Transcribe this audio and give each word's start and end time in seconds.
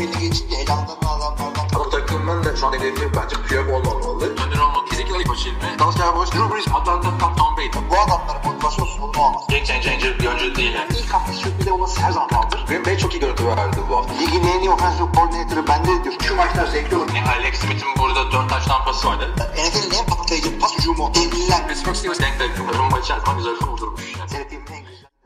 belli 0.00 0.18
geçince 0.18 0.56
elamdan 0.56 0.96
adamlardan. 1.02 1.66
Ama 1.74 1.90
takımın 1.90 2.44
da 2.44 2.56
şu 2.56 2.66
an 2.66 2.72
hedefi 2.72 3.14
bence 3.16 3.36
Piyok 3.48 3.68
olmamalı. 3.68 4.24
Önder 4.24 4.58
olmak 4.58 4.92
Ezekiel 4.92 5.16
Aybaşı 5.16 5.48
ilmi. 5.48 5.78
Dallas 5.78 5.96
Cowboys, 5.96 6.32
Drew 6.32 6.54
Brees, 6.54 6.68
Atlanta, 6.68 7.18
Tom, 7.18 7.36
Tom 7.36 7.56
Brady. 7.56 7.68
Bu 7.90 7.94
adamların 8.00 8.40
motivasyon 8.44 8.86
sorunu 8.86 9.22
olmaz. 9.22 9.42
Game 9.48 9.64
changer 9.64 10.18
bir 10.18 10.26
oyuncu 10.26 10.54
değil 10.54 10.74
yani. 10.74 10.90
İlk 10.98 11.14
hafta 11.14 11.32
sürpriz 11.32 11.68
olması 11.68 12.00
her 12.00 12.12
zaman 12.12 12.30
vardır. 12.32 12.64
Green 12.68 12.84
Bay 12.84 12.98
çok 12.98 13.14
iyi 13.14 13.20
görüntü 13.20 13.46
verdi 13.46 13.76
bu 13.90 13.96
hafta. 13.96 14.14
Ligin 14.14 14.44
en 14.46 14.60
iyi 14.60 14.70
offensive 14.70 15.08
coordinator'ı 15.14 15.66
bende 15.68 16.04
diyor. 16.04 16.14
Şu 16.22 16.36
maçlar 16.36 16.66
zevkli 16.66 16.96
olur. 16.96 17.08
Yani 17.14 17.28
Alex 17.28 17.54
Smith'in 17.58 17.88
burada 17.98 18.32
4 18.32 18.50
taş 18.50 18.64
tampası 18.66 19.08
vardı. 19.08 19.34
NFL'in 19.54 19.98
en 19.98 20.06
patlayıcı 20.06 20.58
pas 20.58 20.78
hücumu. 20.78 21.14
Devliler. 21.14 21.68
Pittsburgh 21.68 21.96
Steelers 21.96 22.20
denk 22.20 22.40
denk. 22.40 22.78
Rumba 22.78 22.98
içerisinde 22.98 23.34
güzel 23.36 23.56
kurdurmuş. 23.56 24.16
Yani. 24.18 24.59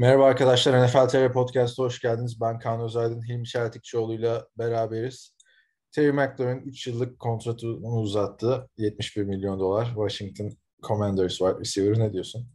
Merhaba 0.04 0.26
arkadaşlar, 0.26 0.86
NFL 0.86 1.08
TV 1.08 1.32
Podcast'a 1.32 1.82
hoş 1.82 2.00
geldiniz. 2.00 2.40
Ben 2.40 2.58
Kaan 2.58 2.80
Özaydın, 2.80 3.28
Hilmi 3.28 3.46
Çeltikçioğlu'yla 3.46 4.46
beraberiz. 4.58 5.36
Terry 5.92 6.12
McLaurin 6.12 6.60
3 6.60 6.86
yıllık 6.86 7.18
kontratını 7.18 8.00
uzattı. 8.00 8.68
71 8.76 9.22
milyon 9.22 9.60
dolar. 9.60 9.86
Washington 9.86 10.50
Commanders 10.82 11.42
var. 11.42 11.60
Receiver 11.60 11.98
ne 11.98 12.12
diyorsun? 12.12 12.46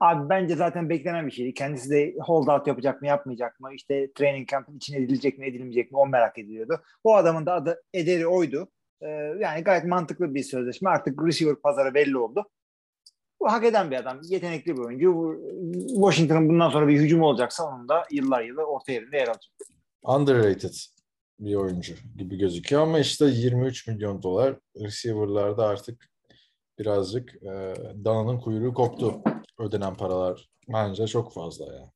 Abi 0.00 0.28
bence 0.28 0.56
zaten 0.56 0.88
beklenen 0.88 1.26
bir 1.26 1.32
şeydi. 1.32 1.54
Kendisi 1.54 1.90
de 1.90 2.14
holdout 2.20 2.66
yapacak 2.66 3.02
mı 3.02 3.08
yapmayacak 3.08 3.60
mı? 3.60 3.74
İşte 3.74 4.12
training 4.12 4.48
camp'ın 4.48 4.76
içine 4.76 4.96
edilecek 4.96 5.38
mi 5.38 5.46
edilmeyecek 5.46 5.92
mi 5.92 5.98
o 5.98 6.06
merak 6.06 6.38
ediliyordu. 6.38 6.82
O 7.04 7.16
adamın 7.16 7.46
da 7.46 7.54
adı 7.54 7.82
ederi 7.94 8.26
oydu. 8.26 8.68
Ee, 9.02 9.08
yani 9.40 9.64
gayet 9.64 9.84
mantıklı 9.84 10.34
bir 10.34 10.42
sözleşme. 10.42 10.90
Artık 10.90 11.26
receiver 11.26 11.56
pazarı 11.56 11.94
belli 11.94 12.18
oldu. 12.18 12.46
Bu 13.40 13.52
hak 13.52 13.64
eden 13.64 13.90
bir 13.90 13.96
adam. 13.96 14.20
Yetenekli 14.22 14.76
bir 14.76 14.82
oyuncu. 14.82 15.40
Washington'ın 15.88 16.48
bundan 16.48 16.70
sonra 16.70 16.88
bir 16.88 17.00
hücum 17.00 17.22
olacaksa 17.22 17.64
onun 17.64 17.88
da 17.88 18.04
yıllar 18.10 18.42
yılı 18.42 18.64
orta 18.64 18.92
yerinde 18.92 19.16
yer 19.16 19.28
alacak. 19.28 19.52
Underrated 20.02 20.74
bir 21.40 21.54
oyuncu 21.54 21.94
gibi 22.16 22.38
gözüküyor 22.38 22.82
ama 22.82 22.98
işte 22.98 23.24
23 23.24 23.88
milyon 23.88 24.22
dolar 24.22 24.56
receiver'larda 24.80 25.66
artık 25.66 26.10
birazcık 26.78 27.42
e, 27.42 27.74
dananın 28.04 28.40
kuyruğu 28.40 28.74
koptu. 28.74 29.22
Ödenen 29.58 29.94
paralar 29.94 30.48
bence 30.68 31.06
çok 31.06 31.34
fazla 31.34 31.74
ya. 31.74 31.90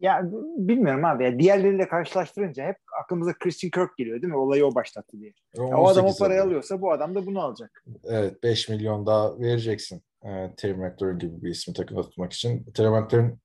Ya 0.00 0.20
bilmiyorum 0.56 1.04
abi. 1.04 1.24
Ya, 1.24 1.38
diğerleriyle 1.38 1.88
karşılaştırınca 1.88 2.64
hep 2.64 2.76
aklımıza 3.02 3.32
Christian 3.32 3.70
Kirk 3.70 3.96
geliyor 3.98 4.22
değil 4.22 4.32
mi? 4.32 4.38
Olayı 4.38 4.66
o 4.66 4.74
başlattı 4.74 5.20
diye. 5.20 5.32
Ya, 5.56 5.64
o 5.64 5.88
adam 5.88 6.04
o 6.04 6.08
18 6.08 6.18
parayı 6.18 6.40
alıyor. 6.40 6.46
alıyorsa 6.46 6.80
bu 6.80 6.92
adam 6.92 7.14
da 7.14 7.26
bunu 7.26 7.40
alacak. 7.40 7.84
Evet 8.04 8.42
5 8.42 8.68
milyon 8.68 9.06
daha 9.06 9.38
vereceksin 9.40 10.02
e, 10.24 10.54
Terry 10.56 10.74
McLaurin 10.74 11.18
gibi 11.18 11.42
bir 11.42 11.50
ismi 11.50 11.74
takımda 11.74 12.02
tutmak 12.02 12.32
için. 12.32 12.64
Terry 12.64 12.88
McLaurin 12.88 13.40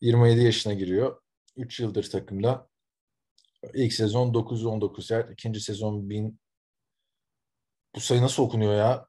27 0.00 0.42
yaşına 0.42 0.74
giriyor. 0.74 1.20
3 1.56 1.80
yıldır 1.80 2.10
takımda. 2.10 2.68
İlk 3.74 3.92
sezon 3.92 4.34
919 4.34 5.10
yard, 5.10 5.30
ikinci 5.30 5.60
sezon 5.60 6.10
1000 6.10 6.40
Bu 7.94 8.00
sayı 8.00 8.22
nasıl 8.22 8.42
okunuyor 8.42 8.74
ya? 8.74 9.06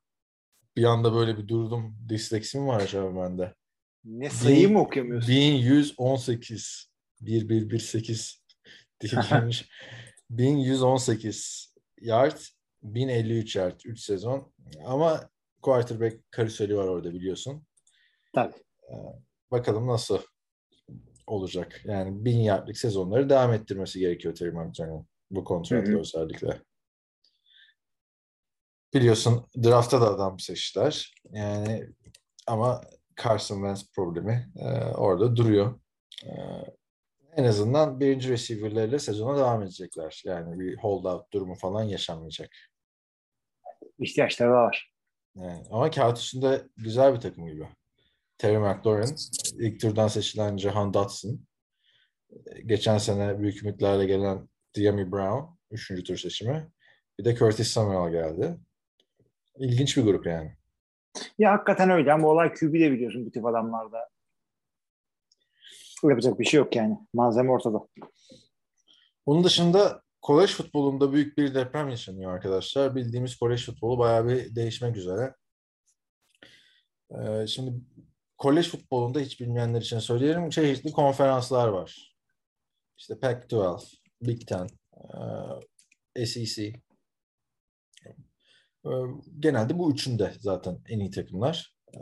Bir 0.75 0.83
anda 0.83 1.13
böyle 1.13 1.37
bir 1.37 1.47
durdum. 1.47 1.97
Disleksi 2.09 2.59
mi 2.59 2.67
var 2.67 2.81
acaba 2.81 3.23
bende? 3.23 3.55
Ne 4.03 4.29
sayıyı 4.29 4.69
mı 4.69 4.79
okuyamıyorsun? 4.79 5.31
1118 5.31 6.91
1118 7.21 8.43
diye 9.01 9.21
girmiş. 9.29 9.69
1118 10.29 11.73
yard 12.01 12.37
1053 12.83 13.55
yard 13.55 13.79
3 13.85 13.99
sezon 13.99 14.53
ama 14.85 15.29
quarterback 15.65 16.31
karuseli 16.31 16.77
var 16.77 16.87
orada 16.87 17.13
biliyorsun. 17.13 17.65
Tabii. 18.33 18.53
Bakalım 19.51 19.87
nasıl 19.87 20.19
olacak. 21.27 21.81
Yani 21.85 22.25
1000 22.25 22.37
yardlık 22.37 22.77
sezonları 22.77 23.29
devam 23.29 23.53
ettirmesi 23.53 23.99
gerekiyor 23.99 24.35
Terry 24.35 24.51
McLaurin'in 24.51 25.07
bu 25.31 25.43
kontratla 25.43 25.99
özellikle. 25.99 26.61
Biliyorsun 28.93 29.47
draftta 29.63 30.01
da 30.01 30.15
adam 30.15 30.39
seçtiler. 30.39 31.13
Yani 31.31 31.89
ama 32.47 32.81
Carson 33.23 33.55
Wentz 33.55 33.91
problemi 33.95 34.51
e, 34.55 34.67
orada 34.83 35.35
duruyor. 35.35 35.79
E, 36.23 36.31
en 37.35 37.43
azından 37.43 37.99
birinci 37.99 38.29
receiver'larıyla 38.29 38.99
sezona 38.99 39.37
devam 39.37 39.63
edecekler. 39.63 40.21
Yani 40.25 40.59
bir 40.59 40.77
holdout 40.77 41.33
durumu 41.33 41.55
falan 41.55 41.83
yaşanmayacak. 41.83 42.49
İhtiyaçları 43.99 44.51
var. 44.51 44.94
Yani, 45.35 45.63
ama 45.71 45.91
kağıt 45.91 46.17
üstünde 46.17 46.67
güzel 46.77 47.13
bir 47.13 47.19
takım 47.19 47.47
gibi. 47.47 47.67
Terry 48.37 48.57
McLaurin, 48.57 49.15
ilk 49.59 49.81
turdan 49.81 50.07
seçilen 50.07 50.57
Jahan 50.57 50.93
Dotson, 50.93 51.39
geçen 52.65 52.97
sene 52.97 53.39
büyük 53.39 53.63
ümitlerle 53.63 54.05
gelen 54.05 54.49
Diami 54.75 55.11
Brown, 55.11 55.57
üçüncü 55.71 56.03
tur 56.03 56.17
seçimi. 56.17 56.71
Bir 57.19 57.25
de 57.25 57.35
Curtis 57.35 57.67
Samuel 57.67 58.11
geldi. 58.11 58.57
İlginç 59.57 59.97
bir 59.97 60.03
grup 60.03 60.25
yani. 60.25 60.57
Ya 61.37 61.51
hakikaten 61.51 61.89
öyle 61.89 62.13
ama 62.13 62.27
olay 62.27 62.53
QB'de 62.53 62.91
biliyorsun 62.91 63.25
bu 63.25 63.31
tip 63.31 63.45
adamlarda. 63.45 64.09
Yapacak 66.03 66.39
bir 66.39 66.45
şey 66.45 66.57
yok 66.57 66.75
yani. 66.75 66.97
Malzeme 67.13 67.51
ortada. 67.51 67.87
Bunun 69.25 69.43
dışında 69.43 70.01
kolej 70.25 70.53
futbolunda 70.53 71.13
büyük 71.13 71.37
bir 71.37 71.55
deprem 71.55 71.89
yaşanıyor 71.89 72.33
arkadaşlar. 72.33 72.95
Bildiğimiz 72.95 73.35
kolej 73.35 73.65
futbolu 73.65 73.99
bayağı 73.99 74.27
bir 74.27 74.55
değişmek 74.55 74.97
üzere. 74.97 75.35
Ee, 77.11 77.47
şimdi 77.47 77.73
kolej 78.37 78.69
futbolunda 78.69 79.19
hiç 79.19 79.41
bilmeyenler 79.41 79.81
için 79.81 79.99
söyleyelim. 79.99 80.49
Çeşitli 80.49 80.91
konferanslar 80.91 81.67
var. 81.67 82.15
İşte 82.97 83.13
Pac-12, 83.13 83.97
Big 84.21 84.47
Ten, 84.47 84.67
e, 86.15 86.25
SEC. 86.25 86.73
Ee, 88.05 88.89
Genelde 89.39 89.79
bu 89.79 89.91
üçünde 89.91 90.33
zaten 90.39 90.79
en 90.89 90.99
iyi 90.99 91.11
takımlar. 91.11 91.75
Ee, 91.93 91.99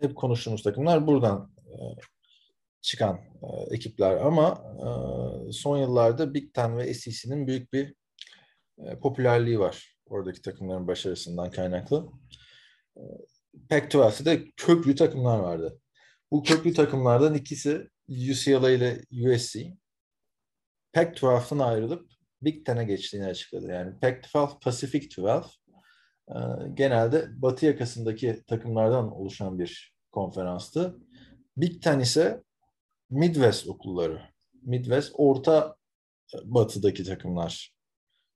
Hep 0.00 0.16
konuştuğumuz 0.16 0.62
takımlar 0.62 1.06
buradan 1.06 1.54
e, 1.66 1.74
çıkan 2.82 3.20
e, 3.42 3.74
ekipler 3.74 4.16
ama 4.16 4.64
e, 4.78 5.52
son 5.52 5.78
yıllarda 5.78 6.34
Big 6.34 6.54
Ten 6.54 6.78
ve 6.78 6.94
SEC'nin 6.94 7.46
büyük 7.46 7.72
bir 7.72 7.94
e, 8.78 8.98
popülerliği 8.98 9.58
var 9.58 9.96
oradaki 10.06 10.42
takımların 10.42 10.86
başarısından 10.88 11.50
kaynaklı. 11.50 12.08
E, 12.96 13.02
Pac-12'de 13.70 14.24
de 14.24 14.44
köklü 14.56 14.96
takımlar 14.96 15.38
vardı. 15.38 15.80
Bu 16.30 16.42
köklü 16.42 16.72
takımlardan 16.72 17.34
ikisi 17.34 17.88
UCLA 18.08 18.70
ile 18.70 19.00
USC. 19.10 19.76
Pac-12'dan 20.92 21.58
ayrılıp 21.58 22.12
Big 22.42 22.66
Ten'e 22.66 22.84
geçtiğini 22.84 23.26
açıkladı. 23.26 23.68
Yani 23.68 23.94
Pac-12, 24.00 24.60
Pacific 24.60 25.22
12 25.22 25.46
e, 26.28 26.34
genelde 26.74 27.28
batı 27.42 27.66
yakasındaki 27.66 28.42
takımlardan 28.46 29.12
oluşan 29.12 29.58
bir 29.58 29.94
konferanstı. 30.10 30.96
Big 31.56 31.82
Ten 31.82 32.00
ise 32.00 32.42
Midwest 33.12 33.68
okulları. 33.68 34.22
Midwest 34.62 35.12
orta 35.14 35.76
e, 36.34 36.38
batıdaki 36.44 37.04
takımların 37.04 37.58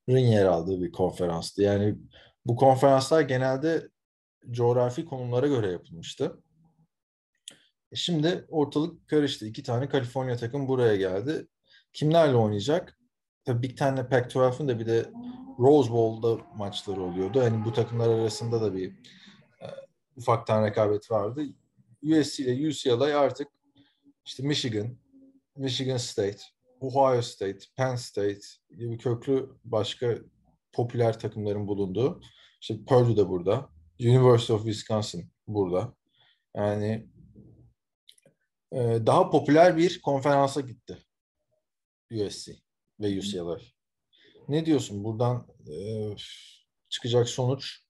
yer 0.08 0.44
aldığı 0.46 0.82
bir 0.82 0.92
konferanstı. 0.92 1.62
Yani 1.62 1.94
bu 2.46 2.56
konferanslar 2.56 3.20
genelde 3.20 3.88
coğrafi 4.50 5.04
konumlara 5.04 5.46
göre 5.46 5.70
yapılmıştı. 5.70 6.42
E 7.92 7.96
Şimdi 7.96 8.46
ortalık 8.48 9.08
karıştı. 9.08 9.46
İki 9.46 9.62
tane 9.62 9.88
Kaliforniya 9.88 10.36
takım 10.36 10.68
buraya 10.68 10.96
geldi. 10.96 11.46
Kimlerle 11.92 12.36
oynayacak? 12.36 12.98
Tabii 13.44 13.62
Big 13.62 13.78
Ten'le 13.78 14.08
Pac-12'ın 14.10 14.68
da 14.68 14.78
bir 14.78 14.86
de 14.86 15.10
Rose 15.58 15.90
Bowl'da 15.90 16.42
maçları 16.56 17.02
oluyordu. 17.02 17.40
Hani 17.40 17.64
bu 17.64 17.72
takımlar 17.72 18.08
arasında 18.08 18.60
da 18.60 18.74
bir 18.74 18.90
e, 19.60 19.66
ufaktan 20.16 20.66
rekabet 20.66 21.10
vardı. 21.10 21.42
USC 22.02 22.44
ile 22.44 22.68
UCLA 22.68 23.18
artık 23.18 23.55
işte 24.26 24.42
Michigan, 24.42 24.96
Michigan 25.56 25.96
State, 25.96 26.38
Ohio 26.80 27.22
State, 27.22 27.58
Penn 27.76 27.96
State 27.96 28.40
gibi 28.78 28.98
köklü 28.98 29.50
başka 29.64 30.18
popüler 30.72 31.18
takımların 31.18 31.68
bulunduğu. 31.68 32.20
İşte 32.60 32.84
Purdue 32.84 33.16
da 33.16 33.28
burada. 33.28 33.68
University 34.00 34.52
of 34.52 34.64
Wisconsin 34.64 35.30
burada. 35.46 35.94
Yani 36.56 37.08
e, 38.72 38.78
daha 39.06 39.30
popüler 39.30 39.76
bir 39.76 40.00
konferansa 40.00 40.60
gitti 40.60 40.98
USC 42.10 42.52
ve 43.00 43.18
UCLA. 43.18 43.58
Ne 44.48 44.66
diyorsun? 44.66 45.04
Buradan 45.04 45.46
e, 45.70 45.76
çıkacak 46.88 47.28
sonuç 47.28 47.80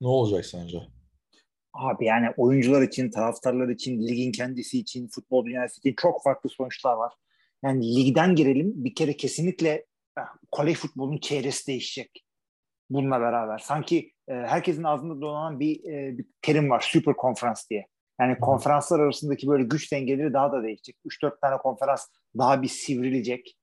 ne 0.00 0.08
olacak 0.08 0.46
sence? 0.46 0.95
Abi 1.76 2.04
yani 2.04 2.26
oyuncular 2.36 2.82
için, 2.82 3.10
taraftarlar 3.10 3.68
için, 3.68 4.06
ligin 4.08 4.32
kendisi 4.32 4.78
için, 4.78 5.08
futbol 5.08 5.46
dünyası 5.46 5.80
için 5.80 5.94
çok 5.96 6.22
farklı 6.22 6.50
sonuçlar 6.50 6.94
var. 6.94 7.12
Yani 7.64 7.96
ligden 7.96 8.34
girelim 8.34 8.72
bir 8.76 8.94
kere 8.94 9.16
kesinlikle 9.16 9.86
eh, 10.18 10.22
kolej 10.50 10.76
futbolunun 10.76 11.18
çehresi 11.18 11.66
değişecek 11.66 12.26
bununla 12.90 13.20
beraber. 13.20 13.58
Sanki 13.58 14.12
e, 14.28 14.34
herkesin 14.34 14.84
ağzında 14.84 15.20
dolanan 15.20 15.60
bir, 15.60 15.84
e, 15.84 16.18
bir 16.18 16.26
terim 16.42 16.70
var 16.70 16.80
süper 16.80 17.16
konferans 17.16 17.70
diye. 17.70 17.86
Yani 18.20 18.38
konferanslar 18.38 19.00
arasındaki 19.00 19.48
böyle 19.48 19.64
güç 19.64 19.92
dengeleri 19.92 20.32
daha 20.32 20.52
da 20.52 20.62
değişecek. 20.62 20.96
3-4 21.06 21.40
tane 21.40 21.56
konferans 21.56 22.06
daha 22.38 22.62
bir 22.62 22.68
sivrilecek. 22.68 23.56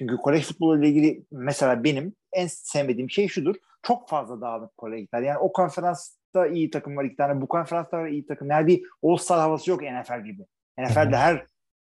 Çünkü 0.00 0.16
kolej 0.16 0.44
futbolu 0.44 0.78
ile 0.78 0.88
ilgili 0.88 1.24
mesela 1.30 1.84
benim 1.84 2.14
en 2.32 2.46
sevmediğim 2.46 3.10
şey 3.10 3.28
şudur. 3.28 3.54
Çok 3.82 4.08
fazla 4.08 4.40
dağınık 4.40 4.76
kolejler. 4.76 5.22
Yani 5.22 5.38
o 5.38 5.52
konferansta 5.52 6.46
iyi 6.46 6.70
takım 6.70 6.96
var 6.96 7.04
iki 7.04 7.16
tane. 7.16 7.40
Bu 7.40 7.48
konferansta 7.48 7.98
var 7.98 8.06
iyi 8.06 8.26
takım. 8.26 8.50
Yani 8.50 8.66
bir 8.66 8.82
All-Star 9.02 9.40
havası 9.40 9.70
yok 9.70 9.82
NFL 9.82 10.24
gibi. 10.24 10.46
NFL'de 10.78 11.16
her 11.16 11.34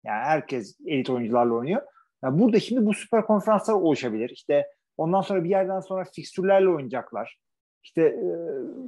yani 0.04 0.24
herkes 0.24 0.76
elit 0.86 1.10
oyuncularla 1.10 1.54
oynuyor. 1.54 1.82
Yani 2.24 2.40
burada 2.40 2.60
şimdi 2.60 2.86
bu 2.86 2.94
süper 2.94 3.26
konferanslar 3.26 3.74
oluşabilir. 3.74 4.30
İşte 4.30 4.66
ondan 4.96 5.20
sonra 5.20 5.44
bir 5.44 5.50
yerden 5.50 5.80
sonra 5.80 6.04
fikstürlerle 6.14 6.68
oynayacaklar. 6.68 7.38
İşte 7.84 8.02
e, 8.02 8.26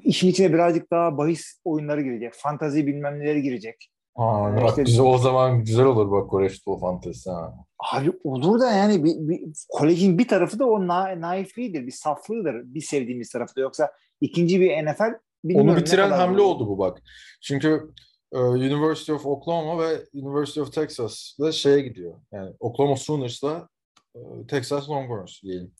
işin 0.02 0.28
içine 0.28 0.52
birazcık 0.52 0.90
daha 0.90 1.18
bahis 1.18 1.60
oyunları 1.64 2.02
girecek. 2.02 2.32
Fantazi 2.36 2.86
bilmem 2.86 3.20
neleri 3.20 3.42
girecek. 3.42 3.90
Aa, 4.16 4.56
bak 4.56 4.68
işte- 4.68 4.82
güzel, 4.82 5.04
o 5.04 5.18
zaman 5.18 5.64
güzel 5.64 5.86
olur 5.86 6.10
bak 6.10 6.30
Kore 6.30 6.48
futbol 6.48 6.80
fantezisi 6.80 7.30
ha. 7.30 7.54
Abi 7.92 8.12
olur 8.24 8.60
da 8.60 8.72
yani 8.72 9.04
bir, 9.04 9.14
bir, 9.16 9.40
kolejin 9.68 10.18
bir 10.18 10.28
tarafı 10.28 10.58
da 10.58 10.66
o 10.66 10.86
na, 10.86 11.20
naifliğidir, 11.20 11.86
bir 11.86 11.92
saflığıdır 11.92 12.54
bir 12.64 12.80
sevdiğimiz 12.80 13.30
tarafı 13.30 13.56
da. 13.56 13.60
Yoksa 13.60 13.90
ikinci 14.20 14.60
bir 14.60 14.86
NFL 14.86 15.14
Onu 15.54 15.76
bitiren 15.76 16.10
hamle 16.10 16.42
olur. 16.42 16.54
oldu 16.54 16.68
bu 16.68 16.78
bak. 16.78 17.02
Çünkü 17.42 17.90
e, 18.32 18.38
University 18.38 19.12
of 19.12 19.26
Oklahoma 19.26 19.82
ve 19.82 20.06
University 20.14 20.60
of 20.60 20.72
Texas'la 20.72 21.52
şeye 21.52 21.80
gidiyor. 21.80 22.14
Yani 22.32 22.54
Oklahoma 22.60 22.96
Sooners'la 22.96 23.68
e, 24.16 24.20
Texas 24.48 24.88
Longhorns 24.88 25.42
diyelim. 25.42 25.72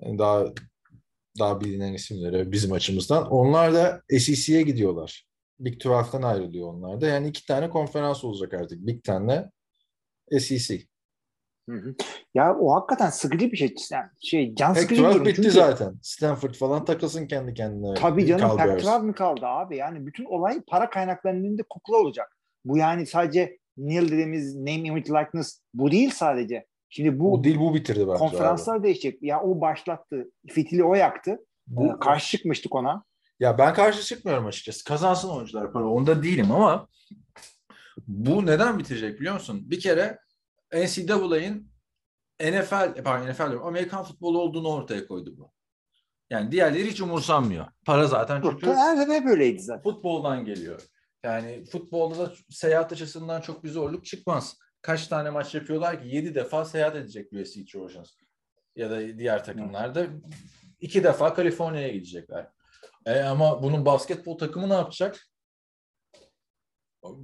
Yani 0.00 0.18
daha 0.18 0.44
daha 1.38 1.60
bilinen 1.60 1.92
isimleri 1.92 2.52
bizim 2.52 2.72
açımızdan. 2.72 3.30
Onlar 3.30 3.74
da 3.74 4.02
SEC'ye 4.10 4.62
gidiyorlar. 4.62 5.26
Big 5.60 5.80
12'den 5.82 6.22
ayrılıyor 6.22 6.68
onlar 6.74 7.00
da. 7.00 7.06
Yani 7.06 7.28
iki 7.28 7.46
tane 7.46 7.70
konferans 7.70 8.24
olacak 8.24 8.54
artık. 8.54 8.86
Big 8.86 9.04
Ten'le 9.04 9.50
SEC. 10.40 10.86
Hı 11.68 11.76
hı. 11.76 11.94
Ya 12.34 12.56
o 12.58 12.74
hakikaten 12.74 13.10
sıkıcı 13.10 13.52
bir 13.52 13.56
şey. 13.56 13.74
Yani 13.92 14.08
şey 14.22 14.54
can 14.54 14.72
sıkıcı 14.74 15.02
bir 15.02 15.06
12 15.06 15.14
durum. 15.14 15.26
bitti 15.26 15.36
Çünkü- 15.36 15.50
zaten. 15.50 15.94
Stanford 16.02 16.54
falan 16.54 16.84
takılsın 16.84 17.26
kendi 17.26 17.54
kendine. 17.54 17.94
Tabii 17.94 18.26
canım 18.26 18.48
Cowboys. 18.48 18.84
Pac-12 18.84 19.02
mi 19.04 19.14
kaldı 19.14 19.46
abi? 19.46 19.76
Yani 19.76 20.06
bütün 20.06 20.24
olay 20.24 20.60
para 20.66 20.90
kaynaklarının 20.90 21.44
önünde 21.44 21.62
kukla 21.70 21.96
olacak. 21.96 22.36
Bu 22.64 22.78
yani 22.78 23.06
sadece 23.06 23.58
NIL 23.76 24.08
dediğimiz 24.12 24.56
name, 24.56 24.72
image, 24.72 25.10
likeness 25.12 25.60
bu 25.74 25.90
değil 25.90 26.10
sadece. 26.10 26.66
Şimdi 26.88 27.18
bu 27.18 27.32
O 27.32 27.44
değil 27.44 27.58
bu 27.58 27.74
bitirdi 27.74 28.00
bence. 28.00 28.10
abi. 28.12 28.18
konferanslar 28.18 28.82
değişecek. 28.82 29.22
Ya 29.22 29.42
o 29.42 29.60
başlattı. 29.60 30.30
Fitili 30.48 30.84
o 30.84 30.94
yaktı. 30.94 31.38
Bu, 31.66 31.86
Ee, 31.86 31.98
Karşı 32.00 32.36
çıkmıştık 32.36 32.74
ona. 32.74 33.04
Ya 33.44 33.58
ben 33.58 33.74
karşı 33.74 34.02
çıkmıyorum 34.02 34.46
açıkçası. 34.46 34.84
Kazansın 34.84 35.28
oyuncular 35.28 35.72
para. 35.72 35.88
Onda 35.88 36.22
değilim 36.22 36.52
ama 36.52 36.88
bu 38.06 38.46
neden 38.46 38.78
bitirecek 38.78 39.20
biliyor 39.20 39.34
musun? 39.34 39.70
Bir 39.70 39.80
kere 39.80 40.18
NCAA'nin 40.72 41.70
NFL, 42.40 43.02
pardon 43.02 43.30
NFL 43.30 43.50
diyorum, 43.50 43.66
Amerikan 43.66 44.04
futbolu 44.04 44.40
olduğunu 44.40 44.68
ortaya 44.68 45.06
koydu 45.06 45.34
bu. 45.38 45.52
Yani 46.30 46.52
diğerleri 46.52 46.90
hiç 46.90 47.00
umursanmıyor. 47.00 47.66
Para 47.86 48.06
zaten 48.06 48.42
çünkü 48.42 48.66
sene 48.66 49.26
böyleydi 49.26 49.62
zaten. 49.62 49.82
futboldan 49.82 50.44
geliyor. 50.44 50.82
Yani 51.22 51.64
futbolda 51.64 52.18
da 52.18 52.32
seyahat 52.50 52.92
açısından 52.92 53.40
çok 53.40 53.64
bir 53.64 53.68
zorluk 53.68 54.04
çıkmaz. 54.04 54.58
Kaç 54.82 55.06
tane 55.06 55.30
maç 55.30 55.54
yapıyorlar 55.54 56.02
ki? 56.02 56.08
7 56.08 56.34
defa 56.34 56.64
seyahat 56.64 56.96
edecek 56.96 57.32
USC 57.32 57.64
Trojans. 57.64 58.10
Ya 58.76 58.90
da 58.90 59.18
diğer 59.18 59.44
takımlarda. 59.44 60.06
iki 60.80 61.04
defa 61.04 61.34
Kaliforniya'ya 61.34 61.88
gidecekler. 61.88 62.54
E 63.06 63.20
ama 63.22 63.62
bunun 63.62 63.84
basketbol 63.86 64.38
takımı 64.38 64.68
ne 64.68 64.74
yapacak? 64.74 65.28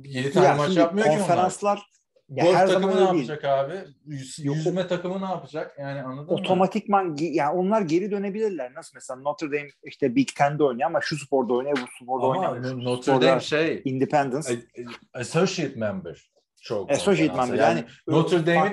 7 0.04 0.32
tane 0.32 0.46
Ya 0.46 0.54
maç 0.54 0.76
yapmıyor 0.76 1.06
ki 1.06 1.10
onlar. 1.12 1.20
konferanslar 1.20 1.82
ya 2.28 2.44
Golf 2.44 2.54
her 2.56 2.66
takımı 2.66 2.92
zaman 2.92 2.96
ne 2.96 3.12
değil. 3.18 3.28
yapacak 3.28 3.44
abi? 3.44 3.74
Yüz, 4.06 4.38
Yok. 4.44 4.56
yüzme 4.56 4.86
takımı 4.88 5.20
ne 5.20 5.24
yapacak? 5.24 5.76
Yani 5.78 6.02
anladın 6.02 6.26
mı? 6.26 6.32
Otomatikman 6.40 7.14
ge- 7.16 7.32
yani 7.32 7.58
onlar 7.58 7.80
geri 7.82 8.10
dönebilirler. 8.10 8.74
Nasıl 8.74 8.90
mesela 8.94 9.20
Notre 9.20 9.46
Dame 9.46 9.68
işte 9.84 10.16
Big 10.16 10.28
Ten'de 10.36 10.64
oynuyor 10.64 10.86
ama 10.86 11.00
şu 11.00 11.16
sporda 11.18 11.54
oynuyor, 11.54 11.76
bu 11.76 12.04
sporda 12.04 12.26
Ama 12.26 12.38
oynamıyor. 12.50 12.84
Notre 12.84 13.02
Sporda 13.02 13.26
Dame 13.26 13.40
şey 13.40 13.82
Independence. 13.84 14.48
associate 15.14 15.74
member. 15.76 16.30
Çok 16.62 16.90
Associate 16.90 17.36
member. 17.36 17.58
Yani, 17.58 17.84
Notre 18.06 18.46
Dame'in 18.46 18.72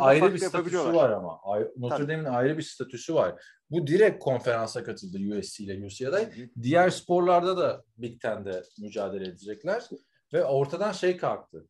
ayrı 0.00 0.34
bir 0.34 0.38
statüsü 0.38 0.92
var 0.94 1.10
ama. 1.10 1.40
Notre. 1.76 2.02
Dame'in 2.08 2.24
ayrı 2.24 2.58
bir 2.58 2.62
statüsü 2.62 3.14
var. 3.14 3.34
Bu 3.70 3.86
direkt 3.86 4.24
konferansa 4.24 4.84
katıldı 4.84 5.18
USC 5.38 5.64
ile 5.64 5.86
UCLA. 5.86 6.30
Diğer 6.62 6.90
sporlarda 6.90 7.56
da 7.56 7.84
Big 7.98 8.20
Ten'de 8.20 8.62
mücadele 8.78 9.24
edecekler. 9.28 9.84
Ve 10.32 10.44
ortadan 10.44 10.92
şey 10.92 11.16
kalktı. 11.16 11.66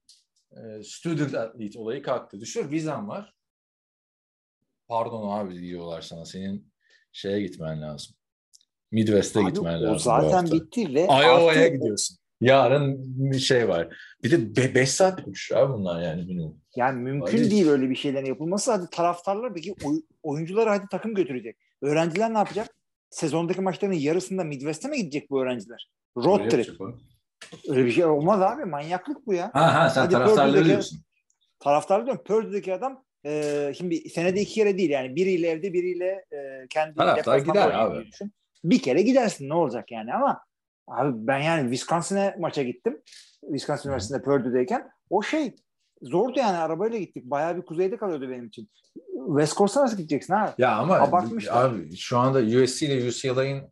Ee, 0.53 0.83
Student 0.83 1.35
athlete 1.35 1.79
olayı 1.79 2.03
kalktı. 2.03 2.41
Düşün 2.41 2.71
vizen 2.71 3.09
var. 3.09 3.35
Pardon 4.89 5.29
abi 5.39 5.61
diyorlar 5.61 6.01
sana. 6.01 6.25
Senin 6.25 6.73
şeye 7.13 7.41
gitmen 7.41 7.83
lazım. 7.83 8.17
Midwest'e 8.93 9.41
Abi, 9.41 9.53
gitmen 9.53 9.79
o 9.79 9.83
lazım. 9.83 9.95
bu 9.95 9.99
zaten 9.99 10.51
bitti 10.53 10.95
ve 10.95 11.01
Iowa'ya 11.05 11.69
gidiyorsun. 11.69 12.17
Yarın 12.41 12.97
bir 13.33 13.39
şey 13.39 13.69
var. 13.69 13.97
Bir 14.23 14.57
de 14.57 14.75
5 14.75 14.91
saat 14.91 15.29
uçuş 15.29 15.53
abi 15.53 15.73
bunlar 15.73 16.03
yani 16.03 16.25
minimum. 16.25 16.61
Yani 16.77 17.01
mümkün 17.03 17.39
Hayır. 17.39 17.51
değil 17.51 17.69
öyle 17.69 17.91
bir 17.91 17.95
şeylerin 17.97 18.27
yapılması. 18.27 18.73
Hadi 18.73 18.91
taraftarlar 18.91 19.55
peki 19.55 19.75
oy- 19.85 20.03
oyuncuları 20.23 20.69
hadi 20.71 20.85
takım 20.91 21.15
götürecek. 21.15 21.57
Öğrenciler 21.83 22.35
ne 22.35 22.39
yapacak? 22.39 22.69
Sezondaki 23.11 23.61
maçların 23.61 23.93
yarısında 23.93 24.45
Midwest'e 24.45 24.89
mi 24.89 24.97
gidecek 24.97 25.31
bu 25.31 25.43
öğrenciler? 25.43 25.91
Road 26.17 26.41
Öyle 26.41 26.49
trip. 26.49 26.81
Öyle 27.69 27.85
bir 27.85 27.91
şey 27.91 28.05
olmaz 28.05 28.43
abi. 28.43 28.65
Manyaklık 28.65 29.27
bu 29.27 29.35
ya. 29.35 29.51
Ha 29.55 29.75
ha 29.75 29.91
sen 29.91 30.01
Hadi 30.01 30.13
taraftarları 30.13 30.65
diyorsun. 30.65 30.99
Taraftar 31.61 32.07
diyorum. 32.07 32.25
Purdue'deki 32.25 32.75
adam 32.75 33.05
e, 33.27 33.73
şimdi 33.79 34.09
senede 34.11 34.41
iki 34.41 34.55
kere 34.55 34.79
değil 34.79 34.91
yani 34.91 35.17
biriyle 35.17 35.49
evde 35.49 35.73
biriyle 35.73 36.25
e, 36.33 36.67
kendi 36.71 36.95
Taraftar 36.95 37.39
gider 37.39 37.71
abi. 37.75 38.07
düşün. 38.07 38.33
Bir 38.65 38.83
kere 38.83 39.03
gidersin 39.03 39.49
ne 39.49 39.55
olacak 39.55 39.93
yani 39.93 40.15
ama 40.15 40.45
abi 40.87 41.27
ben 41.27 41.39
yani 41.39 41.63
Wisconsin'e 41.63 42.37
maça 42.39 42.63
gittim. 42.63 43.03
Wisconsin 43.41 43.89
Üniversitesi'nde 43.89 44.25
Purdue'deyken 44.25 44.91
o 45.11 45.23
şey 45.23 45.55
zordu 46.03 46.39
yani 46.39 46.57
arabayla 46.57 46.99
gittik. 46.99 47.25
Bayağı 47.25 47.57
bir 47.57 47.63
kuzeyde 47.63 47.97
kalıyordu 47.97 48.31
benim 48.31 48.47
için. 48.47 48.69
West 49.29 49.57
Coast'a 49.57 49.83
nasıl 49.83 49.97
gideceksin 49.97 50.33
abi? 50.35 50.51
Ya 50.59 50.77
ama 50.77 50.95
Abartmışlar. 50.99 51.65
abi 51.65 51.97
şu 51.97 52.19
anda 52.19 52.39
USC 52.39 52.87
ile 52.87 53.09
UCLA'in 53.09 53.63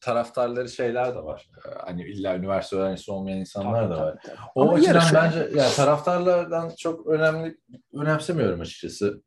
taraftarları 0.00 0.68
şeyler 0.68 1.14
de 1.14 1.18
var. 1.24 1.50
Ee, 1.66 1.70
Hani 1.78 2.02
illa 2.02 2.36
üniversite 2.36 2.76
öğrencisi 2.76 3.10
olmayan 3.10 3.38
insanlar 3.38 3.82
Tabii, 3.82 3.94
da 3.94 4.00
var. 4.00 4.12
tabii, 4.12 4.22
tabii. 4.26 4.36
O 4.54 4.62
Ama 4.62 4.72
açıdan 4.72 4.92
yarışı- 4.94 5.14
bence 5.14 5.38
yani 5.60 5.72
taraftarlardan 5.74 6.72
çok 6.78 7.06
önemli 7.06 7.56
önemsemiyorum 7.94 8.60
açıkçası. 8.60 9.22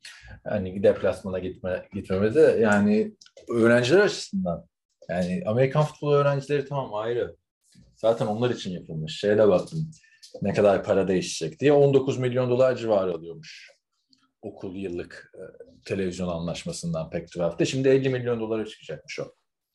Hani 0.50 0.84
deplasmana 0.84 1.40
gitme 1.40 1.88
gitmeme 1.94 2.34
de 2.36 2.58
yani 2.62 3.14
öğrenciler 3.50 4.00
açısından 4.00 4.66
yani 5.10 5.44
Amerikan 5.46 5.84
futbolu 5.84 6.16
öğrencileri 6.16 6.66
tamam 6.66 6.94
ayrı. 6.94 7.36
Zaten 7.96 8.26
onlar 8.26 8.50
için 8.50 8.72
yapılmış. 8.72 9.20
Şeye 9.20 9.38
de 9.38 9.48
baktım. 9.48 9.92
Ne 10.42 10.54
kadar 10.54 10.84
para 10.84 11.08
değişecek 11.08 11.60
diye 11.60 11.72
19 11.74 12.18
milyon 12.18 12.50
dolar 12.50 12.76
civarı 12.76 13.14
alıyormuş. 13.14 13.72
Okul 14.42 14.76
yıllık 14.76 15.32
e, 15.36 15.42
televizyon 15.86 16.28
anlaşmasından 16.28 17.10
Pac-12'de. 17.10 17.66
Şimdi 17.66 17.88
50 17.90 18.10
milyon 18.10 18.40
dolara 18.40 18.66
çıkacakmış 18.66 19.20
o. 19.20 19.24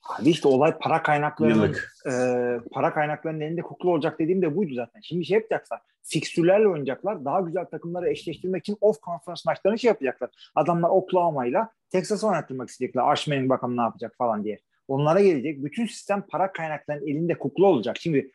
Abi 0.08 0.30
işte 0.30 0.48
olay 0.48 0.78
para 0.78 1.02
kaynaklarının 1.02 1.64
Yıllık. 1.64 1.94
e, 2.06 2.12
para 2.72 2.94
kaynaklarının 2.94 3.40
elinde 3.40 3.62
kukla 3.62 3.90
olacak 3.90 4.18
dediğim 4.18 4.42
de 4.42 4.56
buydu 4.56 4.74
zaten. 4.74 5.00
Şimdi 5.00 5.24
şey 5.24 5.34
yapacaklar. 5.34 5.80
Fikstürlerle 6.02 6.68
oynayacaklar. 6.68 7.24
Daha 7.24 7.40
güzel 7.40 7.64
takımları 7.64 8.10
eşleştirmek 8.10 8.60
için 8.60 8.76
off 8.80 9.02
conference 9.02 9.42
maçlarını 9.46 9.78
şey 9.78 9.88
yapacaklar. 9.88 10.30
Adamlar 10.54 10.88
Oklahoma'yla 10.88 11.70
Texas'ı 11.90 12.26
oynattırmak 12.26 12.68
isteyecekler. 12.68 13.02
Ashman'in 13.12 13.48
bakalım 13.48 13.76
ne 13.76 13.80
yapacak 13.80 14.14
falan 14.18 14.44
diye. 14.44 14.58
Onlara 14.88 15.20
gelecek. 15.20 15.64
Bütün 15.64 15.86
sistem 15.86 16.24
para 16.28 16.52
kaynaklarının 16.52 17.06
elinde 17.06 17.38
kukla 17.38 17.66
olacak. 17.66 17.96
Şimdi 18.00 18.30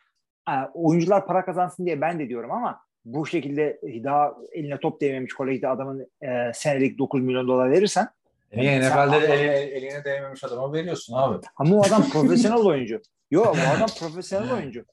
e, 0.49 0.53
oyuncular 0.73 1.25
para 1.27 1.45
kazansın 1.45 1.85
diye 1.85 2.01
ben 2.01 2.19
de 2.19 2.29
diyorum 2.29 2.51
ama 2.51 2.81
bu 3.13 3.25
şekilde 3.27 3.79
daha 3.83 4.35
eline 4.51 4.79
top 4.79 5.01
değmemiş 5.01 5.33
kolejde 5.33 5.67
adamın 5.67 6.07
e, 6.21 6.51
senelik 6.53 6.99
9 6.99 7.21
milyon 7.21 7.47
dolar 7.47 7.71
verirsen 7.71 8.07
Niye 8.55 8.79
NFL'de 8.79 8.93
Allah- 8.93 9.23
eline, 9.23 9.55
eline 9.55 10.03
değmemiş 10.03 10.43
adama 10.43 10.73
veriyorsun 10.73 11.13
abi. 11.17 11.45
Ama 11.55 11.75
o 11.75 11.81
adam 11.87 12.09
profesyonel 12.13 12.65
oyuncu. 12.65 13.01
Yok 13.31 13.47
o 13.47 13.77
adam 13.77 13.89
profesyonel 13.99 14.53
oyuncu. 14.53 14.85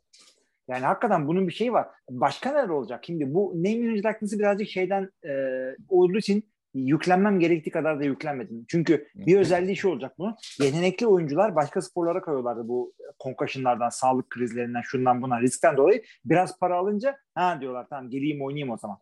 Yani 0.68 0.85
hakikaten 0.85 1.28
bunun 1.28 1.49
bir 1.49 1.52
şeyi 1.52 1.73
var. 1.73 1.88
Başka 2.11 2.52
neler 2.52 2.68
olacak? 2.68 3.04
Şimdi 3.06 3.35
bu 3.35 3.54
image 3.54 3.99
likenes'ı 3.99 4.38
birazcık 4.38 4.68
şeyden 4.68 5.11
e, 5.25 5.32
olduğu 5.88 6.18
için 6.18 6.49
yüklenmem 6.80 7.40
gerektiği 7.40 7.71
kadar 7.71 8.00
da 8.00 8.04
yüklenmedim. 8.04 8.64
Çünkü 8.68 9.09
bir 9.14 9.38
özelliği 9.38 9.76
şu 9.76 9.88
olacak 9.88 10.12
bunun. 10.18 10.35
Yetenekli 10.61 11.06
oyuncular 11.06 11.56
başka 11.56 11.83
sporlara 11.83 12.21
kayıyorlardı 12.23 12.68
bu 12.68 12.92
concussionlardan, 13.23 13.88
sağlık 13.88 14.30
krizlerinden, 14.30 14.83
şundan 14.83 15.23
bundan, 15.23 15.40
riskten 15.40 15.76
dolayı. 15.76 16.02
Biraz 16.25 16.59
para 16.59 16.76
alınca 16.76 17.16
ha 17.35 17.59
diyorlar 17.61 17.87
tamam 17.90 18.11
geleyim 18.11 18.42
oynayayım 18.45 18.71
o 18.71 18.76
zaman. 18.76 18.99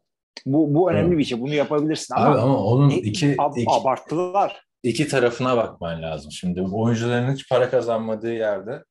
Bu, 0.47 0.75
bu 0.75 0.91
önemli 0.91 1.19
bir 1.19 1.25
şey. 1.25 1.41
Bunu 1.41 1.55
yapabilirsin 1.55 2.15
ama, 2.15 2.27
Abi 2.27 2.39
ama 2.39 2.65
onun 2.65 2.91
e, 2.91 2.95
iki, 2.95 3.37
ab- 3.37 3.61
iki, 3.61 3.71
abarttılar. 3.71 4.65
iki 4.83 5.09
tarafına 5.09 5.57
bakman 5.57 6.03
lazım. 6.03 6.33
Şimdi 6.33 6.63
oyuncuların 6.63 7.33
hiç 7.33 7.49
para 7.49 7.71
kazanmadığı 7.71 8.33
yerde 8.33 8.85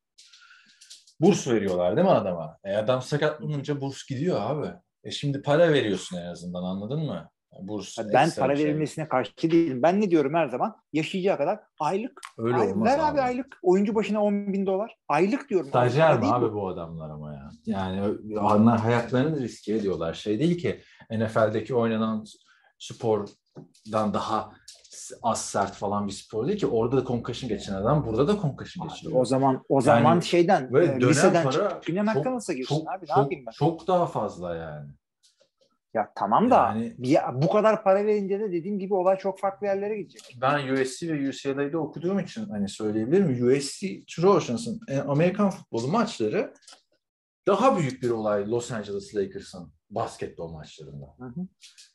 burs 1.20 1.48
veriyorlar 1.48 1.96
değil 1.96 2.08
mi 2.08 2.14
adama? 2.14 2.58
E 2.64 2.76
adam 2.76 3.02
sakatlanınca 3.02 3.82
burs 3.82 4.08
gidiyor 4.10 4.42
abi. 4.42 4.68
E 5.04 5.12
şimdi 5.12 5.42
para 5.42 5.74
veriyorsun 5.74 6.18
en 6.18 6.26
azından 6.26 6.64
anladın 6.64 7.00
mı? 7.00 7.30
Burs 7.62 7.98
Ben 8.14 8.30
para 8.40 8.56
şey. 8.56 8.66
verilmesine 8.66 9.08
karşı 9.08 9.52
değilim. 9.52 9.82
Ben 9.84 10.02
ne 10.02 10.12
diyorum 10.12 10.34
her 10.34 10.48
zaman? 10.48 10.76
Yaşayacağı 10.94 11.38
kadar 11.38 11.60
aylık. 11.80 12.22
Öyle 12.38 12.56
ay- 12.56 12.72
olmaz 12.72 12.88
ver 12.88 13.00
abi. 13.00 13.22
aylık. 13.22 13.60
Oyuncu 13.64 13.96
başına 13.96 14.24
10 14.24 14.54
bin 14.54 14.66
dolar. 14.66 14.98
Aylık 15.08 15.50
diyorum. 15.50 15.68
Stajyer 15.68 16.20
mi 16.20 16.26
abi 16.26 16.46
bu. 16.46 16.54
bu 16.54 16.68
adamlar 16.68 17.10
ama 17.10 17.34
ya? 17.34 17.50
Yani 17.66 18.18
onlar 18.40 18.80
hayatlarını 18.80 19.40
riske 19.42 19.74
ediyorlar. 19.74 20.14
Şey 20.14 20.40
değil 20.40 20.58
ki 20.58 20.82
NFL'deki 21.12 21.76
oynanan 21.76 22.26
spordan 22.80 24.14
daha 24.14 24.52
az 25.22 25.46
sert 25.46 25.72
falan 25.72 26.08
bir 26.08 26.12
spor 26.12 26.48
değil 26.48 26.60
ki. 26.60 26.68
Orada 26.68 26.98
da 26.98 27.06
concussion 27.06 27.50
geçiren 27.50 27.76
adam 27.76 28.06
burada 28.06 28.28
da 28.28 28.42
concussion 28.42 28.88
geçiriyor. 28.88 29.22
O 29.22 29.26
zaman 29.26 29.64
o 29.70 29.82
zaman 29.82 30.20
şeyden 30.20 30.74
Böyle 30.74 30.94
e, 30.94 31.00
liseden 31.00 31.44
para 31.44 31.52
çıkıp 31.52 31.86
güne 31.86 32.14
çok- 32.14 32.26
nasıl 32.26 32.54
girsin 32.54 32.76
abi? 32.76 33.04
Ne 33.04 33.08
çok, 33.08 33.18
yapayım 33.18 33.46
ben? 33.48 33.52
çok 33.52 33.88
daha 33.88 34.06
fazla 34.06 34.56
yani. 34.56 34.90
Ya 35.94 36.12
tamam 36.16 36.52
da 36.52 36.56
Yani- 36.56 36.96
bir- 36.98 37.18
bu 37.34 37.50
kadar 37.50 37.84
para 37.84 38.06
verince 38.06 38.40
de 38.40 38.52
dediğim 38.52 38.80
gibi 38.80 38.94
olay 38.94 39.18
çok 39.18 39.40
farklı 39.40 39.68
yerlere 39.68 39.98
gidecek. 39.98 40.38
Ben 40.42 40.68
USC 40.74 41.08
ve 41.14 41.30
UCLA'da 41.30 41.78
okuduğum 41.78 42.20
için 42.20 42.46
hani 42.50 42.70
söyleyebilirim. 42.70 43.48
USC 43.48 44.04
Trojans'ın 44.16 44.80
e, 44.88 45.00
Amerikan 45.00 45.50
futbolu 45.50 45.88
maçları 45.88 46.54
daha 47.48 47.78
büyük 47.78 48.04
bir 48.04 48.10
olay 48.10 48.52
Los 48.52 48.72
Angeles 48.72 49.16
Lakers'ın 49.16 49.74
basketbol 49.90 50.52
maçlarında. 50.52 51.06
Hı 51.20 51.26
hı. 51.26 51.48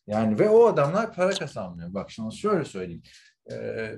Yani 0.06 0.38
ve 0.38 0.48
o 0.48 0.66
adamlar 0.66 1.14
para 1.14 1.30
kazanmıyor. 1.30 1.94
Bak 1.94 2.10
şimdi 2.10 2.36
şöyle 2.36 2.64
söyleyeyim. 2.64 3.02
Ee, 3.52 3.92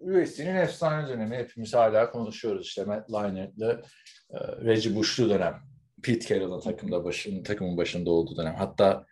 USC'nin 0.00 0.54
efsane 0.56 1.08
dönemi 1.08 1.36
hepimiz 1.36 1.74
hala 1.74 2.10
konuşuyoruz. 2.10 2.66
İşte 2.66 2.84
Matt 2.84 3.12
Leinart'la 3.12 3.72
e, 4.30 4.38
Reggie 4.64 4.94
Bush'lu 4.96 5.30
dönem. 5.30 5.54
Pete 6.02 6.34
Carroll'ın 6.34 6.60
takımda 6.60 7.04
başın, 7.04 7.42
takımın 7.42 7.76
başında 7.76 8.10
olduğu 8.10 8.36
dönem. 8.36 8.54
Hatta 8.54 9.06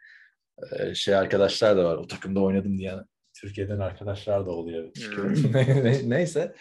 şey 0.94 1.14
arkadaşlar 1.14 1.76
da 1.76 1.84
var. 1.84 1.96
O 1.96 2.06
takımda 2.06 2.40
oynadım 2.40 2.78
diyen 2.78 3.04
Türkiye'den 3.40 3.78
arkadaşlar 3.78 4.46
da 4.46 4.50
oluyor. 4.50 4.90
Ne- 5.54 6.10
Neyse. 6.10 6.54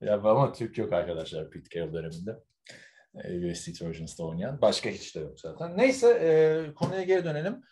Ya 0.00 0.14
ama 0.14 0.52
Türk 0.52 0.78
yok 0.78 0.92
arkadaşlar 0.92 1.50
Pete 1.50 1.68
Carroll 1.78 1.92
döneminde. 1.94 2.36
E, 3.24 3.50
USC 3.52 3.72
Trojans'da 3.72 4.24
oynayan. 4.24 4.60
Başka 4.60 4.90
hiç 4.90 5.16
de 5.16 5.20
yok 5.20 5.40
zaten. 5.40 5.76
Neyse 5.76 6.08
e, 6.08 6.30
konuya 6.74 7.02
geri 7.02 7.24
dönelim. 7.24 7.62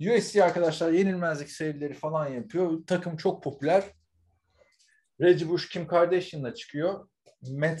USC 0.00 0.44
arkadaşlar 0.44 0.92
yenilmezlik 0.92 1.50
serileri 1.50 1.94
falan 1.94 2.26
yapıyor. 2.28 2.86
Takım 2.86 3.16
çok 3.16 3.42
popüler. 3.42 3.84
Reggie 5.20 5.48
Bush 5.48 5.68
Kim 5.68 5.86
Kardashian'la 5.86 6.54
çıkıyor. 6.54 7.08
Matt 7.42 7.80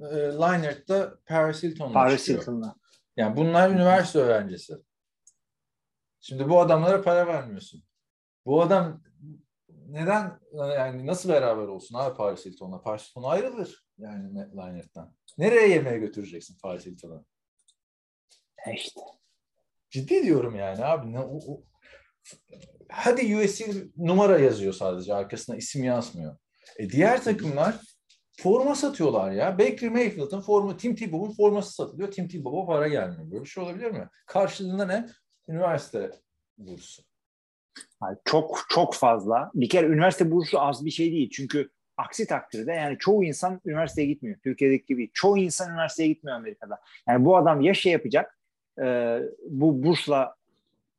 e, 0.00 0.04
Leinart 0.14 0.88
da 0.88 1.14
Paris 1.26 1.62
Hilton'la 1.62 1.92
Paris 1.92 2.20
çıkıyor. 2.20 2.40
Hilton'la. 2.40 2.74
Yani 3.16 3.36
bunlar 3.36 3.70
üniversite 3.70 4.18
öğrencisi. 4.18 4.74
Şimdi 6.28 6.48
bu 6.48 6.60
adamlara 6.60 7.02
para 7.02 7.26
vermiyorsun. 7.26 7.82
Bu 8.46 8.62
adam 8.62 9.02
neden 9.68 10.40
yani 10.52 11.06
nasıl 11.06 11.28
beraber 11.28 11.62
olsun 11.62 11.94
abi 11.98 12.16
Paris 12.16 12.46
Hilton'la? 12.46 12.82
Paris 12.82 13.08
Hilton 13.10 13.22
ayrılır 13.22 13.86
yani 13.98 14.34
Leinart'tan. 14.34 15.14
Nereye 15.38 15.68
yemeğe 15.68 15.98
götüreceksin 15.98 16.58
Paris 16.62 16.86
Hilton'u? 16.86 17.26
E 18.66 18.74
işte. 18.74 19.00
Ciddi 19.90 20.22
diyorum 20.22 20.56
yani 20.56 20.84
abi. 20.84 21.12
Ne, 21.12 21.20
o, 21.20 21.38
o- 21.52 21.62
Hadi 22.88 23.36
USC 23.36 23.64
numara 23.96 24.38
yazıyor 24.38 24.72
sadece 24.72 25.14
arkasına 25.14 25.56
isim 25.56 25.84
yazmıyor. 25.84 26.36
E 26.78 26.90
diğer 26.90 27.24
takımlar 27.24 27.80
forma 28.38 28.74
satıyorlar 28.74 29.30
ya. 29.32 29.58
Baker 29.58 29.88
Mayfield'ın 29.90 30.40
forma, 30.40 30.76
Tim 30.76 30.94
Tebow'un 30.96 31.32
forması 31.32 31.72
satılıyor. 31.72 32.10
Tim 32.10 32.28
Tebow'a 32.28 32.66
para 32.66 32.88
gelmiyor. 32.88 33.30
Böyle 33.30 33.44
bir 33.44 33.48
şey 33.48 33.64
olabilir 33.64 33.90
mi? 33.90 34.08
Karşılığında 34.26 34.86
ne? 34.86 35.06
Üniversite 35.48 36.10
bursu. 36.58 37.02
Yani 38.02 38.16
çok 38.24 38.64
çok 38.68 38.94
fazla. 38.94 39.50
Bir 39.54 39.68
kere 39.68 39.86
üniversite 39.86 40.30
bursu 40.30 40.60
az 40.60 40.84
bir 40.84 40.90
şey 40.90 41.12
değil. 41.12 41.30
Çünkü 41.30 41.70
aksi 41.96 42.26
takdirde 42.26 42.72
yani 42.72 42.98
çoğu 42.98 43.24
insan 43.24 43.60
üniversiteye 43.64 44.08
gitmiyor. 44.08 44.38
Türkiye'deki 44.42 44.86
gibi. 44.86 45.10
Çoğu 45.14 45.38
insan 45.38 45.70
üniversiteye 45.70 46.08
gitmiyor 46.08 46.36
Amerika'da. 46.36 46.80
Yani 47.08 47.24
bu 47.24 47.36
adam 47.36 47.60
ya 47.60 47.74
şey 47.74 47.92
yapacak 47.92 48.38
e, 48.82 49.18
bu 49.48 49.82
bursla 49.82 50.36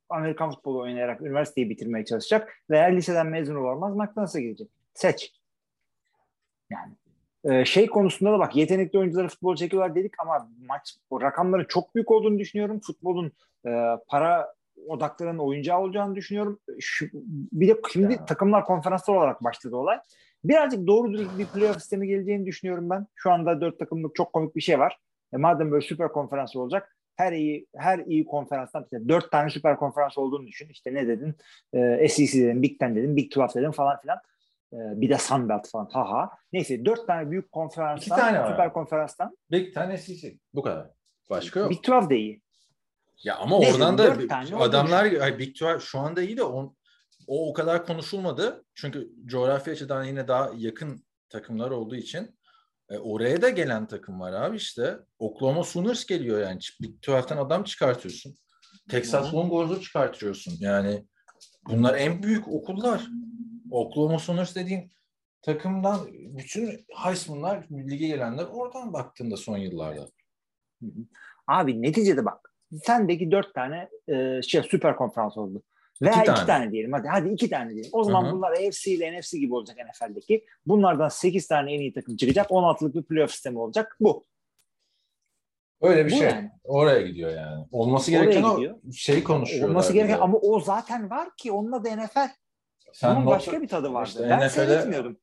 Amerikan 0.09 0.51
futbolu 0.51 0.81
oynayarak 0.81 1.21
üniversiteyi 1.21 1.69
bitirmeye 1.69 2.05
çalışacak 2.05 2.53
veya 2.69 2.85
liseden 2.85 3.27
mezun 3.27 3.55
olmaz 3.55 3.95
McDonald's'a 3.95 4.39
gidecek. 4.39 4.69
Seç. 4.93 5.33
Yani 6.69 6.93
e, 7.51 7.65
şey 7.65 7.87
konusunda 7.87 8.31
da 8.31 8.39
bak 8.39 8.55
yetenekli 8.55 8.99
oyuncuları 8.99 9.27
futbol 9.27 9.55
çekiyorlar 9.55 9.95
dedik 9.95 10.13
ama 10.19 10.49
maç 10.67 10.95
o 11.09 11.21
rakamların 11.21 11.65
çok 11.69 11.95
büyük 11.95 12.11
olduğunu 12.11 12.39
düşünüyorum. 12.39 12.79
Futbolun 12.79 13.31
e, 13.67 13.69
para 14.07 14.53
odaklarının 14.87 15.39
oyuncağı 15.39 15.79
olacağını 15.79 16.15
düşünüyorum. 16.15 16.59
Şu, 16.79 17.05
bir 17.51 17.67
de 17.67 17.81
şimdi 17.93 18.13
Ya. 18.13 18.25
takımlar 18.25 18.65
konferanslar 18.65 19.15
olarak 19.15 19.43
başladı 19.43 19.75
olay. 19.75 19.99
Birazcık 20.43 20.87
doğru 20.87 21.13
dürüst 21.13 21.37
bir 21.37 21.45
playoff 21.45 21.79
sistemi 21.79 22.07
geleceğini 22.07 22.45
düşünüyorum 22.45 22.89
ben. 22.89 23.07
Şu 23.15 23.31
anda 23.31 23.61
dört 23.61 23.79
takımlık 23.79 24.15
çok 24.15 24.33
komik 24.33 24.55
bir 24.55 24.61
şey 24.61 24.79
var. 24.79 24.99
E 25.33 25.37
madem 25.37 25.71
böyle 25.71 25.85
süper 25.85 26.11
konferans 26.11 26.55
olacak 26.55 26.97
her 27.17 27.31
iyi 27.31 27.67
her 27.75 27.99
iyi 27.99 28.25
konferanstan 28.25 28.83
işte 28.83 29.09
dört 29.09 29.31
tane 29.31 29.49
süper 29.49 29.77
konferans 29.77 30.17
olduğunu 30.17 30.47
düşün. 30.47 30.69
İşte 30.69 30.93
ne 30.93 31.07
dedin? 31.07 31.35
E, 31.73 32.07
SEC 32.09 32.41
dedin, 32.41 32.63
Big 32.63 32.79
Ten 32.79 32.95
dedin, 32.95 33.15
Big 33.15 33.37
12 33.37 33.55
dedin 33.55 33.71
falan 33.71 34.01
filan. 34.01 34.17
E, 34.73 34.77
bir 35.01 35.09
de 35.09 35.17
Sun 35.17 35.49
Belt 35.49 35.69
falan. 35.71 35.89
Haha. 35.93 36.29
Neyse 36.53 36.85
dört 36.85 37.07
tane 37.07 37.31
büyük 37.31 37.51
konferanstan, 37.51 38.15
İki 38.17 38.21
tane 38.21 38.39
var. 38.39 38.51
süper 38.51 38.73
konferanstan. 38.73 39.37
Big 39.51 39.73
Ten 39.73 39.95
SEC. 39.95 40.37
Bu 40.53 40.61
kadar. 40.61 40.89
Başka 41.29 41.59
yok. 41.59 41.69
Big 41.71 41.89
12 41.89 42.09
de 42.09 42.17
iyi. 42.17 42.41
Ya 43.23 43.35
ama 43.37 43.59
Neyse, 43.59 43.73
oradan 43.73 43.97
da 43.97 44.19
bir- 44.19 44.29
adamlar 44.65 45.03
ay, 45.03 45.39
Big 45.39 45.55
12 45.63 45.85
şu 45.85 45.99
anda 45.99 46.21
iyi 46.21 46.37
de 46.37 46.43
on, 46.43 46.77
o 47.27 47.49
o 47.49 47.53
kadar 47.53 47.85
konuşulmadı. 47.85 48.65
Çünkü 48.75 49.09
coğrafya 49.25 49.73
açıdan 49.73 50.03
yine 50.03 50.27
daha 50.27 50.51
yakın 50.55 51.05
takımlar 51.29 51.71
olduğu 51.71 51.95
için 51.95 52.37
e, 52.89 52.97
oraya 52.97 53.41
da 53.41 53.49
gelen 53.49 53.87
takım 53.87 54.19
var 54.19 54.33
abi 54.33 54.57
işte. 54.57 54.97
Oklahoma 55.19 55.63
Sooners 55.63 56.05
geliyor 56.05 56.41
yani. 56.41 56.59
Big 56.81 56.95
12'ten 57.03 57.37
adam 57.37 57.63
çıkartıyorsun. 57.63 58.35
Texas 58.89 59.33
Longhorns'u 59.33 59.81
çıkartıyorsun. 59.81 60.53
Yani 60.59 61.05
bunlar 61.69 61.93
en 61.95 62.23
büyük 62.23 62.47
okullar. 62.47 63.07
Oklahoma 63.71 64.19
Sooners 64.19 64.55
dediğin 64.55 64.91
takımdan 65.41 65.99
bütün 66.11 66.85
Heisman'lar 67.03 67.65
lige 67.71 68.07
gelenler 68.07 68.43
oradan 68.43 68.93
baktığında 68.93 69.37
son 69.37 69.57
yıllarda. 69.57 70.07
Abi 71.47 71.81
neticede 71.81 72.25
bak. 72.25 72.53
Sendeki 72.83 73.31
dört 73.31 73.53
tane 73.53 73.89
e, 74.07 74.41
şey 74.41 74.63
süper 74.63 74.95
konferans 74.95 75.37
oldu. 75.37 75.63
Veya 76.01 76.13
iki 76.15 76.25
tane. 76.25 76.45
tane. 76.45 76.71
diyelim. 76.71 76.93
Hadi 76.93 77.07
hadi 77.07 77.29
iki 77.29 77.49
tane 77.49 77.73
diyelim. 77.73 77.89
O 77.93 78.03
zaman 78.03 78.23
Hı 78.25 78.29
hı. 78.29 78.33
bunlar 78.33 78.51
AFC 78.51 78.91
ile 78.91 79.19
NFC 79.19 79.37
gibi 79.37 79.53
olacak 79.53 79.77
NFL'deki. 79.77 80.45
Bunlardan 80.65 81.09
8 81.09 81.47
tane 81.47 81.73
en 81.73 81.79
iyi 81.79 81.93
takım 81.93 82.17
çıkacak. 82.17 82.49
16'lık 82.49 82.95
bir 82.95 83.03
playoff 83.03 83.31
sistemi 83.31 83.59
olacak. 83.59 83.97
Bu. 83.99 84.23
Öyle 85.81 86.05
bir 86.05 86.11
Bu 86.11 86.15
şey. 86.15 86.27
yani. 86.27 86.51
Oraya 86.63 87.01
gidiyor 87.01 87.29
yani. 87.31 87.65
Olması 87.71 88.11
Oraya 88.11 88.23
gereken 88.23 88.55
gidiyor. 88.55 88.75
o 88.89 88.91
şey 88.91 89.23
konuşuyorlar. 89.23 89.69
Olması 89.69 89.89
bir 89.89 89.99
gereken 89.99 90.19
ama 90.19 90.37
o 90.37 90.59
zaten 90.59 91.09
var 91.09 91.29
ki 91.37 91.51
onunla 91.51 91.83
da 91.85 91.95
NFL. 91.95 92.29
Sen 92.93 93.15
Bunun 93.15 93.25
not- 93.25 93.29
başka 93.29 93.61
bir 93.61 93.67
tadı 93.67 93.93
vardı. 93.93 94.09
İşte 94.09 94.29
ben 94.29 94.47
seyretmiyordum. 94.47 95.17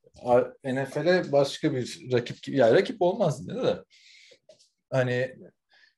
NFL'e 0.65 1.33
başka 1.33 1.73
bir 1.73 2.13
rakip. 2.13 2.49
Ya 2.49 2.75
rakip 2.75 3.03
olmaz 3.03 3.49
dedi 3.49 3.63
de. 3.63 3.85
Hani 4.91 5.37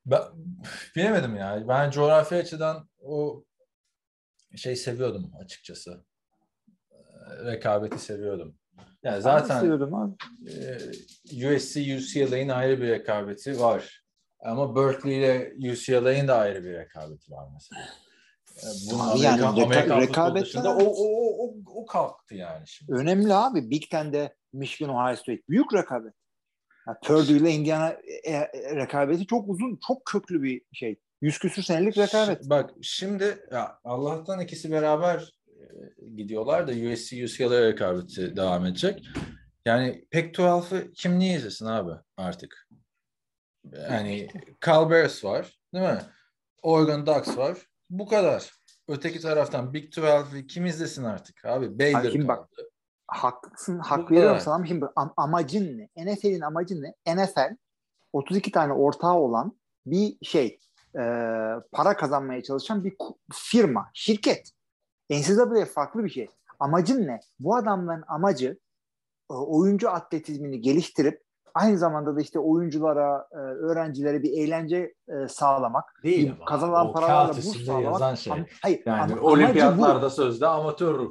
ben, 0.07 0.21
bilemedim 0.97 1.37
ya. 1.37 1.65
Ben 1.69 1.91
coğrafi 1.91 2.35
açıdan 2.35 2.89
o 3.03 3.45
şey 4.57 4.77
seviyordum 4.77 5.33
açıkçası. 5.41 6.05
Ee, 6.93 7.45
Rekabeti 7.45 7.99
seviyordum. 7.99 8.59
Yani 9.03 9.23
zaten 9.23 9.61
e, 11.33 11.57
USC, 11.57 11.97
UCLA'in 11.97 12.49
ayrı 12.49 12.81
bir 12.83 12.89
rekabeti 12.89 13.61
var. 13.61 14.05
Ama 14.41 14.77
Berkeley 14.77 15.19
ile 15.19 15.55
UCLA'in 15.73 16.29
de 16.29 16.33
ayrı 16.33 16.65
bir 16.65 16.73
rekabeti 16.73 17.33
var 17.33 17.49
mesela. 17.55 17.89
Bunun 18.91 19.09
Abi 19.09 19.21
yani 19.21 19.41
futbolu 19.41 20.01
rekabet 20.01 20.57
o, 20.57 20.61
o, 20.61 20.95
o, 21.47 21.55
o, 21.67 21.87
kalktı 21.87 22.35
yani 22.35 22.69
şimdi. 22.69 22.93
Önemli 22.93 23.35
abi. 23.35 23.71
Big 23.71 23.83
Ten'de 23.91 24.35
Michigan, 24.53 24.95
Ohio 24.95 25.17
State. 25.17 25.43
Büyük 25.49 25.75
rekabet. 25.75 26.15
Ya 26.89 26.99
Purdue 27.05 27.37
ile 27.37 27.51
Indiana 27.51 27.97
e, 28.25 28.33
e, 28.33 28.77
rekabeti 28.77 29.27
çok 29.27 29.49
uzun, 29.49 29.79
çok 29.87 30.05
köklü 30.05 30.43
bir 30.43 30.63
şey. 30.73 31.01
Yüz 31.21 31.39
küsür 31.39 31.63
senelik 31.63 31.99
rekabet. 31.99 32.51
Bak 32.51 32.71
şimdi 32.83 33.39
ya 33.53 33.79
Allah'tan 33.85 34.41
ikisi 34.41 34.71
beraber 34.71 35.33
e, 35.49 36.09
gidiyorlar 36.17 36.69
da 36.69 36.73
USC 36.73 37.25
UCLA 37.25 37.63
rekabeti 37.63 38.37
devam 38.37 38.67
edecek. 38.67 39.07
Yani 39.65 40.05
Pac-12'ı 40.13 40.93
kim 40.93 41.19
niye 41.19 41.37
izlesin 41.37 41.67
abi 41.67 41.93
artık? 42.17 42.69
Yani 43.73 44.29
Cal 44.65 44.91
Bears 44.91 45.25
var 45.25 45.59
değil 45.75 45.85
mi? 45.85 46.01
Oregon 46.63 47.07
Ducks 47.07 47.37
var. 47.37 47.59
Bu 47.91 48.07
kadar. 48.07 48.53
Öteki 48.89 49.21
taraftan 49.21 49.75
Big 49.75 49.93
12'ı 49.93 50.47
kim 50.47 50.67
izlesin 50.67 51.05
artık 51.05 51.45
abi? 51.45 51.79
Baylor 51.79 52.05
Hakim 52.05 52.29
bak. 52.29 52.49
Haklısın, 53.07 53.79
hak 53.79 54.11
veriyorum 54.11 54.41
sana 54.41 54.67
şimdi 54.67 54.85
am- 54.85 55.13
amacın 55.17 55.79
ne? 55.79 55.89
NFL'in 55.97 56.41
amacı 56.41 56.83
ne? 56.83 57.15
NFL 57.15 57.57
32 58.13 58.51
tane 58.53 58.73
ortağı 58.73 59.15
olan 59.15 59.59
bir 59.87 60.17
şey, 60.23 60.59
e, 60.95 61.01
para 61.73 61.97
kazanmaya 61.97 62.43
çalışan 62.43 62.85
bir 62.85 62.97
firma, 63.33 63.91
şirket. 63.95 64.51
NCAA 65.11 65.65
farklı 65.65 66.05
bir 66.05 66.11
şey. 66.11 66.29
Amacın 66.61 67.07
ne? 67.07 67.21
Bu 67.39 67.57
adamların 67.57 68.05
amacı 68.09 68.59
e, 69.31 69.35
oyuncu 69.35 69.91
atletizmini 69.91 70.61
geliştirip 70.61 71.26
aynı 71.57 71.79
zamanda 71.79 72.17
da 72.17 72.21
işte 72.21 72.39
oyunculara, 72.39 73.29
e, 73.33 73.37
öğrencilere 73.37 74.23
bir 74.23 74.31
eğlence 74.33 74.95
e, 75.09 75.29
sağlamak. 75.29 75.85
Değil 76.05 76.27
bir 76.27 76.33
ama. 76.33 76.45
Kazanılan 76.45 76.87
O 76.89 76.93
paralarla 76.93 77.29
burs 77.33 77.65
sağlamak. 77.67 78.19
şey. 78.19 78.33
Am- 78.33 78.47
hayır, 78.63 78.83
Yani 78.87 78.95
ama- 78.97 79.05
amacı 79.05 79.23
bu. 79.23 79.27
olimpiyatlarda 79.27 80.11
sözde 80.11 80.47
amatör. 80.47 81.09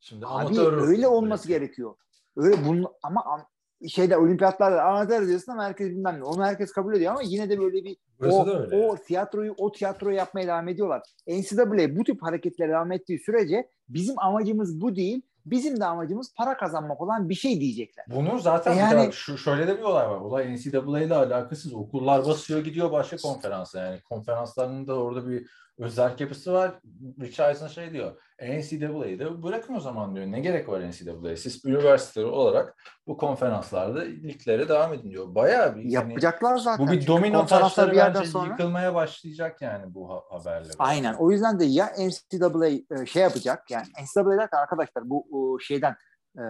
Şimdi 0.00 0.26
Abi 0.26 0.32
amatör 0.32 0.88
öyle 0.88 1.08
olması 1.08 1.48
bırakıyor. 1.48 1.60
gerekiyor. 1.60 1.94
Öyle 2.36 2.56
bunun 2.68 2.86
ama 3.02 3.20
am- 3.20 3.88
şeyde 3.88 4.16
olimpiyatlarda 4.16 4.82
amatör 4.82 5.26
diyorsun 5.28 5.52
ama 5.52 5.64
herkes 5.64 5.88
bilmem 5.90 6.20
ne. 6.20 6.24
Onu 6.24 6.44
herkes 6.44 6.72
kabul 6.72 6.94
ediyor 6.94 7.10
ama 7.12 7.20
yine 7.24 7.50
de 7.50 7.58
böyle 7.60 7.84
bir 7.84 7.96
Burası 8.20 8.36
o, 8.72 8.76
o 8.88 8.96
tiyatroyu 8.96 9.54
o 9.58 9.72
tiyatroyu 9.72 10.16
yapmaya 10.16 10.46
devam 10.46 10.68
ediyorlar. 10.68 11.02
NCAA 11.26 11.96
bu 11.96 12.04
tip 12.04 12.22
hareketlere 12.22 12.68
devam 12.68 12.92
ettiği 12.92 13.18
sürece 13.18 13.68
bizim 13.88 14.18
amacımız 14.18 14.80
bu 14.80 14.96
değil. 14.96 15.22
Bizim 15.46 15.80
de 15.80 15.84
amacımız 15.84 16.34
para 16.36 16.56
kazanmak 16.56 17.00
olan 17.00 17.28
bir 17.28 17.34
şey 17.34 17.60
diyecekler. 17.60 18.06
Bunun 18.08 18.38
zaten 18.38 18.74
yani- 18.74 19.12
şu 19.12 19.38
şöyle 19.38 19.66
de 19.66 19.78
bir 19.78 19.82
olay 19.82 20.08
var. 20.08 20.16
Olay 20.20 20.54
NCAA 20.54 21.00
ile 21.00 21.14
alakasız. 21.14 21.74
Okullar 21.74 22.26
basıyor 22.26 22.64
gidiyor 22.64 22.92
başka 22.92 23.16
konferansa 23.16 23.80
yani. 23.80 24.00
Konferanslarının 24.02 24.86
da 24.86 24.94
orada 24.94 25.28
bir 25.28 25.50
özel 25.78 26.16
yapısı 26.18 26.52
var. 26.52 26.74
Rich 27.20 27.40
Eisen 27.40 27.68
şey 27.68 27.92
diyor. 27.92 28.22
NCAA'yı 28.42 29.18
da 29.18 29.42
bırakın 29.42 29.74
o 29.74 29.80
zaman 29.80 30.14
diyor. 30.14 30.26
Ne 30.26 30.40
gerek 30.40 30.68
var 30.68 30.80
NCAA'ya? 30.88 31.36
Siz 31.36 31.64
üniversiteleri 31.64 32.28
olarak 32.28 32.76
bu 33.06 33.16
konferanslarda 33.16 34.00
liglere 34.00 34.68
devam 34.68 34.94
edin 34.94 35.10
diyor. 35.10 35.34
Bayağı 35.34 35.76
bir 35.76 35.82
hani, 35.82 35.92
Yapacaklar 35.92 36.56
zaten. 36.56 36.86
bu 36.86 36.92
bir 36.92 37.06
domino 37.06 37.46
taşları 37.46 37.90
bir 37.90 37.96
yerden 37.96 38.22
sonra. 38.22 38.50
yıkılmaya 38.50 38.94
başlayacak 38.94 39.62
yani 39.62 39.94
bu 39.94 40.10
ha- 40.10 40.22
haberle. 40.30 40.68
Aynen. 40.78 41.14
O 41.14 41.30
yüzden 41.30 41.60
de 41.60 41.64
ya 41.64 41.86
NCAA 41.98 42.68
e, 42.68 43.06
şey 43.06 43.22
yapacak 43.22 43.70
yani 43.70 43.86
NCAA 44.02 44.38
derken 44.38 44.58
arkadaşlar 44.58 45.10
bu 45.10 45.58
şeyden 45.60 45.96
e, 46.38 46.42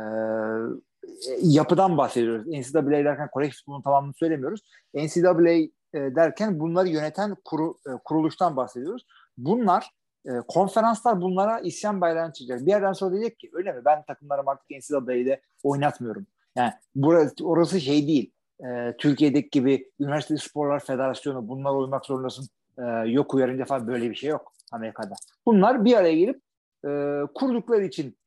yapıdan 1.42 1.98
bahsediyoruz. 1.98 2.46
NCAA 2.46 2.90
derken 2.90 3.28
kolej 3.32 3.56
futbolunun 3.56 3.82
tamamını 3.82 4.14
söylemiyoruz. 4.14 4.60
NCAA 4.94 5.52
e, 5.52 5.70
derken 5.94 6.60
bunları 6.60 6.88
yöneten 6.88 7.36
kuru, 7.44 7.76
kuruluştan 8.04 8.56
bahsediyoruz. 8.56 9.06
Bunlar 9.38 9.90
e, 10.26 10.30
konferanslar 10.48 11.20
bunlara 11.20 11.60
isyan 11.60 12.00
bayrağını 12.00 12.32
çekecek. 12.32 12.66
Bir 12.66 12.70
yerden 12.70 12.92
sonra 12.92 13.12
diyecek 13.12 13.38
ki 13.38 13.50
öyle 13.52 13.72
mi? 13.72 13.84
Ben 13.84 14.04
takımlarımı 14.04 14.50
artık 14.50 14.70
NCAA'de 14.70 15.40
oynatmıyorum. 15.62 16.26
Yani 16.56 16.72
burası, 16.94 17.34
orası 17.42 17.80
şey 17.80 18.06
değil. 18.06 18.32
E, 18.60 18.96
Türkiye'deki 18.98 19.50
gibi 19.50 19.90
Üniversite 20.00 20.36
Sporlar 20.36 20.80
Federasyonu 20.80 21.48
bunlara 21.48 21.74
uymak 21.74 22.06
zorundasın 22.06 22.48
e, 22.78 22.82
yok 23.10 23.34
uyarınca 23.34 23.64
falan 23.64 23.88
böyle 23.88 24.10
bir 24.10 24.14
şey 24.14 24.30
yok 24.30 24.52
Amerika'da. 24.72 25.14
Bunlar 25.46 25.84
bir 25.84 25.96
araya 25.96 26.16
gelip 26.16 26.42
e, 26.86 27.20
kurdukları 27.34 27.84
için 27.84 28.18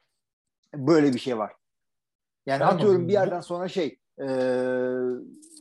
böyle 0.76 1.14
bir 1.14 1.20
şey 1.20 1.38
var. 1.38 1.54
Yani 2.46 2.60
Tamam, 2.60 2.76
atıyorum 2.76 3.08
bir 3.08 3.14
yerden 3.14 3.42
sonra 3.42 3.68
şey 3.68 4.00
e, 4.22 4.28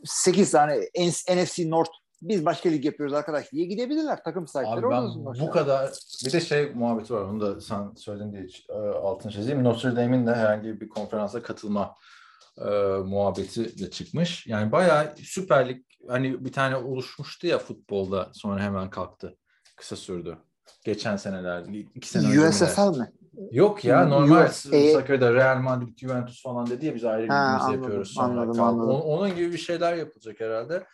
8 0.04 0.50
tane 0.50 0.80
NFC 1.38 1.70
North 1.70 2.01
biz 2.22 2.44
başka 2.44 2.68
lig 2.68 2.84
yapıyoruz 2.84 3.14
arkadaş 3.14 3.52
diye 3.52 3.66
gidebilirler 3.66 4.24
takım 4.24 4.46
sahipleri. 4.46 4.86
Abi 4.86 4.90
ben 4.90 5.24
bu 5.40 5.50
kadar 5.50 5.90
bir 6.26 6.32
de 6.32 6.40
şey 6.40 6.72
muhabbeti 6.74 7.14
var 7.14 7.22
onu 7.22 7.40
da 7.40 7.60
sen 7.60 7.94
söyledin 7.96 8.32
diye 8.32 8.46
e, 8.68 8.72
altını 8.98 9.32
çizeyim. 9.32 9.64
Notre 9.64 9.96
Dame'in 9.96 10.26
de 10.26 10.34
herhangi 10.34 10.80
bir 10.80 10.88
konferansa 10.88 11.42
katılma 11.42 11.94
e, 12.58 12.70
muhabbeti 13.04 13.78
de 13.78 13.90
çıkmış. 13.90 14.46
Yani 14.46 14.72
bayağı 14.72 15.14
Süper 15.16 15.68
Lig 15.68 15.82
hani 16.08 16.44
bir 16.44 16.52
tane 16.52 16.76
oluşmuştu 16.76 17.46
ya 17.46 17.58
futbolda 17.58 18.30
sonra 18.32 18.62
hemen 18.62 18.90
kalktı. 18.90 19.36
Kısa 19.76 19.96
sürdü. 19.96 20.38
Geçen 20.84 21.16
senelerde 21.16 21.78
iki 21.78 22.08
sene? 22.08 22.48
USFL 22.48 22.98
mi? 22.98 23.12
Yok 23.50 23.84
ya 23.84 24.04
normal 24.04 24.46
US, 24.46 24.56
Sakarya'da 24.92 25.34
Real 25.34 25.56
Madrid, 25.56 25.98
Juventus 25.98 26.42
falan 26.42 26.70
dedi 26.70 26.86
ya 26.86 26.94
biz 26.94 27.04
ayrı 27.04 27.32
Ha, 27.32 27.34
ligimizi 27.34 27.64
anladım, 27.64 27.82
yapıyoruz. 27.82 28.10
Sonra 28.14 28.40
anladım, 28.40 28.62
anladım. 28.62 29.00
Onun 29.00 29.36
gibi 29.36 29.52
bir 29.52 29.58
şeyler 29.58 29.94
yapılacak 29.94 30.40
herhalde. 30.40 30.84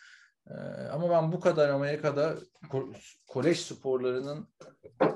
Ee, 0.50 0.88
ama 0.92 1.10
ben 1.10 1.32
bu 1.32 1.40
kadar 1.40 1.68
Amerika'da 1.68 2.34
ko- 2.70 2.94
kolej 3.26 3.58
sporlarının 3.58 4.48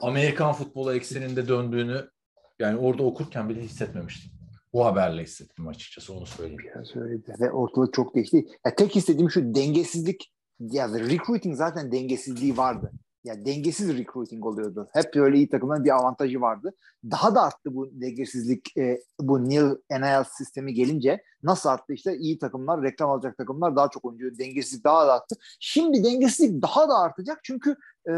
Amerikan 0.02 0.52
futbolu 0.52 0.94
ekseninde 0.94 1.48
döndüğünü 1.48 2.10
yani 2.58 2.78
orada 2.78 3.02
okurken 3.02 3.48
bile 3.48 3.60
hissetmemiştim. 3.62 4.32
Bu 4.72 4.84
haberle 4.84 5.22
hissettim 5.22 5.68
açıkçası 5.68 6.14
onu 6.14 6.26
söyleyeyim. 6.26 6.62
Biraz 6.74 6.96
öyleydi. 6.96 7.34
Ve 7.40 7.50
ortalık 7.50 7.94
çok 7.94 8.14
değişti. 8.14 8.46
Ya 8.66 8.74
tek 8.74 8.96
istediğim 8.96 9.30
şu 9.30 9.54
dengesizlik. 9.54 10.32
Ya 10.60 10.88
recruiting 10.88 11.56
zaten 11.56 11.92
dengesizliği 11.92 12.56
vardı. 12.56 12.92
Ya 13.24 13.44
dengesiz 13.44 13.98
recruiting 13.98 14.46
oluyordu. 14.46 14.88
Hep 14.92 15.14
böyle 15.14 15.36
iyi 15.36 15.48
takımların 15.48 15.84
bir 15.84 15.96
avantajı 15.96 16.40
vardı. 16.40 16.72
Daha 17.10 17.34
da 17.34 17.42
arttı 17.42 17.74
bu 17.74 17.88
dengesizlik. 18.00 18.76
e, 18.76 19.00
bu 19.20 19.44
NIL 19.48 19.70
NIL 19.90 20.24
sistemi 20.24 20.74
gelince 20.74 21.22
nasıl 21.42 21.68
arttı 21.68 21.92
işte 21.92 22.16
iyi 22.16 22.38
takımlar, 22.38 22.82
reklam 22.82 23.10
alacak 23.10 23.36
takımlar 23.36 23.76
daha 23.76 23.88
çok 23.88 24.04
oyuncu. 24.04 24.38
Dengesizlik 24.38 24.84
daha 24.84 25.06
da 25.06 25.12
arttı. 25.12 25.36
Şimdi 25.60 26.04
dengesizlik 26.04 26.62
daha 26.62 26.88
da 26.88 26.98
artacak 26.98 27.40
çünkü 27.42 27.76
e, 28.08 28.12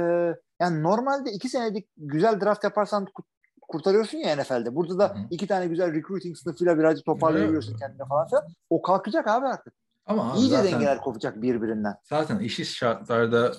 yani 0.60 0.82
normalde 0.82 1.32
iki 1.32 1.48
senelik 1.48 1.88
güzel 1.96 2.40
draft 2.40 2.64
yaparsan 2.64 3.04
ku- 3.04 3.24
kurtarıyorsun 3.68 4.18
ya 4.18 4.36
NFL'de. 4.36 4.74
Burada 4.74 4.98
da 4.98 5.08
Hı 5.08 5.18
hı. 5.18 5.22
iki 5.30 5.46
tane 5.46 5.66
güzel 5.66 5.94
recruiting 5.94 6.36
sınıfıyla 6.36 6.78
birazcık 6.78 7.06
toparlayabiliyorsun 7.06 7.76
kendine 7.76 8.06
falan 8.08 8.28
filan. 8.28 8.44
O 8.70 8.82
kalkacak 8.82 9.28
abi 9.28 9.46
artık. 9.46 9.74
Ama 10.06 10.34
İyice 10.36 10.56
zaten, 10.56 10.72
dengeler 10.72 11.00
kopacak 11.00 11.42
birbirinden. 11.42 11.94
zaten 12.04 12.38
işsiz 12.38 12.68
şartlarda 12.68 13.52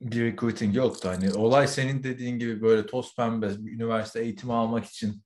bir 0.00 0.32
recruiting 0.32 0.76
yoktu. 0.76 1.08
Hani 1.08 1.32
olay 1.34 1.68
senin 1.68 2.02
dediğin 2.02 2.38
gibi 2.38 2.62
böyle 2.62 2.86
toz 2.86 3.16
pembe 3.16 3.48
bir 3.58 3.72
üniversite 3.72 4.20
eğitimi 4.20 4.52
almak 4.52 4.84
için 4.84 5.22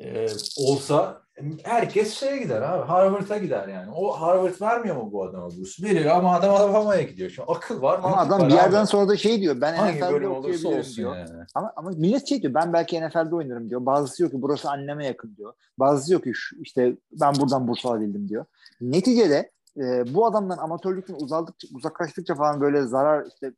e, 0.00 0.26
olsa 0.56 1.22
herkes 1.62 2.14
şeye 2.14 2.38
gider 2.38 2.62
abi. 2.62 2.86
Harvard'a 2.86 3.38
gider 3.38 3.68
yani. 3.68 3.90
O 3.94 4.20
Harvard 4.20 4.60
vermiyor 4.60 4.96
mu 4.96 5.12
bu 5.12 5.24
adama 5.24 5.46
burs? 5.46 5.82
Veriyor 5.82 6.16
ama 6.16 6.34
adam 6.34 6.54
Alabama'ya 6.54 7.02
gidiyor. 7.02 7.30
Şu 7.30 7.50
akıl 7.50 7.82
var, 7.82 8.00
Ama 8.02 8.16
adam 8.16 8.40
var 8.40 8.48
bir 8.48 8.54
yerden 8.54 8.80
abi. 8.80 8.86
sonra 8.86 9.08
da 9.08 9.16
şey 9.16 9.40
diyor. 9.40 9.60
Ben 9.60 9.74
Hangi 9.74 9.98
NFL'de 9.98 10.28
okuyabilirim 10.28 10.96
diyor. 10.96 11.16
yani. 11.16 11.44
Ama, 11.54 11.72
ama 11.76 11.90
millet 11.90 12.28
şey 12.28 12.42
diyor. 12.42 12.54
Ben 12.54 12.72
belki 12.72 13.00
NFL'de 13.00 13.34
oynarım 13.34 13.70
diyor. 13.70 13.86
Bazısı 13.86 14.18
diyor 14.18 14.30
ki 14.30 14.42
burası 14.42 14.70
anneme 14.70 15.06
yakın 15.06 15.36
diyor. 15.36 15.52
Bazısı 15.78 16.08
diyor 16.08 16.22
ki 16.22 16.32
işte 16.60 16.96
ben 17.12 17.34
buradan 17.34 17.68
burs 17.68 17.86
alabildim 17.86 18.28
diyor. 18.28 18.44
Neticede 18.80 19.50
e, 19.76 20.14
bu 20.14 20.26
adamdan 20.26 20.58
amatörlükten 20.58 21.14
uzaldıkça, 21.14 21.68
uzaklaştıkça 21.74 22.34
falan 22.34 22.60
böyle 22.60 22.82
zarar 22.82 23.26
işte 23.34 23.52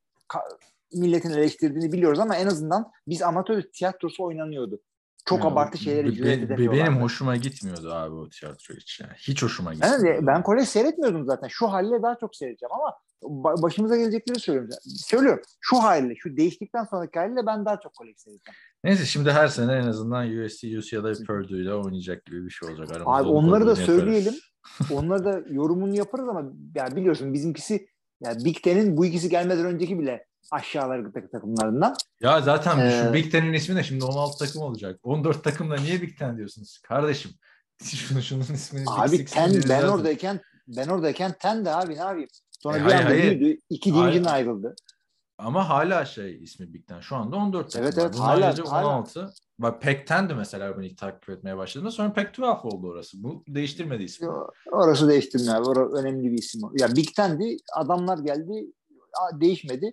milletin 0.95 1.31
eleştirdiğini 1.31 1.93
biliyoruz 1.93 2.19
ama 2.19 2.37
en 2.37 2.47
azından 2.47 2.90
biz 3.09 3.23
amatör 3.23 3.62
tiyatrosu 3.62 4.25
oynanıyordu. 4.25 4.81
Çok 5.25 5.45
Ya, 5.45 5.51
abartı 5.51 5.79
şeyleri 5.79 6.14
cüret 6.14 6.43
edemiyorlardı. 6.43 6.90
Benim 6.90 7.03
hoşuma 7.03 7.37
gitmiyordu 7.37 7.93
abi 7.95 8.14
o 8.14 8.29
tiyatro 8.29 8.75
hiç 8.75 9.01
yani. 9.01 9.12
Hiç 9.16 9.43
hoşuma 9.43 9.75
gitmiyordu. 9.75 10.03
Ben, 10.05 10.23
de- 10.23 10.27
ben 10.27 10.43
kolej 10.43 10.69
seyretmiyordum 10.69 11.25
zaten. 11.27 11.49
Şu 11.49 11.66
haliyle 11.66 12.03
daha 12.03 12.19
çok 12.19 12.37
seyredeceğim 12.37 12.73
ama 12.73 12.97
ba- 13.23 13.62
başımıza 13.62 13.97
gelecekleri 13.97 14.40
söylüyorum. 14.40 14.71
Söylüyorum. 14.97 15.43
Şu 15.61 15.77
haliyle, 15.77 16.14
şu 16.16 16.37
değiştikten 16.37 16.85
sonraki 16.85 17.19
haliyle 17.19 17.47
ben 17.47 17.64
daha 17.64 17.81
çok 17.81 17.95
kolej 17.95 18.16
seyredeceğim. 18.16 18.57
Neyse 18.85 19.05
şimdi 19.05 19.31
her 19.31 19.49
sene 19.49 19.73
en 19.73 19.87
azından 19.87 20.45
USC, 20.45 20.79
UCLA, 20.79 21.12
Purdue 21.27 21.59
ile 21.62 21.75
oynayacak 21.75 22.25
gibi 22.27 22.45
bir 22.45 22.51
şey 22.51 22.69
olacak. 22.69 22.88
Aramızda 22.90 23.11
Abi 23.11 23.29
onları 23.29 23.66
da 23.66 23.77
söyleyelim. 23.77 24.35
Onları 24.93 25.25
da 25.25 25.43
yorumunu 25.51 25.97
yaparız 25.97 26.29
ama 26.29 26.53
yani 26.75 26.97
biliyorsun 26.97 27.33
bizimkisi 27.33 27.87
yani 28.21 28.45
Big 28.45 28.63
Ten'in 28.63 28.97
bu 28.97 29.07
ikisi 29.07 29.29
gelmeden 29.29 29.65
önceki 29.65 29.99
bile 29.99 30.27
aşağılardaki 30.51 31.31
takımlarından. 31.31 31.95
Ya 32.21 32.41
zaten 32.41 32.79
Ee, 32.79 33.03
şu 33.07 33.13
Big 33.15 33.33
Ten'in 33.33 33.53
ismi 33.53 33.77
de 33.77 33.83
şimdi 33.83 34.05
16 34.05 34.39
takım 34.47 34.63
olacak. 34.63 35.01
14 35.03 35.45
takımla 35.45 35.77
niye 35.77 36.03
Big 36.03 36.19
Ten 36.19 36.37
diyorsunuz? 36.37 36.79
Kardeşim 36.85 37.31
şunu 37.83 38.23
şunun 38.23 38.41
ismini 38.41 38.85
Abi 38.89 39.25
Ten 39.25 39.55
ben 39.55 39.61
zaten. 39.61 39.89
oradayken 39.89 40.41
ben 40.69 40.89
oradayken 40.89 41.33
Ten 41.41 41.65
de 41.65 41.75
abi 41.75 41.95
ne 41.95 41.99
yapayım? 41.99 42.29
Sonra 42.63 42.77
E, 42.79 42.81
bir 42.81 42.85
hayır, 42.85 42.99
anda 43.01 43.09
hayır. 43.11 43.41
büyüdü. 43.41 43.61
İki 43.71 43.95
division 43.95 44.25
ayrıldı. 44.25 44.75
Ama 45.39 45.69
hala 45.69 46.05
şey 46.05 46.43
ismi 46.43 46.75
Big 46.75 46.87
Ten. 46.87 47.01
Şu 47.01 47.17
anda 47.17 47.37
14 47.37 47.71
takım 47.73 47.85
Evet, 47.87 47.97
var. 47.99 48.03
evet, 48.03 48.15
Bunun 48.15 48.23
hala- 48.23 48.47
ayrıca 48.47 48.65
hala. 48.65 49.05
16. 49.61 49.62
Bak 49.62 49.83
Pac-10'di 49.83 50.35
mesela 50.35 50.79
ben 50.79 50.83
ilk 50.83 50.99
takip 50.99 51.29
etmeye 51.31 51.57
başladığımda. 51.57 51.90
Sonra 51.90 52.09
Pac-12 52.09 52.66
oldu 52.66 52.87
orası. 52.88 53.23
Bu 53.23 53.44
değiştirmedi 53.49 54.03
ismi. 54.03 54.29
Orası 54.73 55.09
değiştirmiyor 55.09 55.55
abi. 55.55 55.68
Orası 55.68 55.96
önemli 55.96 56.33
bir 56.33 56.38
isim. 56.38 56.64
o. 56.64 56.70
Ya 56.81 56.88
Big 56.96 57.09
Ten'di. 57.16 57.57
Adamlar 57.77 58.18
geldi. 58.18 58.66
Değişmedi. 59.40 59.92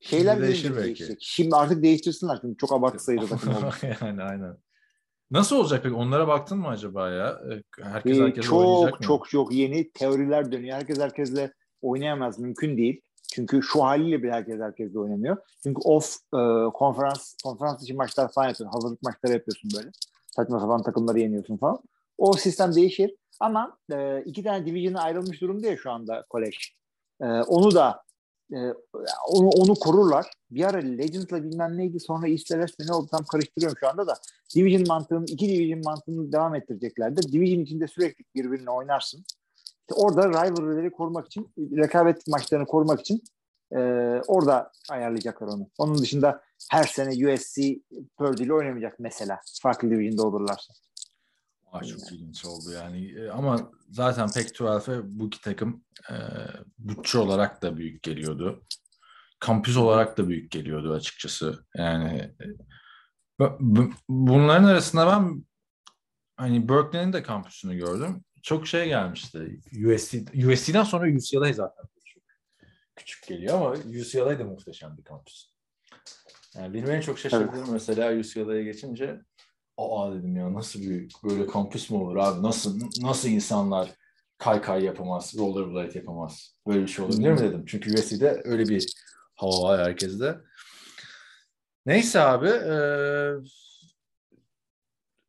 Şeyler 0.00 0.32
Şimdi 0.34 0.46
değişir 0.46 0.70
belki. 0.70 0.84
değişecek. 0.84 1.18
Şimdi 1.20 1.56
artık 1.56 1.82
değiştirsinler. 1.82 2.38
Çünkü 2.40 2.56
çok 2.56 2.72
abartı 2.72 3.04
sayıda 3.04 3.26
takım 3.26 3.54
oldu. 3.56 3.74
yani 4.00 4.22
aynen. 4.22 4.56
Nasıl 5.30 5.56
olacak 5.56 5.80
peki? 5.82 5.94
Onlara 5.94 6.28
baktın 6.28 6.58
mı 6.58 6.68
acaba 6.68 7.10
ya? 7.10 7.40
Ee, 7.52 7.62
Herkes 7.82 8.18
Ee, 8.18 8.22
herkes 8.22 8.50
oynayacak 8.52 8.90
çok 8.90 9.00
mı? 9.00 9.06
çok 9.06 9.28
çok 9.30 9.52
yeni 9.52 9.90
teoriler 9.90 10.52
dönüyor. 10.52 10.76
Herkes 10.76 10.98
herkesle 11.00 11.52
oynayamaz. 11.82 12.38
Mümkün 12.38 12.76
değil. 12.76 13.00
Çünkü 13.32 13.62
şu 13.62 13.84
haliyle 13.84 14.22
bile 14.22 14.32
herkes 14.32 14.60
herkesle 14.60 14.98
oynamıyor. 14.98 15.36
Çünkü 15.62 15.80
off 15.84 16.16
e, 16.34 16.70
konferans 16.74 17.36
konferans 17.44 17.82
dışı 17.82 17.94
maçlar 17.94 18.32
falan 18.32 18.48
yapıyorsun. 18.48 18.78
Hazırlık 18.78 19.02
maçları 19.02 19.32
yapıyorsun 19.32 19.70
böyle. 19.76 19.90
Saçma 20.26 20.60
sapan 20.60 20.82
takımları 20.82 21.20
yeniyorsun 21.20 21.56
falan. 21.56 21.78
O 22.18 22.32
sistem 22.32 22.74
değişir. 22.74 23.14
Ama 23.40 23.78
e, 23.92 24.22
iki 24.22 24.42
tane 24.42 24.66
division'a 24.66 25.02
ayrılmış 25.02 25.40
durumda 25.40 25.66
ya 25.66 25.76
şu 25.76 25.90
anda 25.90 26.24
kolej. 26.28 26.72
E, 27.20 27.26
onu 27.26 27.74
da 27.74 28.02
e, 28.52 28.58
onu, 29.28 29.48
onu 29.48 29.74
korurlar. 29.74 30.30
Bir 30.50 30.64
ara 30.64 30.78
Legends'la 30.78 31.44
bilmem 31.44 31.76
neydi 31.76 32.00
sonra 32.00 32.28
East'le 32.28 32.46
West 32.46 32.78
mi 32.78 32.86
ne 32.86 32.92
oldu 32.92 33.08
tam 33.10 33.24
karıştırıyorum 33.24 33.78
şu 33.80 33.88
anda 33.88 34.06
da. 34.06 34.14
Division 34.54 34.88
mantığını, 34.88 35.24
iki 35.24 35.48
Division 35.48 35.80
mantığını 35.84 36.32
devam 36.32 36.54
ettireceklerdir. 36.54 37.32
Division 37.32 37.60
içinde 37.60 37.86
sürekli 37.86 38.24
birbirine 38.34 38.70
oynarsın. 38.70 39.24
İşte 39.90 39.94
orada 40.00 40.28
rivalry'leri 40.28 40.90
korumak 40.90 41.26
için, 41.26 41.52
rekabet 41.58 42.28
maçlarını 42.28 42.66
korumak 42.66 43.00
için 43.00 43.22
e, 43.72 43.78
orada 44.26 44.72
ayarlayacaklar 44.90 45.46
onu. 45.48 45.70
Onun 45.78 45.98
dışında 45.98 46.42
her 46.70 46.84
sene 46.84 47.32
USC 47.34 47.80
Purdue 48.18 48.44
ile 48.44 48.52
oynamayacak 48.54 49.00
mesela. 49.00 49.40
Farklı 49.62 49.90
division'da 49.90 50.22
olurlarsa. 50.26 50.74
Aa, 51.72 51.84
çok 51.84 52.12
ilginç 52.12 52.44
oldu 52.44 52.72
yani. 52.72 53.12
E, 53.20 53.28
Ama 53.30 53.70
zaten 53.90 54.26
Pac-12'e 54.28 55.00
bu 55.18 55.26
iki 55.26 55.40
takım 55.40 55.84
e, 56.10 56.14
bütçe 56.78 57.18
olarak 57.18 57.62
da 57.62 57.76
büyük 57.76 58.02
geliyordu. 58.02 58.64
Kampüs 59.40 59.76
olarak 59.76 60.18
da 60.18 60.28
büyük 60.28 60.50
geliyordu 60.50 60.92
açıkçası. 60.92 61.64
Yani 61.76 62.18
e, 62.18 62.44
bu- 63.40 63.56
bu- 63.60 63.90
bunların 64.08 64.64
arasında 64.64 65.06
ben 65.06 65.44
hani 66.36 66.68
Berkeley'nin 66.68 67.12
de 67.12 67.22
kampüsünü 67.22 67.76
gördüm. 67.76 68.24
Çok 68.46 68.66
şey 68.66 68.88
gelmişti. 68.88 69.60
USC, 69.86 70.24
USC'den 70.46 70.82
sonra 70.82 71.16
UCLA 71.16 71.52
zaten 71.52 71.84
küçük 72.96 73.26
geliyor 73.26 73.54
ama 73.54 73.70
UCLA 73.70 74.38
da 74.38 74.44
muhteşem 74.44 74.96
bir 74.98 75.04
kampüs. 75.04 75.50
Yani 76.54 76.74
benim 76.74 76.90
en 76.90 77.00
çok 77.00 77.18
şaşırdığım 77.18 77.72
mesela 77.72 78.18
UCLA'ya 78.18 78.62
geçince 78.62 79.20
Aa 79.76 80.14
dedim 80.14 80.36
ya 80.36 80.54
nasıl 80.54 80.80
bir 80.80 81.12
böyle 81.24 81.46
kampüs 81.46 81.90
mü 81.90 81.96
olur 81.96 82.16
abi? 82.16 82.42
Nasıl 82.42 82.80
nasıl 83.00 83.28
insanlar 83.28 83.90
kaykay 84.38 84.84
yapamaz, 84.84 85.34
rollerblade 85.38 85.98
yapamaz? 85.98 86.56
Böyle 86.66 86.82
bir 86.82 86.88
şey 86.88 87.04
olabilir 87.04 87.30
mi 87.30 87.40
dedim. 87.40 87.64
Çünkü 87.66 87.94
USC'de 87.94 88.42
öyle 88.44 88.68
bir 88.68 88.86
hava 89.34 89.62
var 89.68 89.80
herkeste. 89.86 90.38
Neyse 91.86 92.20
abi 92.20 92.48
eee, 92.48 93.34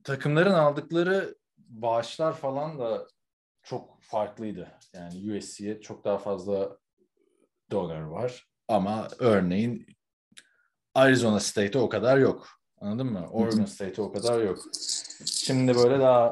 takımların 0.03 0.53
aldıkları 0.53 1.35
bağışlar 1.69 2.33
falan 2.33 2.79
da 2.79 3.07
çok 3.63 4.01
farklıydı. 4.01 4.71
Yani 4.93 5.37
USC'ye 5.37 5.81
çok 5.81 6.03
daha 6.05 6.17
fazla 6.17 6.77
donor 7.71 8.01
var. 8.01 8.47
Ama 8.67 9.07
örneğin 9.19 9.87
Arizona 10.95 11.39
State'e 11.39 11.79
o 11.81 11.89
kadar 11.89 12.17
yok. 12.17 12.47
Anladın 12.81 13.07
mı? 13.13 13.27
Oregon 13.31 13.65
State'e 13.65 14.01
o 14.01 14.11
kadar 14.11 14.41
yok. 14.41 14.59
Şimdi 15.25 15.75
böyle 15.75 15.99
daha 15.99 16.31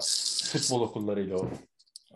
futbol 0.51 0.81
okullarıyla 0.81 1.37
o, 1.37 1.47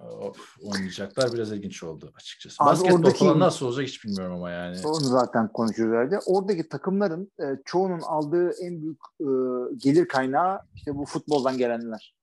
o- 0.01 0.33
oynayacaklar. 0.63 1.33
Biraz 1.33 1.51
ilginç 1.51 1.83
oldu 1.83 2.11
açıkçası. 2.15 2.63
Abi 2.63 2.69
Basketbol 2.69 2.95
oradaki- 2.97 3.19
falan 3.19 3.39
nasıl 3.39 3.65
olacak 3.65 3.87
hiç 3.87 4.03
bilmiyorum 4.05 4.35
ama 4.35 4.51
yani. 4.51 4.77
Onu 4.87 4.99
zaten 4.99 5.47
konuşuyoruz 5.53 5.95
herhalde. 5.95 6.19
Oradaki 6.25 6.69
takımların 6.69 7.31
e, 7.39 7.45
çoğunun 7.65 8.01
aldığı 8.01 8.51
en 8.61 8.81
büyük 8.81 8.99
e, 9.21 9.25
gelir 9.77 10.07
kaynağı 10.07 10.59
işte 10.75 10.95
bu 10.95 11.05
futboldan 11.05 11.57
gelenler. 11.57 12.15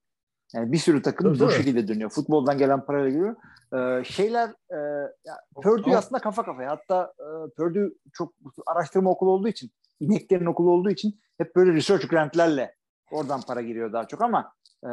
Yani 0.57 0.71
bir 0.71 0.77
sürü 0.77 1.01
takım 1.01 1.39
bu 1.39 1.51
şekilde 1.51 1.87
dönüyor. 1.87 2.09
Futboldan 2.09 2.57
gelen 2.57 2.85
parayla 2.85 3.09
geliyor. 3.09 3.35
E, 3.73 4.03
şeyler 4.03 4.49
e, 4.49 4.77
ya, 5.25 5.37
Purdue 5.55 5.89
Ama- 5.89 5.97
aslında 5.97 6.21
kafa 6.21 6.45
kafaya. 6.45 6.71
Hatta 6.71 7.13
e, 7.19 7.25
Purdue 7.57 7.89
çok 8.13 8.33
araştırma 8.67 9.09
okulu 9.09 9.29
olduğu 9.31 9.47
için, 9.47 9.71
ineklerin 9.99 10.45
okulu 10.45 10.71
olduğu 10.71 10.89
için 10.89 11.19
hep 11.37 11.55
böyle 11.55 11.73
research 11.73 12.07
grantlerle 12.07 12.75
oradan 13.11 13.41
para 13.41 13.61
giriyor 13.61 13.93
daha 13.93 14.07
çok 14.07 14.21
ama 14.21 14.53
e, 14.83 14.89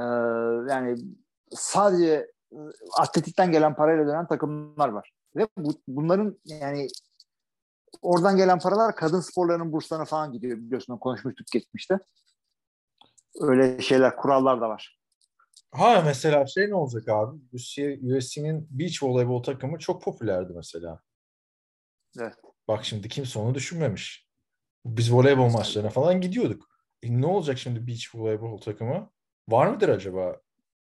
yani 0.73 0.97
sadece 1.51 2.31
e, 2.53 2.59
atletikten 2.99 3.53
gelen 3.53 3.75
parayla 3.75 4.07
dönen 4.07 4.27
takımlar 4.27 4.89
var. 4.89 5.11
Ve 5.37 5.49
bu, 5.59 5.73
bunların 5.89 6.39
yani 6.45 6.89
oradan 8.03 8.37
gelen 8.37 8.59
paralar 8.59 8.97
kadın 8.97 9.21
sporlarının 9.21 9.73
burslarına 9.73 10.05
falan 10.05 10.33
gidiyor 10.33 10.59
biliyorsun 10.59 10.99
konuşmuştuk 10.99 11.47
geçmişte. 11.47 11.99
Öyle 13.41 13.81
şeyler, 13.81 14.17
kurallar 14.17 14.61
da 14.61 14.69
var. 14.69 15.04
Ha 15.71 16.03
mesela 16.07 16.47
şey 16.47 16.71
ne 16.71 16.75
olacak 16.75 17.09
abi? 17.09 17.41
USC 17.53 17.99
USC'nin 18.17 18.69
beach 18.71 19.03
voleybol 19.03 19.43
takımı 19.43 19.79
çok 19.79 20.03
popülerdi 20.03 20.53
mesela. 20.57 21.01
Evet. 22.21 22.35
Bak 22.69 22.85
şimdi 22.85 23.09
kimse 23.09 23.39
onu 23.39 23.55
düşünmemiş. 23.55 24.29
Biz 24.87 25.13
voleybol 25.13 25.49
maçlarına 25.49 25.91
falan 25.91 26.21
gidiyorduk. 26.21 26.69
E 27.03 27.21
ne 27.21 27.27
olacak 27.27 27.59
şimdi 27.59 27.87
beach 27.87 28.15
voleybol 28.15 28.59
takımı? 28.59 29.11
Var 29.49 29.67
mıdır 29.67 29.89
acaba? 29.89 30.41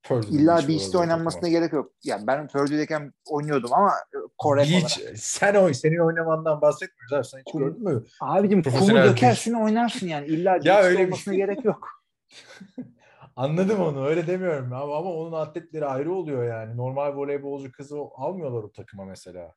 Purdue'nin 0.04 0.40
İlla 0.40 0.56
beach 0.58 0.68
beach'te 0.68 0.98
oynanmasına 0.98 1.42
takımı? 1.42 1.60
gerek 1.60 1.74
yok. 1.74 1.92
Yani 2.04 2.28
ben 2.28 2.48
Purdue'deyken 2.48 3.14
oynuyordum 3.30 3.74
ama 3.74 3.90
e, 3.92 4.18
Kore 4.38 4.60
Beach, 4.62 5.00
olarak. 5.00 5.18
sen 5.20 5.56
oy, 5.56 5.74
senin 5.74 5.98
oynamandan 6.00 6.62
bahsetmiyoruz 6.62 7.14
abi. 7.14 7.26
Sen 7.26 7.40
hiç 7.40 7.46
Kum- 7.54 7.60
gördün 7.60 7.84
mü? 7.84 8.04
Abicim 8.22 8.64
kumu 8.64 8.94
dökersin 8.96 9.54
oynarsın 9.54 10.08
yani. 10.08 10.28
İlla 10.28 10.50
Ya 10.50 10.56
beach'te 10.66 10.82
öyle 10.88 11.00
bir- 11.00 11.06
olmasına 11.06 11.34
gerek 11.34 11.66
yok. 11.66 11.90
Anladım 13.36 13.82
onu. 13.82 14.06
Öyle 14.06 14.28
demiyorum 14.28 14.74
ama, 14.74 14.98
ama 14.98 15.14
onun 15.14 15.32
atletleri 15.32 15.86
ayrı 15.86 16.14
oluyor 16.14 16.44
yani. 16.44 16.78
Normal 16.78 17.16
voleybolcu 17.16 17.72
kızı 17.72 17.98
almıyorlar 18.16 18.64
o 18.64 18.72
takıma 18.72 19.06
mesela. 19.06 19.54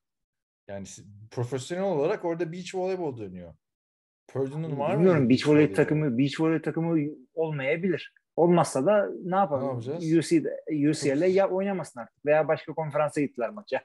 Yani 0.69 0.87
profesyonel 1.31 1.85
olarak 1.85 2.25
orada 2.25 2.53
beach 2.53 2.75
voleybol 2.75 3.19
dönüyor. 3.19 3.55
Purdue'nun 4.29 4.79
var 4.79 4.95
mı? 4.95 4.99
Bilmiyorum 4.99 5.29
beach 5.29 5.49
volley 5.49 5.73
takımı 5.73 6.19
beach 6.19 6.41
volley 6.41 6.63
takımı 6.63 7.11
olmayabilir. 7.35 8.15
Olmazsa 8.37 8.87
da 8.87 9.11
ne 9.25 9.37
yapalım? 9.37 9.81
Ne? 9.87 10.19
UC'de, 10.19 10.61
UCL'e 10.91 11.27
ya 11.27 11.49
oynamasın 11.49 12.01
artık 12.01 12.27
veya 12.27 12.49
başka 12.49 12.75
konferansa 12.75 13.21
gittiler 13.21 13.51
maça. 13.51 13.81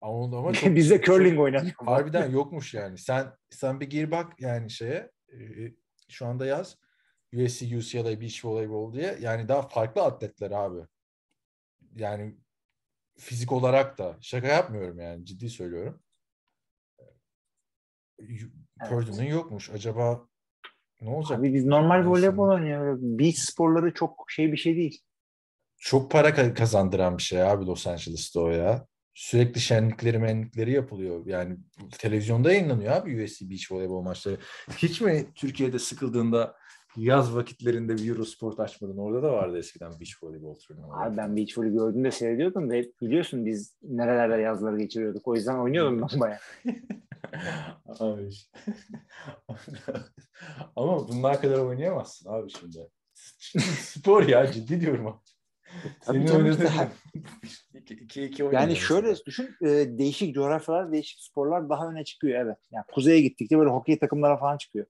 Ama, 0.00 0.38
ama 0.38 0.52
çok, 0.52 0.76
Bizde 0.76 1.02
curling 1.02 1.40
oynanıyor. 1.40 1.74
Harbiden 1.76 2.30
yokmuş 2.30 2.74
yani. 2.74 2.98
Sen 2.98 3.26
sen 3.50 3.80
bir 3.80 3.90
gir 3.90 4.10
bak 4.10 4.32
yani 4.40 4.70
şeye 4.70 5.10
e, 5.32 5.38
şu 6.08 6.26
anda 6.26 6.46
yaz 6.46 6.78
USC 7.36 7.76
UCLA 7.76 8.20
Beach 8.20 8.44
Volleyball 8.44 8.92
diye. 8.92 9.18
Yani 9.20 9.48
daha 9.48 9.62
farklı 9.62 10.02
atletler 10.02 10.50
abi. 10.50 10.86
Yani 11.94 12.36
fizik 13.18 13.52
olarak 13.52 13.98
da 13.98 14.16
şaka 14.20 14.46
yapmıyorum 14.46 15.00
yani 15.00 15.24
ciddi 15.24 15.50
söylüyorum. 15.50 16.00
Purdue'nun 18.88 19.22
yokmuş. 19.24 19.70
Acaba 19.70 20.28
ne 21.00 21.10
olacak? 21.10 21.38
Abi 21.38 21.54
biz 21.54 21.64
normal 21.64 22.06
voleybol 22.06 22.48
oynuyoruz. 22.48 23.02
Beach 23.02 23.36
sporları 23.36 23.94
çok 23.94 24.26
şey 24.28 24.52
bir 24.52 24.56
şey 24.56 24.76
değil. 24.76 25.02
Çok 25.78 26.10
para 26.10 26.28
ka- 26.30 26.54
kazandıran 26.54 27.18
bir 27.18 27.22
şey 27.22 27.42
abi 27.42 27.66
Los 27.66 27.86
Angeles'ta 27.86 28.40
o 28.40 28.48
ya. 28.50 28.86
Sürekli 29.14 29.60
şenlikleri 29.60 30.18
menlikleri 30.18 30.72
yapılıyor. 30.72 31.26
Yani 31.26 31.56
televizyonda 31.98 32.52
yayınlanıyor 32.52 32.92
abi 32.92 33.24
USC 33.24 33.50
Beach 33.50 33.72
voleybol 33.72 34.02
maçları. 34.02 34.38
Hiç 34.76 35.00
mi 35.00 35.26
Türkiye'de 35.34 35.78
sıkıldığında 35.78 36.56
yaz 36.96 37.36
vakitlerinde 37.36 37.96
bir 37.96 38.08
Eurosport 38.08 38.60
açmadın? 38.60 38.98
Orada 38.98 39.22
da 39.22 39.32
vardı 39.32 39.58
eskiden 39.58 39.90
beach 39.90 40.22
voleybol 40.22 40.54
turnuvaları. 40.54 41.10
Abi 41.10 41.16
ben 41.16 41.36
beach 41.36 41.58
volley 41.58 41.72
gördüğümde 41.72 42.10
seyrediyordum 42.10 42.70
ve 42.70 42.90
biliyorsun 43.02 43.46
biz 43.46 43.76
nerelerde 43.82 44.42
yazları 44.42 44.78
geçiriyorduk. 44.78 45.28
O 45.28 45.34
yüzden 45.34 45.58
oynuyordum 45.58 46.06
ben 46.12 46.20
bayağı. 46.20 46.38
abi. 47.98 48.30
Ama 50.76 51.08
bunlar 51.08 51.40
kadar 51.40 51.58
oynayamazsın 51.58 52.30
abi 52.30 52.50
şimdi. 52.50 52.78
Spor 53.80 54.28
ya 54.28 54.52
ciddi 54.52 54.80
diyorum 54.80 55.06
abi. 55.06 55.18
Tabii 55.82 56.18
Senin 56.18 56.26
canım 56.26 56.44
oynadığın 56.44 56.66
işte. 56.66 56.88
2-2 57.94 58.54
Yani 58.54 58.76
şöyle 58.76 59.16
düşün 59.26 59.56
e, 59.62 59.68
değişik 59.98 60.34
coğrafyalar, 60.34 60.92
değişik 60.92 61.20
sporlar 61.20 61.68
daha 61.68 61.88
öne 61.90 62.04
çıkıyor 62.04 62.40
evet. 62.40 62.56
Yani 62.70 62.84
kuzeye 62.92 63.20
gittikçe 63.20 63.58
böyle 63.58 63.70
hokey 63.70 63.98
takımlara 63.98 64.36
falan 64.36 64.56
çıkıyor. 64.56 64.86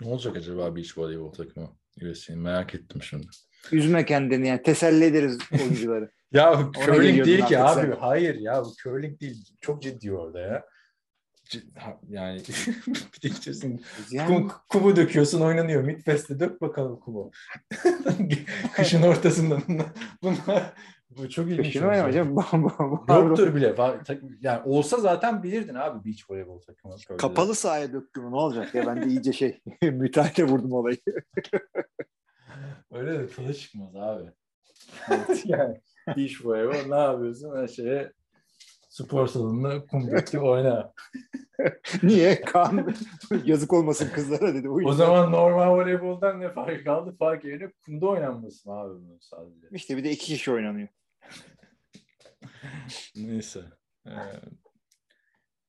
Ne 0.00 0.08
olacak 0.08 0.36
acaba 0.36 0.76
beach 0.76 0.98
voleybol 0.98 1.32
takımı? 1.32 1.68
USC'nin 2.02 2.38
merak 2.38 2.74
ettim 2.74 3.02
şimdi. 3.02 3.26
Üzme 3.72 4.04
kendini 4.04 4.48
yani 4.48 4.62
teselli 4.62 5.04
ederiz 5.04 5.38
oyuncuları. 5.52 6.10
Ya 6.32 6.70
curling 6.86 7.26
değil 7.26 7.46
ki 7.46 7.58
abi. 7.58 7.80
sen. 7.80 7.96
Hayır 8.00 8.34
ya 8.34 8.64
bu 8.64 8.72
curling 8.82 9.20
değil. 9.20 9.44
Çok 9.60 9.82
ciddi 9.82 10.12
orada 10.12 10.40
ya. 10.40 10.64
Yani 12.08 12.38
bir 12.86 13.22
de 13.22 13.28
içerisinde 13.28 13.82
Yani 14.10 14.28
kum, 14.28 14.52
kumu 14.68 14.96
döküyorsun 14.96 15.40
oynanıyor. 15.40 15.82
Midfest'te 15.82 16.40
dök 16.40 16.60
bakalım 16.60 17.00
kumu. 17.00 17.30
Kışın 18.74 19.02
ortasında 19.02 19.58
bunlar, 19.68 19.86
bunlar 20.22 20.72
bu 21.10 21.28
çok 21.28 21.48
ilginç. 21.48 21.76
Olacak. 21.76 21.82
oynamayacağım. 21.90 22.36
Yoktur 23.08 23.54
bile. 23.54 23.74
Yani 24.40 24.62
olsa 24.64 24.96
zaten 24.96 25.42
bilirdin 25.42 25.74
abi 25.74 26.04
beach 26.04 26.30
voleybol 26.30 26.60
takımı. 26.60 26.96
Kapalı 27.18 27.54
sahaya 27.54 27.92
döktüm 27.92 28.30
ne 28.30 28.36
olacak 28.36 28.74
ya 28.74 28.86
ben 28.86 29.02
de 29.02 29.06
iyice 29.06 29.32
şey 29.32 29.60
müteahhite 29.82 30.44
vurdum 30.44 30.72
olayı. 30.72 30.98
Öyle 32.92 33.18
de 33.18 33.28
tadı 33.28 33.54
çıkmaz 33.54 33.96
abi. 33.96 34.30
yani 35.44 35.80
beach 36.16 36.44
voleybol 36.44 36.88
ne 36.88 37.00
yapıyorsun? 37.00 37.56
Her 37.56 37.68
şeye 37.68 38.12
spor 38.98 39.26
salonunda 39.26 39.86
kum 39.86 40.10
döktü 40.10 40.38
oyna. 40.38 40.92
Niye? 42.02 42.40
Kaan 42.40 42.94
yazık 43.44 43.72
olmasın 43.72 44.10
kızlara 44.14 44.54
dedi. 44.54 44.68
O 44.68 44.92
zaman 44.92 45.32
normal 45.32 45.70
voleyboldan 45.70 46.40
ne 46.40 46.52
fark 46.52 46.84
kaldı? 46.84 47.16
Fark 47.18 47.44
yerine 47.44 47.72
kumda 47.84 48.06
oynanmasın 48.06 48.70
abi 48.70 48.94
bunun 48.94 49.18
sadece. 49.20 49.66
işte 49.70 49.96
bir 49.96 50.04
de 50.04 50.10
iki 50.10 50.26
kişi 50.26 50.52
oynanıyor. 50.52 50.88
Neyse. 53.16 53.60
Ee, 54.06 54.10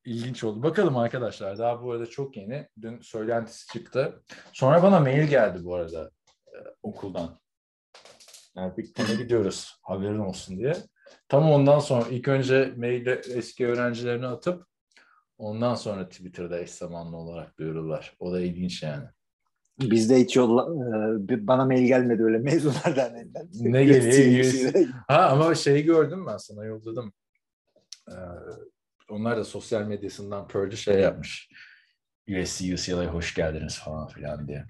ilginç 0.06 0.44
oldu. 0.44 0.64
Bakalım 0.64 0.98
arkadaşlar. 0.98 1.58
Daha 1.58 1.84
bu 1.84 1.92
arada 1.92 2.06
çok 2.06 2.38
yeni. 2.38 2.68
Dün 2.82 3.02
söylentisi 3.02 3.68
çıktı. 3.68 4.24
Sonra 4.54 4.84
bana 4.84 5.00
mail 5.00 5.28
geldi 5.28 5.60
bu 5.64 5.76
arada 5.76 6.12
e, 6.48 6.58
okuldan. 6.84 7.40
Yani 8.56 8.94
Ten'e 8.94 9.16
gidiyoruz. 9.16 9.80
Haberin 9.82 10.20
olsun 10.20 10.58
diye. 10.58 10.74
Tam 11.30 11.52
ondan 11.52 11.80
sonra 11.80 12.06
ilk 12.10 12.28
önce 12.28 12.74
maille 12.78 13.22
eski 13.34 13.68
öğrencilerini 13.68 14.28
atıp 14.28 14.66
ondan 15.38 15.76
sonra 15.76 16.10
Twitter'da 16.10 16.60
eş 16.60 16.72
zamanlı 16.72 17.18
olarak 17.18 17.60
duyururlar. 17.60 18.16
O 18.20 18.32
da 18.34 18.42
ilginç 18.42 18.84
yani. 18.84 19.06
Bizde 19.80 20.20
hiç 20.20 20.36
yolla, 20.36 20.62
e, 21.34 21.48
bana 21.48 21.66
mail 21.66 21.88
gelmedi 21.88 22.24
öyle 22.24 22.38
mezunlar 22.38 22.96
derneğinden. 22.96 23.50
Ne 23.54 23.86
geliyor? 23.86 24.74
Ha 25.08 25.30
ama 25.30 25.56
şeyi 25.56 25.84
gördüm 25.84 26.28
ben 26.28 26.38
sana 26.38 26.66
yolladım. 26.66 27.14
Ee, 28.10 28.14
onlar 29.10 29.38
da 29.38 29.44
sosyal 29.44 29.82
medyasından 29.82 30.48
Pearl'ü 30.48 30.78
şey 30.78 31.00
yapmış. 31.00 31.50
USC 32.30 32.74
UCLA'ya 32.74 33.14
hoş 33.14 33.34
geldiniz 33.34 33.80
falan 33.80 34.08
filan 34.08 34.48
diye. 34.48 34.66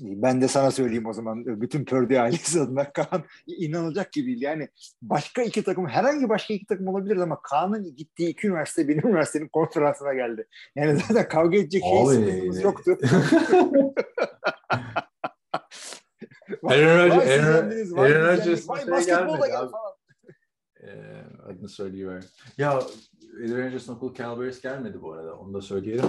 Ben 0.00 0.40
de 0.40 0.48
sana 0.48 0.70
söyleyeyim 0.70 1.06
o 1.06 1.12
zaman. 1.12 1.60
Bütün 1.60 1.84
Pördü 1.84 2.16
ailesi 2.16 2.60
adına 2.60 2.92
Kaan 2.92 3.24
inanılacak 3.46 4.12
gibi 4.12 4.26
değil. 4.26 4.42
Yani 4.42 4.68
başka 5.02 5.42
iki 5.42 5.62
takım, 5.62 5.86
herhangi 5.88 6.28
başka 6.28 6.54
iki 6.54 6.66
takım 6.66 6.88
olabilir 6.88 7.16
ama 7.16 7.42
Kaan'ın 7.42 7.96
gittiği 7.96 8.28
iki 8.28 8.46
üniversite 8.46 8.88
benim 8.88 9.08
üniversitenin 9.08 9.48
konferansına 9.48 10.14
geldi. 10.14 10.46
Yani 10.76 11.00
zaten 11.08 11.28
kavga 11.28 11.56
edecek 11.56 11.82
şey 11.82 11.98
Abi. 12.02 12.14
sıkıntımız 12.14 12.62
yoktu. 12.62 12.98
Aaron 16.62 17.08
Rodgers- 17.08 17.28
Aaron- 17.28 17.54
yendiniz, 17.54 17.96
vay 17.96 18.12
Aaron 18.12 18.36
biz 18.36 18.46
Rodgers'ın 18.46 18.50
yendik, 18.50 18.68
vay 18.68 18.80
şey 18.80 18.90
basketbol 18.90 19.32
da 19.32 19.46
gelmedi 19.46 19.48
gel 19.48 19.68
falan. 19.68 19.94
Ee, 20.82 21.24
adını 21.46 21.68
söyleyiver. 21.68 22.24
Ya 22.58 22.80
Aaron 23.36 23.64
Rodgers'ın 23.66 23.94
okulu 23.94 24.14
Calaveras 24.14 24.60
gelmedi 24.60 25.02
bu 25.02 25.12
arada. 25.12 25.38
Onu 25.38 25.54
da 25.54 25.60
söyleyelim. 25.60 26.04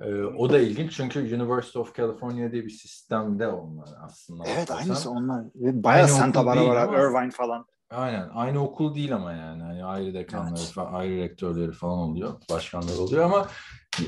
Ee, 0.00 0.22
o 0.22 0.50
da 0.50 0.58
ilginç 0.58 0.92
çünkü 0.96 1.36
University 1.36 1.78
of 1.78 1.96
California 1.96 2.52
diye 2.52 2.64
bir 2.64 2.70
sistemde 2.70 3.48
onlar 3.48 3.88
aslında. 4.02 4.44
Evet 4.46 4.68
bakarsan. 4.70 4.76
aynısı 4.76 5.10
onlar. 5.10 5.44
Bayağı 5.54 6.04
Aynı 6.06 6.16
Santa 6.16 6.46
Barbara, 6.46 6.82
ama- 6.82 6.96
Irvine 6.96 7.30
falan. 7.30 7.66
Aynen. 7.90 8.28
Aynı 8.34 8.62
okul 8.64 8.94
değil 8.94 9.14
ama 9.14 9.32
yani. 9.32 9.62
Hani 9.62 9.84
ayrı 9.84 10.14
dekanları 10.14 10.54
Evet. 10.58 10.72
falan, 10.74 10.92
ayrı 10.94 11.16
rektörleri 11.16 11.72
falan 11.72 11.98
oluyor. 11.98 12.34
Başkanları 12.50 12.98
oluyor 12.98 13.24
ama 13.24 13.48
e, 14.00 14.04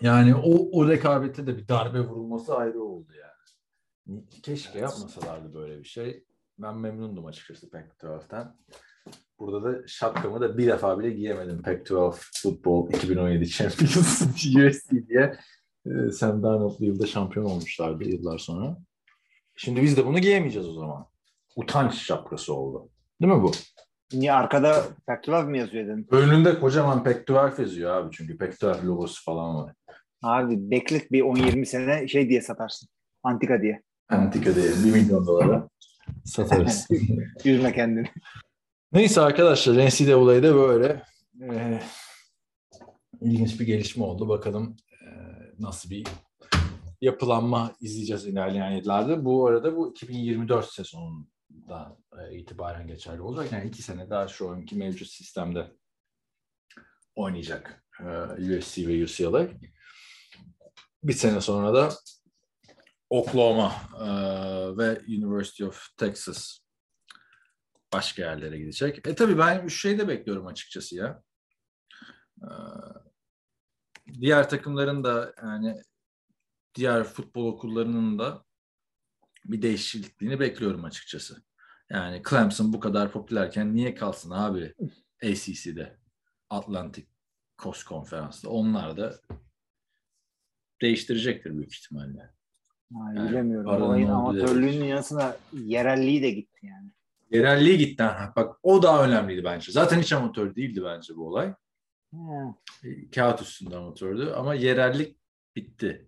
yani 0.00 0.34
o, 0.34 0.78
o 0.80 0.88
rekabette 0.88 1.46
de 1.46 1.56
bir 1.56 1.68
darbe 1.68 2.00
vurulması 2.00 2.56
ayrı 2.56 2.82
oldu 2.82 3.12
yani. 3.20 4.24
Keşke 4.42 4.78
yapmasalardı 4.78 5.54
böyle 5.54 5.78
bir 5.78 5.84
şey. 5.84 6.24
Ben 6.58 6.76
memnundum 6.78 7.26
açıkçası 7.26 7.66
Pac-12'ten. 7.70 8.52
Burada 9.40 9.64
da 9.64 9.86
şapkamı 9.86 10.40
da 10.40 10.58
bir 10.58 10.66
defa 10.66 10.98
bile 10.98 11.10
giyemedim. 11.10 11.62
Pac-12 11.62 12.14
Football 12.42 12.88
2017 12.88 13.48
Champions 13.48 14.22
USC 14.56 15.08
diye. 15.08 15.36
Ee, 15.86 16.12
Sam 16.12 16.42
Darnold'lu 16.42 16.84
yılda 16.84 17.06
şampiyon 17.06 17.46
olmuşlardı 17.46 18.04
yıllar 18.04 18.38
sonra. 18.38 18.76
Şimdi 19.56 19.82
biz 19.82 19.96
de 19.96 20.06
bunu 20.06 20.18
giyemeyeceğiz 20.18 20.68
o 20.68 20.72
zaman. 20.72 21.06
Utanç 21.56 21.94
şapkası 21.94 22.54
oldu. 22.54 22.88
Değil 23.20 23.32
mi 23.32 23.42
bu? 23.42 23.52
Niye 24.12 24.32
arkada 24.32 24.84
Pac-12 25.08 25.46
mi 25.46 25.58
yazıyor 25.58 25.84
dedim. 25.84 26.06
Önünde 26.10 26.60
kocaman 26.60 27.04
Pac-12 27.04 27.60
yazıyor 27.60 27.90
abi 27.90 28.08
çünkü 28.12 28.38
Pac-12 28.38 28.86
logosu 28.86 29.24
falan 29.24 29.56
var. 29.56 29.74
Abi 30.22 30.70
beklet 30.70 31.12
bir 31.12 31.22
10-20 31.22 31.64
sene 31.64 32.08
şey 32.08 32.28
diye 32.28 32.40
satarsın. 32.42 32.88
Antika 33.22 33.62
diye. 33.62 33.82
Antika 34.08 34.54
diye 34.54 34.66
1 34.84 34.92
milyon 34.92 35.26
dolara 35.26 35.68
satarız. 36.24 36.88
Üzme 37.44 37.72
kendini. 37.72 38.08
Neyse 38.92 39.20
arkadaşlar 39.20 39.86
NCAA'de 39.86 40.54
böyle 40.54 41.02
e, 41.42 41.80
ilginç 43.20 43.60
bir 43.60 43.66
gelişme 43.66 44.04
oldu. 44.04 44.28
Bakalım 44.28 44.76
e, 45.02 45.08
nasıl 45.58 45.90
bir 45.90 46.06
yapılanma 47.00 47.76
izleyeceğiz 47.80 48.26
ilerleyen 48.26 48.70
yıllarda. 48.70 49.24
Bu 49.24 49.46
arada 49.46 49.76
bu 49.76 49.90
2024 49.90 50.72
sezonunda 50.72 51.98
e, 52.18 52.38
itibaren 52.38 52.86
geçerli 52.86 53.20
olacak. 53.20 53.52
Yani 53.52 53.68
iki 53.68 53.82
sene 53.82 54.10
daha 54.10 54.28
şu 54.28 54.50
anki 54.50 54.76
mevcut 54.76 55.08
sistemde 55.08 55.72
oynayacak 57.14 57.84
e, 58.00 58.58
USC 58.58 58.88
ve 58.88 59.04
UCLA. 59.04 59.48
Bir 61.02 61.12
sene 61.12 61.40
sonra 61.40 61.74
da 61.74 61.94
Oklahoma 63.10 63.72
e, 64.00 64.06
ve 64.76 65.00
University 65.08 65.64
of 65.64 65.96
Texas 65.96 66.60
başka 67.92 68.22
yerlere 68.22 68.58
gidecek. 68.58 69.08
E 69.08 69.14
tabii 69.14 69.38
ben 69.38 69.64
üç 69.64 69.80
şey 69.82 69.98
de 69.98 70.08
bekliyorum 70.08 70.46
açıkçası 70.46 70.96
ya. 70.96 71.22
Ee, 72.42 72.48
diğer 74.20 74.48
takımların 74.48 75.04
da 75.04 75.34
yani 75.42 75.82
diğer 76.74 77.04
futbol 77.04 77.46
okullarının 77.46 78.18
da 78.18 78.44
bir 79.44 79.62
değişikliğini 79.62 80.40
bekliyorum 80.40 80.84
açıkçası. 80.84 81.42
Yani 81.90 82.22
Clemson 82.30 82.72
bu 82.72 82.80
kadar 82.80 83.12
popülerken 83.12 83.74
niye 83.74 83.94
kalsın 83.94 84.30
abi 84.30 84.74
ACC'de, 85.22 85.98
Atlantic 86.50 87.06
Coast 87.58 87.84
Konferans'ta? 87.84 88.48
Onlar 88.50 88.96
da 88.96 89.20
değiştirecektir 90.82 91.56
büyük 91.56 91.74
ihtimalle. 91.74 92.20
Ha, 92.94 93.12
Yani 93.14 93.30
bilemiyorum. 93.30 93.82
Olayın 93.82 94.08
amatörlüğünün 94.08 94.84
yanısına 94.84 95.36
yerelliği 95.52 96.22
de 96.22 96.30
gitti 96.30 96.66
yani. 96.66 96.90
Yerelliği 97.30 97.78
gitti. 97.78 98.02
Ha, 98.02 98.32
Bak 98.36 98.56
o 98.62 98.82
daha 98.82 99.04
önemliydi 99.04 99.44
bence. 99.44 99.72
Zaten 99.72 99.98
hiç 99.98 100.12
amatör 100.12 100.54
değildi 100.54 100.80
bence 100.84 101.16
bu 101.16 101.26
olay. 101.26 101.54
Ha. 102.14 102.54
E, 102.84 103.10
kağıt 103.10 103.42
üstünde 103.42 103.76
amatördü 103.76 104.30
ama 104.36 104.54
yerellik 104.54 105.16
bitti. 105.56 106.06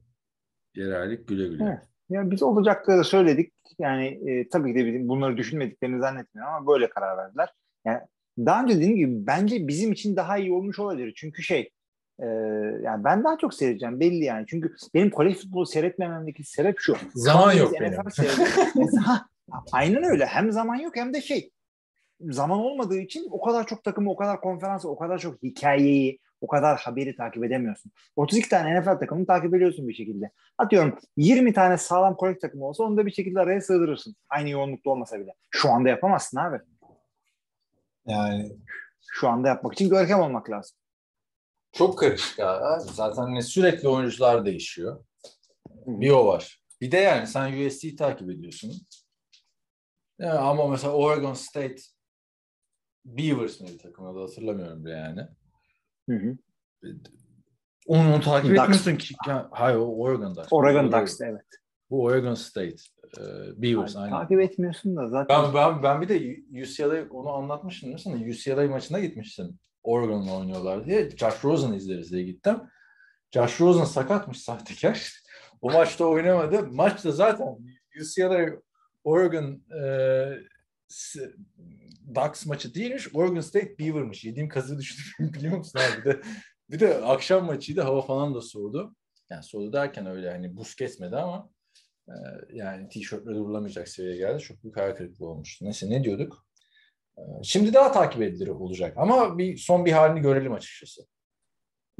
Yerellik 0.74 1.28
güle 1.28 1.48
güle. 1.48 1.64
Evet. 1.64 1.88
Ya 2.10 2.30
biz 2.30 2.42
olacakları 2.42 3.04
söyledik. 3.04 3.52
Yani 3.78 4.30
e, 4.30 4.48
tabii 4.48 4.72
ki 4.72 4.78
de 4.78 4.86
bizim 4.86 5.08
bunları 5.08 5.36
düşünmediklerini 5.36 6.00
zannetmiyorum 6.00 6.54
ama 6.54 6.66
böyle 6.66 6.90
karar 6.90 7.16
verdiler. 7.16 7.48
Yani 7.84 8.00
daha 8.38 8.62
önce 8.62 8.76
dediğim 8.76 8.96
gibi 8.96 9.26
bence 9.26 9.68
bizim 9.68 9.92
için 9.92 10.16
daha 10.16 10.38
iyi 10.38 10.52
olmuş 10.52 10.78
olabilir. 10.78 11.12
Çünkü 11.16 11.42
şey 11.42 11.70
e, 12.20 12.26
yani 12.82 13.04
ben 13.04 13.24
daha 13.24 13.38
çok 13.38 13.54
seyredeceğim 13.54 14.00
belli 14.00 14.24
yani. 14.24 14.46
Çünkü 14.48 14.74
benim 14.94 15.10
kolej 15.10 15.36
futbolu 15.36 15.66
seyretmememdeki 15.66 16.44
sebep 16.44 16.76
şu. 16.78 16.96
Zaman 17.14 17.52
yok 17.52 17.72
benim. 17.80 17.98
Ha, 19.04 19.26
aynen 19.72 20.04
öyle. 20.04 20.26
Hem 20.26 20.52
zaman 20.52 20.76
yok 20.76 20.96
hem 20.96 21.14
de 21.14 21.20
şey 21.22 21.50
zaman 22.20 22.58
olmadığı 22.58 22.98
için 22.98 23.28
o 23.30 23.40
kadar 23.40 23.66
çok 23.66 23.84
takımı, 23.84 24.10
o 24.10 24.16
kadar 24.16 24.40
konferansı, 24.40 24.88
o 24.88 24.98
kadar 24.98 25.18
çok 25.18 25.42
hikayeyi, 25.42 26.18
o 26.40 26.46
kadar 26.46 26.78
haberi 26.78 27.16
takip 27.16 27.44
edemiyorsun. 27.44 27.92
32 28.16 28.48
tane 28.48 28.80
NFL 28.80 28.98
takımını 28.98 29.26
takip 29.26 29.54
ediyorsun 29.54 29.88
bir 29.88 29.94
şekilde. 29.94 30.30
Atıyorum 30.58 30.98
20 31.16 31.52
tane 31.52 31.78
sağlam 31.78 32.16
kolej 32.16 32.38
takımı 32.38 32.64
olsa 32.64 32.84
onu 32.84 32.96
da 32.96 33.06
bir 33.06 33.12
şekilde 33.12 33.40
araya 33.40 33.60
sığdırırsın. 33.60 34.16
Aynı 34.30 34.50
yoğunlukta 34.50 34.90
olmasa 34.90 35.20
bile. 35.20 35.34
Şu 35.50 35.70
anda 35.70 35.88
yapamazsın 35.88 36.36
abi. 36.38 36.58
Yani 38.06 38.52
Şu 39.06 39.28
anda 39.28 39.48
yapmak 39.48 39.72
için 39.72 39.90
görkem 39.90 40.20
olmak 40.20 40.50
lazım. 40.50 40.76
çok 41.72 41.98
karışık 41.98 42.38
ya. 42.38 42.78
Zaten 42.80 43.34
ne 43.34 43.42
sürekli 43.42 43.88
oyuncular 43.88 44.46
değişiyor. 44.46 45.04
Bir 45.86 46.10
o 46.10 46.26
var. 46.26 46.60
Bir 46.80 46.92
de 46.92 46.96
yani 46.96 47.26
sen 47.26 47.66
USC'yi 47.66 47.96
takip 47.96 48.30
ediyorsun. 48.30 48.72
Ya 50.22 50.38
ama 50.38 50.68
mesela 50.68 50.92
Oregon 50.92 51.34
State 51.34 51.76
Beavers 53.04 53.60
mıydı 53.60 53.78
takım 53.82 54.06
adı 54.06 54.20
hatırlamıyorum 54.20 54.84
bile 54.84 54.92
yani. 54.94 55.20
Hı 56.08 56.16
hı. 56.16 56.36
Onu, 57.86 58.14
onu 58.14 58.20
takip 58.20 58.50
Ducks. 58.50 58.62
etmiyorsun 58.62 58.96
ki. 58.96 59.14
Hayır 59.50 59.76
o 59.76 59.96
Oregon 59.96 60.36
Ducks. 60.36 60.48
Oregon 60.50 60.92
Ducks 60.92 61.20
evet. 61.20 61.46
Bu 61.90 62.02
Oregon 62.04 62.34
State. 62.34 62.76
e, 63.18 63.22
Beavers 63.62 63.96
Abi, 63.96 64.02
aynen. 64.04 64.16
takip 64.16 64.40
etmiyorsun 64.40 64.96
da 64.96 65.08
zaten. 65.08 65.42
Ben, 65.44 65.54
ben, 65.54 65.82
ben 65.82 66.02
bir 66.02 66.08
de 66.08 66.36
UCLA 66.62 67.08
onu 67.10 67.28
anlatmıştım 67.32 67.86
değil 67.86 67.94
mi 67.94 68.00
sana? 68.00 68.54
UCLA 68.54 68.68
maçına 68.68 69.00
gitmiştim. 69.00 69.58
Oregon'la 69.82 70.36
oynuyorlar 70.38 70.86
diye. 70.86 71.10
Josh 71.10 71.44
Rosen 71.44 71.72
izleriz 71.72 72.12
diye 72.12 72.22
gittim. 72.22 72.56
Josh 73.30 73.60
Rosen 73.60 73.84
sakatmış 73.84 74.40
sahtekar. 74.40 75.12
O 75.62 75.70
maçta 75.72 76.04
oynamadı. 76.04 76.66
Maçta 76.72 77.10
zaten 77.10 77.46
UCLA 78.00 78.46
Oregon 79.04 79.62
e, 79.82 79.84
Ducks 82.14 82.46
maçı 82.46 82.74
değilmiş. 82.74 83.14
Oregon 83.14 83.40
State 83.40 83.78
Beaver'mış. 83.78 84.24
Yediğim 84.24 84.48
kazığı 84.48 84.78
düşündüm 84.78 85.32
biliyor 85.34 85.56
musun 85.56 85.78
abi? 85.78 86.00
Bir 86.00 86.10
de, 86.10 86.20
bir 86.70 86.80
de 86.80 86.94
akşam 86.94 87.46
maçıydı. 87.46 87.80
Hava 87.80 88.02
falan 88.02 88.34
da 88.34 88.40
soğudu. 88.40 88.96
Yani 89.30 89.42
soğudu 89.42 89.72
derken 89.72 90.06
öyle 90.06 90.30
hani 90.30 90.56
buz 90.56 90.74
kesmedi 90.74 91.16
ama 91.16 91.50
ee, 92.08 92.12
yani 92.52 92.88
tişörtle 92.88 93.30
durulamayacak 93.30 93.88
seviyeye 93.88 94.18
geldi. 94.18 94.42
Çok 94.42 94.62
büyük 94.62 94.76
hayal 94.76 94.94
kırıklığı 94.94 95.26
olmuştu. 95.26 95.64
Neyse 95.64 95.90
ne 95.90 96.04
diyorduk? 96.04 96.46
Ee, 97.18 97.22
Şimdi 97.42 97.74
daha 97.74 97.92
takip 97.92 98.22
edilir 98.22 98.48
olacak. 98.48 98.94
Ama 98.96 99.38
bir 99.38 99.56
son 99.56 99.84
bir 99.84 99.92
halini 99.92 100.20
görelim 100.20 100.52
açıkçası. 100.52 101.02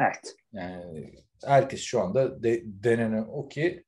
Evet. 0.00 0.34
Yani 0.52 1.14
herkes 1.44 1.80
şu 1.80 2.00
anda 2.00 2.42
de, 2.42 2.62
denenen 2.64 3.26
o 3.28 3.48
ki 3.48 3.84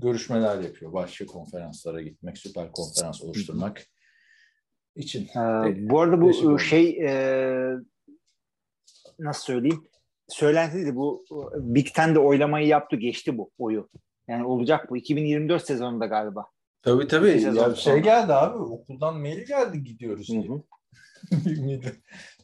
görüşmeler 0.00 0.60
yapıyor. 0.60 0.92
Başka 0.92 1.26
konferanslara 1.26 2.02
gitmek, 2.02 2.38
süper 2.38 2.72
konferans 2.72 3.22
oluşturmak 3.22 3.86
için. 4.96 5.22
Ee, 5.24 5.38
De- 5.38 5.90
bu 5.90 6.00
arada 6.00 6.20
bu 6.20 6.26
oldu. 6.28 6.58
şey 6.58 6.98
e, 7.06 7.54
nasıl 9.18 9.42
söyleyeyim 9.42 9.84
söylentiydi 10.28 10.96
bu 10.96 11.24
Big 11.54 11.86
Ten'de 11.94 12.18
oylamayı 12.18 12.66
yaptı 12.66 12.96
geçti 12.96 13.38
bu 13.38 13.50
oyu. 13.58 13.88
Yani 14.28 14.44
olacak 14.46 14.90
bu 14.90 14.96
2024 14.96 15.66
sezonunda 15.66 16.06
galiba. 16.06 16.46
Tabii 16.82 17.06
tabii. 17.06 17.42
Ya 17.42 17.74
şey 17.74 17.98
geldi 17.98 18.32
abi. 18.32 18.58
Okuldan 18.58 19.20
mail 19.20 19.46
geldi 19.46 19.84
gidiyoruz 19.84 20.28
diye. 20.28 20.48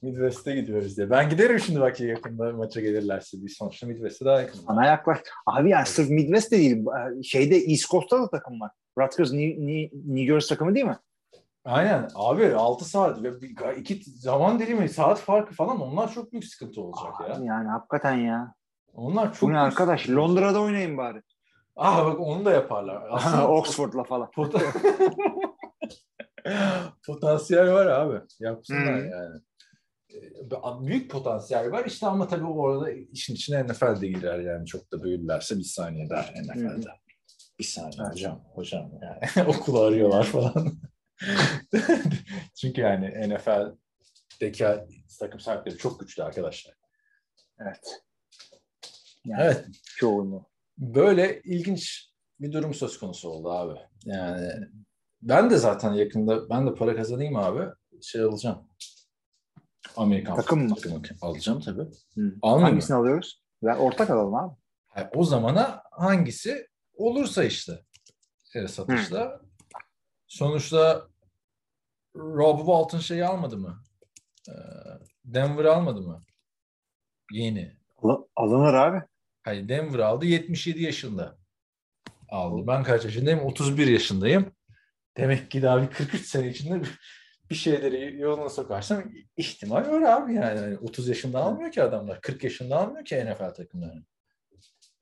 Midwest'e 0.02 0.54
gidiyoruz 0.54 0.96
diye. 0.96 1.10
Ben 1.10 1.30
giderim 1.30 1.60
şimdi 1.60 1.80
bak 1.80 2.00
yakında 2.00 2.52
maça 2.52 2.80
gelirlerse. 2.80 3.42
Bir 3.42 3.48
sonuçta 3.48 3.86
Midwest'e 3.86 4.24
daha 4.24 4.40
yakın. 4.40 4.60
Ana 4.66 4.86
yaklaş. 4.86 5.18
Abi 5.46 5.70
yani 5.70 5.86
sırf 5.86 6.10
Midwest 6.10 6.52
de 6.52 6.56
değil. 6.58 6.84
Şeyde 7.24 7.56
East 7.56 7.90
Coast'ta 7.90 8.22
da 8.22 8.30
takım 8.30 8.60
var. 8.60 8.70
Rutgers 8.98 9.32
New, 9.32 9.66
New, 9.66 9.96
New 10.14 10.26
Jersey 10.34 10.48
takımı 10.48 10.74
değil 10.74 10.86
mi? 10.86 10.98
Aynen 11.64 12.08
abi 12.14 12.54
6 12.54 12.84
saat 12.84 13.22
ve 13.22 13.30
iki 13.76 14.10
zaman 14.10 14.58
dilimi 14.58 14.88
saat 14.88 15.18
farkı 15.18 15.54
falan 15.54 15.80
onlar 15.80 16.12
çok 16.12 16.32
büyük 16.32 16.44
sıkıntı 16.44 16.80
olacak 16.82 17.12
ya. 17.28 17.36
Abi 17.36 17.46
yani 17.46 17.68
hakikaten 17.68 18.14
ya. 18.14 18.54
Onlar 18.94 19.32
çok 19.34 19.42
Bu 19.48 19.52
ne 19.52 19.58
arkadaş? 19.58 20.00
sıkıntı. 20.00 20.20
Londra'da 20.20 20.60
oynayın 20.60 20.96
bari. 20.96 21.22
Ah 21.76 22.06
bak 22.06 22.20
onu 22.20 22.44
da 22.44 22.52
yaparlar. 22.52 23.02
Oxford'la 23.48 24.04
falan. 24.04 24.28
Pot- 24.30 24.62
potansiyel 27.06 27.72
var 27.72 27.86
abi. 27.86 28.20
Yapsınlar 28.40 29.00
Hmm. 29.02 29.10
yani. 29.10 29.40
Büyük 30.80 31.10
potansiyel 31.10 31.72
var 31.72 31.84
işte 31.86 32.06
ama 32.06 32.28
tabii 32.28 32.46
orada 32.46 32.90
işin 32.90 33.34
içine 33.34 33.66
NFL 33.66 34.00
de 34.00 34.08
girer 34.08 34.38
yani 34.38 34.66
çok 34.66 34.92
da 34.92 35.02
büyürlerse 35.02 35.58
bir 35.58 35.64
saniye 35.64 36.10
daha 36.10 36.22
NFL'de. 36.22 36.90
Bir 37.58 37.64
saniye 37.64 38.00
Evet. 38.00 38.12
hocam, 38.12 38.44
hocam 38.54 38.90
yani 39.02 39.48
okulu 39.48 39.80
arıyorlar 39.80 40.24
falan. 40.24 40.78
Çünkü 42.60 42.80
yani 42.80 43.34
NFL'deki 43.34 44.66
takım 45.20 45.40
sahipleri 45.40 45.76
çok 45.76 46.00
güçlü 46.00 46.22
arkadaşlar. 46.22 46.74
Evet. 47.60 48.02
Yani 49.24 49.42
Evet. 49.42 49.64
Çoğunluğu. 49.96 50.46
Böyle 50.78 51.40
ilginç 51.44 52.10
bir 52.40 52.52
durum 52.52 52.74
söz 52.74 52.98
konusu 52.98 53.28
oldu 53.28 53.50
abi. 53.50 53.80
Yani 54.04 54.50
ben 55.22 55.50
de 55.50 55.56
zaten 55.56 55.92
yakında 55.92 56.50
ben 56.50 56.66
de 56.66 56.74
para 56.74 56.96
kazanayım 56.96 57.36
abi. 57.36 57.72
Şey 58.02 58.22
alacağım. 58.22 58.68
Amerikan 59.96 60.36
Takım 60.36 60.62
mı? 60.62 60.74
takımı 60.74 61.02
alacağım 61.20 61.60
tabii. 61.60 61.82
Hı. 62.14 62.34
Hangisini 62.42 62.96
alıyoruz? 62.96 63.42
Ben 63.62 63.76
ortak 63.76 64.10
alalım 64.10 64.34
abi. 64.34 64.54
Yani 64.96 65.08
o 65.14 65.24
zamana 65.24 65.82
hangisi 65.90 66.66
olursa 66.94 67.44
işte 67.44 67.72
e, 68.54 68.68
satışta. 68.68 69.40
Sonuçta 70.26 71.06
Rob 72.16 72.58
Walton 72.58 72.98
şeyi 72.98 73.24
almadı 73.24 73.56
mı? 73.56 73.82
Ee, 74.48 74.52
Denver 75.24 75.64
almadı 75.64 76.00
mı? 76.00 76.24
Yeni. 77.32 77.76
Al- 78.02 78.22
alınır 78.36 78.74
abi. 78.74 79.02
Hayır 79.42 79.68
Denver 79.68 79.98
aldı 79.98 80.26
77 80.26 80.82
yaşında 80.82 81.38
aldı. 82.28 82.66
Ben 82.66 82.82
kaç 82.82 83.04
yaşındayım? 83.04 83.40
31 83.40 83.86
yaşındayım. 83.86 84.52
Demek 85.16 85.50
ki 85.50 85.62
daha 85.62 85.82
bir 85.82 85.90
43 85.90 86.26
sene 86.26 86.48
içinde 86.48 86.82
bir, 87.50 87.54
şeyleri 87.54 88.20
yoluna 88.20 88.48
sokarsam 88.48 89.02
ihtimal 89.36 89.90
var 89.90 90.02
abi 90.02 90.34
yani. 90.34 90.60
Yani 90.60 90.78
30 90.78 91.08
yaşında 91.08 91.38
almıyor 91.42 91.72
ki 91.72 91.82
adamlar. 91.82 92.20
40 92.20 92.44
yaşında 92.44 92.76
almıyor 92.76 93.04
ki 93.04 93.24
NFL 93.24 93.54
takımları. 93.54 94.02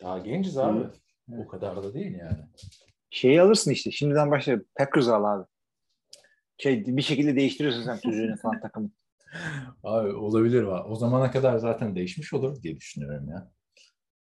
Daha 0.00 0.18
genciz 0.18 0.59
abi. 0.59 0.78
Evet. 0.78 1.44
O 1.44 1.48
kadar 1.48 1.76
da 1.76 1.94
değil 1.94 2.18
yani. 2.18 2.38
Şeyi 3.11 3.42
alırsın 3.42 3.70
işte. 3.70 3.90
Şimdiden 3.90 4.30
başla. 4.30 4.59
Packers 4.76 5.09
al 5.09 5.24
abi. 5.24 5.46
Şey, 6.59 6.87
bir 6.87 7.02
şekilde 7.02 7.37
değiştiriyorsun 7.37 7.83
sen 7.83 7.98
tüzüğünü 7.98 8.37
falan 8.42 8.61
takımı. 8.61 8.90
Abi 9.83 10.12
olabilir 10.12 10.62
var. 10.62 10.85
O 10.88 10.96
zamana 10.96 11.30
kadar 11.30 11.59
zaten 11.59 11.96
değişmiş 11.96 12.33
olur 12.33 12.62
diye 12.62 12.76
düşünüyorum 12.76 13.28
ya. 13.28 13.50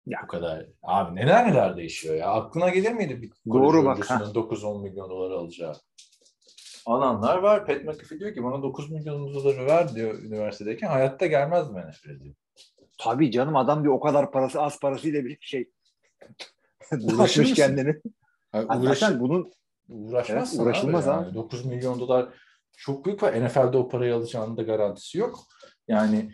Ya. 0.07 0.21
Bu 0.23 0.27
kadar. 0.27 0.67
Abi 0.83 1.17
neler 1.17 1.51
neler 1.51 1.77
değişiyor 1.77 2.15
ya. 2.15 2.27
Aklına 2.27 2.69
gelir 2.69 2.93
miydi 2.93 3.23
bir 3.23 3.33
Doğru 3.53 3.85
bak, 3.85 3.87
oyuncusunun 3.87 4.35
9-10 4.35 4.83
milyon 4.83 5.11
dolar 5.11 5.31
alacağı? 5.31 5.75
Alanlar 6.87 7.39
var. 7.39 7.67
Pat 7.67 7.85
McAfee 7.85 8.21
diyor 8.21 8.35
ki 8.35 8.45
bana 8.45 8.63
9 8.63 8.91
milyon 8.91 9.35
doları 9.35 9.67
ver 9.67 9.95
diyor 9.95 10.23
üniversitedeyken. 10.23 10.89
Hayatta 10.89 11.27
gelmez 11.27 11.71
mi 11.71 11.85
NFL 11.89 12.21
diyor. 12.25 12.35
Tabii 12.99 13.31
canım 13.31 13.57
adam 13.57 13.85
bir 13.85 13.89
o 13.89 14.01
kadar 14.01 14.33
parası 14.33 14.63
az 14.63 14.81
parasıyla 14.81 15.25
bir 15.25 15.39
şey 15.41 15.71
uğraşmış 17.03 17.55
kendini. 17.55 18.01
Yani 18.55 18.67
uğraş, 18.81 18.99
zaten 18.99 19.21
bunun 19.21 19.53
uğraşmazsın 19.89 20.57
Evet, 20.57 20.67
uğraşılmaz 20.67 21.09
abi. 21.09 21.17
Yani. 21.17 21.27
abi. 21.27 21.35
9 21.35 21.65
milyon 21.65 22.01
dolar 22.01 22.29
çok 22.77 23.05
büyük 23.05 23.23
var. 23.23 23.47
NFL'de 23.47 23.77
o 23.77 23.89
parayı 23.89 24.15
alacağının 24.15 24.57
da 24.57 24.63
garantisi 24.63 25.19
yok. 25.19 25.41
Yani 25.89 26.33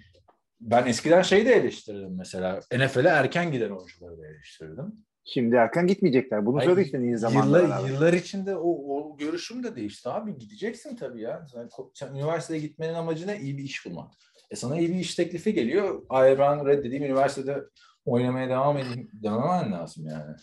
ben 0.61 0.87
eskiden 0.87 1.23
şeyi 1.23 1.47
de 1.47 1.53
eleştirdim 1.55 2.17
mesela. 2.17 2.61
NFL'e 2.77 3.09
erken 3.09 3.53
giden 3.53 3.71
oyuncuları 3.71 4.19
da 4.19 4.27
eleştirdim. 4.27 5.06
Şimdi 5.27 5.57
erken 5.57 5.87
gitmeyecekler. 5.87 6.47
Bunu 6.47 6.59
Ay, 6.59 6.65
söyledik 6.65 6.87
işte 6.87 7.01
niye 7.01 7.17
zamanında. 7.17 7.61
Yıllar, 7.61 7.89
yıllar 7.89 8.13
içinde 8.13 8.57
o, 8.57 8.69
o 8.69 9.17
görüşüm 9.17 9.63
de 9.63 9.77
değişti 9.77 10.09
abi. 10.09 10.39
Gideceksin 10.39 10.97
tabii 10.97 11.21
ya. 11.21 11.47
Sen, 11.53 11.69
sen 11.95 12.15
üniversiteye 12.15 12.61
gitmenin 12.61 12.95
amacı 12.95 13.27
ne? 13.27 13.41
İyi 13.41 13.59
bir 13.59 13.65
iş 13.65 13.87
bulmak. 13.87 14.13
E 14.51 14.57
sana 14.57 14.79
iyi 14.79 14.89
bir 14.89 14.95
iş 14.95 15.15
teklifi 15.15 15.55
geliyor. 15.55 16.03
Ay 16.09 16.39
ben 16.39 16.67
reddedeyim 16.67 17.05
üniversitede 17.05 17.63
oynamaya 18.05 18.49
devam 18.49 18.79
edeyim 18.79 19.11
dememen 19.13 19.73
lazım 19.73 20.07
yani. 20.07 20.37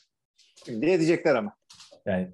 Şimdi 0.65 0.89
edecekler 0.89 1.36
ama. 1.36 1.56
Yani 2.06 2.32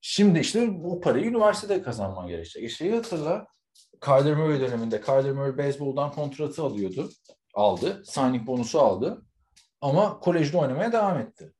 şimdi 0.00 0.38
işte 0.38 0.84
bu 0.84 1.00
parayı 1.00 1.24
üniversitede 1.24 1.82
kazanman 1.82 2.28
gerekecek. 2.28 2.64
E 2.64 2.68
şeyi 2.68 2.94
hatırla. 2.94 3.46
Kyler 4.00 4.36
Murray 4.36 4.60
döneminde 4.60 5.00
Kyler 5.00 5.32
Murray 5.32 5.58
beyzboldan 5.58 6.12
kontratı 6.12 6.62
alıyordu. 6.62 7.10
Aldı. 7.54 8.02
Signing 8.04 8.46
bonusu 8.46 8.80
aldı. 8.80 9.22
Ama 9.80 10.20
kolejde 10.20 10.56
oynamaya 10.56 10.92
devam 10.92 11.18
etti. 11.18 11.53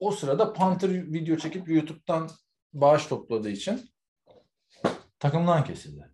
O 0.00 0.10
sırada 0.10 0.52
Panther 0.52 0.90
video 0.90 1.36
çekip 1.36 1.68
YouTube'dan 1.68 2.30
bağış 2.72 3.06
topladığı 3.06 3.50
için 3.50 3.90
takımdan 5.18 5.64
kesildi. 5.64 6.10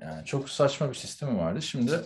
Yani 0.00 0.24
çok 0.24 0.50
saçma 0.50 0.88
bir 0.88 0.94
sistemi 0.94 1.38
vardı. 1.38 1.62
Şimdi 1.62 2.00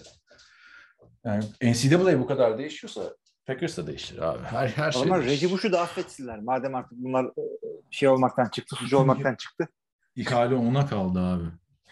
yani 1.25 1.45
NCAA 1.63 2.19
bu 2.21 2.27
kadar 2.27 2.59
değişiyorsa 2.59 3.03
Packers 3.47 3.77
da 3.77 3.87
değişir 3.87 4.19
abi. 4.19 4.43
Her, 4.43 4.69
her 4.69 4.93
şey 4.93 5.03
Ama 5.03 5.17
değişir. 5.17 5.31
Reggie 5.31 5.51
Bush'u 5.51 5.73
da 5.73 5.81
affetsinler. 5.81 6.39
Madem 6.39 6.75
artık 6.75 6.93
bunlar 6.93 7.25
e, 7.25 7.43
şey 7.91 8.09
olmaktan 8.09 8.49
çıktı, 8.49 8.77
suç 8.77 8.93
olmaktan 8.93 9.35
çıktı. 9.35 9.69
İhale 10.17 10.55
ona 10.55 10.87
kaldı 10.87 11.21
abi. 11.21 11.45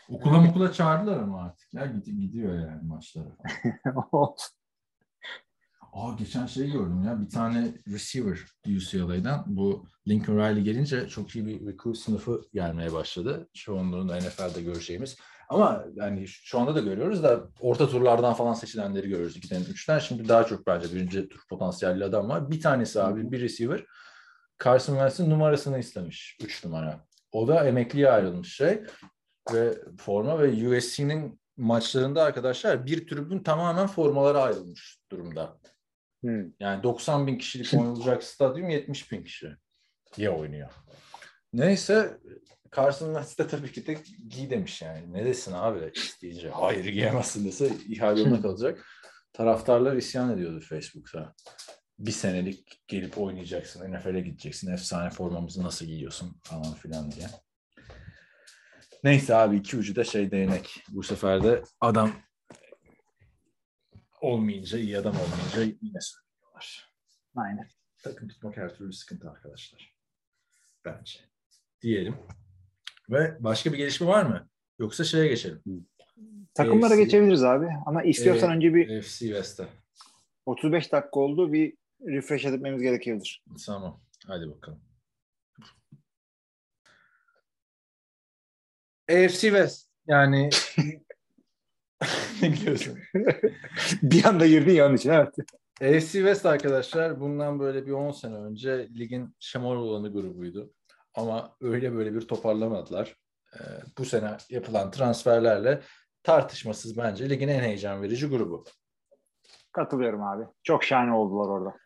Okula 0.08 0.40
mukula 0.40 0.72
çağırdılar 0.72 1.18
ama 1.18 1.42
artık. 1.42 1.74
Ya 1.74 1.86
gid- 1.86 2.20
gidiyor 2.20 2.54
yani 2.54 2.82
maçlara. 2.82 3.36
Aa 5.92 6.12
geçen 6.18 6.46
şey 6.46 6.70
gördüm 6.70 7.04
ya. 7.04 7.20
Bir 7.20 7.30
tane 7.30 7.74
receiver 7.88 8.38
UCLA'dan 8.76 9.44
bu 9.46 9.86
Lincoln 10.08 10.36
Riley 10.36 10.62
gelince 10.62 11.08
çok 11.08 11.36
iyi 11.36 11.46
bir 11.46 11.66
recruit 11.66 11.98
sınıfı 11.98 12.40
gelmeye 12.54 12.92
başladı. 12.92 13.48
Çoğunluğunu 13.54 14.18
NFL'de 14.18 14.62
göreceğimiz. 14.62 15.16
Ama 15.48 15.84
yani 15.94 16.28
şu 16.28 16.58
anda 16.58 16.74
da 16.74 16.80
görüyoruz 16.80 17.22
da 17.22 17.48
orta 17.60 17.88
turlardan 17.88 18.34
falan 18.34 18.54
seçilenleri 18.54 19.08
görüyoruz. 19.08 19.36
İkiden, 19.36 19.60
üçten. 19.60 19.98
Şimdi 19.98 20.28
daha 20.28 20.44
çok 20.44 20.66
bence 20.66 20.94
birinci 20.94 21.28
tur 21.28 21.40
potansiyelli 21.50 22.04
adam 22.04 22.28
var. 22.28 22.50
Bir 22.50 22.60
tanesi 22.60 23.02
abi 23.02 23.32
bir 23.32 23.40
receiver 23.40 23.84
Carson 24.64 24.94
Wentz'in 24.94 25.30
numarasını 25.30 25.78
istemiş. 25.78 26.38
Üç 26.44 26.64
numara. 26.64 27.04
O 27.32 27.48
da 27.48 27.68
emekliye 27.68 28.10
ayrılmış 28.10 28.54
şey 28.54 28.82
ve 29.52 29.78
forma 29.98 30.38
ve 30.40 30.76
USC'nin 30.76 31.40
maçlarında 31.56 32.22
arkadaşlar 32.22 32.86
bir 32.86 33.06
tribün 33.06 33.38
tamamen 33.42 33.86
formalara 33.86 34.42
ayrılmış 34.42 34.98
durumda. 35.10 35.58
Hmm. 36.20 36.44
Yani 36.60 36.82
90 36.82 37.26
bin 37.26 37.38
kişilik 37.38 37.74
oynanacak 37.74 38.22
stadyum 38.22 38.68
70 38.68 39.12
bin 39.12 39.24
kişi 39.24 39.56
diye 40.16 40.30
oynuyor. 40.30 40.70
Neyse 41.52 42.18
Carson 42.76 43.06
Wentz 43.06 43.38
de 43.38 43.46
tabii 43.46 43.72
ki 43.72 43.86
de 43.86 43.96
giy 44.28 44.50
demiş 44.50 44.82
yani. 44.82 45.12
Ne 45.12 45.24
desin 45.24 45.52
abi 45.52 45.92
isteyince. 45.94 46.50
Hayır 46.50 46.84
giyemezsin 46.84 47.44
dese 47.44 47.70
ihale 47.88 48.20
yoluna 48.20 48.42
kalacak. 48.42 48.86
Taraftarlar 49.32 49.96
isyan 49.96 50.34
ediyordu 50.34 50.60
Facebook'ta. 50.60 51.34
Bir 51.98 52.12
senelik 52.12 52.82
gelip 52.88 53.18
oynayacaksın, 53.18 53.92
NFL'e 53.92 54.20
gideceksin, 54.20 54.72
efsane 54.72 55.10
formamızı 55.10 55.62
nasıl 55.62 55.86
giyiyorsun 55.86 56.40
falan 56.42 56.74
filan 56.74 57.10
diye. 57.10 57.26
Neyse 59.04 59.34
abi 59.34 59.56
iki 59.56 59.76
ucu 59.76 59.96
da 59.96 60.04
şey 60.04 60.30
değnek. 60.30 60.84
Bu 60.88 61.02
sefer 61.02 61.44
de 61.44 61.62
adam 61.80 62.12
olmayınca, 64.20 64.78
iyi 64.78 64.98
adam 64.98 65.16
olmayınca 65.16 65.76
yine 65.82 66.00
söylüyorlar. 66.00 66.92
Aynen. 67.36 67.68
Takım 68.02 68.28
tutmak 68.28 68.56
her 68.56 68.74
türlü 68.74 68.92
sıkıntı 68.92 69.30
arkadaşlar. 69.30 69.94
Bence. 70.84 71.20
Diyelim. 71.82 72.16
Ve 73.10 73.36
başka 73.40 73.72
bir 73.72 73.78
gelişme 73.78 74.06
var 74.06 74.22
mı? 74.22 74.48
Yoksa 74.78 75.04
şeye 75.04 75.28
geçelim. 75.28 75.62
Takımlara 76.54 76.94
AFC. 76.94 77.04
geçebiliriz 77.04 77.44
abi. 77.44 77.68
Ama 77.86 78.02
istiyorsan 78.02 78.50
Ee, 78.50 78.54
önce 78.56 78.74
bir 78.74 79.02
FC 79.02 79.18
West'e. 79.18 79.68
35 80.46 80.92
dakika 80.92 81.20
oldu. 81.20 81.52
Bir 81.52 81.74
refresh 82.06 82.44
etmemiz 82.44 82.82
gerekebilir. 82.82 83.42
Tamam. 83.66 84.00
Hadi 84.26 84.48
bakalım. 84.50 84.80
AFC 89.10 89.40
West. 89.40 89.88
Yani 90.06 90.50
ne 92.42 92.48
gülüyorsun? 92.48 92.98
bir 94.02 94.24
anda 94.24 94.46
girdin 94.46 94.72
ya 94.72 94.86
onun 94.86 94.96
için 94.96 95.10
evet. 95.10 95.34
AFC 95.80 96.12
West 96.12 96.46
arkadaşlar 96.46 97.20
bundan 97.20 97.60
böyle 97.60 97.86
bir 97.86 97.92
10 97.92 98.10
sene 98.10 98.34
önce 98.34 98.88
ligin 98.98 99.36
şamar 99.40 99.76
olanı 99.76 100.12
grubuydu. 100.12 100.72
Ama 101.14 101.56
öyle 101.60 101.94
böyle 101.94 102.14
bir 102.14 102.20
toparlamadılar. 102.20 103.16
Ee, 103.54 103.58
bu 103.98 104.04
sene 104.04 104.36
yapılan 104.50 104.90
transferlerle 104.90 105.82
tartışmasız 106.22 106.96
bence 106.96 107.30
ligin 107.30 107.48
en 107.48 107.60
heyecan 107.60 108.02
verici 108.02 108.26
grubu. 108.26 108.64
Katılıyorum 109.72 110.22
abi. 110.22 110.44
Çok 110.62 110.84
şahane 110.84 111.12
oldular 111.12 111.48
orada. 111.48 111.76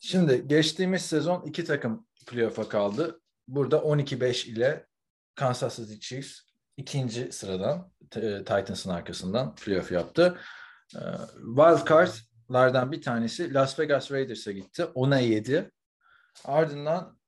Şimdi 0.00 0.48
geçtiğimiz 0.48 1.02
sezon 1.02 1.42
iki 1.42 1.64
takım 1.64 2.06
playoff'a 2.26 2.68
kaldı. 2.68 3.20
Burada 3.48 3.76
12-5 3.76 4.48
ile 4.48 4.86
Kansas 5.34 5.76
City 5.76 5.98
Chiefs 5.98 6.45
ikinci 6.76 7.32
sıradan 7.32 7.90
e, 8.16 8.38
Titans'ın 8.38 8.90
arkasından 8.90 9.54
playoff 9.54 9.92
yaptı. 9.92 10.38
E, 10.94 11.00
Wild 11.56 11.88
Card'lardan 11.88 12.92
bir 12.92 13.02
tanesi 13.02 13.54
Las 13.54 13.78
Vegas 13.78 14.10
Raiders'a 14.10 14.52
gitti. 14.52 14.82
10'a 14.82 15.18
7. 15.18 15.70
Ardından 16.44 17.18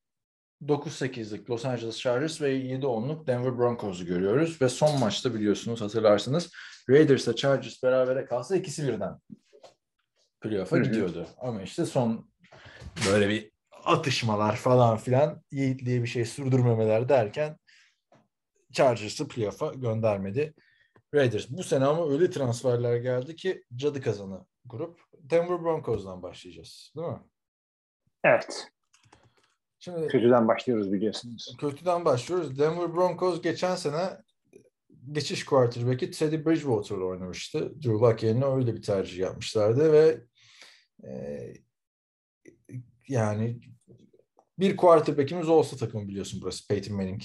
9-8'lik 0.62 1.51
Los 1.51 1.64
Angeles 1.64 1.99
Chargers 1.99 2.40
ve 2.40 2.59
7-10'luk 2.59 3.26
Denver 3.26 3.59
Broncos'u 3.59 4.07
görüyoruz. 4.07 4.62
Ve 4.62 4.68
son 4.68 5.01
maçta 5.01 5.34
biliyorsunuz 5.34 5.80
hatırlarsınız 5.80 6.51
Raiders'la 6.90 7.36
Chargers 7.36 7.82
berabere 7.82 8.24
kalsa 8.24 8.57
ikisi 8.57 8.88
birden 8.88 9.18
playoff'a 10.40 10.78
gidiyordu. 10.78 11.26
Ama 11.38 11.62
işte 11.62 11.86
son 11.86 12.30
böyle 13.12 13.28
bir 13.28 13.51
atışmalar 13.84 14.57
falan 14.57 14.96
filan 14.96 15.42
yiğitliğe 15.51 16.03
bir 16.03 16.09
şey 16.09 16.24
sürdürmemeler 16.24 17.09
derken 17.09 17.57
Chargers'ı 18.72 19.28
playoff'a 19.28 19.74
göndermedi. 19.74 20.54
Raiders. 21.14 21.50
Bu 21.50 21.62
sene 21.62 21.84
ama 21.84 22.12
öyle 22.12 22.30
transferler 22.30 22.96
geldi 22.96 23.36
ki 23.36 23.64
cadı 23.76 24.02
kazanı 24.02 24.46
grup. 24.64 25.00
Denver 25.18 25.62
Broncos'dan 25.62 26.22
başlayacağız. 26.22 26.92
Değil 26.96 27.08
mi? 27.08 27.18
Evet. 28.24 28.68
Şimdi 29.78 30.06
Kötüden 30.08 30.48
başlıyoruz 30.48 30.92
biliyorsunuz. 30.92 31.56
kötüden 31.60 32.04
başlıyoruz. 32.04 32.58
Denver 32.58 32.94
Broncos 32.94 33.42
geçen 33.42 33.76
sene 33.76 34.08
geçiş 35.12 35.44
quarterback'i 35.44 36.10
Teddy 36.10 36.36
Bridgewater'la 36.46 37.04
oynamıştı. 37.04 37.74
Drew 37.74 37.92
Lock 37.92 38.22
yerine 38.22 38.44
öyle 38.44 38.74
bir 38.74 38.82
tercih 38.82 39.18
yapmışlardı 39.18 39.92
ve 39.92 40.20
e, 41.04 41.42
yani 43.08 43.60
bir 44.58 44.76
quarterback'imiz 44.76 45.48
olsa 45.48 45.76
takım 45.76 46.08
biliyorsun 46.08 46.40
burası 46.42 46.68
Peyton 46.68 46.96
Manning 46.96 47.22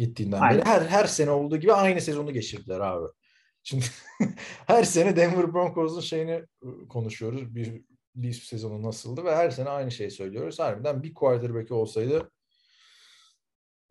gittiğinden 0.00 0.40
Aynen. 0.40 0.58
beri. 0.58 0.68
Her, 0.68 0.82
her 0.82 1.04
sene 1.04 1.30
olduğu 1.30 1.56
gibi 1.56 1.72
aynı 1.72 2.00
sezonu 2.00 2.32
geçirdiler 2.32 2.80
abi. 2.80 3.06
Şimdi 3.62 3.84
her 4.66 4.84
sene 4.84 5.16
Denver 5.16 5.54
Broncos'un 5.54 6.00
şeyini 6.00 6.44
ıı, 6.64 6.88
konuşuyoruz. 6.88 7.54
Bir, 7.54 7.84
bir 8.14 8.32
sezonu 8.32 8.82
nasıldı 8.82 9.24
ve 9.24 9.36
her 9.36 9.50
sene 9.50 9.68
aynı 9.68 9.90
şeyi 9.90 10.10
söylüyoruz. 10.10 10.58
Harbiden 10.58 11.02
bir 11.02 11.14
quarterback'i 11.14 11.74
olsaydı 11.74 12.30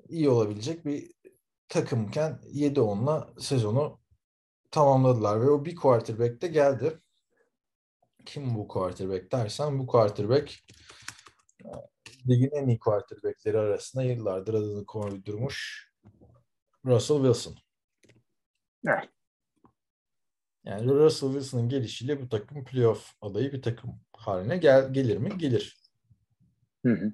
iyi 0.10 0.30
olabilecek 0.30 0.86
bir 0.86 1.12
takımken 1.70 2.40
7-10'la 2.54 3.34
sezonu 3.40 4.00
tamamladılar 4.72 5.42
ve 5.42 5.50
o 5.50 5.66
bir 5.66 5.76
quarterback 5.76 6.42
de 6.42 6.48
geldi. 6.48 7.00
Kim 8.26 8.56
bu 8.56 8.68
quarterback 8.68 9.32
dersen 9.32 9.80
bu 9.80 9.88
quarterback 9.88 10.54
e, 11.66 11.70
ligin 12.30 12.50
en 12.54 12.68
iyi 12.68 12.80
quarterbackleri 12.80 13.60
arasında 13.60 14.04
yıllardır 14.04 14.54
adını 14.54 14.86
koydurmuş 14.86 15.89
Russell 16.86 17.18
Wilson. 17.18 17.56
Evet. 18.88 19.10
Yani 20.64 20.92
Russell 20.92 21.30
Wilson'ın 21.30 21.70
gelişiyle 21.70 22.22
bu 22.22 22.30
takım 22.30 22.64
playoff 22.64 23.14
adayı 23.22 23.52
bir 23.52 23.62
takım 23.62 23.92
haline 24.14 24.58
gel 24.58 24.94
gelir 24.94 25.18
mi? 25.18 25.30
Gelir. 25.38 25.78
Hı 26.86 26.92
hı. 26.94 27.14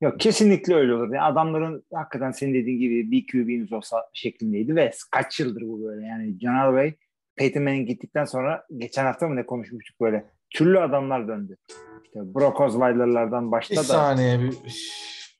Yok 0.00 0.20
kesinlikle 0.20 0.74
öyle 0.74 0.94
olur. 0.94 1.14
Yani 1.14 1.22
adamların 1.22 1.84
hakikaten 1.94 2.30
senin 2.30 2.54
dediğin 2.54 2.78
gibi 2.78 3.10
bir 3.10 3.26
QB'niz 3.26 3.72
olsa 3.72 4.10
şeklindeydi 4.12 4.76
ve 4.76 4.90
kaç 5.10 5.40
yıldır 5.40 5.62
bu 5.62 5.84
böyle. 5.84 6.06
Yani 6.06 6.38
John 6.40 6.54
Elway, 6.54 6.94
Peyton 7.36 7.62
Manning 7.62 7.88
gittikten 7.88 8.24
sonra 8.24 8.66
geçen 8.76 9.04
hafta 9.04 9.28
mı 9.28 9.36
ne 9.36 9.46
konuşmuştuk 9.46 10.00
böyle. 10.00 10.26
Türlü 10.50 10.80
adamlar 10.80 11.28
döndü. 11.28 11.56
İşte 12.04 12.34
Brock 12.34 12.60
Osweiler'lardan 12.60 13.46
Bir 13.46 13.52
başta 13.52 13.76
da 13.76 13.82
saniye 13.82 14.40
bir 14.40 14.54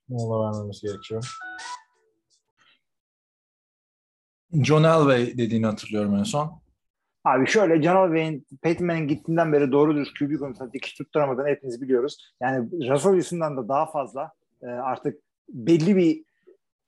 mola 0.09 0.47
vermemiz 0.47 0.83
gerekiyor. 0.83 1.37
John 4.65 4.85
Elway 4.85 5.39
dediğini 5.39 5.67
hatırlıyorum 5.67 6.15
en 6.15 6.23
son. 6.23 6.61
Abi 7.25 7.47
şöyle 7.47 7.83
John 7.83 7.97
Elway'in 7.97 8.47
Peyton 8.63 8.87
Manning 8.87 9.09
gittiğinden 9.09 9.53
beri 9.53 9.73
doğru 9.73 9.95
dürüst 9.95 10.19
QB 10.19 10.39
konusunda 10.39 10.73
dikiş 10.73 10.95
tutturamadığını 10.95 11.49
hepimiz 11.49 11.83
biliyoruz. 11.83 12.35
Yani 12.43 12.71
Russell 12.73 13.13
Wilson'dan 13.13 13.57
da 13.57 13.69
daha 13.69 13.87
fazla 13.87 14.33
e, 14.63 14.67
artık 14.67 15.19
belli 15.49 15.97
bir 15.97 16.25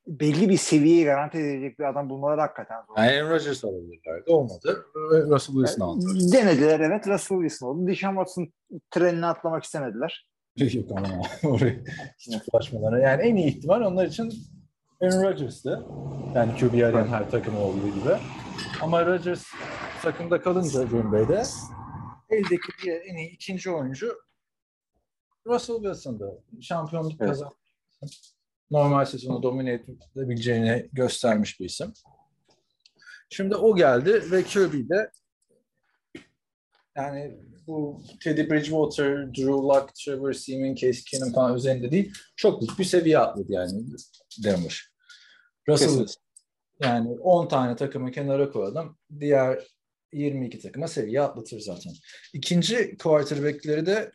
belli 0.08 0.48
bir 0.48 0.56
seviyeyi 0.56 1.04
garanti 1.04 1.38
edecek 1.38 1.78
bir 1.78 1.84
adam 1.84 2.10
bulmaları 2.10 2.40
hakikaten 2.40 2.82
zor. 2.86 2.96
Yani 2.96 3.10
Aaron 3.10 3.30
Rodgers 3.30 3.64
alabilirlerdi. 3.64 4.30
Olmadı. 4.30 4.86
Russell 5.30 5.54
Wilson 5.54 5.80
aldı. 5.80 6.06
Denediler 6.32 6.80
evet 6.80 7.08
Russell 7.08 7.38
Wilson 7.38 7.66
oldu. 7.66 7.86
Deshaun 7.86 8.14
Watson 8.14 8.52
trenine 8.90 9.26
atlamak 9.26 9.64
istemediler. 9.64 10.28
Yok 10.56 10.90
ama 10.90 11.08
oraya 11.44 11.76
hiç. 12.18 12.72
Yani 12.72 13.22
en 13.22 13.36
iyi 13.36 13.46
ihtimal 13.46 13.80
onlar 13.80 14.06
için 14.06 14.32
Aaron 15.02 15.22
Rodgers'tı. 15.22 15.86
Yani 16.34 16.56
QB 16.58 16.74
arayan 16.74 17.06
her 17.08 17.30
takım 17.30 17.56
olduğu 17.56 17.88
gibi. 17.88 18.16
Ama 18.82 19.06
Rodgers 19.06 19.44
takımda 20.02 20.42
kalınca 20.42 20.82
Green 20.82 21.12
Bay'de 21.12 21.42
eldeki 22.30 22.72
diğer 22.84 23.00
en 23.00 23.16
iyi 23.16 23.30
ikinci 23.30 23.70
oyuncu 23.70 24.14
Russell 25.46 25.76
Wilson'dı. 25.76 26.42
Şampiyonluk 26.60 27.12
Evet. 27.20 27.28
kazandı. 27.30 27.54
Normal 28.70 29.04
sezonu 29.04 29.42
domine 29.42 29.82
edebileceğini 30.16 30.88
göstermiş 30.92 31.60
bir 31.60 31.64
isim. 31.64 31.92
Şimdi 33.30 33.56
o 33.56 33.76
geldi 33.76 34.22
ve 34.30 34.42
QB 34.42 34.90
de 34.90 35.10
yani 36.96 37.38
bu 37.66 38.00
Teddy 38.24 38.50
Bridgewater, 38.50 39.34
Drew 39.34 39.52
Lock, 39.52 39.94
Trevor 39.94 40.32
Seaman, 40.32 40.74
Case 40.74 41.00
Keenum 41.10 41.32
falan 41.32 41.54
üzerinde 41.56 41.90
değil. 41.90 42.12
Çok 42.36 42.60
büyük 42.60 42.78
bir 42.78 42.84
seviye 42.84 43.18
atladı 43.18 43.52
yani 43.52 43.72
Denver. 44.44 44.90
Russell 45.68 45.86
Kesin. 45.86 45.98
Wilson. 45.98 46.22
Yani 46.82 47.10
10 47.10 47.48
tane 47.48 47.76
takımı 47.76 48.10
kenara 48.10 48.50
koyalım. 48.50 48.98
Diğer 49.20 49.58
22 50.12 50.58
takıma 50.58 50.88
seviye 50.88 51.20
atlatır 51.20 51.60
zaten. 51.60 51.92
İkinci 52.32 52.96
quarterback'leri 52.96 53.86
de 53.86 54.12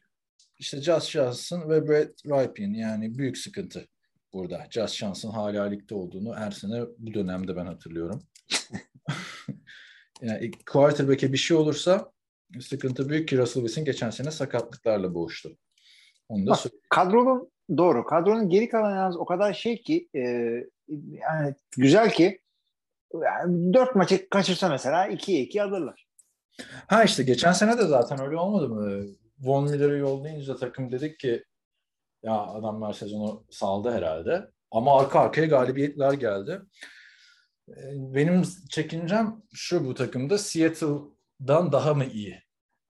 işte 0.59 0.81
Josh 0.81 1.09
Johnson 1.09 1.69
ve 1.69 1.87
Brett 1.87 2.25
Ripien. 2.25 2.73
Yani 2.73 3.17
büyük 3.17 3.37
sıkıntı 3.37 3.87
burada. 4.33 4.67
Josh 4.69 4.93
Johnson 4.93 5.31
hala 5.31 5.63
ligde 5.63 5.95
olduğunu 5.95 6.35
her 6.35 6.51
sene 6.51 6.81
bu 6.97 7.13
dönemde 7.13 7.55
ben 7.55 7.65
hatırlıyorum. 7.65 8.23
yani 10.21 10.51
quarterback'e 10.65 11.33
bir 11.33 11.37
şey 11.37 11.57
olursa 11.57 12.11
sıkıntı 12.61 13.09
büyük 13.09 13.29
ki 13.29 13.37
Russell 13.37 13.63
Wilson 13.63 13.85
geçen 13.85 14.09
sene 14.09 14.31
sakatlıklarla 14.31 15.13
boğuştu. 15.13 15.57
Onu 16.29 16.45
da 16.45 16.51
Bak, 16.51 16.59
söyleyeyim. 16.59 16.83
Kadronun 16.89 17.52
doğru. 17.77 18.05
Kadronun 18.05 18.49
geri 18.49 18.69
kalan 18.69 18.95
yalnız 18.95 19.17
o 19.17 19.25
kadar 19.25 19.53
şey 19.53 19.81
ki 19.81 20.09
e, 20.15 20.19
yani 20.97 21.55
güzel 21.77 22.11
ki 22.11 22.41
yani 23.21 23.73
dört 23.73 23.95
maçı 23.95 24.29
kaçırsa 24.29 24.69
mesela 24.69 25.07
2'ye 25.07 25.41
2 25.41 25.63
alırlar. 25.63 26.07
Ha 26.87 27.03
işte 27.03 27.23
geçen 27.23 27.51
sene 27.51 27.77
de 27.77 27.85
zaten 27.85 28.21
öyle 28.21 28.37
olmadı 28.37 28.69
mı? 28.69 29.05
Von 29.39 29.63
Miller'ı 29.63 29.97
yollayınca 29.97 30.55
takım 30.55 30.91
dedik 30.91 31.19
ki 31.19 31.43
ya 32.23 32.37
adamlar 32.37 32.93
sezonu 32.93 33.43
saldı 33.49 33.91
herhalde. 33.91 34.49
Ama 34.71 34.99
arka 34.99 35.19
arkaya 35.19 35.47
galibiyetler 35.47 36.13
geldi. 36.13 36.61
Ee, 37.69 37.73
Benim 37.95 38.43
çekincem 38.69 39.41
şu 39.53 39.85
bu 39.85 39.93
takımda 39.93 40.37
Seattle'dan 40.37 41.71
daha 41.71 41.93
mı 41.93 42.05
iyi? 42.05 42.43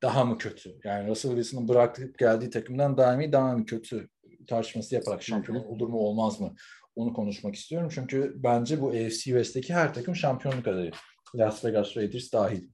Daha 0.02 0.24
mı 0.24 0.38
kötü? 0.38 0.78
Yani 0.84 1.08
Russell 1.08 1.30
Wilson'ın 1.30 1.68
bırakıp 1.68 2.18
geldiği 2.18 2.50
takımdan 2.50 2.96
daha 2.96 3.16
mı 3.16 3.24
iyi, 3.24 3.32
daha 3.32 3.56
mı 3.56 3.66
kötü 3.66 4.08
tartışması 4.46 4.94
yaparak 4.94 5.22
şampiyonluk 5.22 5.70
olur 5.70 5.88
mu 5.88 5.98
olmaz 5.98 6.40
mı? 6.40 6.54
Onu 6.94 7.12
konuşmak 7.12 7.54
istiyorum. 7.54 7.90
Çünkü 7.94 8.32
bence 8.36 8.80
bu 8.80 8.88
AFC 8.88 9.10
West'teki 9.10 9.74
her 9.74 9.94
takım 9.94 10.16
şampiyonluk 10.16 10.68
adayı. 10.68 10.90
Las 11.34 11.64
Vegas 11.64 11.96
Raiders 11.96 12.32
dahil. 12.32 12.68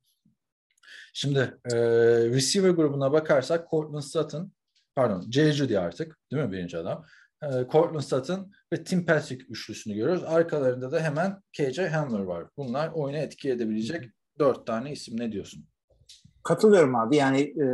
Şimdi 1.12 1.38
e, 1.72 1.76
receiver 2.28 2.70
grubuna 2.70 3.12
bakarsak 3.12 3.70
Cortland 3.70 4.02
Sutton, 4.02 4.52
pardon 4.96 5.30
Jay 5.30 5.52
Judy 5.52 5.78
artık 5.78 6.18
değil 6.32 6.42
mi 6.42 6.52
birinci 6.52 6.78
adam? 6.78 7.04
E, 7.42 7.48
Cortland 7.48 8.02
Sutton 8.02 8.52
ve 8.72 8.84
Tim 8.84 9.06
Patrick 9.06 9.44
üçlüsünü 9.48 9.94
görüyoruz. 9.94 10.24
Arkalarında 10.24 10.92
da 10.92 11.00
hemen 11.00 11.42
KJ 11.52 11.78
Hamler 11.78 12.20
var. 12.20 12.46
Bunlar 12.56 12.88
oyuna 12.88 13.18
etki 13.18 13.50
edebilecek 13.50 14.10
dört 14.38 14.66
tane 14.66 14.92
isim. 14.92 15.20
Ne 15.20 15.32
diyorsun? 15.32 15.67
Katılıyorum 16.48 16.94
abi. 16.94 17.16
Yani 17.16 17.40
e, 17.40 17.66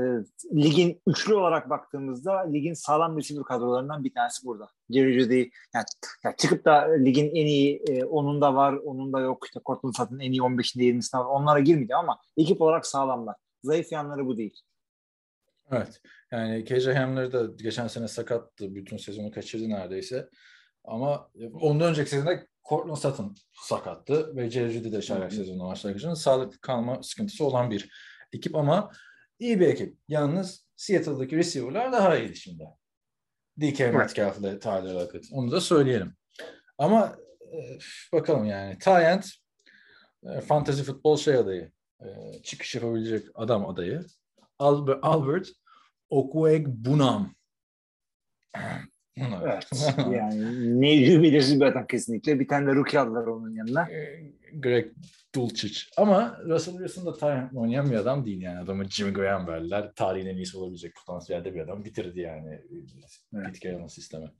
ligin 0.54 1.02
üçlü 1.06 1.34
olarak 1.34 1.70
baktığımızda 1.70 2.38
ligin 2.38 2.74
sağlam 2.74 3.18
receiver 3.18 3.44
kadrolarından 3.44 4.04
bir 4.04 4.14
tanesi 4.14 4.46
burada. 4.46 4.68
Jerry 4.90 5.20
Judy 5.20 5.38
yani, 5.74 5.84
yani 6.24 6.34
çıkıp 6.38 6.64
da 6.64 6.92
ligin 6.92 7.26
en 7.26 7.46
iyi 7.46 7.82
e, 7.88 8.04
onunda 8.04 8.54
var, 8.54 8.72
onun 8.72 9.12
da 9.12 9.20
yok. 9.20 9.44
İşte 9.46 9.60
Cortland 9.66 9.94
Sutton 9.94 10.18
en 10.18 10.32
iyi 10.32 10.40
15'inde 10.40 10.82
20'sinde 10.82 11.18
var. 11.18 11.24
Onlara 11.24 11.60
girmeyeceğim 11.60 11.98
ama 11.98 12.18
ekip 12.36 12.60
olarak 12.60 12.86
sağlamlar. 12.86 13.36
Zayıf 13.62 13.92
yanları 13.92 14.26
bu 14.26 14.36
değil. 14.36 14.60
Evet. 15.70 16.00
Yani 16.32 16.64
KJ 16.64 16.86
Hamler 16.86 17.32
da 17.32 17.46
geçen 17.56 17.86
sene 17.86 18.08
sakattı. 18.08 18.74
Bütün 18.74 18.96
sezonu 18.96 19.30
kaçırdı 19.30 19.68
neredeyse. 19.68 20.28
Ama 20.84 21.30
ondan 21.60 21.88
önceki 21.88 22.10
sezonda 22.10 22.46
Cortland 22.68 22.96
Sutton 22.96 23.36
sakattı 23.52 24.36
ve 24.36 24.50
Jerry 24.50 24.70
Judy 24.70 24.92
de 24.92 25.02
çaylak 25.02 25.32
sezonu 25.32 25.66
başlangıcında 25.66 26.16
sağlıklı 26.16 26.58
kalma 26.60 27.02
sıkıntısı 27.02 27.44
olan 27.44 27.70
bir 27.70 27.90
ekip 28.34 28.56
ama 28.56 28.90
iyi 29.38 29.60
bir 29.60 29.68
ekip. 29.68 29.98
Yalnız 30.08 30.66
Seattle'daki 30.76 31.36
receiver'lar 31.36 31.92
daha 31.92 32.16
iyiydi 32.16 32.36
şimdi. 32.36 32.64
DK 33.60 33.80
Metcalf 33.80 34.38
ile 34.38 34.58
Tyler 34.58 34.94
Lockett. 34.94 35.24
Onu 35.32 35.50
da 35.50 35.60
söyleyelim. 35.60 36.16
Ama 36.78 37.16
e, 37.40 37.78
bakalım 38.12 38.44
yani. 38.44 38.78
Tyent 38.78 39.30
e, 40.22 40.40
fantasy 40.40 40.82
futbol 40.82 41.16
şey 41.16 41.34
adayı. 41.34 41.72
E, 42.00 42.06
çıkış 42.42 42.74
yapabilecek 42.74 43.26
adam 43.34 43.68
adayı. 43.68 44.06
Albert, 44.58 44.98
Albert 45.02 45.48
Okwuegbunam. 46.10 47.34
Evet. 49.16 49.70
yani 49.98 50.80
ne 50.80 51.22
belirsiz 51.22 51.60
bir 51.60 51.66
adam 51.66 51.86
kesinlikle. 51.86 52.40
Bir 52.40 52.48
tane 52.48 52.66
de 52.66 52.74
rookie 52.74 52.98
aldılar 52.98 53.26
onun 53.26 53.50
yanına. 53.50 53.90
E, 53.90 54.22
Greg 54.54 54.86
Dulcich. 55.34 55.80
Ama 55.96 56.38
Russell 56.48 56.78
Wilson 56.78 57.06
da 57.06 57.12
Tyrant 57.12 57.54
oynayan 57.54 57.90
bir 57.90 57.96
adam 57.96 58.26
değil 58.26 58.42
yani. 58.42 58.58
Adamı 58.58 58.84
Jimmy 58.84 59.12
Graham 59.12 59.46
verdiler. 59.46 59.92
Tarihin 59.96 60.26
en 60.26 60.36
iyisi 60.36 60.58
olabilecek 60.58 60.92
potansiyelde 60.94 61.54
bir 61.54 61.60
adam. 61.60 61.84
Bitirdi 61.84 62.20
yani 62.20 62.60
evet. 63.34 63.46
Pete 63.46 63.58
Carroll'ın 63.58 63.86
sistemi. 63.86 64.30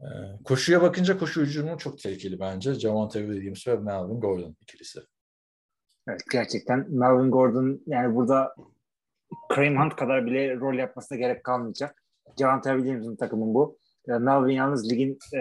Ee, 0.00 0.06
koşuya 0.44 0.82
bakınca 0.82 1.18
koşu 1.18 1.40
hücumu 1.40 1.78
çok 1.78 1.98
tehlikeli 1.98 2.40
bence. 2.40 2.74
Javante 2.74 3.18
Williams 3.18 3.68
ve 3.68 3.76
Melvin 3.76 4.20
Gordon 4.20 4.56
ikilisi. 4.60 5.00
Evet 6.08 6.20
gerçekten 6.32 6.86
Melvin 6.90 7.30
Gordon 7.30 7.82
yani 7.86 8.14
burada 8.14 8.54
Kareem 9.48 9.80
Hunt 9.80 9.96
kadar 9.96 10.26
bile 10.26 10.56
rol 10.56 10.74
yapmasına 10.74 11.18
gerek 11.18 11.44
kalmayacak. 11.44 12.02
Javante 12.38 12.70
Williams'ın 12.70 13.16
takımın 13.16 13.54
bu. 13.54 13.78
Melvin 14.06 14.54
yalnız 14.54 14.92
ligin 14.92 15.18
e, 15.34 15.38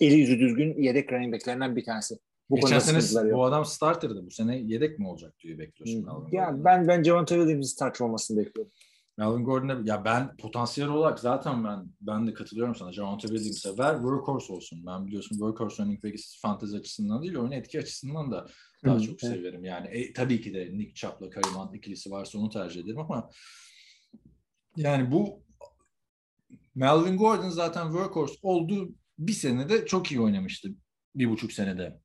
eli 0.00 0.14
yüzü 0.14 0.40
düzgün 0.40 0.82
yedek 0.82 1.12
running 1.12 1.34
backlerinden 1.34 1.76
bir 1.76 1.84
tanesi. 1.84 2.18
Bu 2.50 2.56
Geçen 2.56 2.78
sene 2.78 3.32
bu 3.32 3.44
adam 3.44 3.64
starter'dı. 3.64 4.26
Bu 4.26 4.30
sene 4.30 4.58
yedek 4.58 4.98
mi 4.98 5.08
olacak 5.08 5.34
diye 5.42 5.58
bekliyorsun? 5.58 6.06
Hmm. 6.06 6.32
Ya 6.32 6.64
ben 6.64 6.88
ben 6.88 7.02
Javante 7.02 7.34
Williams'ın 7.34 7.68
starter 7.68 8.04
olmasını 8.04 8.38
bekliyorum. 8.38 8.72
Melvin 9.18 9.44
Gordon'a 9.44 9.80
ya 9.84 10.04
ben 10.04 10.36
potansiyel 10.36 10.90
olarak 10.90 11.18
zaten 11.18 11.64
ben 11.64 11.86
ben 12.00 12.26
de 12.26 12.34
katılıyorum 12.34 12.74
sana. 12.74 12.92
Javante 12.92 13.28
Williams'a 13.28 13.78
ver 13.78 13.94
workhorse 13.94 14.52
olsun. 14.52 14.86
Ben 14.86 15.06
biliyorsun 15.06 15.36
workhorse 15.36 15.82
running 15.82 16.04
back 16.04 16.14
fantezi 16.42 16.76
açısından 16.76 17.22
değil 17.22 17.36
oyun 17.36 17.52
etki 17.52 17.78
açısından 17.78 18.32
da 18.32 18.46
daha 18.84 19.00
çok 19.00 19.24
evet. 19.24 19.34
severim. 19.34 19.64
Yani 19.64 19.86
e, 19.86 20.12
tabii 20.12 20.40
ki 20.40 20.54
de 20.54 20.70
Nick 20.72 20.94
Chubb'la 20.94 21.30
Kareem 21.30 21.54
Hunt 21.54 21.74
ikilisi 21.74 22.10
varsa 22.10 22.38
onu 22.38 22.48
tercih 22.48 22.80
ederim 22.80 22.98
ama 22.98 23.30
yani 24.76 25.12
bu 25.12 25.43
Melvin 26.74 27.16
Gordon 27.16 27.48
zaten 27.48 27.84
workhorse 27.84 28.34
olduğu 28.42 28.94
bir 29.18 29.32
senede 29.32 29.86
çok 29.86 30.12
iyi 30.12 30.20
oynamıştı. 30.20 30.68
Bir 31.14 31.30
buçuk 31.30 31.52
senede 31.52 32.00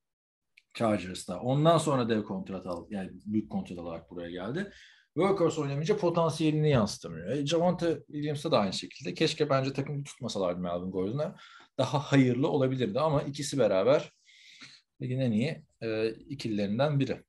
Chargers'ta. 0.74 1.40
Ondan 1.40 1.78
sonra 1.78 2.10
dev 2.10 2.24
kontrat 2.24 2.66
al, 2.66 2.88
yani 2.90 3.12
büyük 3.26 3.52
kontrat 3.52 3.80
alarak 3.80 4.12
buraya 4.12 4.32
geldi. 4.32 4.72
Workhorse 5.14 5.62
oynamayınca 5.62 5.98
potansiyelini 5.98 6.70
yansıtamıyor. 6.70 7.30
E, 7.30 7.46
Javante 7.46 8.04
Williams'a 8.08 8.52
da 8.52 8.60
aynı 8.60 8.74
şekilde. 8.74 9.14
Keşke 9.14 9.50
bence 9.50 9.74
takımı 9.74 10.04
tutmasalardı 10.04 10.60
Melvin 10.60 10.92
Gordon'a. 10.92 11.36
Daha 11.78 12.00
hayırlı 12.00 12.48
olabilirdi 12.48 13.00
ama 13.00 13.22
ikisi 13.22 13.58
beraber 13.58 14.12
ligin 15.02 15.20
en 15.20 15.32
iyi 15.32 15.64
e, 15.82 16.10
ikililerinden 16.10 17.00
biri. 17.00 17.24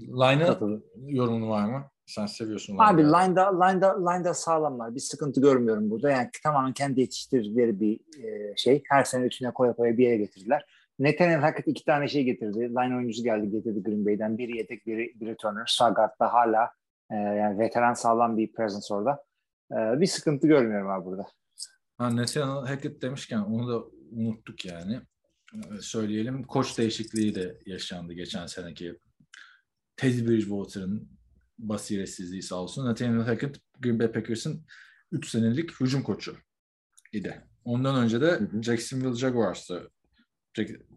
Line'a 0.00 0.58
yorumun 0.96 1.48
var 1.48 1.64
mı? 1.66 1.90
Sen 2.06 2.26
seviyorsun. 2.26 2.76
Abi 2.78 3.02
line'da, 3.02 3.64
line'da, 3.64 4.10
line'da 4.10 4.34
sağlamlar. 4.34 4.94
Bir 4.94 5.00
sıkıntı 5.00 5.40
görmüyorum 5.40 5.90
burada. 5.90 6.10
Yani 6.10 6.30
tamamen 6.42 6.72
kendi 6.72 7.00
yetiştirdikleri 7.00 7.80
bir 7.80 8.00
e, 8.24 8.56
şey. 8.56 8.82
Her 8.88 9.04
sene 9.04 9.26
üstüne 9.26 9.50
koya 9.50 9.72
koya 9.72 9.98
bir 9.98 10.04
yere 10.04 10.16
getirdiler. 10.16 10.66
Nathaniel 10.98 11.40
Hackett 11.40 11.68
iki 11.68 11.84
tane 11.84 12.08
şey 12.08 12.24
getirdi. 12.24 12.58
Line 12.58 12.96
oyuncusu 12.96 13.22
geldi 13.22 13.50
getirdi 13.50 13.82
Green 13.82 14.06
Bay'den. 14.06 14.38
Biri 14.38 14.56
yedek, 14.56 14.86
biri, 14.86 15.20
biri 15.20 15.30
returner. 15.30 15.66
Sagat'ta 15.66 16.32
hala 16.32 16.70
e, 17.10 17.14
yani 17.14 17.58
veteran 17.58 17.94
sağlam 17.94 18.36
bir 18.36 18.52
presence 18.52 18.94
orada. 18.94 19.24
E, 19.72 20.00
bir 20.00 20.06
sıkıntı 20.06 20.46
görmüyorum 20.46 20.90
abi 20.90 21.04
burada. 21.04 21.26
Ha, 21.98 22.16
Nathaniel 22.16 22.66
Hackett 22.66 23.02
demişken 23.02 23.38
onu 23.38 23.68
da 23.68 23.84
unuttuk 24.12 24.64
yani. 24.64 25.00
E, 25.54 25.80
söyleyelim. 25.80 26.42
Koç 26.42 26.78
değişikliği 26.78 27.34
de 27.34 27.58
yaşandı 27.66 28.12
geçen 28.12 28.46
seneki. 28.46 28.98
Teddy 29.96 30.28
Bridgewater'ın 30.28 31.08
basiretsizliği 31.58 32.42
sağ 32.42 32.56
olsun. 32.56 32.84
Nathaniel 32.84 33.24
Hackett 33.24 33.56
Green 33.80 33.98
Bay 33.98 34.12
Packers'ın 34.12 34.64
3 35.12 35.28
senelik 35.28 35.80
hücum 35.80 36.02
koçu 36.02 36.36
idi. 37.12 37.44
Ondan 37.64 38.04
önce 38.04 38.20
de 38.20 38.40
Jacksonville 38.62 39.14
Jaguars'ta 39.14 39.80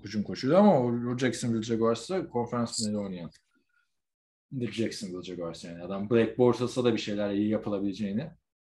hücum 0.03 0.24
koşuyordu 0.24 0.60
ama 0.60 0.80
o 0.80 1.18
Jacksonville 1.18 1.62
Jaguars'ta 1.62 2.30
konferans 2.30 2.78
finali 2.78 2.97
oynayan 2.97 3.30
bir 4.51 4.72
Jacksonville 4.72 5.24
Jaguars 5.24 5.64
yani. 5.64 5.84
Adam 5.84 6.10
Black 6.10 6.38
Bortles'a 6.38 6.84
da 6.84 6.93
bir 6.93 6.99
şeyler 6.99 7.32
iyi 7.34 7.49
yapılabileceğini 7.49 8.32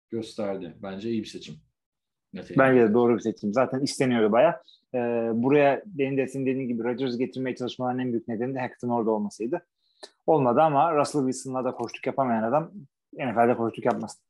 gösterdi. 0.10 0.74
Bence 0.84 1.10
iyi 1.10 1.22
bir 1.22 1.28
seçim. 1.28 1.56
Bence 2.58 2.82
de 2.82 2.94
doğru 2.94 3.16
bir 3.16 3.20
seçim. 3.20 3.54
Zaten 3.54 3.80
isteniyordu 3.80 4.32
baya. 4.32 4.62
Ee, 4.94 4.98
buraya 5.34 5.84
benim 5.86 6.18
de 6.18 6.28
senin 6.28 6.46
dediğin 6.46 6.68
gibi 6.68 6.84
Rodgers'ı 6.84 7.18
getirmeye 7.18 7.56
çalışmaların 7.56 8.00
en 8.00 8.12
büyük 8.12 8.28
nedeni 8.28 8.56
de 8.56 8.60
Hackett'ın 8.60 8.90
orada 8.90 9.12
olmasıydı. 9.12 9.66
Olmadı 10.26 10.62
ama 10.62 10.96
Russell 10.96 11.22
Wilson'la 11.22 11.66
da 11.66 11.72
koştuk 11.72 12.08
yapamayan 12.08 12.44
adam 12.44 12.72
NFL'de 13.14 13.58
koştuk 13.58 13.86
yapmaz. 13.86 14.22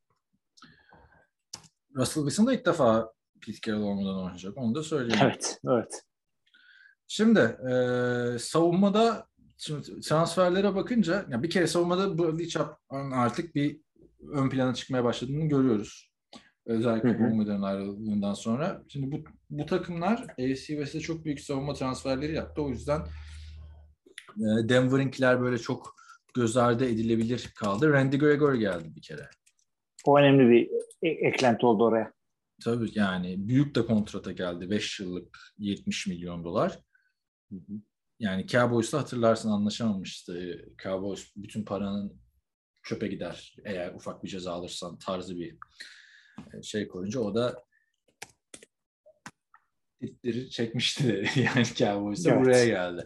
Russell 1.96 2.22
Wilson 2.22 2.46
da 2.46 2.54
ilk 2.54 2.66
defa 2.66 3.12
Pete 3.46 3.58
Carroll 3.60 3.82
olmadan 3.82 4.18
oynayacak. 4.18 4.58
Onu 4.58 4.74
da 4.74 4.82
söyleyeyim. 4.82 5.20
Evet, 5.24 5.60
evet. 5.68 6.04
Şimdi 7.06 7.40
e, 7.40 8.38
savunmada 8.38 9.26
şimdi 9.56 10.00
transferlere 10.00 10.74
bakınca 10.74 11.26
ya 11.28 11.42
bir 11.42 11.50
kere 11.50 11.66
savunmada 11.66 12.18
Bradley 12.18 12.48
Chubb 12.48 12.68
artık 12.90 13.54
bir 13.54 13.80
ön 14.32 14.48
plana 14.48 14.74
çıkmaya 14.74 15.04
başladığını 15.04 15.48
görüyoruz. 15.48 16.14
Özellikle 16.66 17.20
Bowman'ın 17.20 17.62
ayrılığından 17.62 18.34
sonra. 18.34 18.82
Şimdi 18.88 19.12
bu, 19.12 19.24
bu 19.50 19.66
takımlar 19.66 20.20
AFC 20.22 20.66
West'te 20.66 21.00
çok 21.00 21.24
büyük 21.24 21.40
savunma 21.40 21.74
transferleri 21.74 22.34
yaptı. 22.34 22.62
O 22.62 22.68
yüzden 22.68 23.00
Denver'inkiler 24.68 25.40
böyle 25.40 25.58
çok 25.58 25.94
göz 26.34 26.56
ardı 26.56 26.84
edilebilir 26.84 27.52
kaldı. 27.54 27.92
Randy 27.92 28.16
Gregory 28.16 28.58
geldi 28.58 28.96
bir 28.96 29.02
kere. 29.02 29.28
O 30.04 30.18
önemli 30.18 30.50
bir 30.50 30.70
e- 31.02 31.28
eklenti 31.28 31.66
oldu 31.66 31.84
oraya. 31.84 32.12
Tabii 32.64 32.90
yani 32.94 33.48
büyük 33.48 33.74
de 33.74 33.86
kontrata 33.86 34.32
geldi. 34.32 34.70
5 34.70 35.00
yıllık 35.00 35.38
70 35.58 36.06
milyon 36.06 36.44
dolar. 36.44 36.78
Yani 38.18 38.46
Cowboys'la 38.46 39.00
hatırlarsın 39.00 39.50
anlaşamamıştı. 39.50 40.64
Cowboys 40.82 41.32
bütün 41.36 41.64
paranın 41.64 42.20
çöpe 42.82 43.08
gider 43.08 43.56
eğer 43.64 43.94
ufak 43.94 44.24
bir 44.24 44.28
ceza 44.28 44.52
alırsan 44.52 44.98
tarzı 44.98 45.36
bir 45.36 45.56
e, 46.54 46.62
şey 46.62 46.88
koyunca 46.88 47.20
o 47.20 47.34
da 47.34 47.64
itleri 50.00 50.50
çekmişti 50.50 51.24
yani 51.36 51.64
Cowboys'a 51.64 52.30
evet. 52.30 52.40
buraya 52.40 52.64
geldi. 52.66 53.04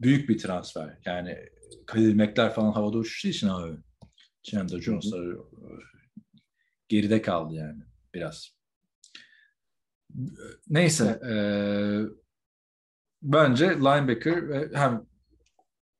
Büyük 0.00 0.28
bir 0.28 0.38
transfer. 0.38 0.98
Yani 1.04 1.38
Khalil 1.86 2.14
Mack'ler 2.14 2.52
falan 2.52 2.72
havada 2.72 2.98
uçuştuğu 2.98 3.28
için 3.28 3.48
abi 3.48 3.76
Chandler 4.42 4.80
Jones'lar 4.80 5.36
geride 6.88 7.22
kaldı 7.22 7.54
yani 7.54 7.82
biraz. 8.14 8.56
Neyse. 10.68 11.20
E, 11.30 11.34
bence 13.22 13.68
linebacker 13.68 14.68
hem 14.74 15.06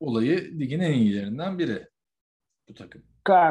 olayı 0.01 0.59
ligin 0.61 0.81
en 0.81 0.93
iyilerinden 0.93 1.59
biri 1.59 1.89
bu 2.69 2.75
takım. 2.75 3.03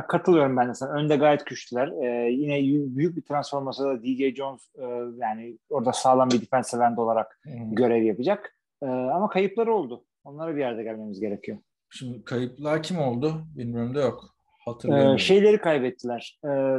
Katılıyorum 0.08 0.58
ben 0.58 0.70
de 0.70 0.74
sana. 0.74 0.92
Önde 0.92 1.16
gayet 1.16 1.46
güçlüler. 1.46 1.88
Ee, 1.88 2.32
yine 2.32 2.64
büyük 2.96 3.18
bir 3.18 3.22
transforması 3.22 3.84
da 3.84 4.04
DJ 4.04 4.36
Jones 4.36 4.76
e, 4.76 4.84
yani 5.18 5.58
orada 5.70 5.94
sağlam 5.94 6.30
bir 6.30 6.42
defensive 6.42 6.84
end 6.84 6.98
olarak 6.98 7.40
hmm. 7.44 7.76
görev 7.76 8.04
yapacak. 8.04 8.56
E, 8.82 8.86
ama 8.86 9.30
kayıpları 9.30 9.74
oldu. 9.74 10.06
Onlara 10.26 10.56
bir 10.56 10.60
yerde 10.60 10.84
gelmemiz 10.84 11.20
gerekiyor. 11.20 11.58
Şimdi 11.90 12.24
kayıplar 12.26 12.84
kim 12.84 13.00
oldu? 13.00 13.46
Bilmiyorum 13.56 13.96
da 13.96 14.02
yok. 14.02 14.36
Hatırlamıyorum. 14.66 15.16
Ee, 15.16 15.20
şeyleri 15.20 15.62
kaybettiler. 15.62 16.40
Ee, 16.46 16.78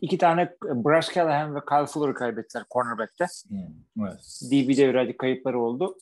iki 0.00 0.18
tane 0.18 0.56
Bryce 0.62 1.12
Callahan 1.14 1.54
ve 1.54 1.58
Kyle 1.68 1.86
Fuller'ı 1.86 2.14
kaybettiler 2.14 2.64
cornerback'te. 2.70 3.26
Hmm, 3.48 4.04
evet. 4.06 4.40
DB'de 4.50 4.88
birazcık 4.88 5.18
kayıpları 5.18 5.60
oldu. 5.60 5.96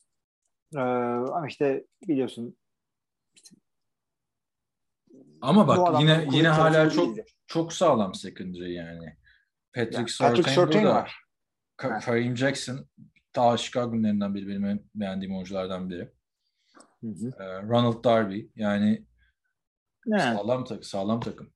Ee, 0.76 0.80
ama 0.80 1.46
işte 1.48 1.84
biliyorsun 2.08 2.56
Ama 5.40 5.68
bak 5.68 6.00
yine 6.00 6.28
yine 6.32 6.48
hala 6.48 6.90
çok 6.90 7.06
değildi. 7.06 7.24
çok 7.46 7.72
sağlam 7.72 8.14
secondary 8.14 8.72
yani. 8.72 9.16
Patrick 9.74 10.12
Surtain, 10.12 10.42
Patrick 10.42 10.78
burada. 10.78 10.94
var. 10.94 11.16
Ka-. 11.76 12.00
Kareem 12.00 12.36
Jackson 12.36 12.86
ta 13.32 13.56
Chicago 13.56 13.92
günlerinden 13.92 14.34
biri 14.34 14.48
benim 14.48 14.64
en 14.64 14.80
beğendiğim 14.94 15.34
oyunculardan 15.34 15.90
biri. 15.90 16.08
Hı 17.03 17.07
hı. 17.07 17.42
Ee, 17.42 17.62
Ronald 17.62 18.05
Darby 18.05 18.40
yani 18.57 19.05
Evet. 20.09 20.22
sağlam 20.22 20.64
takım 20.64 20.82
sağlam 20.82 21.20
takım. 21.20 21.51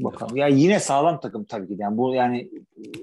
Bakalım. 0.00 0.36
Ya 0.36 0.46
yine 0.46 0.80
sağlam 0.80 1.20
takım 1.20 1.44
tabii 1.44 1.68
ki. 1.68 1.76
Yani 1.78 1.96
bu 1.96 2.14
yani 2.14 2.50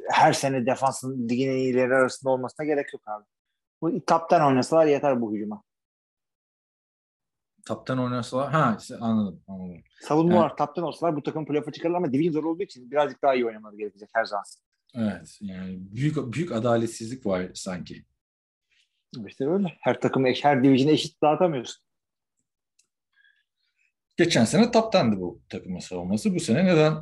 her 0.10 0.34
sene 0.34 0.66
defansın 0.66 1.30
ligin 1.30 1.50
en 1.50 1.56
iyileri 1.56 1.96
arasında 1.96 2.32
olmasına 2.32 2.66
gerek 2.66 2.94
yok 2.94 3.02
abi. 3.08 3.26
Bu 3.82 4.06
kaptan 4.06 4.48
oynasalar 4.48 4.86
yeter 4.86 5.22
bu 5.22 5.36
hücuma. 5.36 5.64
Taptan 7.66 8.00
oynasalar 8.00 8.52
ha 8.52 8.78
işte 8.80 8.98
anladım 8.98 9.42
anladım. 9.48 9.84
Savunma 10.02 10.32
Evet. 10.32 10.40
olarak 10.42 10.58
kaptan 10.58 10.84
olsalar 10.84 11.16
bu 11.16 11.24
takım 11.24 11.46
playoff'a 11.46 11.72
çıkarır 11.72 11.94
ama 11.94 12.14
division 12.14 12.34
zor 12.34 12.44
olduğu 12.44 12.64
için 12.64 12.92
birazcık 12.92 13.22
daha 13.22 13.36
iyi 13.36 13.46
oynamaları 13.46 13.78
gerekecek 13.78 14.10
her 14.14 14.26
zaman. 14.26 14.46
Evet 14.96 15.38
yani 15.42 15.78
büyük 15.80 16.34
büyük 16.34 16.52
adaletsizlik 16.52 17.26
var 17.26 17.52
sanki. 17.54 18.06
İşte 19.28 19.48
öyle. 19.48 19.78
Her 19.82 20.00
takımı 20.02 20.28
her 20.42 20.64
division'ı 20.64 20.92
eşit 20.92 21.22
dağıtamıyorsun. 21.22 21.84
Geçen 24.18 24.46
sene 24.46 24.72
taptandı 24.72 25.20
bu 25.20 25.42
takımın 25.50 25.80
savunması. 25.80 26.36
Bu 26.36 26.40
sene 26.40 26.66
neden 26.66 26.98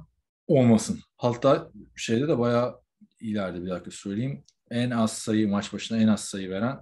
olmasın? 0.48 1.00
Hatta 1.18 1.72
şeyde 1.96 2.28
de 2.28 2.40
bayağı 2.40 2.82
ileride 3.20 3.66
bir 3.66 3.70
dakika 3.70 3.92
söyleyeyim. 3.92 4.44
En 4.72 4.90
az 4.90 5.14
sayı 5.18 5.48
maç 5.48 5.74
başına 5.74 5.98
en 5.98 6.08
az 6.08 6.26
sayı 6.26 6.50
veren 6.50 6.80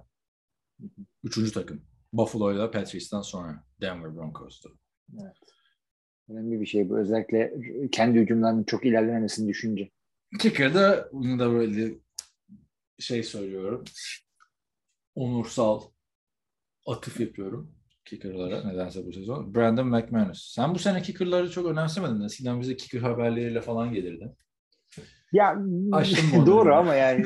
üçüncü 1.24 1.52
takım. 1.52 1.82
Buffalo 2.12 2.52
ile 2.52 2.70
Patriots'tan 2.70 3.22
sonra 3.22 3.64
Denver 3.80 4.16
Broncos'tu. 4.16 4.78
Önemli 6.28 6.60
bir 6.60 6.66
şey 6.66 6.88
bu. 6.88 6.98
Özellikle 6.98 7.52
kendi 7.92 8.18
hücumlarının 8.18 8.64
çok 8.64 8.86
ilerlememesini 8.86 9.48
düşünce. 9.48 9.90
Kicker'da 10.38 11.08
bunu 11.12 11.38
da 11.38 11.52
böyle 11.52 11.94
şey 12.98 13.22
söylüyorum. 13.22 13.84
Onursal 15.14 15.82
atıf 16.86 17.20
yapıyorum 17.20 17.74
kicker'lara 18.04 18.64
nedense 18.64 19.06
bu 19.06 19.12
sezon. 19.12 19.54
Brandon 19.54 19.86
McManus. 19.86 20.52
Sen 20.54 20.74
bu 20.74 20.78
sene 20.78 21.02
kicker'ları 21.02 21.50
çok 21.50 21.66
önemsemedin. 21.66 22.24
Eskiden 22.24 22.60
bize 22.60 22.76
kicker 22.76 23.00
haberleriyle 23.00 23.60
falan 23.60 23.92
gelirdin. 23.92 24.36
Ya 25.32 25.56
doğru 26.46 26.74
ama 26.74 26.94
yani 26.94 27.24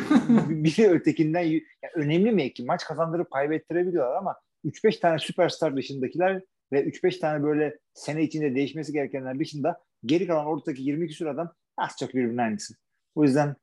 biri 0.49 0.89
ötekinden 0.89 1.41
yani 1.43 1.63
önemli 1.95 2.33
mevki. 2.33 2.65
Maç 2.65 2.85
kazandırıp 2.85 3.31
kaybettirebiliyorlar 3.31 4.17
ama 4.17 4.37
3-5 4.65 5.01
tane 5.01 5.19
süperstar 5.19 5.77
dışındakiler 5.77 6.43
ve 6.73 6.85
3-5 6.85 7.21
tane 7.21 7.43
böyle 7.43 7.79
sene 7.95 8.23
içinde 8.23 8.55
değişmesi 8.55 8.93
gerekenler 8.93 9.39
dışında 9.39 9.81
geri 10.05 10.27
kalan 10.27 10.47
ortadaki 10.47 10.83
22 10.83 11.13
küsur 11.13 11.27
adam 11.27 11.53
az 11.77 11.97
çok 12.01 12.15
birbirinin 12.15 12.39
aynısı. 12.39 12.75
O 13.15 13.25
yüzden 13.25 13.57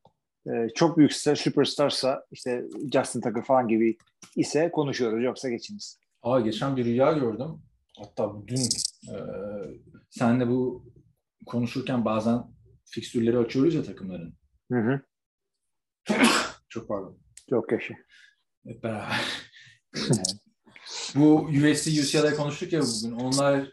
e, 0.48 0.70
çok 0.76 0.98
büyük 0.98 1.14
star, 1.14 1.36
süperstarsa 1.36 2.26
işte 2.32 2.64
Justin 2.94 3.22
Tucker 3.22 3.44
falan 3.44 3.68
gibi 3.68 3.98
ise 4.36 4.72
konuşuyoruz 4.72 5.24
yoksa 5.24 5.50
geçiniz. 5.50 6.00
Aa, 6.22 6.40
geçen 6.40 6.78
bir 6.78 6.86
rüya 6.86 7.12
gördüm. 7.12 7.62
Hatta 7.98 8.34
dün 8.48 8.62
e, 9.12 9.16
senle 10.10 10.48
bu 10.48 10.86
konuşurken 11.46 12.06
bazen 12.06 12.44
fikstürleri 12.86 13.38
açıyoruz 13.38 13.76
ya 13.76 13.84
takımların. 13.84 14.34
Hı 14.72 14.80
hı. 14.80 15.02
Çok 16.70 16.88
pardon. 16.88 17.18
Çok 17.50 17.72
yaşa. 17.72 17.94
Hep 18.68 18.84
beraber. 18.84 19.22
bu 21.16 21.46
USC 21.46 22.02
UCLA 22.02 22.36
konuştuk 22.36 22.74
ya 22.74 22.82
bugün. 22.82 23.16
Onlar 23.16 23.60
e, 23.60 23.70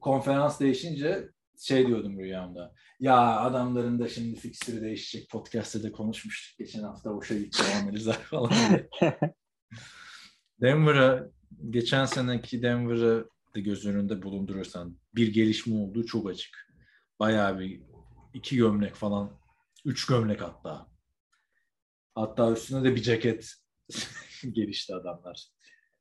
konferans 0.00 0.60
değişince 0.60 1.28
şey 1.60 1.86
diyordum 1.86 2.18
rüyamda. 2.18 2.74
Ya 3.00 3.40
adamların 3.40 3.98
da 3.98 4.08
şimdi 4.08 4.36
fikstürü 4.40 4.80
değişecek. 4.82 5.30
Podcast'te 5.30 5.82
de 5.82 5.92
konuşmuştuk. 5.92 6.58
Geçen 6.58 6.82
hafta 6.82 7.14
boşa 7.14 7.38
gitti 7.38 7.62
analizler 7.82 8.14
falan. 8.30 8.52
Denver'a 10.60 11.30
geçen 11.70 12.04
seneki 12.04 12.62
Denver'ı 12.62 13.28
da 13.54 13.60
göz 13.60 13.86
önünde 13.86 14.22
bulundurursan 14.22 14.96
bir 15.14 15.32
gelişme 15.32 15.74
olduğu 15.74 16.06
çok 16.06 16.30
açık. 16.30 16.68
Bayağı 17.20 17.58
bir 17.58 17.82
iki 18.34 18.56
gömlek 18.56 18.94
falan, 18.94 19.30
üç 19.84 20.06
gömlek 20.06 20.42
hatta. 20.42 20.86
Hatta 22.14 22.52
üstüne 22.52 22.84
de 22.84 22.94
bir 22.96 23.02
ceket 23.02 23.54
gelişti 24.52 24.94
adamlar. 24.94 25.48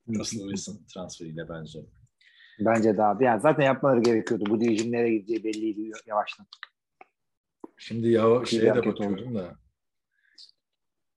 Russell 0.08 0.40
Wilson 0.40 0.86
transferiyle 0.94 1.50
bence. 1.50 1.80
Bence 2.60 2.98
daha. 2.98 3.18
Yani 3.22 3.42
zaten 3.42 3.64
yapmaları 3.64 4.02
gerekiyordu. 4.02 4.44
Bu 4.50 4.60
nereye 4.60 5.18
gideceği 5.18 5.44
belliydi 5.44 5.92
yavaştan. 6.06 6.48
Şimdi 7.78 8.08
ya 8.10 8.46
şeye 8.46 8.76
de 8.76 8.86
bakıyorum 8.86 9.36
da 9.36 9.60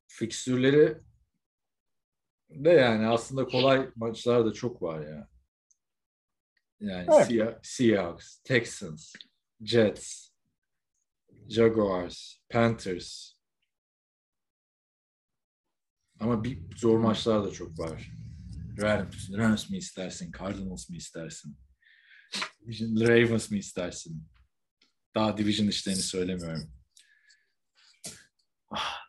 fikstürleri 0.06 0.98
de 2.50 2.70
yani 2.70 3.06
aslında 3.06 3.46
kolay 3.46 3.90
maçlar 3.96 4.46
da 4.46 4.52
çok 4.52 4.82
var 4.82 5.00
ya. 5.06 5.28
Yani 6.80 7.08
Evet. 7.14 7.30
Sea- 7.30 7.58
Seahawks, 7.62 8.38
Texans, 8.42 9.14
Jets, 9.60 10.30
Jaguars, 11.48 12.36
Panthers. 12.50 13.32
Ama 16.20 16.44
bir 16.44 16.76
zor 16.76 16.98
maçlar 16.98 17.44
da 17.44 17.50
çok 17.50 17.78
var. 17.78 18.10
Rams, 18.80 19.30
Rams 19.32 19.70
mi 19.70 19.76
istersin, 19.76 20.32
Cardinals 20.38 20.90
mı 20.90 20.96
istersin? 20.96 21.56
Ravens 23.00 23.50
mi 23.50 23.58
istersin? 23.58 24.28
Daha 25.20 25.36
division 25.38 25.66
işlerini 25.68 26.00
söylemiyorum. 26.02 26.70
Ah, 28.70 29.00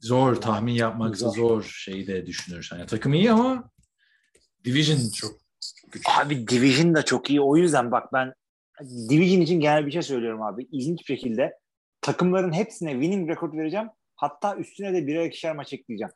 Zor 0.00 0.34
tahmin 0.36 0.72
yapmak 0.72 1.12
da 1.12 1.16
Zor. 1.16 1.34
zor 1.34 1.62
şeyi 1.62 2.06
de 2.06 2.26
düşünürsen. 2.26 2.76
Yani 2.78 2.86
takım 2.86 3.14
iyi 3.14 3.32
ama 3.32 3.70
division 4.64 5.10
çok 5.14 5.32
güçlü. 5.92 6.12
Abi 6.12 6.48
Division 6.48 6.94
da 6.94 7.04
çok 7.04 7.30
iyi. 7.30 7.40
O 7.40 7.56
yüzden 7.56 7.90
bak 7.90 8.12
ben 8.12 8.32
Division 9.10 9.40
için 9.40 9.60
genel 9.60 9.86
bir 9.86 9.92
şey 9.92 10.02
söylüyorum 10.02 10.42
abi. 10.42 10.68
İlginç 10.72 10.98
bir 11.00 11.04
şekilde 11.16 11.58
takımların 12.00 12.52
hepsine 12.52 12.92
winning 12.92 13.30
record 13.30 13.52
vereceğim. 13.54 13.88
Hatta 14.16 14.56
üstüne 14.56 14.92
de 14.94 15.06
birer 15.06 15.24
ikişer 15.24 15.56
maç 15.56 15.72
ekleyeceğim. 15.72 16.12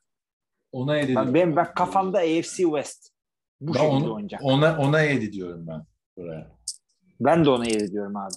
Ona 0.73 0.97
yedi 0.97 1.07
Ben, 1.09 1.15
diyorum. 1.15 1.35
benim 1.35 1.57
bak 1.57 1.77
kafamda 1.77 2.19
AFC 2.19 2.57
West. 2.57 3.09
Bu 3.61 3.75
Ben 3.75 3.79
şekilde 3.81 3.95
onu- 3.97 4.15
oynayacak. 4.15 4.41
Ona, 4.45 4.79
ona 4.79 5.01
yedi 5.01 5.33
diyorum 5.33 5.67
ben 5.67 5.87
buraya. 6.17 6.59
Ben 7.21 7.45
de 7.45 7.51
ona 7.51 7.65
yer 7.67 7.81
ediyorum 7.81 8.17
abi. 8.17 8.35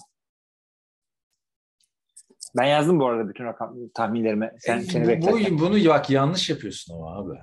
Ben 2.56 2.64
yazdım 2.64 3.00
bu 3.00 3.06
arada 3.06 3.28
bütün 3.28 3.44
rakam 3.44 3.74
tahminlerimi. 3.94 4.50
Sen, 4.58 4.78
E, 4.78 4.82
seni 4.82 5.04
bu, 5.04 5.08
beklerken. 5.08 5.58
bu- 5.58 5.60
bunu 5.60 5.88
bak 5.88 6.10
yanlış 6.10 6.50
yapıyorsun 6.50 6.94
ama 6.94 7.16
abi. 7.18 7.38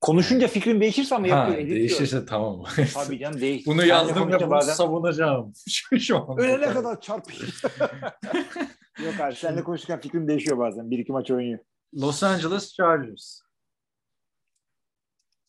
Konuşunca 0.00 0.48
fikrin 0.48 0.80
değişirse 0.80 1.14
ama 1.14 1.24
Ha, 1.30 1.36
yapıyor. 1.36 1.66
diyor. 1.66 1.76
değişirse 1.76 2.26
tamam. 2.26 2.64
Tabii 2.94 3.18
canım 3.18 3.40
değişti. 3.40 3.70
bunu 3.70 3.86
yazdım 3.86 4.32
ve 4.32 4.40
bunu 4.40 4.50
bazen 4.50 4.72
savunacağım. 4.72 5.52
Şu, 5.68 6.00
şu 6.00 6.18
an. 6.30 6.38
ölene 6.38 6.72
kadar 6.72 7.00
çarpıyor. 7.00 7.40
Yok 9.04 9.20
abi 9.20 9.34
seninle 9.34 9.64
konuşurken 9.64 10.00
fikrim 10.00 10.28
değişiyor 10.28 10.58
bazen. 10.58 10.90
Bir 10.90 10.98
iki 10.98 11.12
maç 11.12 11.30
oynuyor. 11.30 11.58
Los 11.94 12.22
Angeles 12.22 12.74
Chargers. 12.74 13.40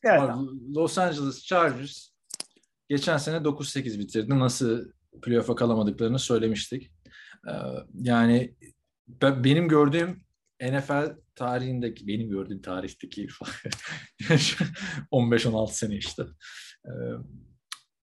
Evet. 0.03 0.19
Abi, 0.21 0.47
Los 0.75 0.97
Angeles 0.97 1.43
Chargers 1.43 2.09
geçen 2.89 3.17
sene 3.17 3.37
9-8 3.37 3.99
bitirdi. 3.99 4.39
Nasıl 4.39 4.85
playoff'a 5.23 5.55
kalamadıklarını 5.55 6.19
söylemiştik. 6.19 6.91
Ee, 7.47 7.51
yani 7.93 8.55
ben, 9.07 9.43
benim 9.43 9.67
gördüğüm 9.67 10.23
NFL 10.61 11.15
tarihindeki, 11.35 12.07
benim 12.07 12.29
gördüğüm 12.29 12.61
tarihteki 12.61 13.27
15-16 15.11 15.71
sene 15.71 15.95
işte. 15.95 16.23
Ee, 16.85 16.89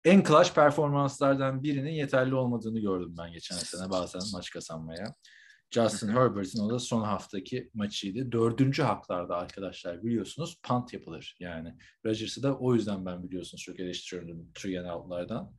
en 0.06 0.24
clutch 0.24 0.54
performanslardan 0.54 1.64
birinin 1.64 1.92
yeterli 1.92 2.36
olmadığını 2.36 2.80
gördüm 2.80 3.16
ben 3.18 3.32
geçen 3.32 3.56
sene 3.56 3.90
bazen 3.90 4.22
maç 4.34 4.50
kazanmaya. 4.50 5.16
Justin 5.72 6.08
Herbert'in 6.08 6.60
o 6.60 6.70
da 6.70 6.80
son 6.80 7.02
haftaki 7.02 7.70
maçıydı. 7.74 8.32
Dördüncü 8.32 8.84
haklarda 8.84 9.36
arkadaşlar 9.38 10.04
biliyorsunuz 10.04 10.60
punt 10.64 10.94
yapılır. 10.94 11.36
Yani 11.40 11.76
Rodgers'ı 12.06 12.44
da 12.44 12.58
o 12.58 12.76
yüzden 12.76 13.06
ben 13.06 13.24
biliyorsunuz 13.24 13.64
çok 13.64 13.80
eleştiriyorum 13.80 14.52
three 14.54 14.80
and 14.80 14.90
out'lardan. 14.90 15.54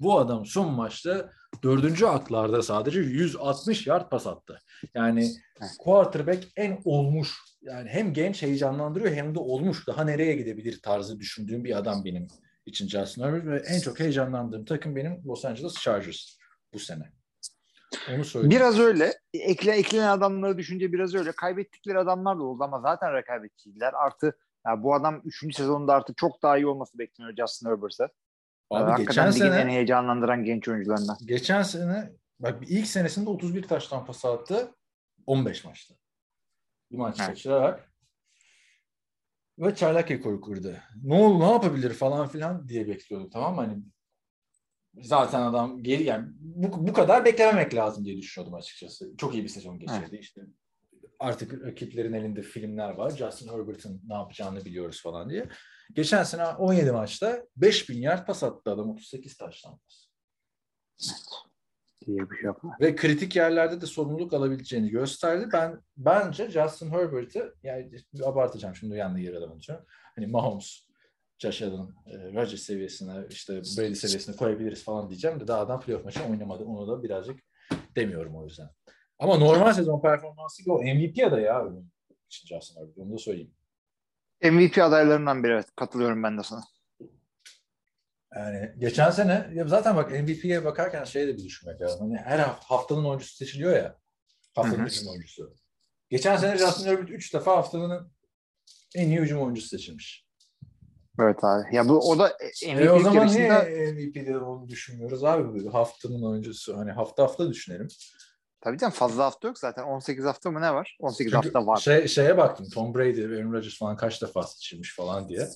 Bu 0.00 0.18
adam 0.18 0.46
son 0.46 0.72
maçta 0.72 1.30
dördüncü 1.62 2.06
haklarda 2.06 2.62
sadece 2.62 3.00
160 3.00 3.86
yard 3.86 4.10
pas 4.10 4.26
attı. 4.26 4.58
Yani 4.94 5.30
quarterback 5.78 6.48
en 6.56 6.80
olmuş 6.84 7.38
yani 7.62 7.88
hem 7.88 8.12
genç 8.12 8.42
heyecanlandırıyor 8.42 9.14
hem 9.14 9.34
de 9.34 9.38
olmuş 9.38 9.86
daha 9.86 10.04
nereye 10.04 10.36
gidebilir 10.36 10.82
tarzı 10.82 11.20
düşündüğüm 11.20 11.64
bir 11.64 11.78
adam 11.78 12.04
benim 12.04 12.28
için 12.66 12.88
Justin 12.88 13.22
Herbert 13.22 13.46
ve 13.46 13.62
en 13.66 13.80
çok 13.80 14.00
heyecanlandığım 14.00 14.64
takım 14.64 14.96
benim 14.96 15.22
Los 15.26 15.44
Angeles 15.44 15.74
Chargers 15.74 16.38
bu 16.72 16.78
sene. 16.78 17.12
Onu 18.14 18.24
söyleyeyim. 18.24 18.50
Biraz 18.50 18.78
öyle. 18.78 19.12
Ekle, 19.34 19.72
eklenen 19.72 20.08
adamları 20.08 20.58
düşünce 20.58 20.92
biraz 20.92 21.14
öyle. 21.14 21.32
Kaybettikleri 21.32 21.98
adamlar 21.98 22.38
da 22.38 22.42
oldu 22.42 22.64
ama 22.64 22.80
zaten 22.80 23.14
rekabetçiydiler. 23.14 23.92
Artı 23.92 24.38
ya 24.66 24.82
bu 24.82 24.94
adam 24.94 25.22
3. 25.24 25.56
sezonda 25.56 25.94
artık 25.94 26.16
çok 26.16 26.42
daha 26.42 26.56
iyi 26.56 26.66
olması 26.66 26.98
bekleniyor 26.98 27.36
Justin 27.36 27.68
Herbert'e. 27.68 28.08
Abi 28.70 28.90
Hakikaten 28.90 29.26
geçen 29.30 29.40
ligin 29.46 29.56
en 29.56 29.60
sene 29.60 29.72
heyecanlandıran 29.72 30.44
genç 30.44 30.68
oyuncularından. 30.68 31.16
geçen 31.26 31.62
sene 31.62 32.12
bak 32.40 32.62
ilk 32.68 32.86
senesinde 32.86 33.30
31 33.30 33.62
taştan 33.62 34.04
pas 34.06 34.24
attı 34.24 34.74
15 35.26 35.64
maçta. 35.64 35.94
Bir 36.90 36.96
maç 36.96 37.16
Evet. 37.18 37.28
kaçırarak 37.28 37.92
ve 39.58 39.74
çaylak 39.74 40.10
rekoru 40.10 40.40
kırdı. 40.40 40.82
Ne 41.02 41.14
oldu 41.14 41.40
ne 41.44 41.50
yapabilir 41.52 41.94
falan 41.94 42.28
filan 42.28 42.68
diye 42.68 42.88
bekliyordum 42.88 43.30
tamam 43.30 43.54
mı? 43.54 43.60
Hani 43.60 43.82
zaten 45.06 45.40
adam 45.42 45.82
geri 45.82 46.02
yani 46.04 46.28
bu, 46.38 46.86
bu 46.88 46.92
kadar 46.92 47.24
beklememek 47.24 47.74
lazım 47.74 48.04
diye 48.04 48.16
düşünüyordum 48.16 48.54
açıkçası. 48.54 49.16
Çok 49.18 49.34
iyi 49.34 49.42
bir 49.44 49.48
sezon 49.48 49.78
geçirdi 49.78 50.16
işte. 50.20 50.40
Artık 51.18 51.66
rakiplerin 51.66 52.12
elinde 52.12 52.42
filmler 52.42 52.90
var. 52.90 53.10
Justin 53.10 53.48
Herbert'ın 53.48 54.02
ne 54.08 54.14
yapacağını 54.14 54.64
biliyoruz 54.64 55.02
falan 55.02 55.30
diye. 55.30 55.48
Geçen 55.92 56.22
sene 56.22 56.46
17 56.46 56.92
maçta 56.92 57.46
5000 57.56 58.00
yard 58.00 58.26
pas 58.26 58.42
attı 58.42 58.70
adam 58.70 58.90
38 58.90 59.36
taştan 59.36 59.78
pas. 59.78 60.06
Diye 62.06 62.30
bir 62.30 62.36
şey 62.36 62.44
yok. 62.44 62.64
Ve 62.80 62.96
kritik 62.96 63.36
yerlerde 63.36 63.80
de 63.80 63.86
sorumluluk 63.86 64.32
alabileceğini 64.32 64.90
gösterdi. 64.90 65.48
Ben 65.52 65.80
bence 65.96 66.50
Justin 66.50 66.90
Herbert'ı 66.90 67.54
yani 67.62 67.90
abartacağım 68.24 68.76
şimdi 68.76 68.92
uyandı 68.92 69.20
yer 69.20 69.34
alamayacağım. 69.34 69.84
Hani 70.16 70.26
Mahomes, 70.26 70.88
Josh 71.38 71.62
Allen, 71.62 71.88
e, 72.06 72.32
Rodgers 72.32 72.60
seviyesine 72.60 73.26
işte 73.30 73.52
Brady 73.54 73.94
seviyesine 73.94 74.36
koyabiliriz 74.36 74.84
falan 74.84 75.08
diyeceğim 75.08 75.40
de 75.40 75.48
daha 75.48 75.60
adam 75.60 75.80
playoff 75.80 76.04
maçı 76.04 76.24
oynamadı. 76.24 76.64
Onu 76.64 76.88
da 76.88 77.02
birazcık 77.02 77.40
demiyorum 77.96 78.36
o 78.36 78.44
yüzden. 78.44 78.68
Ama 79.18 79.36
normal 79.36 79.72
sezon 79.72 80.02
performansı 80.02 80.72
o 80.72 80.82
MVP 80.82 81.26
adayı 81.26 81.50
için 82.30 82.48
Justin 82.48 82.80
Herbert. 82.80 82.98
Onu 82.98 83.12
da 83.12 83.18
söyleyeyim. 83.18 83.54
MVP 84.44 84.78
adaylarından 84.78 85.44
biri 85.44 85.52
evet. 85.52 85.66
Katılıyorum 85.76 86.22
ben 86.22 86.38
de 86.38 86.42
sana. 86.42 86.60
Yani 88.36 88.74
geçen 88.78 89.10
sene 89.10 89.50
ya 89.54 89.68
zaten 89.68 89.96
bak 89.96 90.10
MVP'ye 90.10 90.64
bakarken 90.64 91.04
şey 91.04 91.26
de 91.26 91.36
bir 91.36 91.44
düşünmek 91.44 91.80
lazım. 91.80 92.00
Hani 92.00 92.16
her 92.16 92.38
hafta, 92.38 92.74
haftanın 92.74 93.04
oyuncusu 93.04 93.36
seçiliyor 93.36 93.76
ya. 93.76 93.98
Haftanın 94.54 94.78
Hı 94.78 94.82
hı. 94.82 94.86
hücum 94.86 95.08
oyuncusu. 95.08 95.54
Geçen 96.10 96.36
sene 96.36 96.58
Justin 96.58 96.86
Herbert 96.86 97.10
3 97.10 97.34
defa 97.34 97.56
haftanın 97.56 98.12
en 98.94 99.08
iyi 99.08 99.20
hücum 99.20 99.42
oyuncusu 99.42 99.68
seçilmiş. 99.68 100.26
Evet 101.20 101.44
abi. 101.44 101.76
Ya 101.76 101.88
bu 101.88 102.10
o 102.10 102.18
da 102.18 102.32
E 102.62 102.74
MVP 102.74 102.92
o 102.92 103.00
zaman 103.00 103.28
niye 103.28 103.46
yarışında 103.46 103.92
MVP'de 103.92 104.38
onu 104.38 104.68
düşünmüyoruz 104.68 105.24
abi? 105.24 105.68
Haftanın 105.68 106.22
oyuncusu. 106.22 106.76
Hani 106.76 106.92
hafta 106.92 107.22
hafta 107.22 107.50
düşünelim. 107.50 107.88
Tabii 108.64 108.78
canım 108.78 108.92
fazla 108.92 109.24
hafta 109.24 109.48
yok 109.48 109.58
zaten. 109.58 109.82
18 109.82 110.24
hafta 110.24 110.50
mı 110.50 110.60
ne 110.60 110.74
var? 110.74 110.96
18 111.00 111.32
Çünkü 111.32 111.36
hafta 111.36 111.66
var. 111.66 111.76
Şey, 111.76 112.08
şeye 112.08 112.36
baktım. 112.36 112.66
Tom 112.74 112.94
Brady, 112.94 113.24
Aaron 113.24 113.52
Rodgers 113.52 113.78
falan 113.78 113.96
kaç 113.96 114.22
defa 114.22 114.42
seçilmiş 114.42 114.96
falan 114.96 115.28
diye. 115.28 115.48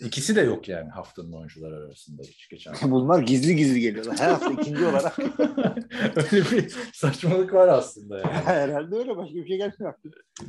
İkisi 0.00 0.36
de 0.36 0.40
yok 0.40 0.68
yani 0.68 0.90
haftanın 0.90 1.32
oyuncuları 1.32 1.76
arasında 1.76 2.22
hiç 2.22 2.48
geçen. 2.48 2.74
Bunlar 2.90 3.22
gizli 3.22 3.56
gizli 3.56 3.80
geliyorlar. 3.80 4.18
Her 4.18 4.30
hafta 4.30 4.50
ikinci 4.62 4.86
olarak. 4.86 5.18
Öyle 6.16 6.50
bir 6.50 6.74
saçmalık 6.94 7.52
var 7.52 7.68
aslında 7.68 8.18
yani. 8.18 8.26
Herhalde 8.44 8.96
öyle. 8.96 9.16
Başka 9.16 9.34
bir 9.34 9.48
şey 9.48 9.56
gelmiyor. 9.56 9.94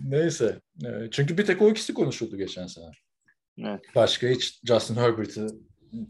Neyse. 0.03 0.59
Ee, 0.85 0.87
Çünkü 1.11 1.37
bir 1.37 1.45
tek 1.45 1.61
o 1.61 1.69
ikisi 1.69 1.93
konuşuldu 1.93 2.37
geçen 2.37 2.67
sene. 2.67 2.91
Evet. 3.57 3.81
Başka 3.95 4.27
hiç 4.27 4.61
Justin 4.67 4.95
Herbert'ı 4.95 5.47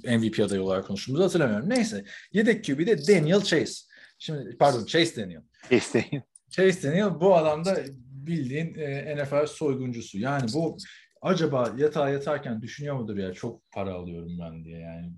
MVP 0.04 0.40
adayı 0.40 0.62
olarak 0.62 0.88
konuştuğumuzu 0.88 1.24
hatırlamıyorum. 1.24 1.70
Neyse. 1.70 2.06
Yedek 2.34 2.66
QB'de 2.66 3.08
Daniel 3.08 3.42
Chase. 3.42 3.88
Şimdi 4.18 4.58
pardon 4.58 4.86
Chase 4.86 5.22
Daniel. 5.22 5.42
İsteyin. 5.72 6.24
Chase 6.50 6.84
Daniel 6.84 7.20
bu 7.20 7.36
adam 7.36 7.66
da 7.66 7.78
bildiğin 8.00 8.76
e, 8.76 9.16
NFL 9.16 9.46
soyguncusu. 9.46 10.20
Yani 10.20 10.54
bu 10.54 10.78
acaba 11.22 11.74
yatağa 11.78 12.10
yatarken 12.10 12.62
düşünüyor 12.62 12.96
mudur 12.96 13.18
ya 13.18 13.34
çok 13.34 13.72
para 13.72 13.94
alıyorum 13.94 14.32
ben 14.40 14.66
diye 14.66 14.80
yani. 14.80 15.14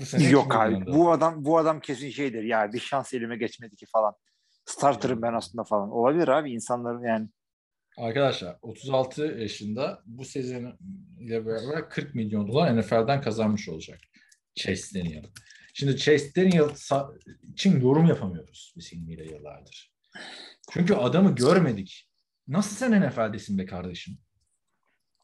Bu 0.00 0.04
sene 0.04 0.28
Yok 0.28 0.56
abi. 0.56 0.72
yanında? 0.72 0.92
Bu 0.92 1.10
adam 1.10 1.44
bu 1.44 1.58
adam 1.58 1.80
kesin 1.80 2.10
şeydir. 2.10 2.42
Ya 2.42 2.72
bir 2.72 2.80
şans 2.80 3.14
elime 3.14 3.36
geçmedi 3.36 3.76
ki 3.76 3.86
falan. 3.86 4.14
Starter'ım 4.64 5.22
ben 5.22 5.32
aslında 5.34 5.64
falan. 5.64 5.90
Olabilir 5.90 6.28
abi 6.28 6.52
insanların 6.52 7.02
yani. 7.02 7.28
Arkadaşlar 7.98 8.58
36 8.62 9.22
yaşında 9.22 10.02
bu 10.06 10.24
sezon 10.24 10.78
ile 11.20 11.46
beraber 11.46 11.88
40 11.88 12.14
milyon 12.14 12.48
dolar 12.48 12.80
NFL'den 12.80 13.20
kazanmış 13.20 13.68
olacak 13.68 14.00
Chase 14.54 15.00
Daniel. 15.00 15.24
Şimdi 15.72 15.96
Chase 15.96 16.34
Daniel 16.36 16.68
için 17.52 17.80
yorum 17.80 18.06
yapamıyoruz 18.06 18.74
biz 18.76 18.92
ilmiyle 18.92 19.24
yıllardır. 19.24 19.92
Çünkü 20.70 20.94
adamı 20.94 21.34
görmedik. 21.34 22.08
Nasıl 22.48 22.76
sen 22.76 23.08
NFL'desin 23.08 23.58
be 23.58 23.66
kardeşim? 23.66 24.18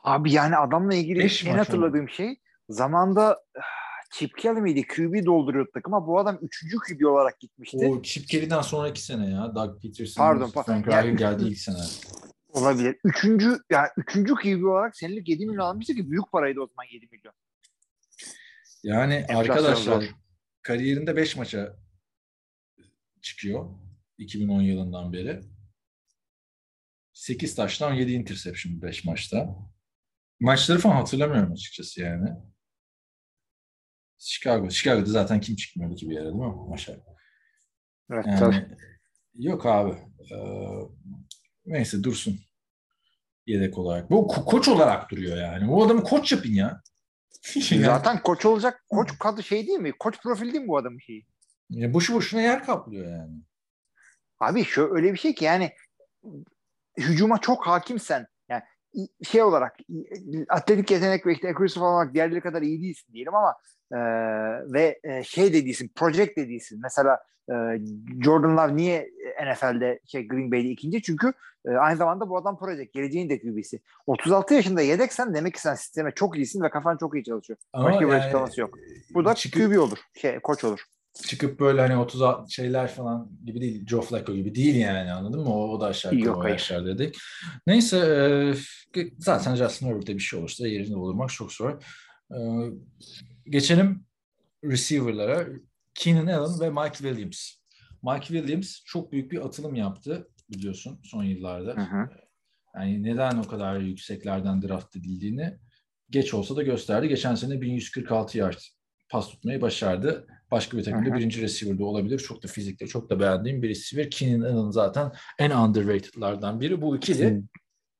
Abi 0.04 0.32
yani 0.32 0.56
adamla 0.56 0.94
ilgili 0.94 1.18
Beş 1.18 1.44
en 1.44 1.58
hatırladığım 1.58 2.08
şey 2.08 2.40
zamanda 2.68 3.38
Chip 4.12 4.38
Kelly 4.38 4.60
miydi? 4.60 4.86
QB 4.86 5.26
dolduruyordu 5.26 5.70
takım 5.74 5.94
ama 5.94 6.06
bu 6.06 6.18
adam 6.18 6.38
üçüncü 6.42 6.76
QB 6.76 7.04
olarak 7.06 7.40
gitmişti. 7.40 7.76
O 7.90 8.02
Chip 8.02 8.28
Kelly'den 8.28 8.60
sonraki 8.60 9.02
sene 9.02 9.30
ya. 9.30 9.54
Doug 9.54 9.82
Peterson, 9.82 10.22
Pardon, 10.22 10.48
pa- 10.50 10.64
Frank 10.64 10.86
ya- 10.86 11.04
Reich 11.04 11.18
geldi 11.18 11.44
ilk 11.44 11.58
sene. 11.58 11.76
Olabilir. 12.48 12.96
Üçüncü, 13.04 13.58
yani 13.70 13.88
üçüncü 13.96 14.34
QB 14.34 14.64
olarak 14.64 14.96
senelik 14.96 15.28
7 15.28 15.46
milyon 15.46 15.64
almıştı 15.64 15.94
ki 15.94 16.10
büyük 16.10 16.32
paraydı 16.32 16.60
o 16.60 16.66
zaman 16.66 16.84
7 16.92 17.06
milyon. 17.12 17.34
Yani 18.82 19.14
Enflasyon 19.14 19.40
arkadaşlar 19.40 20.00
zor. 20.00 20.04
Kariyerinde 20.68 21.16
5 21.16 21.36
maça 21.36 21.76
çıkıyor 23.22 23.78
2010 24.18 24.62
yılından 24.62 25.12
beri. 25.12 25.40
8 27.12 27.54
taştan 27.54 27.94
7 27.94 28.12
interception 28.12 28.82
5 28.82 29.04
maçta. 29.04 29.56
Maçları 30.40 30.78
falan 30.78 30.94
hatırlamıyorum 30.96 31.52
açıkçası 31.52 32.00
yani. 32.00 32.30
Chicago. 34.18 34.70
Chicago'da 34.70 35.10
zaten 35.10 35.40
kim 35.40 35.56
çıkmıyordu 35.56 35.94
ki 35.96 36.10
bir 36.10 36.14
yere 36.14 36.24
değil 36.24 36.34
mi? 36.34 36.54
Maşa. 36.68 36.92
Evet, 38.10 38.26
Yani, 38.26 38.38
tabii. 38.38 38.76
yok 39.34 39.66
abi. 39.66 39.92
Ee, 40.32 40.36
neyse 41.66 42.02
dursun. 42.02 42.40
Yedek 43.46 43.78
olarak. 43.78 44.10
Bu 44.10 44.14
ko- 44.14 44.44
koç 44.44 44.68
olarak 44.68 45.10
duruyor 45.10 45.36
yani. 45.36 45.68
Bu 45.68 45.84
adamı 45.84 46.02
koç 46.02 46.32
yapın 46.32 46.52
ya. 46.52 46.82
Yani- 47.70 47.84
Zaten 47.84 48.22
koç 48.22 48.46
olacak. 48.46 48.84
Koç 48.90 49.18
kadı 49.18 49.42
şey 49.42 49.66
değil 49.66 49.78
mi? 49.78 49.92
Koç 49.98 50.22
profil 50.22 50.52
değil 50.52 50.62
mi 50.62 50.68
bu 50.68 50.78
adamın 50.78 50.98
şeyi? 50.98 51.26
Ya 51.70 51.94
boşu 51.94 52.14
boşuna 52.14 52.40
yer 52.40 52.64
kaplıyor 52.64 53.10
yani. 53.12 53.36
Abi 54.40 54.64
şu 54.64 54.94
öyle 54.94 55.12
bir 55.12 55.18
şey 55.18 55.34
ki 55.34 55.44
yani 55.44 55.72
hücuma 56.98 57.38
çok 57.40 57.66
hakimsen 57.66 58.26
şey 59.22 59.42
olarak 59.42 59.76
atletik 60.48 60.90
yetenek 60.90 61.26
ve 61.26 61.32
işte 61.32 61.48
accuracy 61.48 61.78
falan 61.78 61.94
olarak 61.94 62.14
diğerleri 62.14 62.40
kadar 62.40 62.62
iyi 62.62 62.82
değilsin 62.82 63.12
diyelim 63.12 63.34
ama 63.34 63.54
e, 63.92 63.98
ve 64.72 65.00
e, 65.04 65.24
şey 65.24 65.52
de 65.52 65.64
değilsin, 65.64 65.90
project 65.94 66.36
de 66.36 66.48
değilsin. 66.48 66.80
Mesela 66.82 67.20
e, 67.48 67.54
Jordan 68.24 68.56
Love 68.56 68.76
niye 68.76 69.10
NFL'de 69.44 70.00
şey 70.06 70.28
Green 70.28 70.52
Bay'de 70.52 70.68
ikinci? 70.68 71.02
Çünkü 71.02 71.32
e, 71.66 71.70
aynı 71.70 71.96
zamanda 71.96 72.28
bu 72.28 72.36
adam 72.36 72.58
project, 72.58 72.92
geleceğin 72.92 73.30
de 73.30 73.40
QB'si. 73.40 73.80
36 74.06 74.54
yaşında 74.54 74.82
yedeksen 74.82 75.34
demek 75.34 75.54
ki 75.54 75.60
sen 75.60 75.74
sisteme 75.74 76.10
çok 76.10 76.36
iyisin 76.36 76.62
ve 76.62 76.70
kafan 76.70 76.96
çok 76.96 77.14
iyi 77.14 77.24
çalışıyor. 77.24 77.58
Başka 77.74 78.08
bir 78.08 78.12
açıklaması 78.12 78.60
yok. 78.60 78.78
Bu 79.14 79.24
da 79.24 79.34
çıkıp, 79.34 79.62
QB 79.62 79.78
olur, 79.78 79.98
şey 80.14 80.40
koç 80.40 80.64
olur. 80.64 80.84
Çıkıp 81.26 81.60
böyle 81.60 81.80
hani 81.80 81.96
30 81.96 82.22
şeyler 82.52 82.88
falan 82.88 83.30
gibi 83.44 83.60
değil. 83.60 83.86
Joe 83.86 84.00
Flacco 84.00 84.34
gibi 84.34 84.54
değil 84.54 84.74
yani 84.74 85.12
anladın 85.12 85.40
mı? 85.40 85.54
O, 85.54 85.68
o 85.68 85.80
da 85.80 85.86
aşağı 85.86 86.14
yukarı 86.14 86.28
Yok, 86.28 86.44
o 86.44 86.48
yaşlar 86.48 86.86
dedik. 86.86 87.16
Neyse 87.66 87.98
e, 88.96 89.02
zaten 89.18 89.54
Justin 89.54 89.86
Herbert'te 89.86 90.14
bir 90.14 90.20
şey 90.20 90.38
olursa 90.38 90.68
yerinde 90.68 90.96
bulurmak 90.96 91.30
çok 91.30 91.52
zor. 91.52 91.82
E, 92.30 92.38
geçelim 93.46 94.04
receiver'lara. 94.64 95.46
Keenan 95.94 96.26
Allen 96.26 96.60
ve 96.60 96.70
Mike 96.70 96.98
Williams. 96.98 97.50
Mike 98.02 98.26
Williams 98.26 98.80
çok 98.84 99.12
büyük 99.12 99.32
bir 99.32 99.46
atılım 99.46 99.74
yaptı 99.74 100.28
biliyorsun 100.50 101.00
son 101.04 101.24
yıllarda. 101.24 101.76
Hı 101.76 101.80
hı. 101.80 102.10
Yani 102.74 103.02
neden 103.02 103.38
o 103.38 103.42
kadar 103.42 103.80
yükseklerden 103.80 104.62
draft 104.62 104.96
edildiğini 104.96 105.58
geç 106.10 106.34
olsa 106.34 106.56
da 106.56 106.62
gösterdi. 106.62 107.08
Geçen 107.08 107.34
sene 107.34 107.60
1146 107.60 108.38
yard 108.38 108.58
pas 109.08 109.28
tutmayı 109.28 109.60
başardı. 109.60 110.26
Başka 110.50 110.78
bir 110.78 110.84
takımda 110.84 111.14
birinci 111.14 111.42
receiver'da 111.42 111.84
olabilir. 111.84 112.18
Çok 112.18 112.42
da 112.42 112.48
fizikte, 112.48 112.86
çok 112.86 113.10
da 113.10 113.20
beğendiğim 113.20 113.62
bir 113.62 113.68
receiver. 113.68 114.10
Keenan 114.10 114.54
Allen 114.54 114.70
zaten 114.70 115.12
en 115.38 115.50
underrated'lardan 115.50 116.60
biri. 116.60 116.82
Bu 116.82 116.96
ikili 116.96 117.30
Hı. 117.30 117.42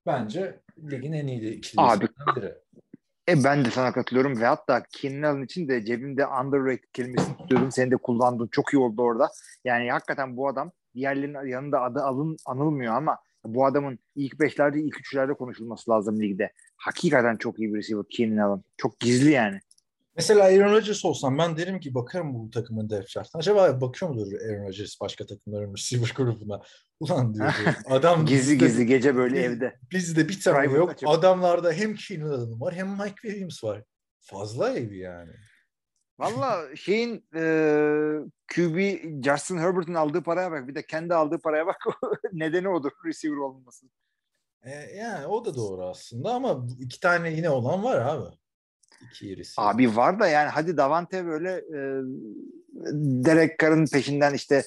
bence 0.06 0.61
ligin 0.90 1.12
en 1.12 1.26
iyi 1.26 1.50
ikilisinden 1.50 2.09
biri. 2.36 2.54
E 3.28 3.44
ben 3.44 3.64
de 3.64 3.70
sana 3.70 3.92
katılıyorum 3.92 4.40
ve 4.40 4.46
hatta 4.46 4.82
Keenan 4.92 5.34
Allen 5.34 5.44
için 5.44 5.68
de 5.68 5.84
cebimde 5.84 6.26
underrated 6.26 6.88
kelimesini 6.92 7.36
tutuyordum. 7.36 7.72
Senin 7.72 7.90
de 7.90 7.96
kullandın. 7.96 8.48
Çok 8.52 8.74
iyi 8.74 8.78
oldu 8.78 9.02
orada. 9.02 9.28
Yani 9.64 9.90
hakikaten 9.90 10.36
bu 10.36 10.48
adam 10.48 10.72
diğerlerinin 10.94 11.46
yanında 11.46 11.82
adı 11.82 12.00
alın, 12.00 12.36
anılmıyor 12.46 12.94
ama 12.94 13.18
bu 13.44 13.66
adamın 13.66 13.98
ilk 14.14 14.40
beşlerde, 14.40 14.80
ilk 14.80 15.00
üçlerde 15.00 15.34
konuşulması 15.34 15.90
lazım 15.90 16.20
ligde. 16.20 16.52
Hakikaten 16.76 17.36
çok 17.36 17.59
iyi 17.59 17.74
bir 17.74 17.78
receiver 17.78 18.04
Keenan 18.11 18.48
Allen. 18.48 18.62
Çok 18.76 19.00
gizli 19.00 19.30
yani. 19.30 19.61
Mesela 20.19 20.45
Aaron 20.45 20.73
Rodgers 20.73 21.05
olsam 21.05 21.39
ben 21.39 21.57
derim 21.57 21.81
ki 21.81 21.95
bakarım 21.95 22.35
bu 22.35 22.51
takımın 22.51 22.91
depth 22.91 23.09
chart'ına. 23.09 23.39
Acaba 23.41 23.81
bakıyor 23.81 24.11
mudur 24.11 24.33
Aaron 24.33 24.66
Rodgers 24.66 25.01
başka 25.01 25.27
takımların 25.27 25.75
receiver 25.75 26.12
grubuna? 26.16 26.62
Ulan 27.01 27.35
diyor. 27.35 27.53
adam 27.87 28.27
Gizli 28.27 28.59
gizli 28.59 28.87
gece 28.87 29.16
böyle 29.16 29.35
biz- 29.37 29.45
evde. 29.45 29.79
Bizde 29.93 30.29
bir 30.29 30.41
tane 30.41 30.59
Private 30.59 30.79
yok. 30.79 30.91
açıp. 30.91 31.09
Adamlarda 31.09 31.73
hem 31.73 31.95
Keenan 31.95 32.31
Allen 32.31 32.61
var 32.61 32.75
hem 32.75 32.89
Mike 32.91 33.14
Williams 33.23 33.64
var. 33.64 33.85
Fazla 34.21 34.73
evi 34.73 34.99
yani. 34.99 35.31
Valla 36.19 36.77
şeyin 36.77 37.25
e, 37.35 37.43
QB 38.55 38.79
Justin 39.25 39.59
Herbert'ın 39.59 39.95
aldığı 39.95 40.23
paraya 40.23 40.51
bak. 40.51 40.69
Bir 40.69 40.75
de 40.75 40.87
kendi 40.87 41.14
aldığı 41.14 41.39
paraya 41.39 41.66
bak. 41.66 41.77
Nedeni 42.33 42.69
odur 42.69 42.91
receiver 43.07 43.37
olmaması. 43.37 43.87
E, 44.62 44.71
yani 44.97 45.27
o 45.27 45.45
da 45.45 45.55
doğru 45.55 45.85
aslında 45.87 46.35
ama 46.35 46.66
iki 46.81 47.01
tane 47.01 47.33
yine 47.33 47.51
olan 47.51 47.85
var 47.85 47.99
abi. 47.99 48.37
İki 49.03 49.36
receiver. 49.36 49.70
Abi 49.70 49.96
var 49.96 50.20
da 50.20 50.28
yani 50.28 50.49
hadi 50.49 50.76
Davante 50.76 51.26
böyle 51.26 51.51
e, 51.53 51.78
Derek 53.24 53.59
Carr'ın 53.59 53.86
peşinden 53.86 54.34
işte 54.34 54.64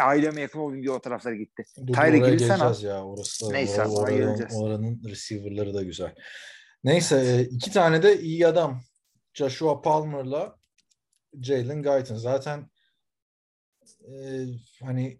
aileme 0.00 0.40
yakın 0.40 0.58
olayım 0.58 0.82
diye 0.82 0.92
o 0.92 1.00
taraflara 1.00 1.34
gitti. 1.34 1.64
Tyreek 1.74 2.24
sen 2.40 2.58
geleceğiz 2.58 2.82
ya. 2.82 3.04
Orası 3.04 3.46
da, 3.46 3.52
Neyse, 3.52 3.82
or- 3.82 3.86
oraya 3.88 4.12
oranın, 4.14 4.26
geleceğiz. 4.26 4.62
oranın 4.62 5.02
receiver'ları 5.08 5.74
da 5.74 5.82
güzel. 5.82 6.14
Neyse 6.84 7.16
e, 7.26 7.42
iki 7.42 7.72
tane 7.72 8.02
de 8.02 8.20
iyi 8.20 8.46
adam. 8.46 8.82
Joshua 9.34 9.82
Palmer'la 9.82 10.56
Jalen 11.42 11.82
Guyton. 11.82 12.16
Zaten 12.16 12.66
e, 14.06 14.46
hani 14.84 15.18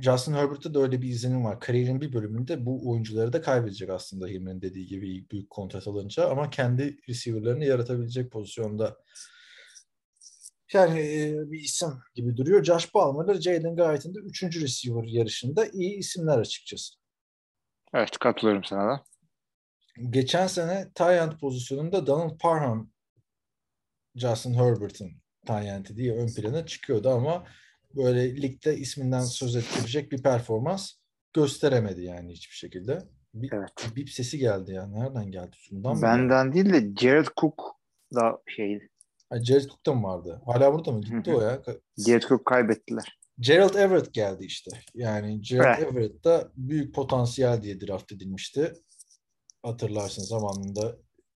Justin 0.00 0.32
Herbert'ta 0.32 0.74
da 0.74 0.80
öyle 0.80 1.02
bir 1.02 1.08
izlenim 1.08 1.44
var. 1.44 1.60
Kariyerin 1.60 2.00
bir 2.00 2.12
bölümünde 2.12 2.66
bu 2.66 2.90
oyuncuları 2.90 3.32
da 3.32 3.42
kaybedecek 3.42 3.90
aslında 3.90 4.26
Hilmi'nin 4.26 4.62
dediği 4.62 4.86
gibi 4.86 5.30
büyük 5.30 5.50
kontrat 5.50 5.88
alınca 5.88 6.28
ama 6.28 6.50
kendi 6.50 6.98
receiver'larını 7.08 7.64
yaratabilecek 7.64 8.32
pozisyonda 8.32 8.96
yani 10.72 11.00
e, 11.00 11.34
bir 11.52 11.60
isim 11.60 11.88
gibi 12.14 12.36
duruyor. 12.36 12.64
Josh 12.64 12.92
Palmer'la 12.92 13.40
Jalen 13.40 13.76
Guyton 13.76 14.14
da 14.14 14.20
üçüncü 14.20 14.60
receiver 14.60 15.04
yarışında 15.04 15.66
iyi 15.66 15.96
isimler 15.98 16.38
açıkçası. 16.38 16.94
Evet 17.94 18.18
katılıyorum 18.18 18.64
sana 18.64 18.88
da. 18.88 19.04
Geçen 20.10 20.46
sene 20.46 20.92
Tyent 20.94 21.40
pozisyonunda 21.40 22.06
Donald 22.06 22.38
Parham 22.38 22.90
Justin 24.14 24.54
Herbert'ın 24.54 25.12
Tyent'i 25.46 25.96
diye 25.96 26.14
ön 26.14 26.34
plana 26.34 26.66
çıkıyordu 26.66 27.10
ama 27.10 27.46
böyle 27.96 28.42
ligde 28.42 28.76
isminden 28.76 29.20
söz 29.20 29.56
ettirecek 29.56 30.12
bir 30.12 30.22
performans 30.22 30.92
gösteremedi 31.32 32.02
yani 32.02 32.32
hiçbir 32.32 32.54
şekilde. 32.54 32.98
Bir, 33.34 33.52
Evet. 33.52 33.96
bip 33.96 34.10
sesi 34.10 34.38
geldi 34.38 34.72
ya. 34.72 34.86
Nereden 34.86 35.30
geldi? 35.30 35.56
Mı? 35.70 35.82
geldi? 35.82 36.02
Benden 36.02 36.52
değil 36.52 36.72
de 36.72 37.00
Jared 37.00 37.26
Cook 37.40 37.62
da 38.14 38.38
şeydi. 38.56 38.88
Ha, 39.30 39.44
Jared 39.44 39.64
Cook 39.64 39.86
da 39.86 39.94
mı 39.94 40.02
vardı? 40.08 40.42
Hala 40.46 40.72
burada 40.74 40.92
mı? 40.92 41.00
Gitti 41.00 41.34
o 41.34 41.40
ya. 41.40 41.62
Jared 42.06 42.22
Cook 42.22 42.46
kaybettiler. 42.46 43.18
Gerald 43.38 43.74
Everett 43.74 44.14
geldi 44.14 44.44
işte. 44.44 44.70
Yani 44.94 45.40
Gerald 45.40 45.78
Evet. 45.78 45.92
Everett 45.92 46.24
da 46.24 46.52
büyük 46.56 46.94
potansiyel 46.94 47.62
diye 47.62 47.80
draft 47.80 48.12
edilmişti. 48.12 48.72
Hatırlarsın 49.62 50.22
zamanında 50.22 50.96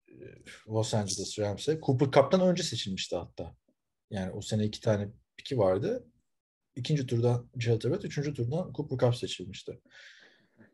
e, 0.10 0.16
Los 0.68 0.93
Angeles 0.93 1.39
Rams'e. 1.39 1.80
Cooper 1.80 2.12
Cup'tan 2.12 2.41
önce 2.41 2.64
seçilmişti 2.64 3.16
hatta. 3.16 3.55
Yani 4.12 4.32
o 4.32 4.41
sene 4.41 4.66
iki 4.66 4.82
tane 4.82 5.10
piki 5.38 5.58
vardı. 5.58 6.08
İkinci 6.78 7.08
turdan 7.08 7.50
Gerald 7.58 7.84
Everett, 7.84 8.06
üçüncü 8.06 8.34
turdan 8.34 8.74
Cooper 8.74 8.98
Cup 8.98 9.16
seçilmişti. 9.16 9.80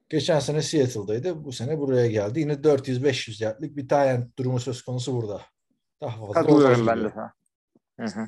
Geçen 0.10 0.39
sene 0.39 0.62
Seattle'daydı. 0.62 1.43
Bu 1.43 1.51
sene 1.51 1.80
buraya 1.80 2.08
geldi. 2.08 2.39
Yine 2.39 2.54
400-500 2.54 3.43
yardlık 3.43 3.78
bir 3.78 3.88
tane 3.88 4.28
durumu 4.38 4.60
söz 4.60 4.82
konusu 4.82 5.14
burada. 5.14 5.41
Daha 6.01 6.20
fazla 6.20 6.34
Katılıyorum 6.34 6.88
ben 6.88 7.04
de 7.04 7.12
sana. 7.14 7.34
Hı 7.99 8.06
hı. 8.06 8.28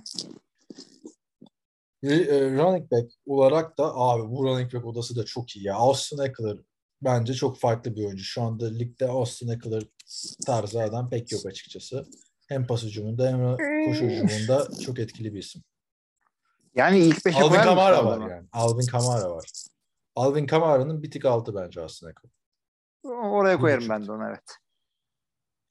E, 2.04 2.52
running 2.52 2.92
back 2.92 3.12
olarak 3.26 3.78
da 3.78 3.96
abi 3.96 4.30
bu 4.30 4.44
running 4.44 4.74
back 4.74 4.86
odası 4.86 5.16
da 5.16 5.26
çok 5.26 5.56
iyi 5.56 5.66
ya. 5.66 5.76
Austin 5.76 6.18
Eckler 6.18 6.58
bence 7.02 7.34
çok 7.34 7.60
farklı 7.60 7.96
bir 7.96 8.06
oyuncu. 8.06 8.24
Şu 8.24 8.42
anda 8.42 8.68
ligde 8.68 9.08
Austin 9.08 9.48
Eckler 9.48 9.84
tarzı 10.46 10.82
adam 10.82 11.10
pek 11.10 11.32
yok 11.32 11.46
açıkçası. 11.46 12.06
Hem 12.48 12.68
pas 12.68 12.84
hücumunda 12.84 13.28
hem 13.28 13.58
koşu 13.86 14.06
hücumunda 14.06 14.68
çok 14.86 15.00
etkili 15.00 15.34
bir 15.34 15.40
isim. 15.40 15.64
Yani 16.76 17.00
ilk 17.00 17.26
beşe 17.26 17.40
Alvin 17.40 17.62
Kamara 17.62 18.06
var 18.06 18.30
yani. 18.30 18.48
Alvin 18.52 18.86
Kamara 18.86 19.36
var. 19.36 19.52
Alvin 20.16 20.48
Kamara'nın 20.48 21.04
bir 21.04 21.12
tık 21.12 21.26
altı 21.26 21.56
bence 21.56 21.82
Eckler. 21.82 22.32
Oraya 23.04 23.60
koyarım 23.60 23.80
buçuk. 23.80 23.92
ben 23.92 24.08
de 24.08 24.12
onu 24.12 24.28
evet. 24.30 24.58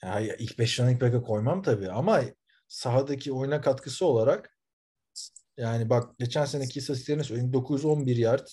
Ya 0.03 0.21
ya 0.21 0.37
ilk 0.37 0.59
5 0.59 0.81
running 0.81 1.03
back'e 1.03 1.23
koymam 1.23 1.63
tabii 1.63 1.91
ama 1.91 2.21
sahadaki 2.69 3.33
oyuna 3.33 3.61
katkısı 3.61 4.07
olarak 4.07 4.59
yani 5.57 5.91
bak 5.91 6.19
geçen 6.19 6.45
seneki 6.45 6.79
istatistiklerini 6.79 7.25
söyleyeyim. 7.25 7.53
911 7.53 8.17
yard 8.17 8.47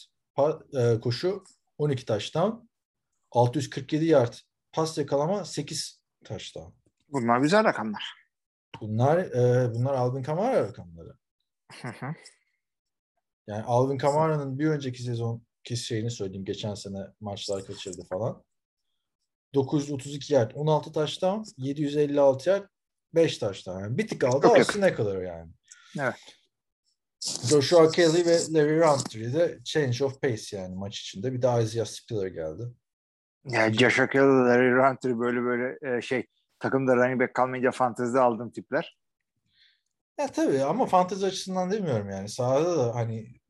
e, 0.74 1.00
koşu 1.00 1.44
12 1.78 2.06
touchdown 2.06 2.70
647 3.32 4.06
yard 4.06 4.34
pas 4.72 4.98
yakalama 4.98 5.46
8 5.46 6.02
touchdown. 6.26 6.74
Bunlar 7.10 7.40
güzel 7.40 7.64
rakamlar. 7.64 8.14
Bunlar 8.82 9.18
e, 9.18 9.74
bunlar 9.74 9.94
Alvin 9.94 10.24
Kamara 10.24 10.64
rakamları. 10.64 11.18
Hı 11.82 11.88
hı. 11.88 12.14
Yani 13.52 13.64
Alvin 13.64 13.98
Kamara'nın 13.98 14.60
bir 14.60 14.68
önceki 14.68 15.04
sezon 15.04 15.44
ki 15.64 15.78
şeyini 15.78 16.12
söyleyeyim. 16.12 16.46
Geçen 16.46 16.74
sene 16.74 16.98
maçlar 17.20 17.66
kaçırdı 17.66 18.04
falan. 18.10 18.44
932 19.54 20.34
yard, 20.34 20.52
16 20.56 20.92
touchdown, 20.92 21.44
756 21.58 22.50
yard, 22.50 22.68
5 23.16 23.38
touchdown. 23.38 23.80
Yani 23.80 23.98
bir 23.98 24.08
tık 24.08 24.24
aldı 24.24 24.48
Çok 24.48 24.58
Austin 24.58 24.82
Eckler 24.82 25.22
yani. 25.22 25.52
Evet. 26.00 26.16
Joshua 27.50 27.92
Kelly 27.92 28.26
ve 28.26 28.38
Larry 28.54 28.80
Rountree 28.80 29.34
de 29.34 29.60
change 29.64 30.06
of 30.06 30.22
pace 30.22 30.58
yani 30.58 30.76
maç 30.76 31.00
içinde. 31.00 31.34
Bir 31.34 31.42
de 31.42 31.64
Isaiah 31.64 31.86
Spiller 31.86 32.28
geldi. 32.28 32.64
Ya 33.46 33.74
Joshua 33.74 34.10
Kelly, 34.10 34.24
Larry 34.24 34.76
Rountree 34.76 35.20
böyle 35.20 35.42
böyle 35.42 35.98
e, 35.98 36.02
şey 36.02 36.26
takımda 36.60 36.96
running 36.96 37.22
back 37.22 37.34
kalmayınca 37.34 37.72
fantezide 37.72 38.20
aldığım 38.20 38.52
tipler. 38.52 38.98
Ya 40.20 40.28
tabii 40.28 40.64
ama 40.64 40.86
fantezi 40.86 41.26
açısından 41.26 41.72
demiyorum 41.72 42.10
yani. 42.10 42.30
Sahada 42.30 42.78
da 42.78 42.96
hani 42.96 43.41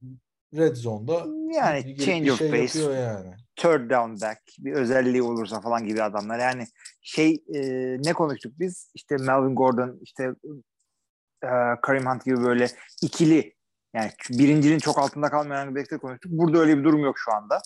red 0.57 0.75
zone'da 0.75 1.25
Yani 1.55 1.85
bir- 1.85 1.97
bir 1.97 2.05
change 2.05 2.31
of 2.31 2.37
şey 2.37 2.51
pace, 2.51 2.79
yani. 2.81 3.35
third 3.55 3.89
down 3.89 4.21
back 4.27 4.39
bir 4.59 4.73
özelliği 4.73 5.23
olursa 5.23 5.61
falan 5.61 5.85
gibi 5.85 6.03
adamlar. 6.03 6.39
Yani 6.39 6.67
şey 7.01 7.43
e, 7.55 7.61
ne 8.03 8.13
konuştuk 8.13 8.53
biz? 8.59 8.91
İşte 8.93 9.15
Melvin 9.17 9.55
Gordon, 9.55 9.99
işte 10.01 10.23
e, 11.43 11.49
Kareem 11.81 12.05
Hunt 12.05 12.25
gibi 12.25 12.43
böyle 12.43 12.67
ikili 13.01 13.55
yani 13.95 14.11
birincinin 14.29 14.79
çok 14.79 14.99
altında 14.99 15.29
kalmayan 15.29 15.75
back'te 15.75 15.97
konuştuk. 15.97 16.31
Burada 16.31 16.57
öyle 16.57 16.77
bir 16.77 16.83
durum 16.83 16.99
yok 16.99 17.15
şu 17.19 17.33
anda. 17.33 17.61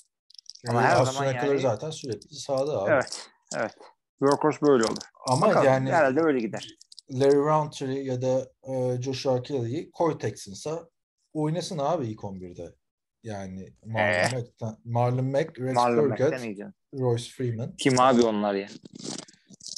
Ama 0.70 0.82
Yani 0.82 0.96
her 0.96 1.06
zaman 1.06 1.26
yani- 1.34 1.60
zaten 1.60 1.90
sürekli 1.90 2.36
sahada 2.36 2.82
abi. 2.84 2.92
Evet. 2.92 3.30
Evet. 3.56 3.74
Workhorse 4.20 4.62
böyle 4.62 4.84
olur. 4.84 4.98
Ama 5.28 5.48
Bakalım, 5.48 5.66
yani 5.66 5.92
herhalde 5.92 6.22
öyle 6.22 6.40
gider. 6.40 6.78
Larry 7.12 7.36
Rountree 7.36 8.00
ya 8.04 8.22
da 8.22 8.50
e, 8.64 9.02
Joshua 9.02 9.42
Kelly'yi 9.44 9.92
koy 9.92 10.18
Texans'a 10.18 10.90
oynasın 11.36 11.78
abi 11.78 12.08
ilk 12.08 12.20
11'de. 12.24 12.76
Yani 13.24 13.74
Marlon, 13.86 14.10
Eh. 14.10 14.32
Mack'ten- 14.34 14.78
Marlon 14.86 15.26
Mack, 15.26 15.60
Rex 15.60 15.76
Marlon 15.76 16.44
iyice. 16.44 16.66
Royce 17.00 17.30
Freeman. 17.30 17.76
Kim 17.78 18.00
abi 18.00 18.22
onlar 18.22 18.54
ya? 18.54 18.68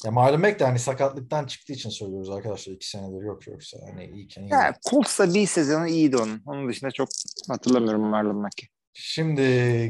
Ya 0.06 0.12
Marlon 0.12 0.42
Mack 0.42 0.60
de 0.60 0.64
hani 0.66 0.80
sakatlıktan 0.80 1.46
çıktığı 1.46 1.74
için 1.74 1.90
söylüyoruz 1.90 2.30
arkadaşlar. 2.30 2.74
iki 2.74 2.90
senedir 2.90 3.26
yok 3.26 3.48
yoksa. 3.48 3.78
Hani 3.92 4.06
iyiken 4.06 4.44
iyi. 4.44 4.52
Ya 4.52 4.74
Colts'ta 4.90 5.34
bir 5.34 5.48
sezonu 5.48 5.88
iyiydi 5.88 6.18
onun. 6.18 6.42
Onun 6.46 6.70
dışında 6.70 6.92
çok 6.92 7.08
hatırlamıyorum 7.50 8.02
Marlon 8.02 8.36
Mack'i. 8.36 8.68
Şimdi 8.94 9.42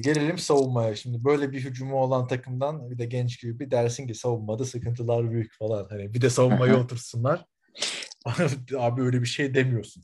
gelelim 0.03 0.38
savunmaya. 0.38 0.95
Şimdi 0.95 1.24
böyle 1.24 1.51
bir 1.51 1.65
hücumu 1.65 1.95
olan 2.01 2.28
takımdan 2.28 2.91
bir 2.91 2.97
de 2.97 3.05
genç 3.05 3.41
gibi 3.41 3.59
bir 3.59 3.72
dersin 3.72 4.07
ki 4.07 4.15
savunmada 4.15 4.65
sıkıntılar 4.65 5.32
büyük 5.32 5.53
falan. 5.59 5.88
Hani 5.89 6.13
bir 6.13 6.22
de 6.22 6.30
savunmayı 6.30 6.76
otursunlar. 6.78 7.45
Abi 8.78 9.01
öyle 9.01 9.22
bir 9.22 9.26
şey 9.28 9.53
demiyorsun. 9.53 10.03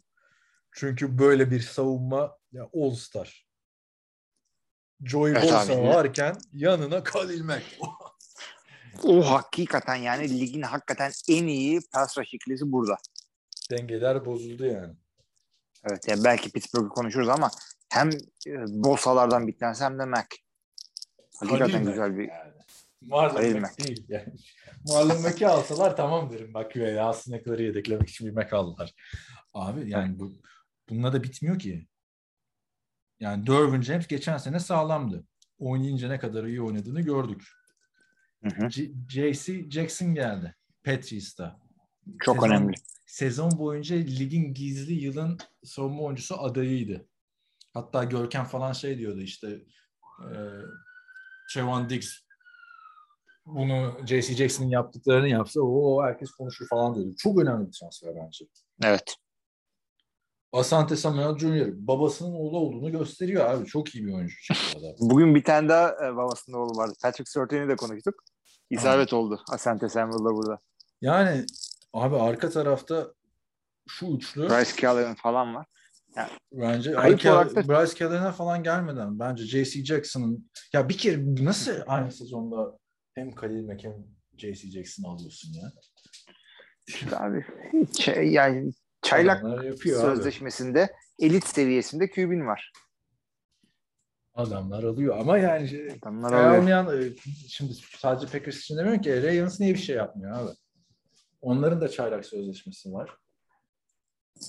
Çünkü 0.76 1.18
böyle 1.18 1.52
bir 1.52 1.60
savunma 1.60 2.38
ya 2.52 2.70
All 2.76 2.96
Star. 2.96 3.48
Joey 5.04 5.32
Evet 5.32 5.44
Bosa 5.44 5.74
abi. 5.74 5.88
varken 5.88 6.38
yanına 6.54 7.04
Khalil 7.04 7.44
Mack. 7.44 7.64
O 9.04 9.22
hakikaten 9.22 9.96
yani 9.96 10.40
ligin 10.40 10.62
hakikaten 10.62 11.12
en 11.30 11.48
iyi 11.48 11.82
pass 11.94 12.18
rush 12.18 12.34
ikilisi 12.34 12.72
burada. 12.72 12.98
Dengeler 13.72 14.26
bozuldu 14.26 14.66
yani. 14.66 14.94
Evet 15.90 16.08
yani 16.08 16.24
belki 16.24 16.52
Pittsburgh'ı 16.52 16.90
konuşuruz 16.90 17.30
ama 17.30 17.52
hem 17.90 18.10
e, 18.48 18.52
Bosa'lardan 18.68 19.48
tanesi 19.52 19.84
hem 19.84 20.00
de 20.00 20.06
Mac. 20.06 20.28
Hakikaten 21.40 21.72
Khalil 21.72 21.86
güzel 21.86 22.10
Mack 22.10 22.18
bir 22.18 22.28
yani. 22.28 22.54
Marlon 23.02 23.62
Mack 23.62 23.80
değil 23.80 24.06
yani. 24.10 24.34
Marlon 24.88 25.22
Mack'i 25.22 25.48
alsalar 25.48 25.98
tamam 25.98 26.32
derim. 26.32 26.54
Bak 26.54 26.76
ya 26.76 27.08
aslında 27.08 27.38
ne 27.38 27.44
kadar 27.44 27.60
yedeklemek 27.60 28.10
için 28.10 28.28
bir 28.28 28.34
Mack 28.34 28.54
aldılar. 28.54 28.94
Abi 29.54 29.90
yani 29.90 30.20
bu 30.20 30.34
bununla 30.90 31.14
da 31.14 31.24
bitmiyor 31.24 31.60
ki. 31.60 31.88
Yani 33.20 33.48
Derwin 33.48 33.82
James 33.82 34.08
geçen 34.08 34.38
sene 34.38 34.60
sağlamdı. 34.60 35.24
Oynayınca 35.60 36.08
ne 36.08 36.20
kadar 36.20 36.44
iyi 36.44 36.62
oynadığını 36.62 37.02
gördük. 37.02 37.48
Hı 38.44 38.50
hı. 38.50 38.70
JC 39.10 39.70
Jackson 39.70 40.16
geldi. 40.16 40.56
Patriots'ta. 40.84 41.60
çok 42.22 42.36
Sezon- 42.36 42.48
önemli. 42.48 42.74
Sezon 43.06 43.52
boyunca 43.60 43.96
ligin 43.96 44.54
gizli 44.54 44.94
yılın 44.94 45.38
savunma 45.64 46.04
oyuncusu 46.04 46.40
adayıydı. 46.42 47.08
Hatta 47.74 48.04
Görkem 48.04 48.46
falan 48.46 48.74
şey 48.74 48.98
diyordu 48.98 49.22
işte 49.22 49.48
e, 50.20 50.30
Trevon 51.54 51.90
Diggs 51.90 52.20
bunu 53.46 53.98
JC 54.06 54.22
Jackson'ın 54.36 54.70
yaptıklarını 54.70 55.28
yapsa 55.28 55.62
o 55.62 56.04
herkes 56.04 56.32
konuşur 56.32 56.68
falan 56.68 56.96
diyordu. 56.96 57.16
Çok 57.18 57.42
önemli 57.42 57.68
bir 57.68 57.72
transfer 57.72 58.16
bence. 58.16 58.46
Evet. 58.84 59.16
Asante 60.54 60.96
Samuel 60.96 61.38
Jr. 61.38 61.72
babasının 61.88 62.34
oğlu 62.34 62.58
olduğunu 62.58 62.92
gösteriyor 62.92 63.46
abi. 63.46 63.66
Çok 63.66 63.96
iyi 63.96 64.06
bir 64.06 64.14
oyuncu. 64.14 64.36
Bugün 65.00 65.36
bir 65.36 65.44
tane 65.44 65.70
daha 65.70 65.90
e, 65.90 66.16
babasının 66.16 66.58
oğlu 66.58 66.78
vardı. 66.78 66.94
Patrick 67.02 67.32
Surtain'i 67.32 67.70
de 67.70 67.76
konuştuk. 67.76 68.14
İsabet 68.70 69.14
oldu. 69.14 69.42
Asante 69.52 69.90
Samuel'da 69.90 70.36
burada. 70.36 70.58
Yani 71.02 71.46
abi 71.94 72.16
arka 72.16 72.50
tarafta 72.50 73.08
şu 73.90 74.06
üçlü 74.06 74.50
Bryce 74.50 74.82
Callahan 74.82 75.16
falan 75.16 75.56
var. 75.56 75.66
bence 76.54 76.94
Kayıp 76.94 77.20
Arke- 77.20 77.32
olarak 77.32 77.56
da- 77.56 77.68
Bryce 77.68 77.96
Callahan'a 77.96 78.32
falan 78.32 78.64
gelmeden 78.64 79.20
bence 79.20 79.44
JC 79.44 79.86
Jackson'ın 79.86 80.50
ya 80.74 80.90
bir 80.90 80.98
kere 80.98 81.18
nasıl 81.46 81.72
aynı 81.88 82.12
sezonda 82.12 82.78
hem 83.16 83.36
Khalil 83.36 83.66
Mack 83.66 83.84
hem 83.84 83.94
JC 84.38 84.72
Jackson 84.72 85.04
alıyorsun 85.04 85.54
ya? 85.54 85.72
İşte 86.88 87.18
abi 87.18 87.46
ç- 87.74 88.24
yani 88.24 88.72
çaylak 89.04 89.44
yapıyor 89.44 90.00
abi. 90.00 90.16
sözleşmesinde 90.16 90.94
elit 91.20 91.48
seviyesinde 91.48 92.10
QB'nin 92.10 92.48
var. 92.48 92.72
Adamlar 94.36 94.84
alıyor 94.84 95.18
ama 95.20 95.38
yani 95.38 95.68
şey- 95.68 95.98
Adamlar 96.02 96.34
alıyor. 96.34 96.58
Almayan, 96.58 97.02
e, 97.02 97.10
şimdi 97.48 97.74
sadece 97.98 98.38
Packers 98.38 98.58
için 98.60 98.78
demiyorum 98.78 99.02
ki 99.02 99.24
Ravens 99.24 99.60
niye 99.60 99.74
bir 99.74 99.80
şey 99.80 99.96
yapmıyor 99.96 100.38
abi? 100.38 100.50
Onların 101.42 101.82
da 101.82 101.90
çaylak 101.90 102.26
sözleşmesi 102.26 102.94
var. 102.94 103.18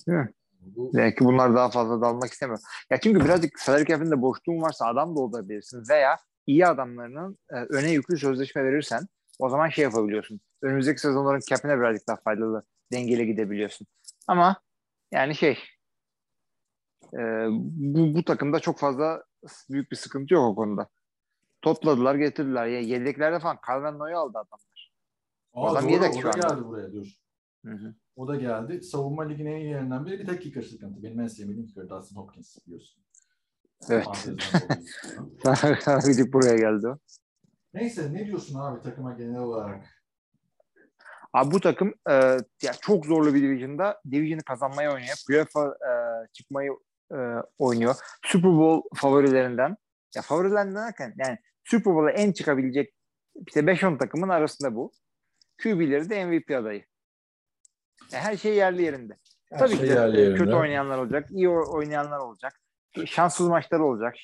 Değil 0.06 0.18
mi? 0.18 0.32
Bu, 0.60 0.90
Belki 0.94 1.24
bunlar 1.24 1.54
daha 1.54 1.70
fazla 1.70 2.00
dalmak 2.00 2.32
istemiyor. 2.32 2.58
Ya 2.90 3.00
çünkü 3.00 3.24
birazcık 3.24 3.60
salary 3.60 3.84
cap'inde 3.84 4.22
boşluğun 4.22 4.62
varsa 4.62 4.86
adam 4.86 5.16
doldurabilirsin 5.16 5.82
veya 5.90 6.16
iyi 6.46 6.66
adamlarının 6.66 7.38
e, 7.50 7.54
öne 7.54 7.90
yüklü 7.90 8.16
sözleşme 8.18 8.64
verirsen 8.64 9.06
o 9.38 9.48
zaman 9.48 9.68
şey 9.68 9.82
yapabiliyorsun. 9.84 10.40
Önümüzdeki 10.62 11.00
sezonların 11.00 11.40
cap'ine 11.48 11.78
birazcık 11.78 12.08
daha 12.08 12.16
faydalı 12.16 12.64
dengeli 12.94 13.26
gidebiliyorsun. 13.26 13.86
Ama 14.28 14.56
yani 15.12 15.34
şey 15.34 15.58
e, 17.12 17.18
bu, 17.60 18.14
bu 18.14 18.24
takımda 18.24 18.60
çok 18.60 18.78
fazla 18.78 19.24
büyük 19.70 19.90
bir 19.90 19.96
sıkıntı 19.96 20.34
yok 20.34 20.44
o 20.44 20.54
konuda. 20.54 20.88
Topladılar 21.62 22.14
getirdiler. 22.14 22.66
Ya 22.66 22.80
yedeklerde 22.80 23.38
falan 23.38 23.58
Calvin 23.66 23.98
Noy'u 23.98 24.18
aldı 24.18 24.38
adamlar. 24.38 24.92
Aa, 25.54 25.70
adam 25.72 25.84
doğru, 25.84 25.92
yedek 25.92 26.10
o 26.10 26.20
şu 26.20 26.28
da 26.28 26.30
anda. 26.32 26.48
geldi 26.48 26.64
buraya 26.64 26.92
dur. 26.92 27.06
Hı 27.64 27.72
hı. 27.72 27.94
O 28.16 28.28
da 28.28 28.36
geldi. 28.36 28.82
Savunma 28.82 29.22
liginin 29.22 29.52
en 29.52 29.60
iyilerinden 29.60 30.06
biri 30.06 30.18
bir 30.18 30.26
tek 30.26 30.42
kicker 30.42 30.62
sıkıntı. 30.62 31.02
Benim 31.02 31.20
en 31.20 31.26
sevmediğim 31.26 31.66
kicker 31.66 31.88
Dustin 31.88 32.16
Hopkins 32.16 32.56
biliyorsun. 32.66 33.02
Evet. 33.90 34.28
Gidip 36.06 36.32
buraya 36.32 36.56
geldi 36.56 36.88
o. 36.88 36.98
Neyse 37.74 38.14
ne 38.14 38.26
diyorsun 38.26 38.58
abi 38.58 38.82
takıma 38.82 39.12
genel 39.12 39.40
olarak? 39.40 40.03
Abi 41.34 41.50
bu 41.50 41.60
takım 41.60 41.94
e, 42.10 42.12
ya 42.62 42.72
çok 42.82 43.06
zorlu 43.06 43.34
bir 43.34 43.42
division'da 43.42 44.00
division'ı 44.10 44.42
kazanmayı 44.42 44.90
oynuyor. 44.90 45.16
Playoff'a 45.28 45.66
e, 45.66 45.92
çıkmayı 46.32 46.70
e, 47.12 47.18
oynuyor. 47.58 47.94
Super 48.24 48.50
Bowl 48.50 48.88
favorilerinden 48.96 49.76
ya 50.14 50.22
favorilerinden 50.22 50.74
derken 50.74 51.14
yani 51.16 51.38
Super 51.64 51.94
Bowl'a 51.94 52.10
en 52.10 52.32
çıkabilecek 52.32 52.94
işte 53.46 53.60
5-10 53.60 53.98
takımın 53.98 54.28
arasında 54.28 54.74
bu. 54.74 54.92
QB'leri 55.62 56.10
de 56.10 56.24
MVP 56.24 56.50
adayı. 56.50 56.84
Ya 58.12 58.20
her 58.20 58.36
şey 58.36 58.54
yerli 58.54 58.82
yerinde. 58.82 59.18
Her 59.50 59.58
Tabii 59.58 59.76
şey 59.76 59.78
ki 59.78 59.88
de 59.88 59.92
yerli 59.92 60.16
e, 60.16 60.20
yerinde. 60.20 60.38
kötü 60.38 60.54
oynayanlar 60.54 60.98
olacak, 60.98 61.28
iyi 61.30 61.48
oynayanlar 61.48 62.18
olacak. 62.18 62.60
Şanssız 63.06 63.48
maçlar 63.48 63.78
olacak, 63.80 64.14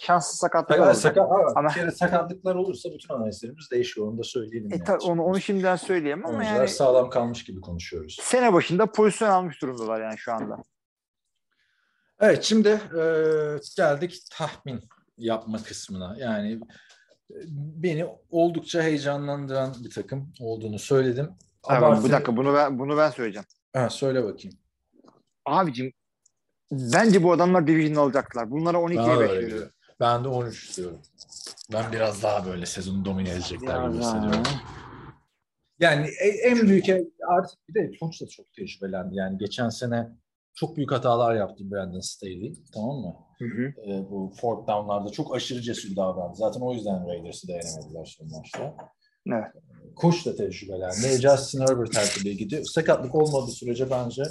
şanssız 0.00 0.38
sakatlıklar 0.38 0.94
Sakat, 0.94 1.18
olacak. 1.18 1.30
sakat, 1.30 1.30
ama 1.30 1.52
Ama- 1.60 1.68
bir 1.68 1.74
kere 1.74 1.90
sakatlıklar 1.90 2.54
olursa 2.54 2.88
bütün 2.92 3.14
analizlerimiz 3.14 3.70
değişiyor. 3.70 4.06
Onu 4.06 4.18
da 4.18 4.22
söyleyelim. 4.22 4.72
E, 4.72 4.74
yani. 4.76 4.84
tabii 4.84 5.02
onu, 5.04 5.22
onu 5.22 5.40
şimdiden 5.40 5.76
söyleyeyim 5.76 6.26
ama 6.26 6.36
Oyuncular 6.38 6.56
yani 6.58 6.68
sağlam 6.68 7.10
kalmış 7.10 7.44
gibi 7.44 7.60
konuşuyoruz. 7.60 8.18
sene 8.22 8.52
başında 8.52 8.86
pozisyon 8.86 9.28
almış 9.28 9.62
durumdalar 9.62 10.00
yani 10.02 10.18
şu 10.18 10.32
anda. 10.32 10.56
Evet 12.20 12.42
şimdi 12.42 12.68
e, 12.68 13.02
geldik 13.76 14.22
tahmin 14.32 14.80
yapma 15.18 15.62
kısmına. 15.62 16.16
Yani 16.18 16.52
e, 17.30 17.36
beni 17.82 18.06
oldukça 18.30 18.82
heyecanlandıran 18.82 19.74
bir 19.84 19.90
takım 19.90 20.32
olduğunu 20.40 20.78
söyledim. 20.78 21.30
Tamam, 21.62 21.92
Abartı- 21.92 22.04
bir 22.06 22.12
dakika 22.12 22.36
bunu 22.36 22.54
ben 22.54 22.78
bunu 22.78 22.96
ben 22.96 23.10
söyleyeceğim. 23.10 23.46
Ha, 23.72 23.90
söyle 23.90 24.24
bakayım. 24.24 24.58
Abicim 25.46 25.92
bence 26.72 27.22
bu 27.22 27.32
adamlar 27.32 27.66
division 27.66 28.04
alacaklar. 28.04 28.50
Bunlara 28.50 28.78
12'ye 28.78 28.98
Bana 28.98 29.06
5 29.06 29.12
öyle 29.20 29.22
veriyorum. 29.22 29.48
geliyor. 29.48 29.70
Ben 30.00 30.24
de 30.24 30.28
13 30.28 30.68
istiyorum. 30.68 30.98
Ben 31.72 31.92
biraz 31.92 32.22
daha 32.22 32.46
böyle 32.46 32.66
sezonu 32.66 33.04
domine 33.04 33.30
edecekler 33.30 33.88
gibi 33.88 33.98
hissediyorum. 33.98 34.42
Yani 35.80 36.06
e- 36.20 36.48
en 36.48 36.68
büyük 36.68 36.84
artık 37.28 37.68
bir 37.68 37.74
de 37.74 37.90
sonuçta 38.00 38.26
çok 38.26 38.52
tecrübelendi. 38.52 39.16
Yani 39.16 39.38
geçen 39.38 39.68
sene 39.68 40.08
çok 40.54 40.76
büyük 40.76 40.92
hatalar 40.92 41.34
yaptı 41.34 41.70
Brandon 41.70 42.00
Staley. 42.00 42.54
Tamam 42.74 42.96
mı? 42.96 43.14
Hı 43.38 43.44
hı. 43.44 43.62
e, 43.90 44.10
bu 44.10 44.32
fourth 44.40 44.68
down'larda 44.68 45.10
çok 45.12 45.34
aşırı 45.36 45.60
cesur 45.60 45.96
davrandı. 45.96 46.34
Zaten 46.36 46.60
o 46.60 46.74
yüzden 46.74 47.08
Raiders'ı 47.08 47.48
dayanamadılar 47.48 48.16
son 48.18 48.28
maçta. 48.30 48.76
Evet. 49.26 49.44
Kuş 49.96 50.26
da 50.26 50.36
tecrübelendi. 50.36 51.20
Justin 51.22 51.60
Herbert 51.60 51.96
her 51.96 52.06
türlü 52.06 52.30
gidiyor. 52.30 52.64
Sakatlık 52.64 53.14
olmadığı 53.14 53.50
sürece 53.50 53.90
bence 53.90 54.22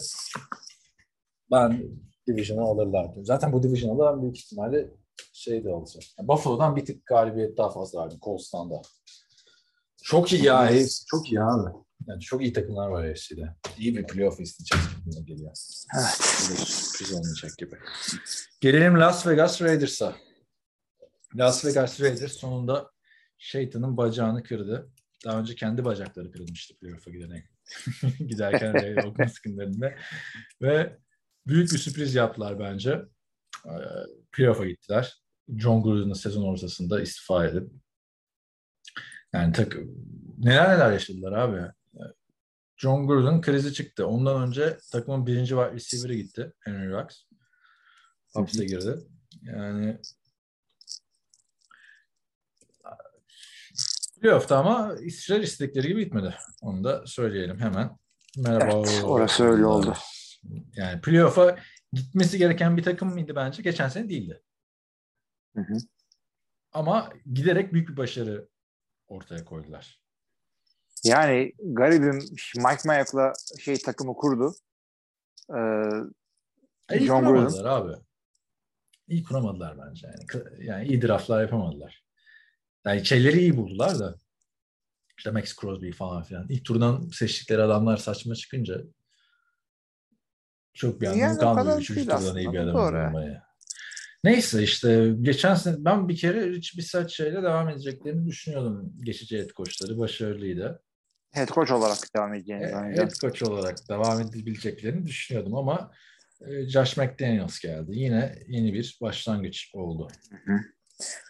ben 1.51 1.83
Division'ı 2.29 2.61
alırlardı. 2.61 3.25
Zaten 3.25 3.53
bu 3.53 3.63
Division'ı 3.63 3.99
da 3.99 4.21
büyük 4.21 4.37
ihtimalle 4.37 4.87
şey 5.33 5.63
de 5.63 5.69
alacak. 5.69 6.03
Yani 6.19 6.27
Buffalo'dan 6.27 6.75
bir 6.75 6.85
tık 6.85 7.05
galibiyet 7.05 7.57
daha 7.57 7.69
fazla 7.69 7.99
vardı 7.99 8.15
Colts'tan 8.21 8.71
da. 8.71 8.81
Çok 10.03 10.33
iyi 10.33 10.43
ya. 10.43 10.69
hepsi 10.69 11.05
Çok 11.05 11.31
iyi 11.31 11.41
abi. 11.41 11.69
Yani 12.07 12.21
çok 12.21 12.41
iyi 12.41 12.53
takımlar 12.53 12.87
var 12.87 13.07
hepsiyle. 13.07 13.55
İyi 13.77 13.97
bir 13.97 14.07
playoff 14.07 14.39
isteyeceğiz 14.39 14.85
gibi 15.05 15.25
geliyor. 15.25 15.51
Evet. 15.97 16.07
Sürpriz 16.67 17.13
olmayacak 17.13 17.57
gibi. 17.57 17.75
Gelelim 18.61 18.99
Las 18.99 19.27
Vegas 19.27 19.61
Raiders'a. 19.61 20.15
Las 21.35 21.65
Vegas 21.65 22.01
Raiders 22.01 22.31
sonunda 22.31 22.91
şeytanın 23.37 23.97
bacağını 23.97 24.43
kırdı. 24.43 24.91
Daha 25.25 25.39
önce 25.39 25.55
kendi 25.55 25.85
bacakları 25.85 26.31
kırılmıştı 26.31 26.75
playoff'a. 26.77 27.11
Giderken 28.19 28.73
Raider 28.73 29.03
Oakland 29.03 29.29
sıkıntılarında. 29.33 29.91
Ve 30.61 30.97
büyük 31.49 31.71
bir 31.71 31.77
sürpriz 31.77 32.15
yaptılar 32.15 32.59
bence. 32.59 33.01
Ee, 33.65 33.71
Playoff'a 34.31 34.65
gittiler. 34.65 35.21
John 35.57 35.83
Gruden'ın 35.83 36.13
sezon 36.13 36.43
ortasında 36.43 37.01
istifa 37.01 37.45
edip. 37.45 37.71
Yani 39.33 39.53
takım 39.53 39.95
neler 40.37 40.69
neler 40.69 40.91
yaşadılar 40.91 41.31
abi. 41.31 41.71
John 42.77 43.07
Gruden 43.07 43.41
krizi 43.41 43.73
çıktı. 43.73 44.07
Ondan 44.07 44.47
önce 44.47 44.77
takımın 44.91 45.27
birinci 45.27 45.49
wide 45.49 45.73
receiver'ı 45.73 46.13
gitti. 46.13 46.53
Henry 46.59 46.91
Rux. 46.91 47.23
Hapse 48.33 48.65
girdi. 48.65 48.95
Yani 49.41 49.99
playoff'ta 54.21 54.57
ama 54.57 54.95
işler 55.01 55.39
istedikleri 55.39 55.87
gibi 55.87 56.03
gitmedi. 56.03 56.35
Onu 56.61 56.83
da 56.83 57.07
söyleyelim 57.07 57.59
hemen. 57.59 57.97
Merhaba. 58.37 58.83
Evet, 58.87 59.03
orası 59.03 59.43
öyle 59.43 59.65
oldu. 59.65 59.93
Yani 60.75 61.01
playoff'a 61.01 61.59
gitmesi 61.93 62.37
gereken 62.37 62.77
bir 62.77 62.83
takım 62.83 63.09
mıydı 63.13 63.35
bence? 63.35 63.61
Geçen 63.61 63.89
sene 63.89 64.09
değildi. 64.09 64.41
Hı 65.55 65.61
hı. 65.61 65.77
Ama 66.71 67.13
giderek 67.33 67.73
büyük 67.73 67.89
bir 67.89 67.97
başarı 67.97 68.47
ortaya 69.07 69.45
koydular. 69.45 70.01
Yani 71.03 71.53
garibim 71.59 72.19
Mike 72.55 72.81
Mayak'la 72.85 73.33
şey 73.59 73.77
takımı 73.77 74.13
kurdu. 74.13 74.55
Ee, 75.49 75.59
E, 76.89 76.97
iyi 76.99 77.07
John 77.07 77.25
kuramadılar 77.25 77.65
abi. 77.65 77.93
İyi 79.07 79.23
kuramadılar 79.23 79.77
bence. 79.77 80.07
Yani, 80.07 80.65
yani 80.65 80.87
iyi 80.87 81.01
draftlar 81.01 81.41
yapamadılar. 81.41 82.03
Yani 82.85 83.05
şeyleri 83.05 83.39
iyi 83.39 83.57
buldular 83.57 83.99
da 83.99 84.15
işte 85.17 85.31
Max 85.31 85.55
Crosby 85.61 85.91
falan 85.91 86.23
filan. 86.23 86.45
İlk 86.49 86.65
turdan 86.65 87.07
seçtikleri 87.07 87.61
adamlar 87.61 87.97
saçma 87.97 88.35
çıkınca 88.35 88.81
çok 90.79 91.01
bir 91.01 91.07
anlamı 91.07 91.21
Yani 91.21 91.39
kalmıyor. 91.39 91.79
Üçüncü 91.79 92.01
turdan 92.01 92.37
iyi 92.37 92.53
bir 92.53 92.59
adam 92.59 92.73
bulmaya. 92.73 93.49
Neyse 94.23 94.63
işte 94.63 95.13
geçen 95.21 95.55
sene 95.55 95.75
ben 95.79 96.09
bir 96.09 96.17
kere 96.17 96.49
Rich 96.49 96.77
Bissac 96.77 97.15
şeyle 97.15 97.43
devam 97.43 97.69
edeceklerini 97.69 98.27
düşünüyordum. 98.27 98.93
Geçici 99.03 99.37
head 99.37 99.49
coachları 99.49 99.99
başarılıydı. 99.99 100.83
head 101.31 101.47
coach 101.47 101.71
olarak 101.71 101.97
devam 102.15 102.33
edeceğini 102.33 102.63
E, 102.63 102.71
head 102.71 103.11
coach 103.11 103.43
olarak 103.43 103.89
devam 103.89 104.21
edebileceklerini 104.21 105.07
düşünüyordum 105.07 105.55
ama 105.55 105.91
e, 106.41 106.69
Josh 106.69 106.97
McDaniels 106.97 107.59
geldi. 107.59 107.91
Yine 107.91 108.39
yeni 108.47 108.73
bir 108.73 108.97
başlangıç 109.01 109.71
oldu. 109.73 110.07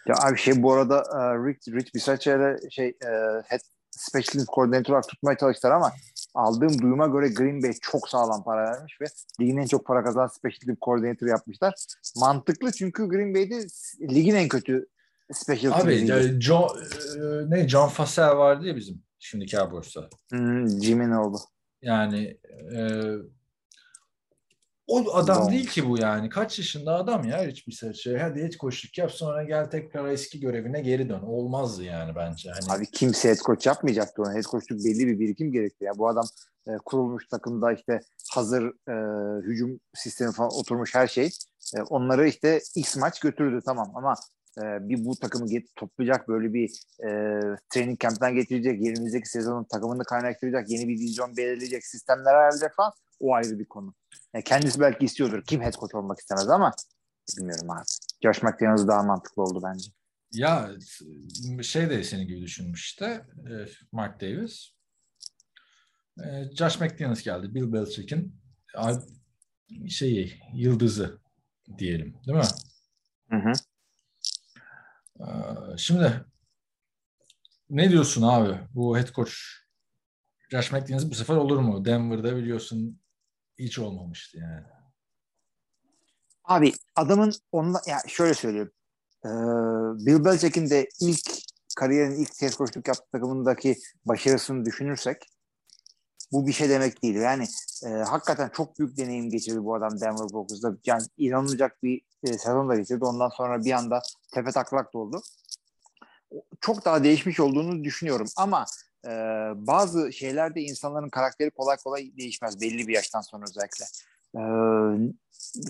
Ya 0.06 0.14
abi 0.22 0.38
şey 0.38 0.62
bu 0.62 0.72
arada 0.72 0.96
e, 0.98 1.18
Rick, 1.48 1.68
Rick 1.68 1.94
Bisaccia 1.94 2.56
şey 2.70 2.88
e, 2.88 3.10
head 3.46 3.60
special 4.00 4.32
teams 4.32 4.46
koordinatör 4.46 4.92
olarak 4.92 5.08
tutmaya 5.08 5.36
çalıştılar 5.36 5.72
ama 5.72 5.92
aldığım 6.34 6.82
duyuma 6.82 7.06
göre 7.06 7.28
Green 7.28 7.62
Bay 7.62 7.72
çok 7.80 8.08
sağlam 8.08 8.44
para 8.44 8.72
vermiş 8.72 9.00
ve 9.00 9.04
ligin 9.40 9.56
en 9.56 9.66
çok 9.66 9.86
para 9.86 10.04
kazanan 10.04 10.26
special 10.26 10.60
team 10.66 10.76
koordinatör 10.76 11.26
yapmışlar. 11.26 11.74
Mantıklı 12.16 12.72
çünkü 12.72 13.08
Green 13.08 13.34
Bay'de 13.34 13.66
ligin 14.00 14.34
en 14.34 14.48
kötü 14.48 14.86
special 15.32 15.72
Abi 15.72 15.82
team'iydi. 15.82 16.10
ya, 16.10 16.40
John, 16.40 16.68
e, 17.16 17.50
ne 17.50 17.68
John 17.68 17.88
Fassel 17.88 18.36
vardı 18.36 18.66
ya 18.66 18.76
bizim 18.76 19.02
şimdi 19.18 19.46
Cowboys'ta. 19.46 20.08
Hmm, 20.30 20.68
Jimmy 20.68 21.10
ne 21.10 21.18
oldu? 21.18 21.38
Yani 21.82 22.38
e, 22.76 22.80
O 24.90 25.14
adam 25.14 25.50
değil 25.50 25.66
ki 25.66 25.88
bu 25.88 25.98
yani. 25.98 26.28
Kaç 26.28 26.58
yaşında 26.58 26.94
adam 26.94 27.24
ya 27.24 27.42
hiçbir 27.42 27.94
şey. 27.94 28.18
Hadi 28.18 28.46
hiç 28.46 28.58
koşluk 28.58 28.98
yap 28.98 29.12
sonra 29.12 29.42
gel 29.42 29.70
tekrar 29.70 30.08
eski 30.08 30.40
görevine 30.40 30.80
geri 30.80 31.08
dön. 31.08 31.20
Olmazdı 31.20 31.84
yani 31.84 32.14
bence. 32.14 32.50
Hani 32.50 32.78
Abi 32.78 32.86
kimse 32.86 33.28
head 33.28 33.38
coach 33.38 33.66
yapmayacaktı 33.66 34.22
ona. 34.22 34.34
Head 34.34 34.42
coachluk 34.42 34.84
belli 34.84 35.06
bir 35.06 35.18
birikim 35.18 35.52
gerekiyor. 35.52 35.90
Yani 35.90 35.98
bu 35.98 36.08
adam 36.08 36.24
e, 36.66 36.70
kurulmuş 36.84 37.28
takımda 37.28 37.72
işte 37.72 38.00
hazır 38.32 38.62
e, 38.88 38.94
hücum 39.42 39.80
sistemi 39.94 40.32
falan 40.32 40.50
oturmuş 40.52 40.94
her 40.94 41.06
şey. 41.06 41.30
E, 41.76 41.82
onları 41.82 42.28
işte 42.28 42.60
X 42.76 42.96
maç 42.96 43.20
götürdü 43.20 43.60
tamam 43.64 43.92
ama 43.94 44.14
e, 44.58 44.88
bir 44.88 45.04
bu 45.04 45.16
takımı 45.16 45.46
get- 45.46 45.74
toplayacak 45.76 46.28
böyle 46.28 46.54
bir 46.54 46.70
e, 47.00 47.08
training 47.70 48.00
camp'ten 48.00 48.34
getirecek, 48.34 48.82
yerimizdeki 48.82 49.28
sezonun 49.28 49.64
takımını 49.64 50.04
kaynaştıracak, 50.04 50.70
yeni 50.70 50.88
bir 50.88 50.98
vizyon 50.98 51.36
belirleyecek, 51.36 51.86
sistemler 51.86 52.34
ayarlayacak 52.34 52.76
falan 52.76 52.92
o 53.20 53.34
ayrı 53.34 53.58
bir 53.58 53.64
konu. 53.64 53.94
Yani 54.34 54.44
kendisi 54.44 54.80
belki 54.80 55.04
istiyordur. 55.04 55.42
Kim 55.44 55.62
head 55.62 55.74
coach 55.74 55.94
olmak 55.94 56.18
istemez 56.18 56.48
ama 56.48 56.72
bilmiyorum 57.38 57.70
abi. 57.70 57.84
Josh 58.22 58.42
McDaniels 58.42 58.86
daha 58.88 59.02
mantıklı 59.02 59.42
oldu 59.42 59.60
bence. 59.64 59.90
ya 60.32 60.70
şey 61.62 61.90
de 61.90 62.04
senin 62.04 62.26
gibi 62.26 62.42
düşünmüş 62.42 62.84
işte 62.84 63.04
e, 63.50 63.52
Mark 63.92 64.20
Davis. 64.20 64.70
E, 66.24 66.56
Josh 66.56 66.80
McDaniels 66.80 67.22
geldi. 67.22 67.54
Bill 67.54 67.72
Belichick'in 67.72 68.34
şeyi 69.88 70.32
yıldızı 70.54 71.18
diyelim 71.78 72.14
değil 72.26 72.38
mi? 72.38 72.44
Hı 73.30 73.36
hı. 73.36 73.52
Ee, 75.20 75.76
Şimdi 75.76 76.24
ne 77.70 77.90
diyorsun 77.90 78.22
abi 78.22 78.58
bu 78.74 78.98
head 78.98 79.12
coach 79.12 79.32
Josh 80.50 80.72
McDaniels 80.72 81.10
bu 81.10 81.14
sefer 81.14 81.36
olur 81.36 81.58
mu? 81.58 81.84
Denver'da 81.84 82.36
biliyorsun 82.36 83.00
hiç 83.58 83.78
olmamıştı 83.78 84.38
yani. 84.38 84.66
Abi 86.44 86.72
adamın 86.96 87.32
onunla 87.52 87.80
ya 87.86 87.98
şöyle 88.08 88.34
söyleyeyim. 88.34 88.70
Ee, 89.24 89.28
Bill 90.06 90.24
Belichick'in 90.24 90.70
de 90.70 90.88
ilk 91.00 91.30
kariyerin 91.76 92.22
ilk 92.22 92.34
test 92.34 92.56
koçluk 92.56 92.88
yaptığı 92.88 93.10
takımındaki 93.12 93.76
başarısını 94.04 94.64
düşünürsek 94.64 95.16
bu 96.32 96.46
bir 96.46 96.52
şey 96.52 96.68
demek 96.68 97.02
değil. 97.02 97.14
Yani 97.14 97.46
e, 97.84 97.88
hakikaten 97.88 98.48
çok 98.48 98.78
büyük 98.78 98.96
deneyim 98.96 99.30
geçirdi 99.30 99.64
bu 99.64 99.74
adam 99.74 100.00
Denver 100.00 100.28
Broncos'da. 100.32 100.76
Yani 100.86 101.02
inanılacak 101.18 101.82
bir 101.82 102.02
e, 102.24 102.38
sezon 102.38 102.68
da 102.68 102.76
geçirdi. 102.76 103.04
Ondan 103.04 103.28
sonra 103.28 103.64
bir 103.64 103.72
anda 103.72 104.02
tepe 104.32 104.50
taklak 104.52 104.94
da 104.94 104.98
oldu. 104.98 105.22
Çok 106.60 106.84
daha 106.84 107.04
değişmiş 107.04 107.40
olduğunu 107.40 107.84
düşünüyorum 107.84 108.26
ama 108.36 108.64
e, 109.06 109.10
bazı 109.54 110.12
şeylerde 110.12 110.60
insanların 110.60 111.08
karakteri 111.08 111.50
kolay 111.50 111.76
kolay 111.76 112.16
değişmez 112.16 112.60
belli 112.60 112.88
bir 112.88 112.94
yaştan 112.94 113.20
sonra 113.20 113.44
özellikle. 113.48 113.84
E, 114.36 114.42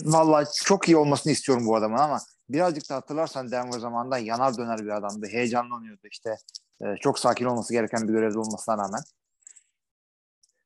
Valla 0.03 0.45
çok 0.63 0.87
iyi 0.87 0.97
olmasını 0.97 1.33
istiyorum 1.33 1.65
bu 1.65 1.75
adamın 1.75 1.97
ama 1.97 2.19
birazcık 2.49 2.89
da 2.89 2.95
hatırlarsan 2.95 3.51
Denver 3.51 3.79
zamanında 3.79 4.17
yanar 4.17 4.57
döner 4.57 4.79
bir 4.79 4.97
adamdı. 4.97 5.27
Heyecanlanıyordu 5.27 6.07
işte. 6.11 6.37
E, 6.81 6.95
çok 6.99 7.19
sakin 7.19 7.45
olması 7.45 7.73
gereken 7.73 8.07
bir 8.07 8.13
görevde 8.13 8.39
olmasına 8.39 8.77
rağmen. 8.77 9.01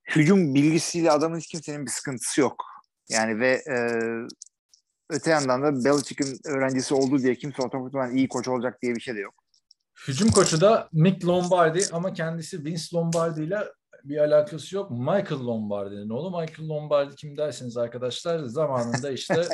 Hücum 0.09 0.55
bilgisiyle 0.55 1.11
adamın 1.11 1.37
hiç 1.37 1.47
kimsenin 1.47 1.85
bir 1.85 1.91
sıkıntısı 1.91 2.41
yok. 2.41 2.65
Yani 3.09 3.39
ve 3.39 3.51
e, 3.51 3.77
öte 5.09 5.31
yandan 5.31 5.63
da 5.63 5.85
Belichick'in 5.85 6.39
öğrencisi 6.45 6.93
olduğu 6.93 7.19
diye 7.19 7.35
kimse 7.35 7.61
otomatikman 7.61 8.15
iyi 8.15 8.27
koç 8.27 8.47
olacak 8.47 8.81
diye 8.81 8.95
bir 8.95 9.01
şey 9.01 9.15
de 9.15 9.19
yok. 9.19 9.33
Hücum 10.07 10.31
koçu 10.31 10.61
da 10.61 10.89
Mick 10.91 11.25
Lombardi 11.25 11.85
ama 11.91 12.13
kendisi 12.13 12.65
Vince 12.65 12.83
Lombardi 12.93 13.43
ile 13.43 13.59
bir 14.03 14.17
alakası 14.17 14.75
yok. 14.75 14.91
Michael 14.91 15.39
Lombardi'nin 15.39 16.09
oğlu. 16.09 16.41
Michael 16.41 16.69
Lombardi 16.69 17.15
kim 17.15 17.37
derseniz 17.37 17.77
arkadaşlar 17.77 18.43
zamanında 18.43 19.11
işte 19.11 19.41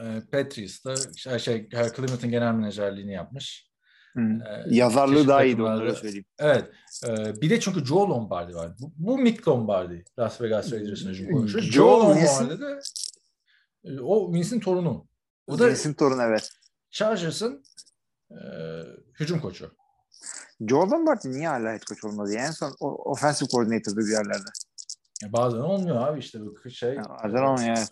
e, 0.00 0.22
Patriots'ta 0.32 0.94
şey, 1.16 1.38
şey 1.38 1.68
Cleveland'ın 1.68 2.30
genel 2.30 2.54
menajerliğini 2.54 3.12
yapmış. 3.12 3.69
Hı. 4.14 4.20
E, 4.20 4.74
Yazarlığı 4.74 5.28
daha 5.28 5.44
iyiydi 5.44 5.62
onları 5.62 5.94
söyleyeyim. 5.94 6.24
Evet. 6.38 6.64
E, 7.08 7.40
bir 7.40 7.50
de 7.50 7.60
çünkü 7.60 7.84
Joe 7.84 8.08
Lombardi 8.08 8.54
var. 8.54 8.72
Bu, 8.80 8.92
bu 8.96 9.18
Mick 9.18 9.48
Lombardi. 9.48 10.04
Las 10.18 10.40
Vegas 10.40 10.72
Raiders'ın 10.72 11.08
hücum 11.10 11.30
koçu. 11.32 11.60
Joe 11.60 11.70
Joe 11.72 12.14
Vince'in- 12.14 12.40
Lombardi 12.40 12.60
de 12.60 12.80
e, 13.84 14.00
o 14.00 14.32
Vince'in 14.32 14.60
torunu. 14.60 15.06
O 15.46 15.58
da 15.58 15.68
Vince'in 15.68 15.94
torunu 15.94 16.22
evet. 16.22 16.50
Chargers'ın 16.90 17.64
e, 18.30 18.36
hücum 19.20 19.40
koçu. 19.40 19.70
Joe 20.68 20.90
Lombardi 20.90 21.32
niye 21.32 21.48
hala 21.48 21.72
head 21.72 21.82
coach 21.82 22.04
olmadı? 22.04 22.34
En 22.38 22.50
son 22.50 22.76
o, 22.80 23.10
offensive 23.10 23.48
coordinator'dı 23.48 24.00
bir 24.00 24.12
yerlerde. 24.12 24.50
Ya 25.22 25.32
bazen 25.32 25.58
olmuyor 25.58 25.96
abi 26.08 26.18
işte 26.20 26.38
bu 26.40 26.70
şey. 26.70 26.94
Ya, 26.94 27.04
Bazen 27.24 27.42
olmuyor 27.42 27.76
evet. 27.78 27.90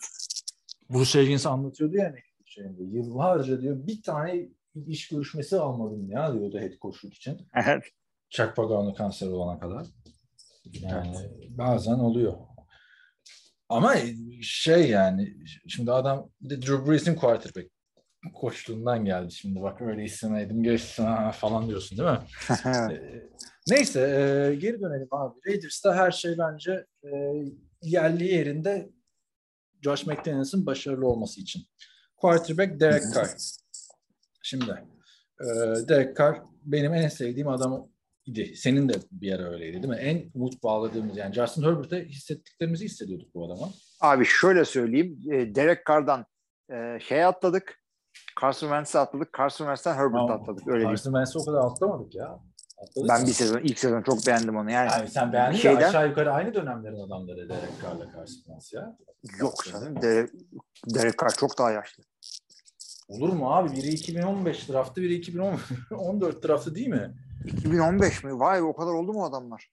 Bruce 0.90 1.20
Arians 1.20 1.46
anlatıyordu 1.46 1.96
yani 1.96 2.18
şeyinde. 2.44 2.82
Yıllarca 2.82 3.60
diyor 3.60 3.86
bir 3.86 4.02
tane 4.02 4.48
iş 4.86 5.08
görüşmesi 5.08 5.56
almadım 5.56 6.10
ya 6.10 6.32
diyordu 6.32 6.58
head 6.58 6.72
coachluk 6.82 7.14
için. 7.14 7.48
Evet. 7.54 7.84
Chuck 8.30 8.56
Pagano 8.56 8.94
kanser 8.94 9.26
olana 9.26 9.60
kadar. 9.60 9.86
Yani 10.64 11.16
bazen 11.50 11.98
oluyor. 11.98 12.34
Ama 13.68 13.94
şey 14.42 14.90
yani 14.90 15.36
şimdi 15.68 15.92
adam 15.92 16.30
de 16.40 16.62
Drew 16.62 16.90
Brees'in 16.90 17.14
quarterback 17.14 17.70
koçluğundan 18.34 19.04
geldi 19.04 19.32
şimdi 19.32 19.62
bak 19.62 19.82
öyle 19.82 20.04
istemeydim 20.04 20.62
geçsin 20.62 21.04
falan 21.30 21.68
diyorsun 21.68 21.98
değil 21.98 22.10
mi? 22.10 22.20
Neyse 23.68 24.00
e, 24.00 24.54
geri 24.54 24.80
dönelim 24.80 25.08
abi. 25.10 25.38
Raiders'ta 25.46 25.96
her 25.96 26.10
şey 26.10 26.38
bence 26.38 26.86
e, 27.04 27.08
yerli 27.82 28.24
yerinde 28.24 28.90
Josh 29.82 30.06
McDaniels'ın 30.06 30.66
başarılı 30.66 31.06
olması 31.06 31.40
için. 31.40 31.62
Quarterback 32.16 32.80
Derek 32.80 33.02
Carr. 33.14 33.28
Şimdi 34.42 34.70
e, 35.40 35.44
Derek 35.88 36.16
Carr 36.16 36.42
benim 36.62 36.94
en 36.94 37.08
sevdiğim 37.08 37.48
adam 37.48 37.88
idi. 38.26 38.56
Senin 38.56 38.88
de 38.88 38.92
bir 39.12 39.32
ara 39.32 39.50
öyleydi 39.50 39.72
değil 39.82 39.88
mi? 39.88 39.96
En 39.96 40.30
umut 40.34 40.62
bağladığımız 40.62 41.16
yani 41.16 41.34
Justin 41.34 41.62
Herbert'e 41.62 42.04
hissettiklerimizi 42.04 42.84
hissediyorduk 42.84 43.34
bu 43.34 43.46
adama. 43.46 43.68
Abi 44.00 44.24
şöyle 44.24 44.64
söyleyeyim. 44.64 45.18
e, 45.32 45.54
Derek 45.54 45.86
Carr'dan 45.88 46.26
e, 46.72 46.98
şey 47.00 47.24
atladık. 47.24 47.78
Carson 48.40 48.66
Wentz'e 48.66 48.98
atladık. 48.98 49.28
Carson 49.38 49.64
Wentz'ten 49.64 49.94
Herbert'e 49.94 50.18
Ama 50.18 50.34
atladık. 50.34 50.68
Öyle 50.68 50.78
diyeyim. 50.80 50.90
Carson 50.96 51.10
Wentz'i 51.12 51.38
o 51.38 51.44
kadar 51.44 51.64
atlamadık 51.70 52.14
ya. 52.14 52.38
Atladık 52.82 53.08
Ben 53.08 53.20
mı? 53.20 53.26
bir 53.26 53.32
sezon, 53.32 53.58
ilk 53.58 53.78
sezon 53.78 54.02
çok 54.02 54.26
beğendim 54.26 54.56
onu. 54.56 54.70
Yani 54.70 54.90
Yani 54.92 55.08
sen 55.08 55.32
beğendin 55.32 55.56
Şeyden- 55.58 55.88
aşağı 55.88 56.08
yukarı 56.08 56.32
aynı 56.32 56.54
dönemlerin 56.54 57.00
adamları 57.06 57.48
Derek 57.48 57.82
Carr'la 57.82 58.04
Carson 58.06 58.34
Wentz 58.44 58.72
ya. 58.72 58.96
yok 59.40 59.54
canım. 59.72 60.02
Derek, 60.02 60.30
Derek 60.94 61.18
Carr 61.20 61.30
çok 61.38 61.58
daha 61.58 61.70
yaşlı. 61.70 62.02
Olur 63.08 63.32
mu 63.32 63.54
abi? 63.54 63.76
Biri 63.76 63.88
2015 63.88 64.68
draftı, 64.68 65.02
biri 65.02 65.14
2014 65.14 66.42
draftı 66.48 66.74
değil 66.74 66.88
mi? 66.88 67.14
2015 67.46 68.24
mi? 68.24 68.38
Vay 68.38 68.62
o 68.62 68.72
kadar 68.76 68.92
oldu 68.92 69.12
mu 69.12 69.24
adamlar? 69.24 69.70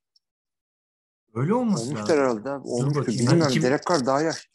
Öyle 1.36 1.54
olması 1.54 1.84
Olmuşlar 1.86 2.20
herhalde. 2.20 2.50
Olmuştur. 2.50 3.02
bakayım. 3.02 3.20
Bilmiyorum. 3.20 3.52
İki- 3.52 3.62
Derek 3.62 3.82
Carr 3.90 4.06
daha 4.06 4.22
yaşlı. 4.22 4.50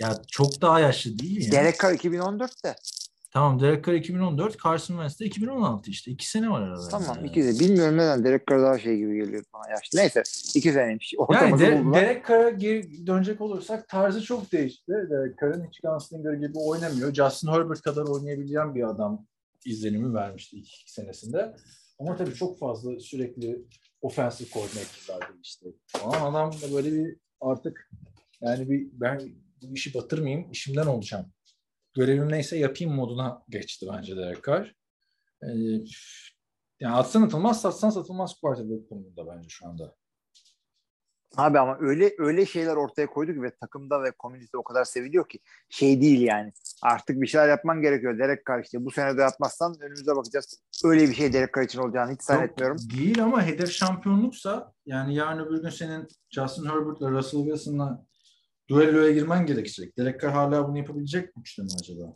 Ya 0.00 0.22
çok 0.30 0.60
daha 0.60 0.80
yaşlı 0.80 1.18
değil 1.18 1.46
ya. 1.46 1.52
Derek 1.52 1.80
Carr 1.80 1.92
2014'te. 1.94 2.74
Tamam 3.32 3.60
Derek 3.60 3.84
Carr 3.86 3.94
2014, 3.94 4.56
Carson 4.64 4.94
Wentz 4.94 5.20
de 5.20 5.24
2016 5.26 5.90
işte. 5.90 6.10
İki 6.10 6.28
sene 6.30 6.50
var 6.50 6.62
arada. 6.62 6.88
Tamam 6.88 7.16
Yani. 7.16 7.26
iki 7.26 7.44
de. 7.44 7.58
Bilmiyorum 7.60 7.96
neden 7.96 8.24
Derek 8.24 8.46
Carr 8.50 8.62
daha 8.62 8.78
şey 8.78 8.96
gibi 8.96 9.16
geliyor 9.16 9.44
bana 9.54 9.70
yaşlı. 9.70 9.98
Neyse 9.98 10.22
iki 10.54 10.72
seneymiş. 10.72 11.12
Yani 11.18 11.22
Ortamızı 11.22 11.64
De- 11.66 11.78
buldular. 11.84 12.00
Derek 12.02 12.26
Carr'a 12.28 12.50
geri 12.50 13.06
dönecek 13.06 13.40
olursak 13.40 13.88
tarzı 13.88 14.22
çok 14.22 14.52
değişti. 14.52 14.92
Derek 15.10 15.38
Carr'ın 15.40 15.66
hiç 15.66 15.80
Gunslinger 15.80 16.32
gibi 16.32 16.58
oynamıyor. 16.58 17.14
Justin 17.14 17.48
Herbert 17.48 17.80
kadar 17.82 18.02
oynayabilen 18.02 18.74
bir 18.74 18.88
adam 18.90 19.26
izlenimi 19.64 20.14
vermişti 20.14 20.56
ilk 20.56 20.80
iki 20.80 20.92
senesinde. 20.92 21.54
Ama 21.98 22.16
tabii 22.16 22.34
çok 22.34 22.58
fazla 22.58 23.00
sürekli 23.00 23.64
offensive 24.02 24.48
coordinator'lar 24.48 25.32
değişti. 25.34 25.66
Ama 26.04 26.16
adam 26.16 26.52
da 26.52 26.74
böyle 26.74 26.92
bir 26.92 27.16
artık 27.40 27.90
yani 28.40 28.70
bir 28.70 28.86
ben 28.92 29.20
bu 29.62 29.74
işi 29.74 29.94
batırmayayım, 29.94 30.50
işimden 30.50 30.86
olacağım. 30.86 31.26
Görevim 31.94 32.32
neyse 32.32 32.58
yapayım 32.58 32.94
moduna 32.94 33.42
geçti 33.48 33.86
bence 33.92 34.16
Derek 34.16 34.44
Carr. 34.44 34.74
Ee, 35.42 35.48
yani 36.80 36.94
atsan 36.94 37.22
atılmaz, 37.22 37.60
satsan 37.60 37.90
satılmaz 37.90 38.40
quarterback 38.40 38.88
konumunda 38.88 39.26
bence 39.26 39.48
şu 39.48 39.66
anda. 39.66 39.94
Abi 41.36 41.58
ama 41.58 41.76
öyle 41.80 42.12
öyle 42.18 42.46
şeyler 42.46 42.76
ortaya 42.76 43.06
koyduk 43.06 43.42
ve 43.42 43.50
takımda 43.56 44.02
ve 44.02 44.10
komünite 44.10 44.56
o 44.56 44.62
kadar 44.62 44.84
seviliyor 44.84 45.28
ki 45.28 45.38
şey 45.68 46.00
değil 46.00 46.20
yani. 46.20 46.52
Artık 46.82 47.20
bir 47.20 47.26
şeyler 47.26 47.48
yapman 47.48 47.82
gerekiyor. 47.82 48.18
Derek 48.18 48.46
Carr 48.48 48.62
işte 48.62 48.84
bu 48.84 48.90
sene 48.90 49.16
de 49.16 49.20
yapmazsan 49.20 49.76
önümüze 49.80 50.16
bakacağız. 50.16 50.62
Öyle 50.84 51.08
bir 51.08 51.14
şey 51.14 51.32
Derek 51.32 51.54
Carr 51.54 51.64
için 51.64 51.78
olacağını 51.78 52.12
hiç 52.12 52.22
zannetmiyorum. 52.22 52.76
Değil 52.96 53.22
ama 53.22 53.46
hedef 53.46 53.70
şampiyonluksa 53.70 54.72
yani 54.86 55.14
yarın 55.14 55.46
öbür 55.46 55.62
gün 55.62 55.70
senin 55.70 56.08
Justin 56.30 56.64
Herbert'la 56.64 57.10
Russell 57.10 57.40
Wilson'la 57.40 58.06
duelloya 58.72 59.12
girmen 59.12 59.46
gerekecek. 59.46 59.98
Derek 59.98 60.20
Carr 60.20 60.32
hala 60.32 60.68
bunu 60.68 60.78
yapabilecek 60.78 61.34
güçte 61.36 61.62
mi 61.62 61.68
acaba? 61.80 62.12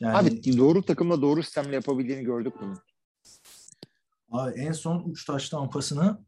Yani 0.00 0.16
Abi 0.16 0.58
doğru 0.58 0.82
takımla 0.82 1.22
doğru 1.22 1.42
sistemle 1.42 1.74
yapabildiğini 1.74 2.24
gördük 2.24 2.52
bunu. 2.60 2.74
abi 4.32 4.60
en 4.60 4.72
son 4.72 5.10
3 5.10 5.24
taş 5.24 5.48
tampasını 5.48 6.18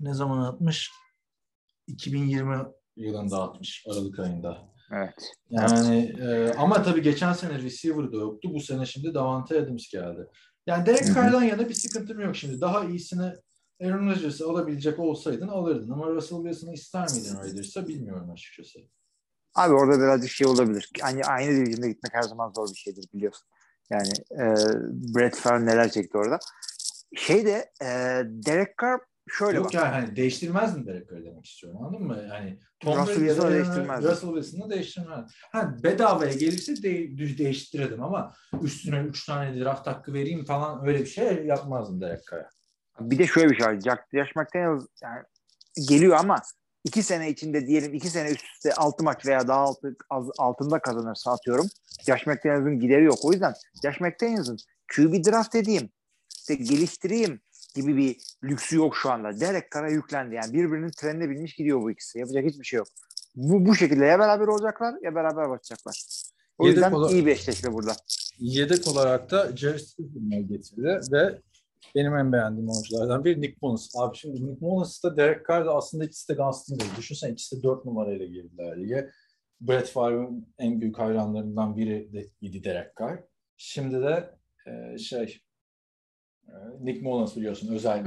ne 0.00 0.14
zaman 0.14 0.44
atmış? 0.44 0.90
2020 1.86 2.56
yılın 2.96 3.30
dağıtmış 3.30 3.84
Aralık 3.90 4.18
ayında. 4.18 4.74
Evet. 4.92 5.32
Yani 5.50 6.12
e, 6.20 6.52
ama 6.52 6.82
tabii 6.82 7.02
geçen 7.02 7.32
sene 7.32 7.62
receiver 7.62 8.12
da 8.12 8.16
yoktu. 8.16 8.50
Bu 8.54 8.60
sene 8.60 8.86
şimdi 8.86 9.14
Davante 9.14 9.60
Adams 9.60 9.88
geldi. 9.88 10.26
Yani 10.66 10.86
Derek. 10.86 11.14
Carr'dan 11.14 11.42
yana 11.42 11.68
bir 11.68 11.74
sıkıntım 11.74 12.20
yok 12.20 12.36
şimdi. 12.36 12.60
Daha 12.60 12.84
iyisini 12.84 13.32
Aaron 13.82 14.10
Rodgers'ı 14.10 14.48
alabilecek 14.48 14.98
olsaydın 14.98 15.48
alırdın. 15.48 15.90
Ama 15.90 16.10
Russell 16.10 16.38
Wilson'ı 16.38 16.72
ister 16.74 17.10
miydin 17.12 17.36
Rodgers'a 17.36 17.88
bilmiyorum 17.88 18.30
açıkçası. 18.30 18.78
Abi 19.54 19.74
orada 19.74 19.98
birazcık 19.98 20.30
şey 20.30 20.46
olabilir. 20.46 20.90
Aynı, 21.02 21.20
aynı 21.22 21.50
division'da 21.56 21.86
gitmek 21.86 22.14
her 22.14 22.22
zaman 22.22 22.52
zor 22.56 22.68
bir 22.68 22.74
şeydir 22.78 23.08
biliyorsun. 23.14 23.48
Yani 23.90 24.08
e, 24.32 24.44
Brett 25.14 25.36
Favre 25.36 25.66
neler 25.66 25.90
çekti 25.90 26.18
orada. 26.18 26.38
Şey 27.16 27.46
de 27.46 27.70
e, 27.82 27.86
Derek 28.46 28.78
Carr 28.82 29.00
şöyle 29.28 29.56
Yok 29.56 29.64
bak. 29.66 29.74
yani 29.74 29.88
hani 29.88 30.16
değiştirmezdin 30.16 30.86
Derek 30.86 31.10
Carr 31.10 31.24
demek 31.24 31.44
istiyorum 31.46 31.82
anladın 31.82 32.06
mı? 32.06 32.24
Yani 32.28 32.60
Tom 32.80 32.98
Russell 32.98 33.14
Wilson'ı 33.14 33.50
de- 33.50 33.54
değiştirmezdin. 33.54 34.08
Russell 34.08 34.34
Wilson'ı 34.34 34.70
değiştirmez. 34.70 35.30
Ha, 35.52 35.76
bedavaya 35.82 36.32
gelirse 36.32 36.82
de, 36.82 37.18
düz 37.18 37.38
değiştirirdim 37.38 38.02
ama 38.02 38.32
üstüne 38.62 38.98
3 39.00 39.26
tane 39.26 39.60
draft 39.60 39.86
hakkı 39.86 40.12
vereyim 40.14 40.44
falan 40.44 40.86
öyle 40.86 41.00
bir 41.00 41.06
şey 41.06 41.46
yapmazdım 41.46 42.00
Derek 42.00 42.22
Carr'a. 42.30 42.48
Bir 43.00 43.18
de 43.18 43.26
şöyle 43.26 43.50
bir 43.50 43.56
şey 43.56 43.66
var. 43.66 43.80
Jack, 43.80 44.00
Josh 44.12 44.36
McDaniels 44.36 44.86
yani 45.02 45.22
geliyor 45.88 46.16
ama 46.16 46.36
iki 46.84 47.02
sene 47.02 47.30
içinde 47.30 47.66
diyelim 47.66 47.94
iki 47.94 48.08
sene 48.08 48.30
üst 48.30 48.44
üste 48.44 48.74
altı 48.74 49.04
maç 49.04 49.26
veya 49.26 49.48
daha 49.48 49.60
altı, 49.60 49.96
az, 50.10 50.26
altında 50.38 50.78
kazanırsa 50.78 51.32
atıyorum. 51.32 51.66
Josh 52.06 52.26
McDaniels'ın 52.26 52.80
gideri 52.80 53.04
yok. 53.04 53.18
O 53.22 53.32
yüzden 53.32 53.54
Josh 53.82 54.00
McDaniels'ın 54.00 54.56
QB 54.96 55.26
draft 55.26 55.54
edeyim, 55.54 55.90
işte 56.38 56.54
geliştireyim 56.54 57.40
gibi 57.74 57.96
bir 57.96 58.16
lüksü 58.44 58.76
yok 58.76 58.96
şu 58.96 59.10
anda. 59.10 59.40
Derek 59.40 59.72
Carr'a 59.72 59.90
yüklendi. 59.90 60.34
Yani 60.34 60.52
birbirinin 60.52 60.90
trenine 60.90 61.30
binmiş 61.30 61.54
gidiyor 61.54 61.82
bu 61.82 61.90
ikisi. 61.90 62.18
Yapacak 62.18 62.44
hiçbir 62.44 62.64
şey 62.64 62.76
yok. 62.76 62.88
Bu, 63.36 63.66
bu 63.66 63.74
şekilde 63.74 64.04
ya 64.04 64.18
beraber 64.18 64.46
olacaklar 64.46 64.94
ya 65.02 65.14
beraber 65.14 65.50
batacaklar. 65.50 66.02
O 66.58 66.64
Yedek 66.66 66.76
yüzden 66.76 66.92
ola- 66.92 67.10
iyi 67.10 67.26
bir 67.26 67.30
eşleşme 67.30 67.72
burada. 67.72 67.96
Yedek 68.38 68.88
olarak 68.88 69.30
da 69.30 69.56
Jerry 69.56 69.78
Stidham'ı 69.78 70.40
getirdi 70.40 71.00
ve 71.12 71.38
benim 71.94 72.16
en 72.16 72.32
beğendiğim 72.32 72.68
oyunculardan 72.68 73.24
biri 73.24 73.40
Nick 73.40 73.56
Mullins. 73.62 73.96
Abi 73.96 74.16
şimdi 74.16 74.46
Nick 74.46 74.66
Mullins 74.66 75.04
da 75.04 75.16
Derek 75.16 75.48
Carr 75.48 75.66
da 75.66 75.74
aslında 75.74 76.04
ikisi 76.04 76.28
de 76.28 76.34
Gunslinger. 76.34 76.86
Düşünsene 76.96 77.32
ikisi 77.32 77.58
de 77.58 77.62
4 77.62 77.84
numarayla 77.84 78.26
girdiler 78.26 78.78
lige. 78.78 79.10
Brett 79.60 79.88
Favre'ın 79.88 80.48
en 80.58 80.80
büyük 80.80 80.98
hayranlarından 80.98 81.76
biri 81.76 82.12
de 82.12 82.30
idi 82.40 82.64
Derek 82.64 82.96
Carr. 83.00 83.18
Şimdi 83.56 84.02
de 84.02 84.34
e, 84.66 84.98
şey 84.98 85.40
e, 86.48 86.52
Nick 86.80 87.02
Mullins 87.02 87.36
biliyorsun 87.36 87.74
özel 87.74 87.98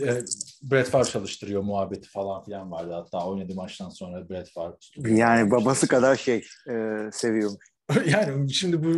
e, 0.00 0.20
Brett 0.62 0.88
Favre 0.88 1.04
çalıştırıyor 1.04 1.62
muhabbeti 1.62 2.08
falan 2.08 2.44
filan 2.44 2.70
vardı. 2.70 2.92
Hatta 2.92 3.28
oynadığı 3.28 3.54
maçtan 3.54 3.88
sonra 3.88 4.28
Brett 4.28 4.50
Favre 4.50 4.76
Yani 5.16 5.50
babası 5.50 5.88
kadar 5.88 6.16
şey 6.16 6.44
e, 6.70 6.74
seviyormuş. 7.12 7.75
yani 8.06 8.52
şimdi 8.52 8.84
bu 8.84 8.96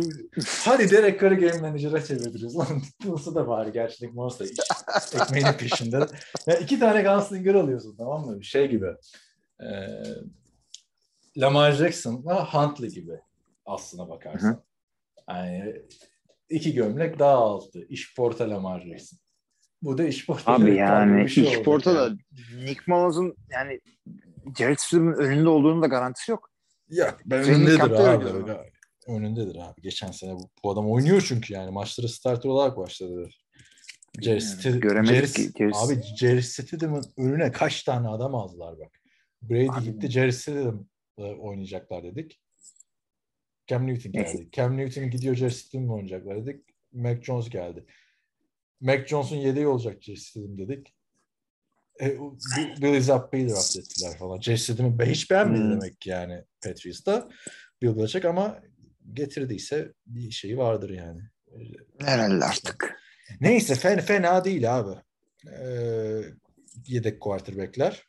hadi 0.65 0.91
Derek 0.91 1.21
Carr'ı 1.21 1.35
game 1.35 1.61
manager'a 1.61 2.03
çeviririz. 2.03 2.57
Lan 2.57 2.67
Nicholas'ı 2.99 3.35
da 3.35 3.47
var 3.47 3.67
gerçekten 3.67 4.15
Monster 4.15 4.45
iş. 4.45 4.59
Ekmeğinin 5.21 5.53
peşinde. 5.53 6.05
Ya 6.47 6.57
iki 6.57 6.79
tane 6.79 7.01
Gunslinger 7.01 7.55
alıyorsun 7.55 7.95
tamam 7.97 8.25
mı? 8.25 8.43
Şey 8.43 8.69
gibi. 8.69 8.87
E, 9.59 9.67
Lamar 11.37 11.71
Jackson'la 11.71 12.53
Huntley 12.53 12.89
gibi 12.89 13.19
aslına 13.65 14.09
bakarsan. 14.09 14.63
Yani 15.29 15.81
iki 16.49 16.73
gömlek 16.73 17.19
daha 17.19 17.35
altı. 17.35 17.85
İş 17.89 18.15
porta 18.15 18.49
Lamar 18.49 18.81
Jackson. 18.81 19.19
Bu 19.81 19.97
da 19.97 20.03
iş 20.03 20.25
porta. 20.25 20.53
Abi 20.53 20.75
yani 20.75 21.29
şey 21.29 21.43
iş 21.43 21.61
porta 21.61 21.95
da 21.95 22.03
yani. 22.03 22.17
Nick 22.65 22.81
Mullins'ın 22.87 23.35
yani 23.51 23.79
Jared 24.57 24.77
Stidham'ın 24.77 25.13
önünde 25.13 25.49
olduğunun 25.49 25.81
da 25.81 25.87
garantisi 25.87 26.31
yok. 26.31 26.49
Ya 26.89 27.15
ben 27.25 27.43
önündedir 27.43 27.77
camp'te 27.77 28.09
abi. 28.09 28.25
Önündedir 29.09 29.55
abi. 29.55 29.81
Geçen 29.81 30.11
sene 30.11 30.33
bu, 30.35 30.49
bu 30.63 30.71
adam 30.71 30.91
oynuyor 30.91 31.25
çünkü 31.27 31.53
yani. 31.53 31.71
Maçlara 31.71 32.07
starter 32.07 32.49
olarak 32.49 32.77
başladı. 32.77 33.29
Jerry 34.21 34.39
Stid- 34.41 34.79
göremedik 34.79 35.13
Jerry- 35.37 35.53
ki 35.53 35.69
Abi 35.73 36.01
Jerry 36.19 36.43
Stidham'ın 36.43 37.03
önüne 37.17 37.51
kaç 37.51 37.83
tane 37.83 38.07
adam 38.07 38.35
aldılar 38.35 38.79
bak. 38.79 38.99
Brady 39.41 39.67
Abi- 39.69 39.83
gitti 39.83 40.11
Jerry 40.11 40.33
Stidham'la 40.33 41.35
oynayacaklar 41.39 42.03
dedik. 42.03 42.41
Cam 43.67 43.87
Newton 43.87 44.11
Neyse. 44.13 44.37
geldi. 44.37 44.49
Cam 44.51 44.77
Newton 44.77 45.09
gidiyor 45.09 45.35
Jerry 45.35 45.51
Stidham'la 45.51 45.93
oynayacaklar 45.93 46.45
dedik. 46.45 46.65
Mac 46.93 47.21
Jones 47.23 47.49
geldi. 47.49 47.85
Mac 48.81 49.07
Jones'un 49.07 49.35
yedeği 49.35 49.67
olacak 49.67 50.03
Jerry 50.03 50.17
Stidham 50.17 50.57
dedik. 50.57 50.93
E, 52.01 52.17
Billy 52.81 53.01
Zappa'yı 53.01 53.49
draft 53.49 53.77
ettiler 53.77 54.17
falan. 54.17 54.41
Jerry 54.41 54.57
Stidham'ı 54.57 55.05
hiç 55.05 55.31
beğenmedi 55.31 55.61
Hmm. 55.61 55.71
demek 55.81 56.01
ki 56.01 56.09
yani 56.09 56.43
Patriots'ta. 56.63 57.29
Bill 57.81 57.97
Belichick 57.97 58.25
ama 58.25 58.59
getirdiyse 59.13 59.93
bir 60.05 60.31
şeyi 60.31 60.57
vardır 60.57 60.89
yani. 60.89 61.21
Herhalde 61.99 62.45
artık. 62.45 62.99
Neyse 63.41 63.75
fena, 63.75 64.01
fena 64.01 64.45
değil 64.45 64.77
abi. 64.77 64.99
Ee, 65.47 66.21
yedek 66.87 67.21
quarterback'ler. 67.21 68.03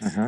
Hı 0.00 0.08
hı. 0.08 0.26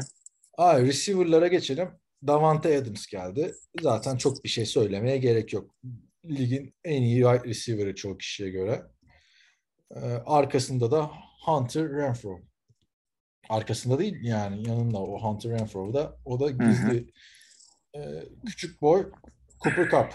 Abi 0.59 0.86
receiver'lara 0.86 1.48
geçelim. 1.48 1.90
Davante 2.27 2.78
Adams 2.78 3.06
geldi. 3.06 3.55
Zaten 3.81 4.16
çok 4.16 4.44
bir 4.44 4.48
şey 4.48 4.66
söylemeye 4.66 5.19
gerek 5.19 5.52
yok. 5.52 5.74
Ligin 6.24 6.74
en 6.85 7.02
iyi 7.02 7.23
wide 7.23 7.48
receiver'ı 7.48 7.94
çoğu 7.94 8.19
kişiye 8.19 8.51
göre. 8.51 8.82
Ee, 9.97 10.01
arkasında 10.27 10.90
da 10.90 11.11
Hunter 11.44 11.89
Renfro. 11.89 12.40
Arkasında 13.48 13.98
değil 13.98 14.16
yani 14.23 14.69
yanında 14.69 14.98
o 14.98 15.23
Hunter 15.23 15.51
Renfro 15.52 15.94
da 15.94 16.16
o 16.24 16.40
da 16.40 16.51
gizli 16.51 17.11
e, 17.97 18.24
küçük 18.47 18.82
boy 18.82 19.11
Cooper 19.65 19.91
Cup. 19.91 20.12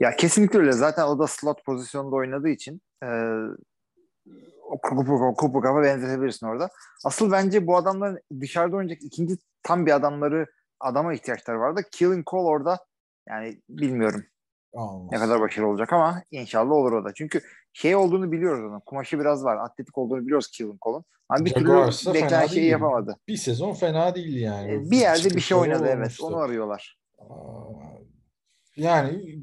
Ya 0.00 0.16
kesinlikle 0.16 0.58
öyle. 0.58 0.72
Zaten 0.72 1.04
o 1.04 1.18
da 1.18 1.26
slot 1.26 1.64
pozisyonda 1.64 2.16
oynadığı 2.16 2.48
için 2.48 2.80
e, 3.02 3.08
Cooper, 4.82 5.34
Cooper 5.40 5.62
Cup'a 5.62 5.82
benzetebilirsin 5.82 6.46
orada. 6.46 6.68
Asıl 7.04 7.32
bence 7.32 7.66
bu 7.66 7.76
adamların 7.76 8.20
dışarıda 8.40 8.76
oynayacak 8.76 9.02
ikinci 9.02 9.36
tam 9.62 9.86
bir 9.86 9.92
adamları 9.92 10.46
adama 10.80 11.14
ihtiyaçları 11.14 11.60
vardı. 11.60 11.82
Killing 11.92 12.26
Cole 12.26 12.48
orada 12.48 12.78
yani 13.28 13.62
bilmiyorum 13.68 14.24
Olmaz. 14.72 15.12
ne 15.12 15.18
kadar 15.18 15.40
başarılı 15.40 15.68
olacak 15.70 15.92
ama 15.92 16.22
inşallah 16.30 16.72
olur 16.72 16.92
o 16.92 17.04
da. 17.04 17.14
Çünkü 17.14 17.40
şey 17.72 17.96
olduğunu 17.96 18.32
biliyoruz 18.32 18.64
onun. 18.70 18.80
Kumaşı 18.80 19.20
biraz 19.20 19.44
var. 19.44 19.56
Atletik 19.56 19.98
olduğunu 19.98 20.20
biliyoruz 20.22 20.50
Killing 20.50 20.80
Cole'un. 20.82 21.04
Ama 21.28 21.44
bir 21.44 21.50
Jaguars'a 21.50 22.12
türlü 22.12 22.22
beklenen 22.24 22.46
şeyi 22.46 22.60
değil. 22.60 22.72
yapamadı. 22.72 23.18
Bir 23.28 23.36
sezon 23.36 23.74
fena 23.74 24.14
değildi 24.14 24.38
yani. 24.38 24.72
E, 24.72 24.90
Bir 24.90 24.96
yerde 24.96 25.30
bir 25.30 25.40
şey 25.40 25.56
oynadı 25.56 25.86
evet. 25.88 26.16
Onu 26.22 26.36
arıyorlar. 26.36 26.98
Yani 28.76 29.38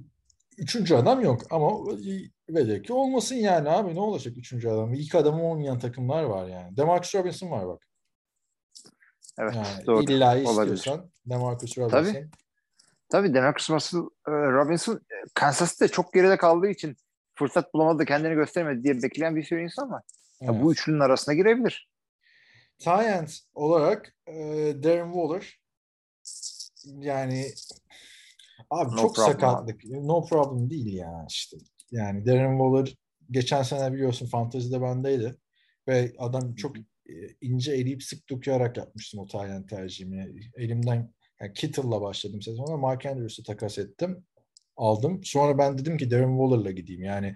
üçüncü 0.57 0.95
adam 0.95 1.21
yok 1.21 1.41
ama 1.51 1.85
velev 2.49 2.81
ki 2.83 2.93
olmasın 2.93 3.35
yani 3.35 3.69
abi 3.69 3.95
ne 3.95 3.99
olacak 3.99 4.37
üçüncü 4.37 4.69
adam? 4.69 4.93
İlk 4.93 5.15
adamı 5.15 5.43
olmayan 5.43 5.79
takımlar 5.79 6.23
var 6.23 6.47
yani. 6.47 6.77
Demarcus 6.77 7.15
Robinson 7.15 7.51
var 7.51 7.67
bak. 7.67 7.87
Evet 9.39 9.55
Yani 9.55 9.85
doğru. 9.85 10.03
illa 10.03 10.29
Olabilir. 10.31 10.75
istiyorsan 10.75 11.11
Demarcus 11.25 11.77
Robinson. 11.77 12.03
Tabii. 12.13 12.29
Tabii 13.09 13.33
Demarcus 13.33 13.69
Russell, 13.69 13.99
e, 14.27 14.31
Robinson 14.31 14.95
e, 14.95 15.15
Kansas 15.33 15.71
City'de 15.71 15.87
çok 15.87 16.13
geride 16.13 16.37
kaldığı 16.37 16.67
için 16.69 16.97
fırsat 17.35 17.73
bulamadı, 17.73 18.05
kendini 18.05 18.35
gösteremedi 18.35 18.83
diye 18.83 19.03
bekleyen 19.03 19.35
bir 19.35 19.43
sürü 19.43 19.63
insan 19.63 19.91
var. 19.91 20.03
Ya 20.41 20.51
Evet. 20.51 20.63
bu 20.63 20.71
üçlünün 20.71 20.99
arasına 20.99 21.33
girebilir. 21.33 21.89
End 22.87 23.27
olarak 23.53 24.15
e, 24.27 24.33
Darren 24.83 25.11
Waller 25.13 25.60
yani 26.85 27.45
abi 28.69 28.91
No 28.91 29.01
çok 29.01 29.15
problem 29.15 29.31
sakatlık. 29.31 29.85
No 29.85 30.25
problem 30.25 30.69
değil 30.69 30.93
ya 30.93 31.25
işte. 31.29 31.57
Yani 31.91 32.25
Darren 32.25 32.57
Waller 32.57 32.95
geçen 33.31 33.63
sene 33.63 33.93
biliyorsun 33.93 34.25
fantezide 34.25 34.81
bendeydi 34.81 35.35
ve 35.87 36.13
adam 36.17 36.55
çok 36.55 36.77
e, 36.77 37.13
ince 37.41 37.71
eleyip 37.71 38.03
sık 38.03 38.29
dokuyarak 38.29 38.77
yapmıştım 38.77 39.27
o 39.33 39.45
end 39.45 39.69
tercihimi. 39.69 40.35
Elimden 40.55 41.13
yani 41.41 41.53
Kittle'la 41.53 42.01
başladım 42.01 42.41
sezona. 42.41 42.77
Mark 42.77 43.05
Andrews'u 43.05 43.43
takas 43.43 43.77
ettim. 43.77 44.25
Aldım. 44.77 45.21
Sonra 45.23 45.57
ben 45.57 45.77
dedim 45.77 45.97
ki 45.97 46.11
Darren 46.11 46.37
Waller'la 46.37 46.71
gideyim. 46.71 47.03
Yani 47.03 47.35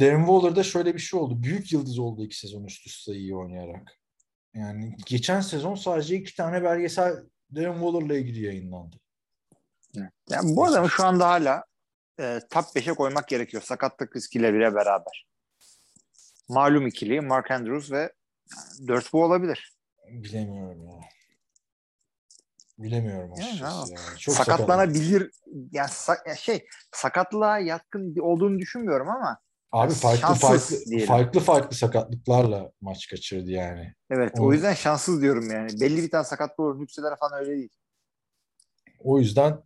Darren 0.00 0.26
Waller'da 0.26 0.62
şöyle 0.62 0.94
bir 0.94 1.00
şey 1.00 1.20
oldu. 1.20 1.42
Büyük 1.42 1.72
yıldız 1.72 1.98
oldu 1.98 2.24
iki 2.24 2.38
sezon 2.38 2.64
üst 2.64 2.86
üste 2.86 3.12
iyi 3.12 3.36
oynayarak. 3.36 3.92
Yani 4.54 4.96
geçen 5.06 5.40
sezon 5.40 5.74
sadece 5.74 6.16
iki 6.16 6.36
tane 6.36 6.62
belgesel 6.62 7.14
Darren 7.54 7.72
Waller'la 7.74 8.14
ilgili 8.16 8.44
yayınlandı. 8.46 8.96
Yani 10.30 10.56
bu 10.56 10.64
adamı 10.64 10.90
şu 10.90 11.04
anda 11.04 11.28
hala 11.28 11.64
e, 12.20 12.40
top 12.50 12.64
5'e 12.64 12.94
koymak 12.94 13.28
gerekiyor. 13.28 13.62
Sakatlık 13.62 14.16
riskileriyle 14.16 14.74
beraber. 14.74 15.26
Malum 16.48 16.86
ikili 16.86 17.20
Mark 17.20 17.50
Andrews 17.50 17.92
ve 17.92 18.12
4 18.88 19.12
bu 19.12 19.24
olabilir. 19.24 19.76
Bilemiyorum 20.08 20.86
ya. 20.86 20.94
Bilemiyorum 22.78 23.32
Yani 23.36 23.48
açıkçası. 23.48 23.74
ama 23.74 23.86
Yani. 23.90 24.18
Çok 24.18 24.34
sakatlanabilir. 24.34 25.02
Sakatlanabilir. 25.08 25.30
Yani 25.72 25.88
sa- 25.88 26.28
ya 26.28 26.36
şey 26.36 26.66
sakatlığa 26.92 27.58
yatkın 27.58 28.16
olduğunu 28.20 28.58
düşünmüyorum 28.58 29.08
ama 29.08 29.38
Abi 29.72 29.92
farklı 29.94 30.20
Şanssız 30.20 30.40
farklı 30.48 30.86
diyelim. 30.90 31.06
farklı 31.06 31.40
farklı 31.40 31.76
sakatlıklarla 31.76 32.72
maç 32.80 33.06
kaçırdı 33.08 33.50
yani. 33.50 33.94
Evet 34.10 34.32
O- 34.38 34.44
o 34.46 34.52
yüzden 34.52 34.74
şanssız 34.74 35.22
diyorum 35.22 35.50
yani. 35.50 35.80
Belli 35.80 36.02
bir 36.02 36.10
tane 36.10 36.24
sakatlığı 36.24 36.64
olur. 36.64 36.80
Nükseler 36.80 37.18
falan 37.20 37.40
öyle 37.40 37.50
değil. 37.56 37.68
O 38.98 39.18
yüzden 39.18 39.58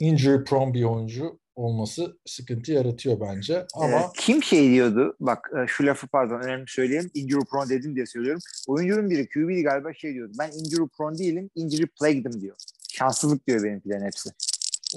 injury 0.00 0.44
prone 0.44 0.74
bir 0.74 0.84
oyuncu 0.84 1.40
olması 1.56 2.18
sıkıntı 2.26 2.72
yaratıyor 2.72 3.20
bence. 3.20 3.66
Ama 3.74 3.98
Ee, 4.00 4.10
kim 4.18 4.42
şey 4.42 4.70
diyordu? 4.70 5.16
Bak 5.20 5.50
e, 5.56 5.66
şu 5.66 5.86
lafı 5.86 6.06
pardon 6.08 6.40
önemli 6.40 6.64
söyleyeyim. 6.68 7.10
Injury 7.14 7.44
prone 7.44 7.68
dedim 7.68 7.94
diye 7.96 8.06
söylüyorum. 8.06 8.40
Oyuncunun 8.68 9.10
biri 9.10 9.28
QB 9.28 9.62
galiba 9.64 9.94
şey 9.94 10.14
diyordu. 10.14 10.32
Ben 10.38 10.48
injury 10.50 10.88
prone 10.98 11.18
değilim. 11.18 11.50
Injury 11.54 11.86
plagued'ım 11.86 12.40
diyor. 12.40 12.56
Şanssızlık 12.92 13.46
diyor 13.46 13.64
benimkilerin 13.64 14.04
hepsi. 14.04 14.30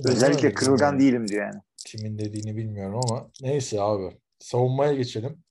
Özellikle 0.06 0.54
kırılgan 0.54 1.00
değilim 1.00 1.28
diyor 1.28 1.46
yani. 1.46 1.62
Kimin 1.86 2.18
dediğini 2.20 2.58
bilmiyorum 2.58 3.00
ama 3.10 3.28
neyse 3.42 3.82
abi. 3.82 4.18
Savunmaya 4.42 4.94
geçelim. 4.94 5.44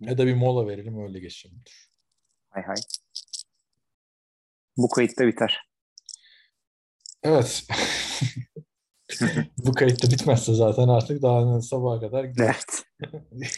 Ya 0.00 0.18
da 0.18 0.26
bir 0.26 0.34
mola 0.34 0.68
verelim 0.68 1.02
öyle 1.02 1.20
geçelim. 1.20 1.62
Hay 2.50 2.62
hay. 2.62 2.76
Bu 4.76 4.88
kayıtta 4.88 5.26
biter. 5.26 5.68
Evet. 7.22 7.66
Bu 9.58 9.72
kayıt 9.72 10.02
da 10.02 10.10
bitmezse 10.10 10.54
zaten 10.54 10.88
artık 10.88 11.22
daha 11.22 11.60
sabaha 11.60 12.00
kadar 12.00 12.24
gider. 12.24 12.56
Evet. 12.56 12.84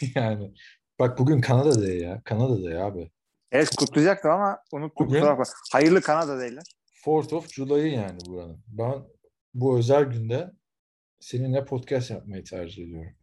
yani. 0.15 0.53
Bak 0.99 1.19
bugün 1.19 1.41
Kanada 1.41 1.81
Day 1.81 1.97
ya. 1.97 2.21
Kanada 2.25 2.63
Day 2.63 2.83
abi. 2.83 3.11
Evet 3.51 3.75
kutlayacaktım 3.75 4.31
ama 4.31 4.59
unuttum. 4.71 5.07
Bugün-. 5.07 5.23
Hayırlı 5.71 6.01
Kanada 6.01 6.39
değiller. 6.39 6.63
4th 7.05 7.35
of 7.35 7.53
July 7.53 7.93
yani 7.93 8.19
buranın. 8.25 8.63
Ben 8.67 9.03
bu 9.53 9.77
özel 9.77 10.03
günde 10.03 10.51
seninle 11.19 11.65
podcast 11.65 12.11
yapmayı 12.11 12.43
tercih 12.43 12.83
ediyorum. 12.83 13.16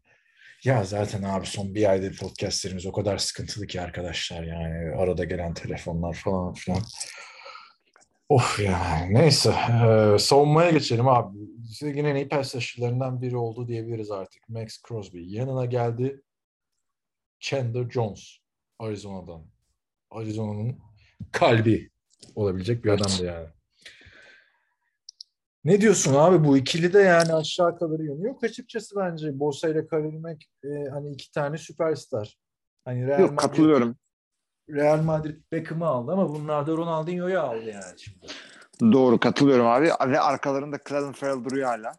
Ya 0.64 0.84
zaten 0.84 1.22
abi 1.22 1.46
son 1.46 1.74
bir 1.74 1.90
aydır 1.90 2.18
podcastlerimiz 2.18 2.86
o 2.86 2.92
kadar 2.92 3.18
sıkıntılı 3.18 3.66
ki 3.66 3.80
arkadaşlar 3.80 4.42
yani 4.42 4.96
arada 4.96 5.24
gelen 5.24 5.54
telefonlar 5.54 6.14
falan 6.14 6.54
filan. 6.54 6.82
Of 8.28 8.60
ya 8.60 9.06
neyse 9.10 9.50
Ee, 9.50 10.18
savunmaya 10.18 10.70
geçelim 10.70 11.08
abi. 11.08 11.38
Ligin 11.82 12.04
en 12.04 12.14
iyi 12.14 12.28
rusher'larından 12.30 13.22
biri 13.22 13.36
oldu 13.36 13.68
diyebiliriz 13.68 14.10
artık. 14.10 14.48
Max 14.48 14.82
Crosby. 14.88 15.22
Yanına 15.24 15.64
geldi 15.64 16.22
Chandler 17.40 17.90
Jones 17.90 18.38
Arizona'dan. 18.78 19.46
Arizona'nın 20.10 20.78
kalbi 21.32 21.90
olabilecek 22.34 22.84
bir 22.84 22.90
adamdı 22.90 23.24
yani. 23.24 23.48
Ne 25.64 25.80
diyorsun 25.80 26.14
abi 26.14 26.44
bu 26.44 26.56
ikili 26.56 26.92
de 26.92 26.98
yani 26.98 27.34
aşağı 27.34 27.78
kalır 27.78 28.00
yönü 28.00 28.26
yok 28.26 28.44
açıkçası 28.44 28.96
bence 28.96 29.38
Bosa 29.40 29.68
ile 29.68 29.86
Khalil 29.86 30.18
Mack 30.18 30.44
e, 30.64 30.68
hani 30.92 31.10
iki 31.10 31.32
tane 31.32 31.58
süperstar. 31.58 32.38
Hani 32.84 33.06
Real 33.06 33.20
Yok 33.20 33.30
Madrid- 33.30 33.36
katılıyorum. 33.36 33.96
Real 34.70 35.02
Madrid 35.02 35.36
Beckham'ı 35.52 35.86
aldı 35.86 36.12
ama 36.12 36.28
bunlar 36.28 36.66
da 36.66 36.72
Ronaldinho'yu 36.72 37.40
aldı 37.40 37.64
yani 37.64 37.94
şimdi. 37.96 38.26
Doğru 38.92 39.20
katılıyorum 39.20 39.66
abi. 39.66 39.86
Ve 39.86 40.20
arkalarında 40.20 40.78
Clelin 40.88 41.12
Ferrell 41.12 41.44
duruyor 41.44 41.68
hala. 41.68 41.92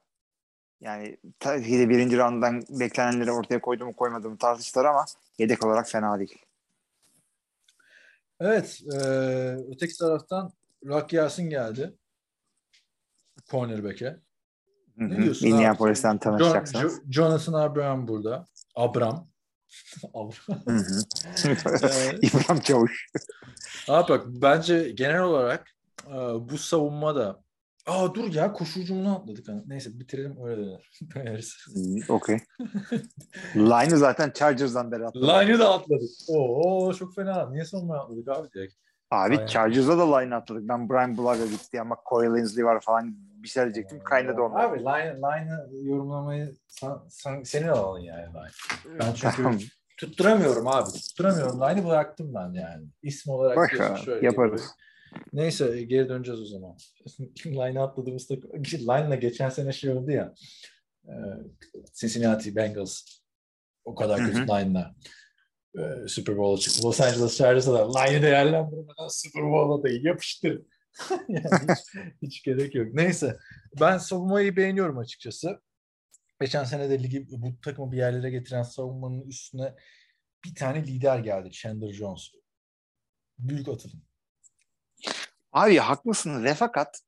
Yani 0.81 1.17
tabii 1.39 1.63
ki 1.63 1.79
de 1.79 1.89
birinci 1.89 2.17
rounddan 2.17 2.63
beklenenleri 2.69 3.31
ortaya 3.31 3.61
koydu 3.61 3.85
mu 3.85 3.95
koymadı 3.95 4.29
mı 4.29 4.37
tartıştılar 4.37 4.85
ama 4.85 5.05
yedek 5.37 5.65
olarak 5.65 5.89
fena 5.89 6.19
değil. 6.19 6.37
Evet 8.39 8.81
e, 8.93 8.97
öteki 9.71 9.97
taraftan 9.97 10.51
Rock 10.85 11.13
Yasin 11.13 11.49
geldi. 11.49 11.93
Cornerback'e. 13.51 14.19
Ne 14.97 15.23
diyorsun 15.23 15.49
Minneapolis'ten 15.49 16.17
tanışacaksınız. 16.17 16.93
Jo- 16.99 17.11
Jonathan 17.11 17.53
Abraham 17.53 18.07
burada. 18.07 18.45
Abram. 18.75 19.27
Hı. 20.67 20.77
Ee, 21.47 22.17
İbrahim 22.21 22.59
Çavuş. 22.63 23.07
Abi 23.89 24.09
bak 24.09 24.25
bence 24.27 24.91
genel 24.91 25.21
olarak 25.21 25.67
e, 26.07 26.13
bu 26.49 26.57
savunma 26.57 27.15
da 27.15 27.45
Aa 27.87 28.13
dur 28.15 28.33
ya 28.33 28.53
koşucumunu 28.53 29.15
atladık. 29.15 29.47
hani. 29.47 29.63
Neyse 29.67 29.99
bitirelim 29.99 30.37
öyle. 30.45 30.61
Hı, 31.13 32.13
Okey. 32.13 32.39
Line'ı 33.55 33.97
zaten 33.97 34.31
Chargers'dan 34.35 34.91
beri 34.91 35.05
attı. 35.07 35.21
Line'ı 35.21 35.59
da 35.59 35.73
atladık. 35.73 36.09
Oo 36.27 36.93
çok 36.93 37.15
fena. 37.15 37.49
Niye 37.49 37.65
sonuna 37.65 37.99
atladık 37.99 38.27
abi 38.27 38.47
direkt? 38.53 38.73
Abi 39.11 39.35
Aynen. 39.37 39.47
Chargers'a 39.47 39.97
da 39.97 40.17
line 40.17 40.35
atladık. 40.35 40.69
Ben 40.69 40.89
Brian 40.89 41.17
Blag'a 41.17 41.45
gitti 41.45 41.81
ama 41.81 41.97
Coy 42.09 42.27
Linsley 42.37 42.65
var 42.65 42.81
falan 42.81 43.15
bir 43.45 43.49
şey 43.49 43.63
diyecektim. 43.63 43.99
Kaynadı 44.03 44.41
onlar. 44.41 44.63
Abi 44.63 44.79
line, 44.79 45.15
line'ı 45.17 45.85
yorumlamayı 45.87 46.55
sen, 46.67 46.91
sen, 47.09 47.43
senin 47.43 47.67
alanın 47.67 47.99
yani 47.99 48.33
line. 48.33 48.99
Ben 48.99 49.13
çünkü 49.13 49.35
Tamam. 49.35 49.59
tutturamıyorum 49.99 50.67
abi. 50.67 50.91
Tutturamıyorum. 50.91 51.61
Line'ı 51.61 51.85
bıraktım 51.85 52.33
ben 52.33 52.53
yani. 52.53 52.87
İsim 53.03 53.33
olarak 53.33 53.79
ver, 53.79 53.97
şöyle 53.97 54.25
yaparız. 54.25 54.61
gibi. 54.61 55.23
Neyse 55.33 55.83
geri 55.83 56.09
döneceğiz 56.09 56.41
o 56.41 56.45
zaman. 56.45 56.77
Line'a 57.45 57.83
atladığımızda 57.83 58.33
Line'la 58.63 59.15
geçen 59.15 59.49
sene 59.49 59.73
şey 59.73 59.91
oldu 59.91 60.11
ya 60.11 60.33
e, 61.07 61.13
Cincinnati 61.93 62.55
Bengals 62.55 63.01
o 63.85 63.95
kadar 63.95 64.19
kötü 64.19 64.41
line'la 64.41 64.95
e, 65.77 66.07
Super 66.07 66.37
Bowl'a 66.37 66.59
çıktı. 66.59 66.87
Los 66.87 67.01
Angeles 67.01 67.37
Chargers'a 67.37 67.73
da 67.73 67.99
line'ı 67.99 68.21
değerlendirmeden 68.21 69.07
Super 69.09 69.43
Bowl'a 69.43 69.83
da 69.83 69.89
yapıştır. 69.89 70.61
yani 71.27 71.45
hiç, 71.69 72.01
hiç 72.21 72.43
gerek 72.43 72.75
yok. 72.75 72.93
Neyse 72.93 73.37
ben 73.79 73.97
savunmayı 73.97 74.55
beğeniyorum 74.55 74.97
açıkçası. 74.97 75.61
Geçen 76.41 76.63
sene 76.63 76.89
de 76.89 77.03
ligi 77.03 77.27
bu 77.29 77.61
takımı 77.61 77.91
bir 77.91 77.97
yerlere 77.97 78.29
getiren 78.29 78.63
savunmanın 78.63 79.21
üstüne 79.21 79.75
bir 80.45 80.55
tane 80.55 80.87
lider 80.87 81.19
geldi. 81.19 81.51
Chandler 81.51 81.93
Jones. 81.93 82.31
Büyük 83.39 83.67
atılım. 83.67 84.01
Abi 85.51 85.77
haklısın 85.77 86.43
ve 86.43 86.53
fakat 86.53 87.01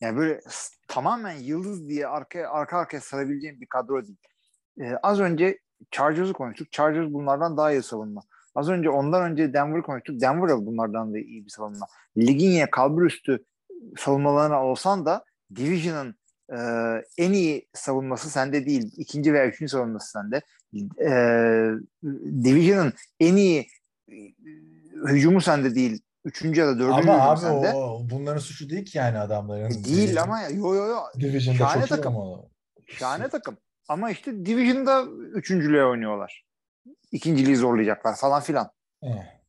yani 0.00 0.16
böyle 0.16 0.40
tamamen 0.88 1.36
yıldız 1.36 1.88
diye 1.88 2.06
arka 2.06 2.48
arka 2.48 2.78
arkaya 2.78 3.00
sarabileceğim 3.00 3.60
bir 3.60 3.66
kadro 3.66 4.06
değil. 4.06 4.18
Ee, 4.80 4.96
az 5.02 5.20
önce 5.20 5.58
Chargers'ı 5.90 6.32
konuştuk. 6.32 6.72
Chargers 6.72 7.12
bunlardan 7.12 7.56
daha 7.56 7.72
iyi 7.72 7.82
savunma. 7.82 8.22
Az 8.54 8.68
önce 8.68 8.90
ondan 8.90 9.30
önce 9.30 9.52
Denver'ı 9.52 9.82
konuştuk. 9.82 10.20
Denver 10.20 10.48
da 10.48 10.66
bunlardan 10.66 11.14
da 11.14 11.18
iyi 11.18 11.44
bir 11.44 11.50
savunma. 11.50 11.86
Ligin 12.16 12.50
ya 12.50 12.70
kalbur 12.70 13.02
üstü 13.02 13.44
savunmalarına 13.98 14.64
olsan 14.64 15.06
da 15.06 15.24
Division'ın 15.56 16.14
e, 16.52 16.58
en 17.18 17.32
iyi 17.32 17.68
savunması 17.74 18.30
sende 18.30 18.66
değil. 18.66 18.92
İkinci 18.96 19.32
veya 19.32 19.46
üçüncü 19.46 19.70
savunması 19.70 20.10
sende. 20.10 20.40
E, 21.00 21.10
Division'ın 22.44 22.92
en 23.20 23.36
iyi 23.36 23.66
e, 24.08 24.14
hücumu 25.08 25.40
sende 25.40 25.74
değil. 25.74 26.02
Üçüncü 26.24 26.60
ya 26.60 26.66
da 26.66 26.78
dördüncü 26.78 27.10
Ama 27.10 27.30
abi 27.30 27.40
sende. 27.40 27.72
o, 27.74 28.00
bunların 28.10 28.38
suçu 28.38 28.70
değil 28.70 28.84
ki 28.84 28.98
yani 28.98 29.18
adamların. 29.18 29.70
E, 29.70 29.84
değil 29.84 30.22
ama 30.22 30.40
ya, 30.40 30.48
yo 30.48 30.74
yo 30.74 30.86
yo. 30.86 30.98
Division'da 31.20 31.58
Şahane 31.58 31.80
çok 31.80 31.90
iyi 31.90 31.96
takım. 31.96 32.16
ama. 32.16 32.42
Şahane 32.86 33.28
takım. 33.28 33.56
Ama 33.88 34.10
işte 34.10 34.46
Division'da 34.46 35.04
üçüncülüğe 35.32 35.84
oynuyorlar. 35.84 36.44
İkinciliği 37.12 37.56
zorlayacaklar 37.56 38.16
falan 38.16 38.42
filan. 38.42 38.70
Eh. 39.02 39.42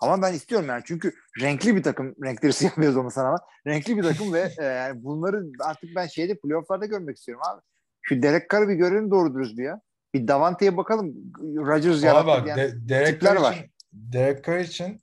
Ama 0.00 0.22
ben 0.22 0.32
istiyorum 0.32 0.68
yani 0.68 0.82
çünkü 0.86 1.14
renkli 1.40 1.76
bir 1.76 1.82
takım, 1.82 2.14
renkleri 2.24 2.52
siyah 2.52 2.78
beyaz 2.78 2.96
olmasına 2.96 3.28
ama 3.28 3.38
renkli 3.66 3.96
bir 3.96 4.02
takım 4.02 4.32
ve 4.32 4.50
e, 4.58 4.64
yani 4.64 5.04
bunları 5.04 5.44
artık 5.60 5.90
ben 5.96 6.06
şeyde 6.06 6.38
playofflarda 6.38 6.86
görmek 6.86 7.16
istiyorum 7.16 7.42
abi. 7.52 7.62
Şu 8.02 8.22
Derek 8.22 8.50
Carr'ı 8.50 8.68
bir 8.68 8.74
görelim 8.74 9.10
doğru 9.10 9.34
dürüst 9.34 9.58
bir 9.58 9.64
ya. 9.64 9.80
Bir 10.14 10.28
Davante'ye 10.28 10.76
bakalım. 10.76 11.14
Rodgers 11.40 12.02
yarattı 12.02 12.26
bak 12.26 12.44
diyen 12.44 12.58
de, 12.58 12.88
Derek 12.88 13.08
tipler 13.08 13.36
var. 13.36 13.54
için, 13.54 13.70
Derek 13.92 14.44
Carr 14.44 14.60
için 14.60 15.00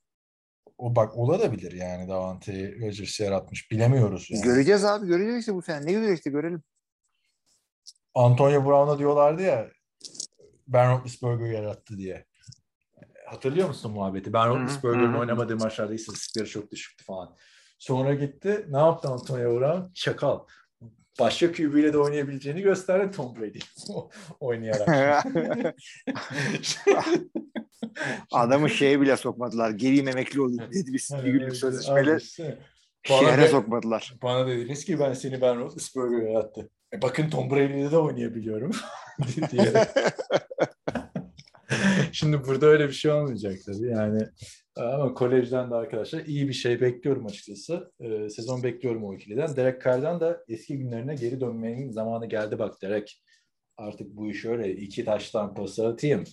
o 0.77 0.95
bak 0.95 1.17
olabilir 1.17 1.71
yani 1.71 2.09
Davante 2.09 2.75
Rodgers 2.75 3.19
yaratmış. 3.19 3.71
Bilemiyoruz 3.71 4.31
yani. 4.31 4.43
Göreceğiz 4.43 4.85
abi 4.85 5.07
göreceğiz 5.07 5.39
işte 5.39 5.53
bu 5.53 5.61
sene. 5.61 5.85
Ne 5.85 5.91
göreceğiz 5.91 6.19
işte 6.19 6.29
görelim. 6.29 6.63
Antonio 8.13 8.65
Brown'a 8.65 8.99
diyorlardı 8.99 9.41
ya 9.41 9.67
Ben 10.73 10.91
Roethlisberger 10.91 11.51
yarattı 11.51 11.97
diye. 11.97 12.25
Hatırlıyor 13.27 13.67
musun 13.67 13.91
muhabbeti? 13.91 14.33
Ben 14.33 14.49
Roethlisberger'ın 14.49 15.13
oynamadığı 15.13 15.57
maçlarda 15.57 15.93
istatistikleri 15.93 16.47
çok 16.49 16.71
düşüktü 16.71 17.03
falan. 17.03 17.35
Sonra 17.79 18.13
gitti. 18.13 18.65
Ne 18.69 18.77
yaptı 18.77 19.07
Antonio 19.07 19.59
Brown? 19.59 19.93
Çakal. 19.93 20.39
Başka 21.19 21.51
QB 21.51 21.75
ile 21.75 21.93
de 21.93 21.97
oynayabileceğini 21.97 22.61
gösterdi 22.61 23.15
Tom 23.15 23.35
Brady 23.35 23.59
oynayarak. 24.39 25.25
Adamı 28.31 28.69
şeye 28.69 29.01
bile 29.01 29.17
sokmadılar. 29.17 29.69
Geleyim 29.71 30.07
emekli 30.07 30.41
olayım 30.41 30.71
dedi 30.73 30.93
bir, 30.93 31.09
bir 31.25 31.31
günlük 31.31 31.55
sözleşmeyle 31.55 32.19
şehre 33.03 33.41
de- 33.41 33.47
sokmadılar. 33.47 34.13
Bana 34.23 34.47
dediniz 34.47 34.85
ki 34.85 34.99
ben 34.99 35.13
seni 35.13 35.41
Ben 35.41 35.59
Roethlisberger 35.59 36.27
yarattı. 36.29 36.69
E 36.93 37.01
bakın 37.01 37.29
Tom 37.29 37.51
Brady'de 37.51 37.91
de 37.91 37.97
oynayabiliyorum. 37.97 38.71
diyerek. 39.51 39.87
Şimdi 42.11 42.47
burada 42.47 42.65
öyle 42.65 42.87
bir 42.87 42.93
şey 42.93 43.11
olmayacak 43.11 43.57
tabii. 43.65 43.87
Yani 43.87 44.23
ama 44.75 45.13
kolejden 45.13 45.71
de 45.71 45.75
arkadaşlar 45.75 46.25
iyi 46.25 46.47
bir 46.47 46.53
şey 46.53 46.81
bekliyorum 46.81 47.25
açıkçası. 47.25 47.91
Ee, 47.99 48.29
sezon 48.29 48.63
bekliyorum 48.63 49.03
o 49.03 49.15
ikiliden. 49.15 49.55
Derek 49.55 49.83
Carr'dan 49.83 50.19
da 50.19 50.43
eski 50.47 50.77
günlerine 50.77 51.15
geri 51.15 51.41
dönmenin 51.41 51.91
zamanı 51.91 52.25
geldi 52.25 52.59
bak 52.59 52.81
Derek. 52.81 53.23
artık 53.77 54.15
bu 54.15 54.29
iş 54.29 54.45
öyle 54.45 54.71
iki 54.71 55.05
taştan 55.05 55.53
pası 55.53 55.87
atayım. 55.87 56.23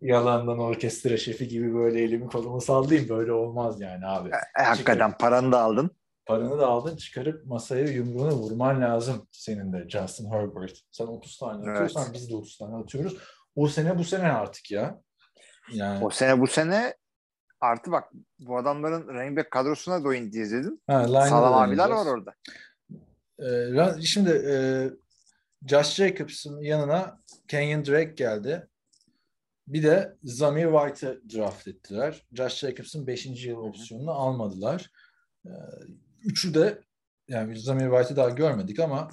Yalandan 0.00 0.58
orkestra 0.58 1.16
şefi 1.16 1.48
gibi 1.48 1.74
böyle 1.74 2.02
elimi 2.02 2.26
kolumu 2.26 2.60
sallayayım. 2.60 3.08
Böyle 3.08 3.32
olmaz 3.32 3.80
yani 3.80 4.06
abi. 4.06 4.30
E, 4.58 4.62
hakikaten 4.62 5.18
paranı 5.18 5.52
da 5.52 5.60
aldın. 5.60 5.90
Paranı 6.30 6.58
da 6.58 6.66
aldın 6.66 6.96
çıkarıp 6.96 7.46
masaya 7.46 7.84
yumruğunu 7.86 8.32
vurman 8.32 8.80
lazım 8.82 9.28
senin 9.32 9.72
de 9.72 9.88
Justin 9.88 10.30
Herbert. 10.30 10.78
Sen 10.90 11.06
30 11.06 11.38
tane 11.38 11.64
Evet. 11.64 11.74
atıyorsan 11.76 12.14
biz 12.14 12.30
de 12.30 12.36
30 12.36 12.58
tane 12.58 12.76
atıyoruz. 12.76 13.16
O 13.54 13.68
sene 13.68 13.98
bu 13.98 14.04
sene 14.04 14.32
artık 14.32 14.70
ya. 14.70 15.00
Yani 15.72 16.04
O 16.04 16.10
sene 16.10 16.40
bu 16.40 16.46
sene 16.46 16.94
artı 17.60 17.92
bak 17.92 18.04
bu 18.38 18.58
adamların 18.58 19.08
running 19.08 19.38
back 19.38 19.50
kadrosuna 19.50 20.04
da 20.04 20.08
oyun 20.08 20.26
izledim. 20.26 20.80
ha, 20.86 21.08
Sağlam 21.08 21.54
abiler 21.54 21.90
var 21.90 22.06
orada. 22.06 22.34
Ee, 23.98 24.02
şimdi 24.02 24.30
e, 24.30 24.54
Josh 25.68 25.94
Jacobs'ın 25.94 26.60
yanına 26.60 27.20
Kenyon 27.48 27.84
Drake 27.84 28.12
geldi. 28.16 28.68
Bir 29.68 29.82
de 29.82 30.16
Zamir 30.24 30.72
White'ı 30.72 31.22
draft 31.34 31.68
ettiler. 31.68 32.26
Josh 32.32 32.54
Jacobs'ın 32.58 33.06
5. 33.06 33.26
yıl 33.46 33.56
opsiyonunu 33.56 34.10
almadılar. 34.10 34.90
Üçü 36.24 36.54
de 36.54 36.78
yani 37.28 37.54
biz 37.54 37.62
Zamir 37.64 37.90
White'ı 37.90 38.16
daha 38.16 38.30
görmedik 38.30 38.80
ama 38.80 39.08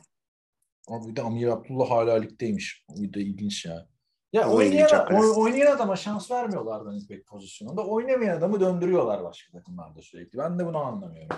abi 0.89 1.07
bir 1.07 1.15
de 1.15 1.21
Amir 1.21 1.47
Abdullah 1.47 1.89
hala 1.89 2.13
ligdeymiş. 2.13 2.85
Bu 2.89 3.13
da 3.13 3.19
ilginç 3.19 3.65
ya. 3.65 3.87
Ya 4.33 4.49
O 4.49 4.55
oynayan, 4.55 5.07
oynayan 5.35 5.75
adama 5.75 5.95
şans 5.95 6.31
vermiyorlar 6.31 6.85
running 6.85 7.09
back 7.09 7.27
pozisyonunda. 7.27 7.85
Oynamayan 7.87 8.37
adamı 8.37 8.59
döndürüyorlar 8.59 9.23
başka 9.23 9.57
takımlarda 9.57 10.01
sürekli. 10.01 10.37
Ben 10.37 10.59
de 10.59 10.65
bunu 10.65 10.77
anlamıyorum. 10.77 11.37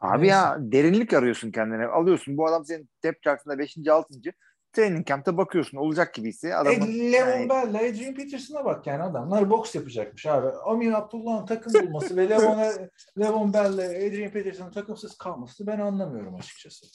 Abi 0.00 0.22
Neyse. 0.22 0.34
ya 0.34 0.56
derinlik 0.60 1.12
arıyorsun 1.12 1.50
kendine. 1.50 1.86
Alıyorsun 1.86 2.36
bu 2.36 2.46
adam 2.46 2.64
senin 2.64 2.90
depth 3.04 3.22
chartında 3.22 3.58
5. 3.58 3.76
6. 3.88 4.14
Training 4.72 5.06
camp'ta 5.06 5.36
bakıyorsun 5.36 5.76
olacak 5.78 6.14
gibiyse 6.14 6.54
adamın 6.56 6.86
E, 6.86 7.12
Levon 7.12 7.38
yani- 7.38 7.78
Adrian 7.78 8.14
Peterson'a 8.14 8.64
bak 8.64 8.86
yani 8.86 9.02
adamlar 9.02 9.50
boks 9.50 9.74
yapacakmış 9.74 10.26
abi. 10.26 10.46
Amir 10.66 10.92
Abdullah'ın 10.92 11.46
takım 11.46 11.72
bulması 11.86 12.16
ve 12.16 12.28
Levon'a 12.28 12.72
Levon 13.18 13.52
Bell'le 13.52 14.06
Adrian 14.08 14.30
Peterson'ın 14.30 14.70
takımsız 14.72 15.18
kalması 15.18 15.66
ben 15.66 15.80
anlamıyorum 15.80 16.34
açıkçası. 16.34 16.86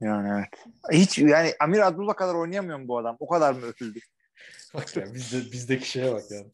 yani 0.00 0.28
evet. 0.38 0.74
Hiç 1.00 1.18
yani 1.18 1.52
Amir 1.60 1.78
Abdullah 1.78 2.14
kadar 2.16 2.34
oynayamıyor 2.34 2.78
mu 2.78 2.88
bu 2.88 2.98
adam? 2.98 3.16
O 3.20 3.28
kadar 3.28 3.52
mı 3.52 3.66
öpüldü? 3.66 3.98
Bak 4.74 4.96
ya 4.96 5.14
bizde, 5.14 5.52
bizdeki 5.52 5.90
şeye 5.90 6.12
bak 6.12 6.22
yani. 6.30 6.46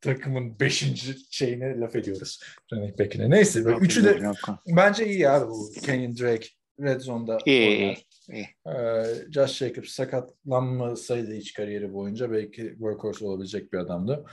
Takımın 0.00 0.60
beşinci 0.60 1.16
şeyine 1.30 1.80
laf 1.80 1.96
ediyoruz. 1.96 2.40
Running 2.72 2.98
back'ine. 2.98 3.30
Neyse. 3.30 3.64
böyle 3.64 3.76
Üçü 3.78 4.04
de 4.04 4.32
bence 4.66 5.06
iyi 5.06 5.28
abi 5.30 5.50
bu 5.50 5.70
Kenyon 5.82 6.16
Drake. 6.16 6.46
Red 6.80 7.00
Zone'da 7.00 7.38
İyi, 7.46 7.68
oynar. 7.68 8.04
İyi. 8.28 8.48
Ee, 8.66 9.04
Josh 9.32 9.56
Jacobs 9.56 9.88
sakatlanmasaydı 9.90 11.32
hiç 11.32 11.52
kariyeri 11.52 11.92
boyunca 11.92 12.32
belki 12.32 12.68
workhorse 12.68 13.24
olabilecek 13.24 13.72
bir 13.72 13.78
adamdı. 13.78 14.24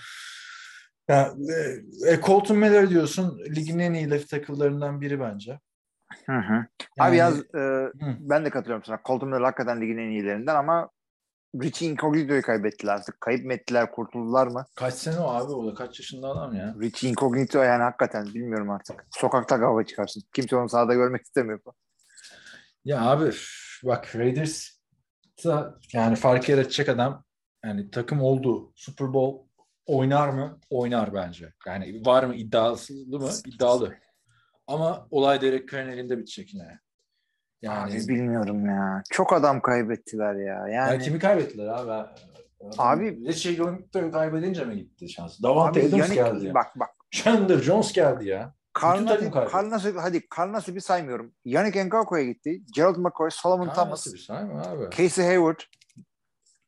Yani, 1.07 1.51
e, 1.51 2.11
e, 2.11 2.21
Colton 2.21 2.57
Miller 2.57 2.89
diyorsun 2.89 3.39
ligin 3.55 3.79
en 3.79 3.93
iyi 3.93 4.09
left 4.09 4.29
tackle'larından 4.29 5.01
biri 5.01 5.19
bence. 5.19 5.59
Hı 6.25 6.31
hı. 6.37 6.53
Yani- 6.53 6.65
Abi 6.99 7.17
yaz 7.17 7.39
e, 7.55 7.91
ben 8.19 8.45
de 8.45 8.49
katılıyorum 8.49 8.83
sana. 8.85 8.99
Colton 9.05 9.29
Miller 9.29 9.41
hakikaten 9.41 9.81
ligin 9.81 9.97
en 9.97 10.09
iyilerinden 10.09 10.55
ama 10.55 10.89
Richie 11.61 11.87
Incognito'yu 11.89 12.41
kaybettiler 12.41 12.93
artık. 12.93 13.21
Kayıp 13.21 13.45
mı 13.45 13.53
ettiler, 13.53 13.91
kurtuldular 13.91 14.47
mı? 14.47 14.65
Kaç 14.75 14.93
sene 14.93 15.19
o 15.19 15.27
abi 15.27 15.51
o 15.51 15.71
da 15.71 15.75
kaç 15.75 15.99
yaşında 15.99 16.27
adam 16.27 16.55
ya. 16.55 16.75
Richie 16.81 17.09
Incognito 17.09 17.63
yani 17.63 17.83
hakikaten 17.83 18.25
bilmiyorum 18.25 18.69
artık. 18.69 19.05
Sokakta 19.11 19.59
kavga 19.59 19.85
çıkarsın. 19.85 20.23
Kimse 20.33 20.55
onu 20.55 20.69
sahada 20.69 20.93
görmek 20.93 21.21
istemiyor. 21.21 21.59
Ya 22.85 23.01
abi 23.01 23.31
bak 23.83 24.15
Raiders 24.15 24.69
yani 25.93 26.15
fark 26.15 26.49
yaratacak 26.49 26.89
adam 26.89 27.23
yani 27.65 27.91
takım 27.91 28.21
oldu 28.21 28.71
Super 28.75 29.13
Bowl 29.13 29.47
oynar 29.85 30.29
mı? 30.29 30.59
Oynar 30.69 31.13
bence. 31.13 31.53
Yani 31.67 32.05
var 32.05 32.23
mı 32.23 32.35
iddiası 32.35 32.93
mı? 32.93 33.29
İddialı. 33.45 33.93
Ama 34.67 35.07
olay 35.11 35.41
Derek 35.41 35.69
Carr'ın 35.69 35.89
elinde 35.89 36.17
bitecek 36.17 36.53
yine. 36.53 36.79
Yani, 37.61 37.93
Abi 37.93 38.07
bilmiyorum 38.07 38.65
ya. 38.65 39.03
Çok 39.11 39.33
adam 39.33 39.61
kaybettiler 39.61 40.35
ya. 40.35 40.67
yani 40.67 40.73
Yani 40.93 41.03
kimi 41.03 41.19
kaybettiler 41.19 41.67
abi? 41.67 42.09
Abi- 42.77 43.25
Richie 43.25 43.53
Gilmore 43.53 44.11
kaybedince 44.11 44.65
mi 44.65 44.77
gitti 44.77 45.09
şans? 45.09 45.41
Davante 45.43 45.79
Adams 45.79 45.93
yani- 45.93 46.15
geldi 46.15 46.45
ya. 46.45 46.53
bak 46.53 46.67
bak. 46.75 46.89
Chandler 47.11 47.57
Jones 47.57 47.93
geldi 47.93 48.27
ya. 48.27 48.53
Karnas'ı. 48.73 49.31
Karnas'ı 49.31 49.99
hadi 49.99 50.29
Karnas'ı 50.29 50.75
saymıyorum. 50.81 51.33
Yannick 51.45 51.83
Ngakouk'ya 51.83 52.23
gitti. 52.25 52.61
Gerald 52.75 52.95
McCoy, 52.97 53.29
Solomon 53.31 53.67
Ha, 53.67 53.73
Thomas, 53.73 53.91
nasıl 53.91 54.13
bir 54.13 54.19
abi? 54.59 54.95
Casey 54.95 55.25
Hayward, 55.25 55.59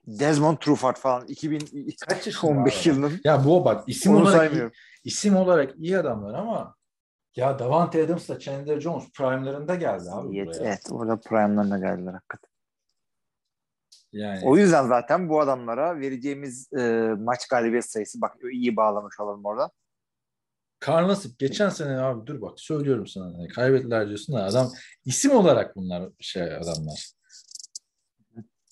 Desmond 0.08 0.58
Trufant 0.58 0.98
falan 1.00 1.22
Kaç 1.22 1.30
2015 1.32 2.26
yaşında 2.28 2.62
abi? 2.62 2.88
yılının 2.90 3.22
Ya 3.24 3.46
bu 3.46 3.66
bak 3.66 3.84
isim 3.90 4.12
onu 4.16 4.22
olarak 4.22 4.32
saymıyorum. 4.38 4.72
isim 5.04 5.36
olarak 5.36 5.76
iyi 5.78 5.98
adamlar 5.98 6.34
ama 6.34 6.76
ya 7.36 7.60
Davante 7.60 8.04
Adams'la 8.06 8.40
Chandler 8.40 8.80
Jones 8.80 9.12
prime'larında 9.12 9.76
geldi 9.76 10.10
abi 10.12 10.38
Evet, 10.38 10.48
buraya. 10.48 10.70
evet 10.70 10.82
orada 10.92 11.20
prime'larına 11.20 11.78
geldiler 11.80 12.14
hakikaten. 12.14 12.50
Yani 14.12 14.42
O 14.46 14.58
yüzden 14.58 14.88
zaten 14.88 15.30
bu 15.30 15.40
adamlara 15.42 16.00
vereceğimiz 16.00 16.74
e, 16.74 17.10
maç 17.20 17.48
galibiyet 17.48 17.92
sayısı 17.92 18.22
bak 18.22 18.38
iyi 18.52 18.76
bağlamış 18.76 19.20
olalım 19.20 19.46
orada. 19.46 19.72
Karl 20.84 21.08
Nassib 21.08 21.40
geçen 21.40 21.70
sene 21.70 21.98
abi 21.98 22.28
dur 22.28 22.42
bak 22.42 22.60
söylüyorum 22.60 23.08
sana 23.08 23.26
hani 23.26 23.48
kaybettiler 23.48 24.08
diyorsun 24.08 24.36
da 24.36 24.44
adam 24.44 24.72
isim 25.06 25.32
olarak 25.32 25.76
bunlar 25.76 26.10
şey 26.20 26.44
adamlar. 26.44 27.12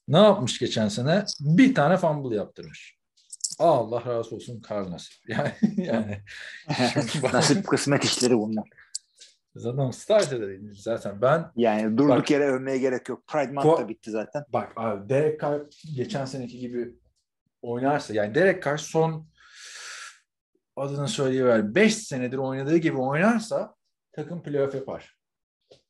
Ne 0.08 0.18
yapmış 0.18 0.60
geçen 0.60 0.88
sene? 0.88 1.26
Bir 1.40 1.76
tane 1.76 1.98
fumble 1.98 2.36
yaptırmış. 2.36 2.98
Allah 3.60 4.06
razı 4.06 4.36
olsun 4.36 4.62
Karl 4.62 4.92
Nassib. 4.92 5.16
Yani 5.28 5.52
yani 5.78 6.18
Nasip 7.34 7.68
kısmet 7.68 8.04
işleri 8.04 8.38
bunlar. 8.38 8.70
Zaten 9.56 9.92
start 9.92 10.34
edelim 10.34 10.72
zaten. 10.76 11.22
Ben 11.22 11.52
Yani 11.56 11.98
durduk 11.98 12.10
Bak- 12.10 12.32
yere 12.32 12.46
övmeye 12.46 12.78
gerek 12.78 13.10
yok. 13.10 13.28
Pride 13.28 13.52
Month 13.52 13.82
da 13.82 13.90
bitti 13.90 14.12
zaten. 14.12 14.44
Bak 14.50 14.74
abi 14.76 15.10
Derek 15.10 15.42
Carr 15.42 15.62
geçen 15.96 16.26
seneki 16.26 16.60
gibi 16.60 16.96
oynarsa 17.62 18.14
yani 18.14 18.36
Derek 18.36 18.64
Carr 18.64 18.78
son 18.78 19.31
adını 20.76 21.08
söyleyiver 21.08 21.76
5 21.76 21.96
senedir 21.96 22.38
oynadığı 22.38 22.78
gibi 22.78 22.98
oynarsa 22.98 23.76
takım 24.12 24.44
playoff 24.44 24.76
yapar. 24.76 25.18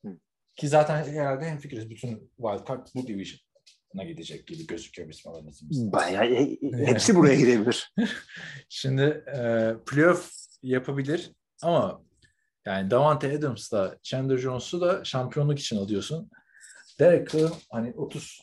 Hı. 0.06 0.18
Ki 0.56 0.68
zaten 0.68 1.04
herhalde 1.04 1.46
hemfikiriz 1.46 1.90
bütün 1.90 2.32
wildcard 2.38 2.88
bu 2.96 3.08
division'a 3.08 4.04
gidecek 4.08 4.48
gibi 4.48 4.68
gözüküyor 4.68 5.10
bizim 5.10 5.32
analizimizde. 5.32 5.92
Bayağı 5.92 6.26
e, 6.26 6.44
e, 6.44 6.58
hepsi 6.74 7.16
buraya 7.16 7.36
girebilir. 7.36 7.94
Şimdi 8.70 9.24
e, 9.36 9.74
playoff 9.86 10.32
yapabilir 10.64 11.32
ama 11.62 12.02
yani 12.66 12.92
Davante 12.92 13.38
Adams'la 13.38 13.98
Chandler 14.04 14.38
Jones'u 14.38 14.82
da 14.82 15.04
şampiyonluk 15.04 15.60
için 15.60 15.78
alıyorsun. 15.78 16.30
Derek 17.00 17.30
Carr 17.30 17.52
hani 17.72 17.94
30 17.94 18.42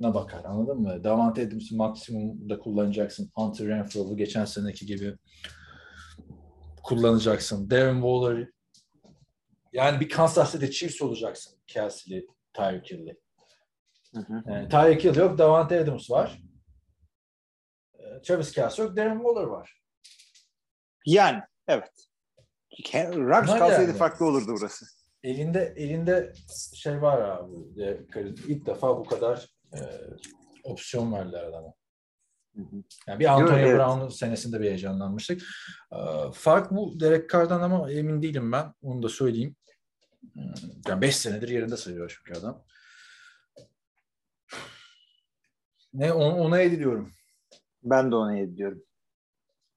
touchdown'una 0.00 0.14
bakar 0.14 0.44
anladın 0.44 0.80
mı? 0.80 1.04
Davante 1.04 1.46
Adams'ı 1.46 1.76
maksimumda 1.76 2.58
kullanacaksın. 2.58 3.30
Hunter 3.34 3.66
Renfro'yu 3.66 4.16
geçen 4.16 4.44
seneki 4.44 4.86
gibi 4.86 5.16
kullanacaksın. 6.82 7.70
Darren 7.70 7.94
Waller 7.94 8.48
yani 9.72 10.00
bir 10.00 10.08
Kansas 10.08 10.52
City 10.52 10.66
Chiefs 10.66 11.02
olacaksın. 11.02 11.58
Kelsey'li, 11.66 12.26
Tyreek 12.52 12.90
Hill'li. 12.90 13.20
Yani 14.46 14.68
Tyreek 14.68 15.04
Hill 15.04 15.16
yok, 15.16 15.38
Davante 15.38 15.80
Adams 15.80 16.10
var. 16.10 16.42
Ee, 17.94 18.22
Travis 18.22 18.52
Kelsey 18.52 18.84
yok, 18.84 18.96
Darren 18.96 19.16
Waller 19.16 19.46
var. 19.46 19.80
Yani 21.06 21.42
evet. 21.68 21.90
Rams 22.94 23.46
kalsaydı 23.46 23.82
yani. 23.82 23.98
farklı 23.98 24.26
olurdu 24.26 24.54
burası. 24.60 24.86
Elinde 25.22 25.74
elinde 25.76 26.32
şey 26.74 27.02
var 27.02 27.20
abi. 27.20 27.54
Carr'ın 28.14 28.36
ilk 28.48 28.66
defa 28.66 28.98
bu 28.98 29.04
kadar 29.04 29.53
e, 29.74 29.80
opsiyon 30.64 31.12
verdiler 31.12 31.42
adama. 31.44 31.74
Yani 33.06 33.20
bir 33.20 33.34
Antonio 33.34 33.58
evet. 33.58 33.78
Brown'un 33.78 34.08
senesinde 34.08 34.60
bir 34.60 34.64
heyecanlanmıştık. 34.64 35.42
Ee, 35.92 35.96
fark 36.32 36.70
bu 36.70 37.00
Derek 37.00 37.30
Carr'dan 37.30 37.60
ama 37.60 37.90
emin 37.92 38.22
değilim 38.22 38.52
ben. 38.52 38.74
Onu 38.82 39.02
da 39.02 39.08
söyleyeyim. 39.08 39.56
Hmm, 40.32 40.42
Yani 40.88 41.00
5 41.00 41.16
senedir 41.16 41.48
yerinde 41.48 41.76
sayıyor 41.76 42.20
çünkü 42.24 42.40
adam. 42.40 42.64
Ne 45.94 46.12
ona, 46.12 46.36
ona 46.36 46.60
ediliyorum. 46.60 47.12
Ben 47.82 48.10
de 48.10 48.16
ona 48.16 48.38
ediyorum. 48.38 48.82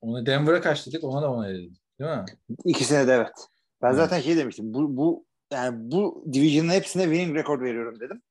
Onu 0.02 0.26
Denver'a 0.26 0.62
kaç 0.62 0.88
dedik 0.88 1.04
ona 1.04 1.22
da 1.22 1.32
ona 1.32 1.50
edildi. 1.50 1.80
Değil 2.00 2.12
mi? 2.12 2.26
İkisine 2.66 3.08
de 3.08 3.12
evet. 3.12 3.48
Ben 3.82 3.88
Evet. 3.88 3.98
zaten 3.98 4.20
şey 4.22 4.38
demiştim. 4.38 4.74
Bu, 4.74 4.98
bu 4.98 5.26
yani 5.52 5.92
bu 5.92 6.26
division'ın 6.34 6.70
hepsine 6.70 7.04
winning 7.04 7.38
record 7.38 7.62
veriyorum 7.62 8.00
dedim. 8.00 8.22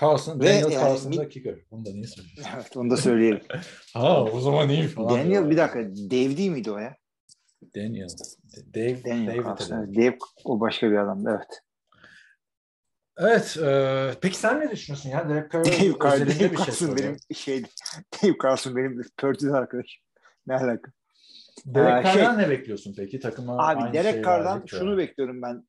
Carlson, 0.00 0.40
Ve 0.40 0.44
Daniel 0.44 0.62
yani 0.62 0.74
Carlson 0.74 1.16
da 1.16 1.28
kicker. 1.28 1.54
Bunu 1.70 1.84
da 1.86 1.90
niye 1.90 2.06
söylüyorsun? 2.06 2.44
Evet 2.54 2.76
onu 2.76 2.90
da 2.90 2.96
söyleyelim. 2.96 3.40
ha 3.94 4.24
o 4.24 4.40
zaman 4.40 4.68
iyi 4.68 4.88
falan. 4.88 5.10
Daniel 5.10 5.50
bir 5.50 5.56
dakika 5.56 5.80
Dave 5.80 6.36
değil 6.36 6.50
miydi 6.50 6.70
o 6.70 6.78
ya? 6.78 6.96
Daniel. 7.76 8.08
Dave, 8.74 9.04
Daniel 9.04 9.26
David 9.26 9.44
Carlson. 9.44 9.94
Dave 9.94 10.18
o 10.44 10.60
başka 10.60 10.90
bir 10.90 10.96
adamdı 10.96 11.30
evet. 11.36 11.60
Evet. 13.18 13.56
E, 13.62 14.18
peki 14.20 14.36
sen 14.36 14.60
ne 14.60 14.70
düşünüyorsun 14.70 15.10
ya? 15.10 15.28
Derek 15.28 15.52
Carr 15.52 15.64
Dave, 15.64 15.98
Carr, 16.02 16.20
Dave 16.20 16.26
bir 16.26 16.32
şey 16.32 16.50
Carson 16.50 16.72
soruyor. 16.72 16.98
benim 16.98 17.16
şey 17.34 17.62
Dave 18.22 18.34
Carson 18.42 18.76
benim 18.76 19.02
Purdue'da 19.16 19.56
arkadaşım. 19.56 20.02
Ne 20.46 20.54
alaka? 20.54 20.92
Derek 21.66 22.06
Ee, 22.06 22.08
Carr'dan 22.08 22.38
şey- 22.38 22.44
ne 22.44 22.50
bekliyorsun 22.50 22.94
peki? 22.96 23.20
Takıma 23.20 23.68
Abi 23.68 23.92
Derek 23.92 24.24
Carr'dan 24.24 24.62
şunu 24.66 24.98
bekliyorum 24.98 25.42
ben. 25.42 25.64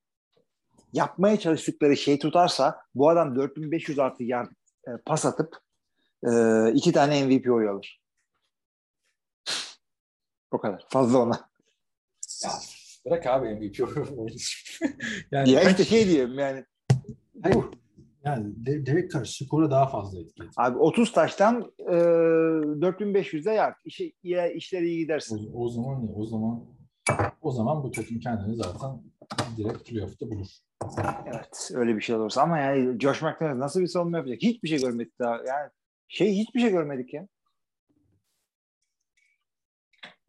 Yapmaya 0.93 1.39
çalıştıkları 1.39 1.97
şey 1.97 2.19
tutarsa 2.19 2.81
bu 2.95 3.09
adam 3.09 3.35
4500 3.35 3.99
artı 3.99 4.23
yard 4.23 4.51
e, 4.87 4.91
pas 5.05 5.25
atıp 5.25 5.57
e, 6.27 6.31
iki 6.73 6.91
tane 6.91 7.25
MVP 7.25 7.51
oyu 7.51 7.69
alır. 7.71 8.01
O 10.51 10.57
kadar. 10.57 10.85
Fazla 10.89 11.17
ona. 11.17 11.49
Ya, 12.43 12.49
bırak 13.05 13.27
abi 13.27 13.49
MVP 13.55 13.79
oyunu. 13.97 14.27
yani 15.31 15.51
Ya 15.51 15.61
işte 15.69 15.83
şey 15.85 16.05
diyeyim 16.07 16.39
yani. 16.39 16.65
Hayır, 17.43 17.57
yani 18.25 18.65
De- 18.65 18.85
Derek 18.85 19.11
Carr 19.11 19.25
skora 19.25 19.71
daha 19.71 19.87
fazla 19.87 20.19
etki 20.19 20.33
ediyor. 20.35 20.53
Abi 20.57 20.77
30 20.77 21.11
taştan 21.11 21.71
e, 21.79 21.93
4500'de 21.93 23.51
yard. 23.51 23.75
İşi, 23.85 24.13
iyi, 24.23 24.53
işleri 24.55 24.87
iyi 24.87 24.97
O, 24.97 25.03
gidersin. 25.03 25.51
o 25.53 25.69
zaman 25.69 26.05
ne? 26.05 26.11
O 26.15 26.25
zaman 26.25 26.65
o 27.41 27.51
zaman 27.51 27.83
bu 27.83 27.91
takım 27.91 28.19
kendini 28.19 28.55
zaten 28.55 29.03
direkt 29.57 29.89
playoff'ta 29.89 30.25
bulur. 30.31 30.47
Evet 31.25 31.71
öyle 31.73 31.95
bir 31.95 32.01
şey 32.01 32.15
olursa 32.15 32.41
ama 32.41 32.57
yani 32.57 32.99
Josh 32.99 33.21
McDaniels 33.21 33.57
nasıl 33.57 33.81
bir 33.81 33.87
savunma 33.87 34.17
yapacak? 34.17 34.41
Hiçbir 34.41 34.67
şey 34.67 34.79
görmedik 34.79 35.19
daha. 35.19 35.35
Yani 35.35 35.69
şey 36.07 36.35
hiçbir 36.37 36.59
şey 36.59 36.69
görmedik 36.71 37.13
ya. 37.13 37.27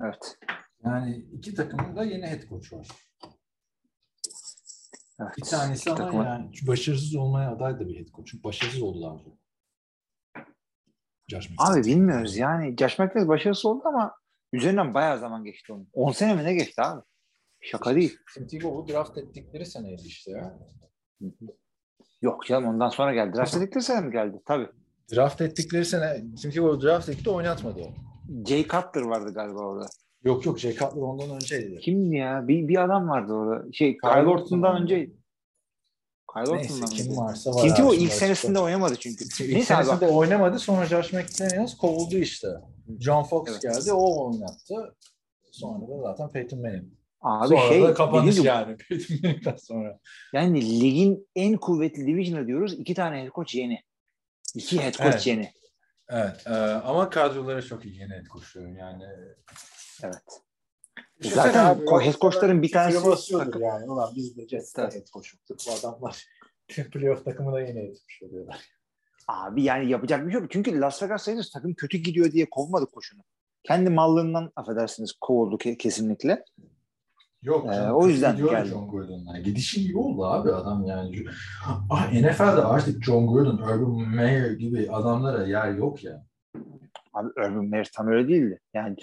Evet. 0.02 0.38
Yani 0.84 1.16
iki 1.32 1.54
takımın 1.54 1.96
da 1.96 2.04
yeni 2.04 2.26
head 2.26 2.48
coach 2.48 2.72
var. 2.72 2.88
evet. 5.20 5.32
Bir 5.38 5.42
tanesi 5.42 5.90
ama 5.90 5.98
takımın- 5.98 6.24
yani 6.24 6.50
başarısız 6.66 7.14
olmaya 7.16 7.50
aday 7.50 7.74
da 7.80 7.88
bir 7.88 7.96
head 7.98 8.08
coach. 8.08 8.44
Başarısız 8.44 8.82
oldu 8.82 9.02
daha 9.02 9.14
önce. 9.14 9.30
Josh 11.28 11.50
McDaniels. 11.50 11.76
Abi 11.76 11.84
bilmiyoruz 11.96 12.36
yani. 12.36 12.76
Josh 12.80 12.98
McDaniels 12.98 13.28
başarısı 13.28 13.68
oldu 13.68 13.82
ama 13.88 14.14
üzerinden 14.52 14.94
bayağı 14.94 15.18
zaman 15.18 15.44
geçti 15.44 15.72
onun. 15.72 15.88
10 15.92 16.12
sene 16.12 16.34
mi 16.34 16.44
ne 16.44 16.54
geçti 16.54 16.82
abi? 16.82 17.02
Şaka 17.62 17.94
değil. 17.94 18.16
Tebow'u 18.50 18.88
draft 18.88 19.18
ettikleri 19.18 19.66
seneydi 19.66 20.02
işte 20.06 20.30
ya. 20.30 20.58
Yok 22.22 22.46
canım 22.46 22.68
ondan 22.68 22.88
sonra 22.88 23.14
geldi. 23.14 23.36
Draft 23.36 23.56
edikleri 23.56 23.82
sene 23.84 24.00
mi 24.06 24.12
geldi? 24.12 24.42
Tabii. 24.46 24.68
Draft 25.14 25.40
ettikleri 25.40 25.84
sene 25.84 26.24
Tim 26.42 26.50
Tebow 26.50 26.86
draft 26.88 27.08
etti 27.08 27.30
oynatmadı 27.30 27.80
o. 27.80 27.90
Jay 28.48 28.62
Cutler 28.62 29.02
vardı 29.02 29.34
galiba 29.34 29.58
orada. 29.60 29.86
Yok 30.24 30.46
yok 30.46 30.58
Jay 30.58 30.72
Cutler 30.72 31.02
ondan 31.02 31.30
önceydi. 31.30 31.78
Kimdi 31.78 32.16
ya? 32.16 32.48
Bir, 32.48 32.68
bir 32.68 32.84
adam 32.84 33.08
vardı 33.08 33.32
orada. 33.32 33.72
Şey 33.72 33.96
Kyle 33.96 34.10
Kyle 34.12 34.20
Orton 34.20 34.42
Orton'dan 34.44 34.82
önce 34.82 35.10
Kyle 36.34 36.56
Neyse 36.56 36.84
kim 36.96 37.06
önce. 37.06 37.16
varsa 37.20 37.50
var. 37.50 37.62
Tim 37.62 37.70
abi, 37.72 37.76
Tebow 37.76 37.96
ilk 37.96 38.12
senesinde 38.12 38.32
açıkçası. 38.32 38.64
oynamadı 38.64 38.96
çünkü. 38.96 39.24
İlk 39.24 39.52
Neyse 39.52 39.76
abi 39.76 39.84
senesinde 39.84 40.10
oynamadı 40.10 40.58
sonra 40.58 40.86
Josh 40.86 41.12
McDaniels 41.12 41.76
kovuldu 41.76 42.16
işte. 42.16 42.48
John 43.00 43.22
Fox 43.22 43.48
Evet. 43.50 43.62
geldi 43.62 43.92
o 43.92 44.26
oynattı. 44.26 44.96
Sonra 45.52 45.88
da 45.88 46.02
zaten 46.02 46.28
Peyton 46.32 46.60
Manning. 46.60 46.84
Abi 47.22 47.48
sonra 47.48 47.68
şey 47.68 47.82
da 47.82 47.94
kapanış 47.94 48.36
gibi, 48.36 48.46
yani 48.46 48.76
sonra. 49.58 49.98
yani 50.34 50.80
ligin 50.80 51.28
en 51.36 51.56
kuvvetli 51.56 52.06
division'ı 52.06 52.46
diyoruz. 52.46 52.72
iki 52.78 52.94
tane 52.94 53.22
head 53.22 53.30
coach 53.34 53.54
yeni. 53.54 53.82
İki 54.54 54.80
head 54.82 54.92
coach 54.94 55.06
Evet. 55.06 55.26
yeni. 55.26 55.52
Evet 56.08 56.46
e, 56.46 56.50
ama 56.60 57.10
kadroları 57.10 57.66
çok 57.66 57.84
iyi 57.84 57.98
yeni 57.98 58.12
head 58.12 58.26
coach'luyor 58.26 58.76
yani. 58.78 59.02
Evet. 60.02 60.22
Düşünsene 61.20 61.42
Zaten 61.42 61.64
abi, 61.64 61.84
ko- 61.84 62.04
head 62.04 62.14
coachların 62.20 62.62
bir 62.62 62.72
tanesi- 62.72 63.06
basıyordur 63.10 63.60
yani. 63.60 63.90
Ulan 63.90 64.12
biz 64.16 64.36
de 64.36 64.48
Jets'te 64.48 64.82
Tabii. 64.82 64.94
head 64.94 65.06
coach'luktuk. 65.06 65.58
Bu 65.68 65.72
adamlar 65.72 66.26
playoff 66.92 67.24
takımına 67.24 67.60
yeni 67.60 67.80
head 67.80 67.94
coach 67.94 68.22
oluyorlar. 68.30 68.60
Abi 69.28 69.62
yani 69.62 69.90
yapacak 69.90 70.26
bir 70.26 70.32
şey 70.32 70.40
yok. 70.40 70.50
Çünkü 70.50 70.80
Las 70.80 71.02
Vegas 71.02 71.28
Raiders 71.28 71.50
takım 71.50 71.74
kötü 71.74 71.98
gidiyor 71.98 72.32
diye 72.32 72.50
kovmadı 72.50 72.86
koşunu. 72.86 73.20
Kendi 73.62 73.90
mallığından 73.90 74.52
affedersiniz 74.56 75.12
kovuldu 75.20 75.56
ke- 75.56 75.76
kesinlikle. 75.76 76.44
Yok. 77.42 77.66
Ee, 77.72 77.90
o 77.90 78.06
yüzden 78.06 78.36
geldi. 78.36 78.68
John 78.68 78.88
Gordon'la. 78.88 79.38
Gidişi 79.38 79.80
iyi 79.80 79.96
oldu 79.96 80.24
abi 80.26 80.52
adam 80.52 80.86
yani. 80.86 81.24
Ah, 81.90 82.12
NFL'de 82.12 82.64
artık 82.64 83.04
John 83.04 83.26
Gordon, 83.26 83.58
Urban 83.58 84.08
Meyer 84.08 84.50
gibi 84.50 84.90
adamlara 84.90 85.46
yer 85.46 85.68
yok 85.74 86.04
ya. 86.04 86.24
Abi 87.14 87.28
Urban 87.28 87.64
Meyer 87.64 87.90
tam 87.96 88.08
öyle 88.08 88.28
değildi. 88.28 88.60
Yani 88.74 88.96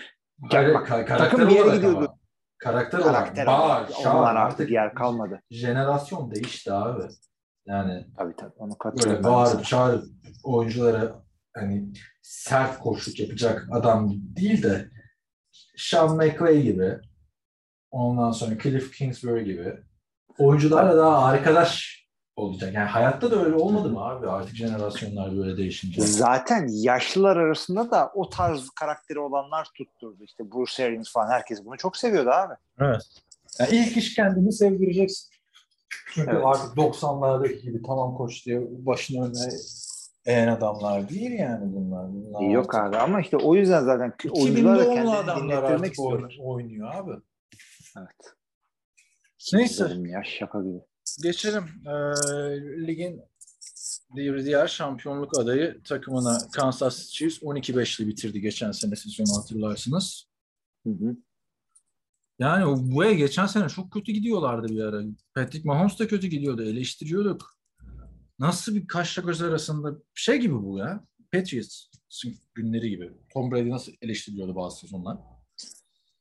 Hayır, 0.52 0.74
bak, 0.74 0.90
ka- 0.90 1.06
takım 1.18 1.49
bir 1.49 1.56
yere 1.56 1.76
gidiyordu. 1.76 1.98
ama. 1.98 2.20
Karakter, 2.57 3.02
karakter 3.02 3.48
olarak. 3.48 3.90
Bağır, 3.90 3.90
Onlar 4.06 4.36
artık 4.36 4.72
yer 4.72 4.94
kalmadı. 4.94 5.41
Jenerasyon 5.52 6.32
değişti 6.32 6.74
abi. 6.74 7.03
Yani 7.66 8.06
Tabii 8.18 8.36
tabii. 8.36 8.53
Onu 8.57 8.70
böyle 8.70 8.78
katılıyorum. 8.80 9.24
ben 9.24 9.32
bağırıp 9.32 9.66
çağırıp 9.66 10.03
oyunculara 10.44 11.24
hani 11.56 11.94
sert 12.22 12.80
koçluk 12.80 13.20
yapacak 13.20 13.68
adam 13.72 14.10
değil 14.36 14.64
de 14.64 14.90
Sean 15.78 16.16
McVay 16.16 16.61
gibi 16.61 16.98
ondan 17.91 18.32
sonra 18.32 18.57
Cliff 18.64 18.91
Kingsbury 18.98 19.44
gibi 19.45 19.74
oyuncularla 20.38 20.98
daha 20.98 21.26
arkadaş 21.26 21.99
olacak. 22.36 22.74
Yani 22.74 22.90
hayatta 22.90 23.32
da 23.32 23.44
öyle 23.45 23.56
olmadı 23.56 23.90
mı 23.90 23.99
abi 24.06 24.28
artık 24.30 24.56
jenerasyonlar 24.56 25.38
böyle 25.38 25.57
değişince? 25.57 26.02
Zaten 26.02 26.68
yaşlılar 26.72 27.38
arasında 27.38 27.91
da 27.91 28.11
o 28.16 28.30
tarz 28.30 28.70
karakteri 28.70 29.20
olanlar 29.20 29.68
tutturdu. 29.78 30.24
İşte 30.24 30.52
Bruce 30.52 30.86
Arians 30.86 31.11
falan 31.11 31.30
herkes 31.32 31.66
bunu 31.66 31.78
çok 31.78 31.98
seviyordu 31.98 32.30
abi. 32.30 32.53
Evet. 32.80 33.02
Yani 33.60 33.70
ilk 33.72 33.98
iş 33.98 34.16
kendini 34.16 34.52
sevdireceksin. 34.53 35.30
Çünkü 36.14 36.32
Evet. 36.32 36.44
artık 36.45 36.78
90'lardaki 36.78 37.61
gibi 37.61 37.82
tamam 37.88 38.16
koç 38.18 38.45
diye 38.45 38.61
başını 38.86 39.26
önüne 39.26 39.53
eğen 40.26 40.48
adamlar 40.48 41.10
değil 41.10 41.32
yani 41.32 41.74
bunlar. 41.74 42.06
bunlar 42.14 42.41
Yok 42.53 42.76
artık- 42.76 42.95
abi 42.95 43.03
ama 43.03 43.22
işte 43.22 43.38
o 43.38 43.56
yüzden 43.56 43.84
zaten 43.84 44.14
2000 44.24 44.41
oyuncular 44.41 44.80
da 44.80 44.84
kendini 44.84 45.16
adamlar 45.16 45.44
dinlettirmek 45.44 45.91
istiyorlar. 45.91 46.38
oynuyor 46.44 46.95
abi. 46.95 47.11
Evet. 48.00 48.36
Neyse. 49.54 49.98
Ya 50.00 50.24
şaka 50.24 50.62
gibi. 50.62 50.80
Geçelim. 51.24 51.64
Ee, 51.86 52.88
ligin 52.88 53.22
bir 54.16 54.46
diğer 54.46 54.68
şampiyonluk 54.68 55.40
adayı 55.40 55.82
takımına 55.84 56.38
Kansas 56.52 56.98
City 56.98 57.18
Chiefs 57.18 57.44
12-5'li 57.44 58.08
bitirdi 58.08 58.42
geçen 58.42 58.72
sene 58.72 58.96
sezonu 58.96 59.42
hatırlarsınız. 59.42 60.28
Hı 60.86 60.90
hı. 60.90 61.16
Yani 62.40 62.66
bu 62.66 63.04
geçen 63.04 63.46
sene 63.46 63.70
çok 63.70 63.92
kötü 63.92 64.12
gidiyorlardı 64.12 64.70
bir 64.70 64.84
ara. 64.84 65.04
Patrick 65.36 65.68
Mahomes 65.68 66.00
da 66.00 66.08
kötü 66.08 66.28
gidiyordu. 66.28 66.64
Eleştiriyorduk. 66.64 67.56
Nasıl 68.40 68.76
bir 68.76 68.88
kaşla 68.88 69.22
göz 69.22 69.42
arasında 69.42 69.98
şey 70.14 70.38
gibi 70.38 70.64
bu 70.64 70.78
ya. 70.78 71.06
Patriots 71.32 71.86
günleri 72.54 72.90
gibi. 72.90 73.12
Tom 73.34 73.52
Brady 73.52 73.70
nasıl 73.70 73.92
eleştiriliyordu 74.02 74.56
bazı 74.56 74.80
sezonlar. 74.80 75.18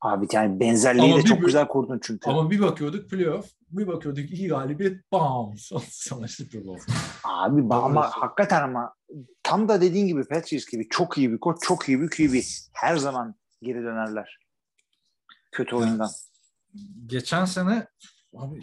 Abi 0.01 0.27
yani 0.33 0.61
benzerliği 0.61 1.13
Ama 1.13 1.17
de 1.23 1.23
çok 1.27 1.41
bir- 1.41 1.45
güzel 1.45 1.69
kurdun 1.69 2.01
çünkü. 2.03 2.31
Ama 2.31 2.51
bir 2.51 2.61
bakıyorduk 2.61 3.11
playoff, 3.11 3.51
bir 3.71 3.87
bakıyorduk 3.87 4.31
iyi 4.31 4.49
galibiyet, 4.49 5.13
bam! 5.13 5.55
Sonra 5.91 6.29
Super 6.29 6.65
Bowl. 6.65 6.93
Abi 7.25 7.75
ama 7.75 8.11
hakikaten 8.11 8.63
ama 8.63 8.95
tam 9.43 9.69
da 9.69 9.81
dediğin 9.81 10.07
gibi 10.07 10.25
Patriots 10.25 10.67
gibi 10.67 10.89
çok 10.89 11.19
iyi 11.19 11.33
bir 11.33 11.39
koç, 11.39 11.59
çok 11.63 11.89
iyi 11.89 12.01
bir 12.01 12.09
QB. 12.11 12.43
Her 12.73 12.97
zaman 12.97 13.35
geri 13.63 13.83
dönerler. 13.83 14.39
Kötü 15.53 15.77
oyundan. 15.77 16.11
Geçen 17.07 17.45
sene 17.45 17.87
abi 18.37 18.61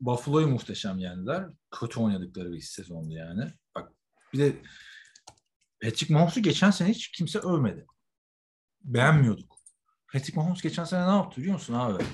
Buffalo'yu 0.00 0.48
muhteşem 0.48 0.98
yendiler. 0.98 1.46
Kötü 1.70 2.00
oynadıkları 2.00 2.52
bir 2.52 2.60
sezondu 2.60 3.12
yani. 3.14 3.44
Bak 3.74 3.92
bir 4.32 4.38
de 4.38 4.52
Patrick 5.82 6.14
Mahomes'u 6.14 6.42
geçen 6.42 6.70
sene 6.70 6.88
hiç 6.88 7.08
kimse 7.12 7.38
övmedi. 7.38 7.86
Beğenmiyorduk. 8.84 9.57
Patrick 10.12 10.36
Mahomes 10.36 10.62
geçen 10.62 10.84
sene 10.84 11.06
ne 11.06 11.16
yaptı 11.16 11.40
biliyor 11.40 11.54
musun 11.54 11.74
abi? 11.74 12.04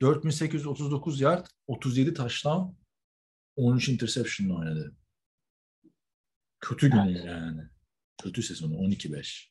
4839 0.00 1.20
yard, 1.20 1.46
37 1.66 2.14
taştan 2.14 2.76
13 3.56 3.88
interception 3.88 4.60
oynadı. 4.60 4.96
Kötü 6.60 6.90
günü 6.90 7.26
yani. 7.26 7.62
Kötü 8.22 8.42
sezonu 8.42 8.74
12-5. 8.74 9.50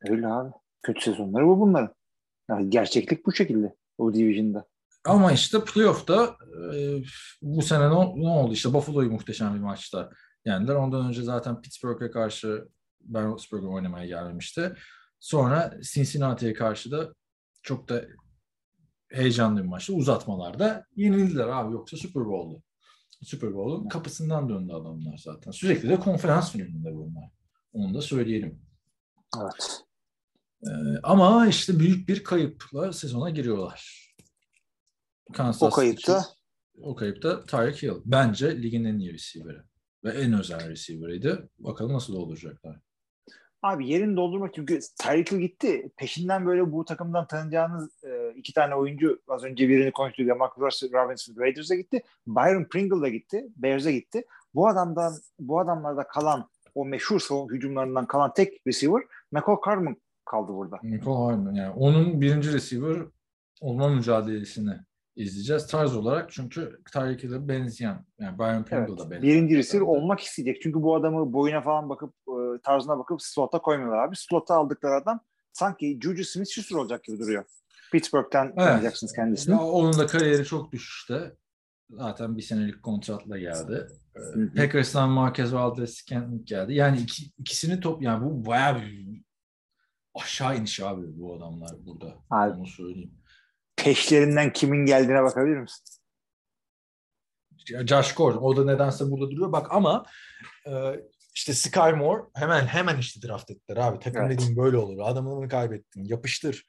Öyle 0.00 0.26
abi. 0.26 0.52
Kötü 0.82 1.00
sezonları 1.00 1.46
bu 1.46 1.60
bunların. 1.60 1.94
Yani 2.50 2.70
gerçeklik 2.70 3.26
bu 3.26 3.32
şekilde 3.32 3.76
o 3.98 4.14
division'da. 4.14 4.66
Ama 5.04 5.32
işte 5.32 5.64
playoff'ta 5.64 6.36
e, 6.74 7.02
bu 7.42 7.62
sene 7.62 7.84
ne, 7.84 7.90
ne 7.90 8.28
oldu? 8.28 8.52
İşte 8.52 8.72
Buffalo'yu 8.72 9.10
muhteşem 9.10 9.54
bir 9.54 9.60
maçta 9.60 10.10
yendiler. 10.44 10.74
Ondan 10.74 11.08
önce 11.08 11.22
zaten 11.22 11.62
Pittsburgh'e 11.62 12.10
karşı 12.10 12.68
Ben 13.00 13.26
Roethlisberger 13.26 13.68
oynamaya 13.68 14.06
gelmişti. 14.06 14.74
Sonra 15.20 15.74
Cincinnati'ye 15.92 16.52
karşı 16.52 16.90
da 16.90 17.14
çok 17.62 17.88
da 17.88 18.04
heyecanlı 19.08 19.62
bir 19.62 19.68
maçtı. 19.68 19.92
Uzatmalarda 19.92 20.86
yenildiler 20.96 21.48
abi. 21.48 21.72
Yoksa 21.72 21.96
Super 21.96 22.24
Bowl'du. 22.24 22.62
Super 23.22 23.54
Bowl'un 23.54 23.88
kapısından 23.88 24.48
döndü 24.48 24.72
adamlar 24.72 25.16
zaten. 25.16 25.50
Sürekli 25.50 25.88
de 25.88 25.98
konferans 25.98 26.52
finalinde 26.52 26.94
bunlar. 26.94 27.30
Onu 27.72 27.94
da 27.94 28.02
söyleyelim. 28.02 28.60
Evet. 29.42 29.82
Ee, 30.62 31.00
ama 31.02 31.46
işte 31.46 31.78
büyük 31.78 32.08
bir 32.08 32.24
kayıpla 32.24 32.92
sezona 32.92 33.30
giriyorlar. 33.30 34.08
Kansas 35.32 35.62
O 35.62 35.70
kayıpta 35.70 36.24
o 36.80 36.94
kayıpta 36.94 37.44
Tyreek 37.44 37.82
Hill. 37.82 38.02
Bence 38.04 38.62
ligin 38.62 38.84
en 38.84 38.98
iyi 38.98 39.12
receiver'ı. 39.12 39.64
Ve 40.04 40.10
en 40.10 40.32
özel 40.38 40.68
receiver'ıydı. 40.68 41.48
Bakalım 41.58 41.92
nasıl 41.92 42.12
dolduracaklar. 42.12 42.80
Abi 43.62 43.88
yerini 43.88 44.16
doldurmak 44.16 44.54
çünkü 44.54 44.78
Tyreek 44.98 45.28
gitti. 45.28 45.90
Peşinden 45.96 46.46
böyle 46.46 46.72
bu 46.72 46.84
takımdan 46.84 47.26
tanıyacağınız 47.26 48.04
e, 48.04 48.32
iki 48.36 48.52
tane 48.52 48.74
oyuncu 48.74 49.20
az 49.28 49.44
önce 49.44 49.68
birini 49.68 49.92
konuştuk. 49.92 50.38
Mark 50.38 50.58
Robinson 50.58 51.36
Raiders'a 51.40 51.74
gitti. 51.74 52.02
Byron 52.26 52.64
Pringle 52.64 53.00
da 53.00 53.08
gitti. 53.08 53.46
Bears'e 53.56 53.92
gitti. 53.92 54.24
Bu 54.54 54.68
adamdan 54.68 55.12
bu 55.40 55.60
adamlarda 55.60 56.06
kalan 56.06 56.48
o 56.74 56.84
meşhur 56.84 57.20
savun 57.20 57.48
hücumlarından 57.48 58.06
kalan 58.06 58.32
tek 58.32 58.66
receiver 58.66 59.02
McCall 59.32 59.56
Carman 59.66 59.96
kaldı 60.24 60.52
burada. 60.52 60.78
Nicole 60.82 61.24
Hardman 61.24 61.54
yani 61.54 61.72
onun 61.72 62.20
birinci 62.20 62.52
receiver 62.52 62.96
olma 63.60 63.88
mücadelesini 63.88 64.72
izleyeceğiz 65.18 65.66
tarz 65.66 65.96
olarak 65.96 66.32
çünkü 66.32 66.80
Tyreek 66.92 67.48
benzeyen 67.48 68.06
yani 68.18 68.38
Byron 68.38 68.62
Pringle 68.62 68.84
Evet, 68.88 68.98
da 68.98 69.10
benzeyen. 69.10 69.22
birinci 69.22 69.56
receiver 69.56 69.86
olmak 69.86 70.20
isteyecek. 70.20 70.62
Çünkü 70.62 70.82
bu 70.82 70.96
adamı 70.96 71.32
boyuna 71.32 71.60
falan 71.60 71.88
bakıp 71.88 72.14
e, 72.28 72.60
tarzına 72.62 72.98
bakıp 72.98 73.22
slota 73.22 73.58
koymuyorlar 73.58 73.98
abi. 73.98 74.16
Slota 74.16 74.54
aldıkları 74.54 74.94
adam 74.94 75.20
sanki 75.52 75.98
Juju 76.02 76.22
Smith-Schuster 76.22 76.76
olacak 76.76 77.04
gibi 77.04 77.18
duruyor. 77.18 77.44
Pittsburgh'ten 77.92 78.54
tanıyacaksınız 78.54 79.12
kendisini. 79.12 79.54
Ya, 79.54 79.60
onun 79.62 79.98
da 79.98 80.06
kariyeri 80.06 80.44
çok 80.44 80.72
düşüşte. 80.72 81.36
Zaten 81.90 82.36
bir 82.36 82.42
senelik 82.42 82.82
kontratla 82.82 83.38
geldi. 83.38 83.86
Ee, 84.16 84.20
hı. 84.20 84.54
Packers'tan 84.54 85.10
Marquez 85.10 85.52
Valdez-Scantling 85.52 86.44
geldi. 86.44 86.74
Yani 86.74 87.00
iki, 87.00 87.22
ikisini 87.38 87.80
top 87.80 88.02
yani 88.02 88.24
bu 88.24 88.46
bayağı 88.46 88.76
bir 88.76 89.22
aşağı 90.14 90.56
iniş 90.56 90.80
abi 90.80 91.18
bu 91.18 91.36
adamlar 91.36 91.70
burada. 91.86 92.14
Abi. 92.30 92.52
Onu 92.52 92.66
söyleyeyim. 92.66 93.17
Peşlerinden 93.84 94.52
kimin 94.52 94.86
geldiğine 94.86 95.22
bakabilir 95.22 95.56
misin? 95.56 95.84
Josh 97.86 98.14
Gordon 98.14 98.42
o 98.42 98.56
da 98.56 98.64
nedense 98.64 99.10
burada 99.10 99.30
duruyor. 99.30 99.52
Bak 99.52 99.66
ama 99.70 100.06
e, 100.66 100.72
işte 101.34 101.52
Sky 101.54 101.90
Moore 101.96 102.22
hemen 102.34 102.66
hemen 102.66 102.98
işte 102.98 103.28
draft 103.28 103.50
ettiler 103.50 103.76
abi. 103.76 103.98
Takım 103.98 104.22
Evet. 104.22 104.32
dediğin 104.38 104.56
böyle 104.56 104.76
olur. 104.76 104.98
Adamını 105.02 105.48
kaybettin. 105.48 106.04
Yapıştır. 106.04 106.66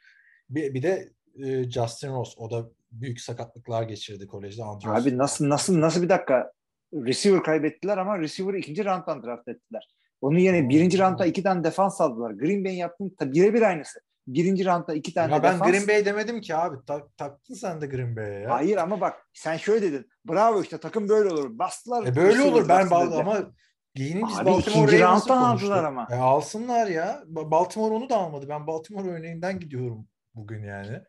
Bir, 0.49 0.73
bir 0.73 0.84
de 0.84 1.10
e, 1.44 1.64
Justin 1.72 2.11
Ross 2.11 2.34
o 2.38 2.52
da 2.52 2.69
büyük 2.91 3.22
sakatlıklar 3.22 3.84
geçirdi 3.84 4.27
kolejde. 4.27 4.61
Andrews- 4.61 5.02
Abi 5.02 5.18
nasıl 5.18 5.49
nasıl 5.49 5.81
nasıl 5.81 6.02
bir 6.03 6.10
dakika 6.10 6.52
receiver 6.94 7.44
kaybettiler 7.44 7.98
ama 7.98 8.19
receiver'ı 8.19 8.57
ikinci 8.57 8.86
rounddan 8.86 9.23
draft 9.23 9.48
ettiler. 9.48 9.90
Onun 10.22 10.38
yerine 10.40 10.69
birinci 10.69 10.99
roundda 10.99 11.26
iki 11.26 11.44
tane 11.44 11.64
defans 11.64 12.02
aldılar. 12.02 12.31
Green 12.31 12.65
Bay'in 12.65 12.77
yaptığı 12.77 13.31
birebir 13.34 13.61
aynısı. 13.61 13.99
Birinci 14.34 14.65
roundda 14.65 14.93
iki 14.93 15.14
tane 15.14 15.34
Ya 15.34 15.43
ben 15.43 15.53
defans. 15.53 15.72
Green 15.72 15.88
Bay 15.88 16.06
demedim 16.06 16.41
ki 16.41 16.56
abi. 16.56 16.77
Tak, 16.88 17.18
taktın 17.18 17.53
sen 17.53 17.81
de 17.81 17.88
Green 17.88 18.15
Bay'e 18.15 18.39
ya. 18.39 18.49
Hayır 18.49 18.77
ama 18.77 19.01
bak 19.01 19.27
sen 19.34 19.57
şöyle 19.57 19.81
dedin. 19.91 20.10
Bravo 20.30 20.61
işte 20.61 20.77
takım 20.77 21.10
böyle 21.10 21.30
olur. 21.30 21.60
Bastılar. 21.60 22.06
E 22.06 22.15
böyle 22.15 22.41
olur. 22.41 22.69
Ben 22.69 22.89
bal- 22.89 23.11
ama 23.11 23.53
yeni 23.95 24.27
biz 24.27 24.45
Baltimore 24.45 24.99
round'dan 25.01 25.41
aldılar 25.41 25.84
ama. 25.84 26.07
E 26.11 26.15
alsınlar 26.15 26.88
ya. 26.88 27.23
Ba- 27.27 27.51
Baltimore 27.51 27.93
onu 27.93 28.10
da 28.10 28.18
almadı. 28.18 28.49
Ben 28.49 28.68
Baltimore 28.68 29.10
örneğinden 29.11 29.60
gidiyorum 29.60 30.07
bugün 30.34 30.64
yani. 30.64 30.99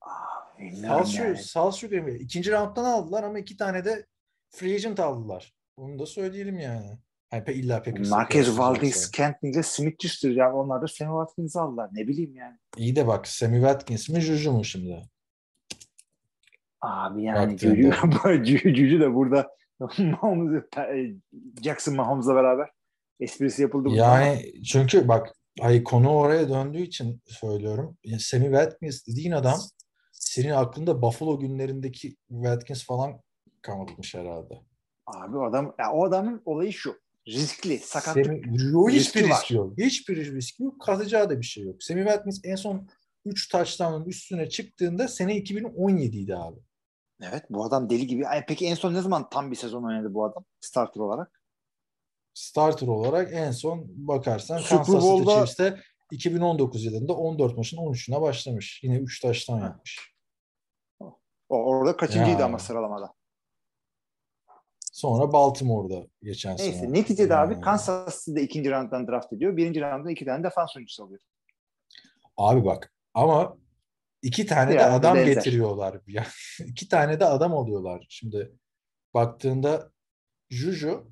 Aa, 0.00 0.58
bilmiyorum 0.58 1.04
Sal 1.04 1.04
şu, 1.04 1.22
yani. 1.22 1.36
sal 1.36 1.72
şu 1.72 1.88
Green 1.88 2.06
Bay. 2.06 2.16
İkinci 2.16 2.52
round'dan 2.52 2.84
aldılar 2.84 3.22
ama 3.22 3.38
iki 3.38 3.56
tane 3.56 3.84
de 3.84 4.06
free 4.50 4.74
agent 4.74 5.00
aldılar. 5.00 5.54
Onu 5.76 5.98
da 5.98 6.06
söyleyelim 6.06 6.58
yani. 6.58 6.98
Yani 7.32 7.42
pe- 7.44 7.52
illa 7.52 7.82
Packers'ı 7.82 8.10
Marquez. 8.10 8.58
Valdez 8.58 8.96
Scantling 8.96 9.54
ile 9.54 9.62
Smith 9.62 10.02
Schuster. 10.02 10.30
Yani 10.30 10.54
onlar 10.54 10.82
da 10.82 10.86
Sammy 10.88 11.10
Watkins'i 11.10 11.60
aldılar. 11.60 11.90
Ne 11.92 12.08
bileyim 12.08 12.34
yani. 12.36 12.58
İyi 12.76 12.96
de 12.96 13.06
bak 13.06 13.28
Sammy 13.28 13.56
Watkins 13.56 14.08
mi 14.08 14.20
Juju 14.20 14.52
mu 14.52 14.64
şimdi? 14.64 15.02
Abi 16.80 17.22
yani. 17.22 17.58
Cücü, 17.58 18.74
Cücü 18.74 19.00
de 19.00 19.14
burada 19.14 19.50
Mahomes'u, 19.98 20.68
Jackson 21.62 21.94
Mahomes'la 21.94 22.34
beraber 22.34 22.70
esprisi 23.20 23.62
yapıldı. 23.62 23.84
burada 23.84 24.02
Yani 24.02 24.52
çünkü 24.64 25.08
bak 25.08 25.34
ay 25.60 25.84
konu 25.84 26.10
oraya 26.10 26.48
döndüğü 26.48 26.82
için 26.82 27.22
söylüyorum. 27.26 27.96
Yani 28.04 28.20
Sammy 28.20 28.44
Watkins 28.44 29.06
dediğin 29.06 29.32
adam 29.32 29.58
senin 30.12 30.50
aklında 30.50 31.02
Buffalo 31.02 31.38
günlerindeki 31.38 32.16
Watkins 32.28 32.86
falan 32.86 33.20
kalmış 33.62 34.14
herhalde. 34.14 34.54
Abi 35.06 35.38
adam, 35.38 35.74
ya 35.78 35.92
o 35.92 36.04
adamın 36.04 36.42
olayı 36.44 36.72
şu. 36.72 37.02
Riskli, 37.28 37.78
sakatlık. 37.78 38.44
O 38.74 38.88
hiçbir 38.88 39.20
riski 39.22 39.28
riski 39.28 39.54
yok. 39.54 39.78
Hiçbir 39.78 40.34
riski 40.34 40.62
yok. 40.62 40.80
Kazacağı 40.80 41.30
da 41.30 41.40
bir 41.40 41.44
şey 41.46 41.64
yok. 41.64 41.82
Sammy 41.82 42.02
Watkins 42.02 42.40
en 42.44 42.56
son 42.56 42.88
3 43.24 43.48
touchdown'un 43.48 44.04
üstüne 44.04 44.48
çıktığında 44.48 45.08
sene 45.08 45.36
2017 45.36 46.16
idi 46.16 46.36
abi. 46.36 46.60
Evet 47.22 47.44
bu 47.50 47.64
adam 47.64 47.90
deli 47.90 48.06
gibi. 48.06 48.26
Ay, 48.26 48.44
peki 48.48 48.66
en 48.66 48.74
son 48.74 48.94
ne 48.94 49.00
zaman 49.00 49.28
tam 49.30 49.50
bir 49.50 49.56
sezon 49.56 49.84
oynadı 49.84 50.14
bu 50.14 50.24
adam 50.24 50.44
starter 50.60 51.00
olarak? 51.00 51.42
Starter 52.34 52.86
olarak 52.86 53.32
en 53.32 53.50
son 53.50 53.84
bakarsan 53.88 54.58
Super 54.58 54.76
Kansas 54.76 55.18
City 55.18 55.30
Chiefs'te 55.30 55.80
2019 56.10 56.84
yılında 56.84 57.12
14 57.12 57.56
maçın 57.56 57.76
13'üne 57.76 58.20
başlamış. 58.20 58.80
Yine 58.82 58.96
3 58.98 59.20
taştan 59.20 59.60
yapmış. 59.60 60.12
O 61.48 61.56
orada 61.56 61.96
kaçıncıydı 61.96 62.40
Ya. 62.40 62.44
ama 62.46 62.58
sıralamada. 62.58 63.14
Sonra 64.92 65.32
Baltimore'da 65.32 66.06
geçen 66.22 66.56
Neyse 66.56 66.72
sene. 66.78 66.92
neticede 66.92 67.36
abi 67.36 67.52
Yani. 67.52 67.62
Kansas 67.64 68.24
City'de 68.24 68.42
ikinci 68.42 68.70
rounddan 68.70 69.08
draft 69.08 69.32
ediyor. 69.32 69.56
Birinci 69.56 69.80
roundda 69.80 70.10
iki 70.10 70.24
tane 70.24 70.44
defans 70.44 70.76
oyuncusu 70.76 71.04
alıyor. 71.04 71.20
Abi 72.36 72.64
bak 72.64 72.92
ama 73.14 73.58
iki 74.22 74.46
tane 74.46 74.70
de 74.70 74.74
Yani 74.74 74.92
adam 74.92 75.16
benzer. 75.16 75.32
getiriyorlar. 75.32 76.00
Ya, 76.06 76.26
iki 76.66 76.88
tane 76.88 77.20
de 77.20 77.24
adam 77.24 77.54
alıyorlar. 77.56 78.06
Şimdi 78.08 78.52
baktığında 79.14 79.92
Juju 80.50 81.10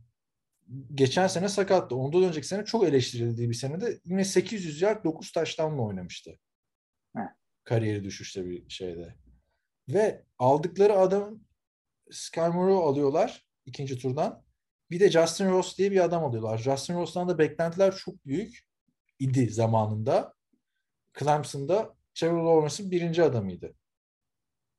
geçen 0.95 1.27
sene 1.27 1.49
sakattı. 1.49 1.97
Ondan 1.97 2.23
önceki 2.23 2.47
sene 2.47 2.65
çok 2.65 2.85
eleştirildiği 2.85 3.49
bir 3.49 3.55
senede 3.55 4.01
yine 4.05 4.25
800 4.25 4.83
yard 4.83 5.05
9 5.05 5.33
taştanla 5.33 5.83
oynamıştı. 5.83 6.39
Heh. 7.17 7.23
Kariyeri 7.65 8.05
düşüşte 8.05 8.45
bir 8.47 8.69
şeyde. 8.71 9.15
Ve 9.89 10.25
aldıkları 10.39 10.93
adam 10.99 11.41
Sky 12.11 12.41
Moore'u 12.41 12.79
alıyorlar 12.81 13.47
ikinci 13.71 13.99
turdan. 13.99 14.43
Bir 14.91 15.01
de 15.01 15.11
Justin 15.11 15.51
Ross 15.51 15.79
diye 15.79 15.91
bir 15.91 16.05
adam 16.05 16.25
alıyorlar. 16.25 16.59
Justin 16.59 16.95
Ross'tan 16.95 17.29
da 17.29 17.39
beklentiler 17.39 17.97
çok 17.97 18.27
büyük 18.27 18.61
idi 19.19 19.51
zamanında. 19.51 20.35
Clemson'da 21.19 21.95
Trevor 22.15 22.43
Lawrence'ın 22.43 22.91
birinci 22.91 23.23
adamıydı. 23.23 23.75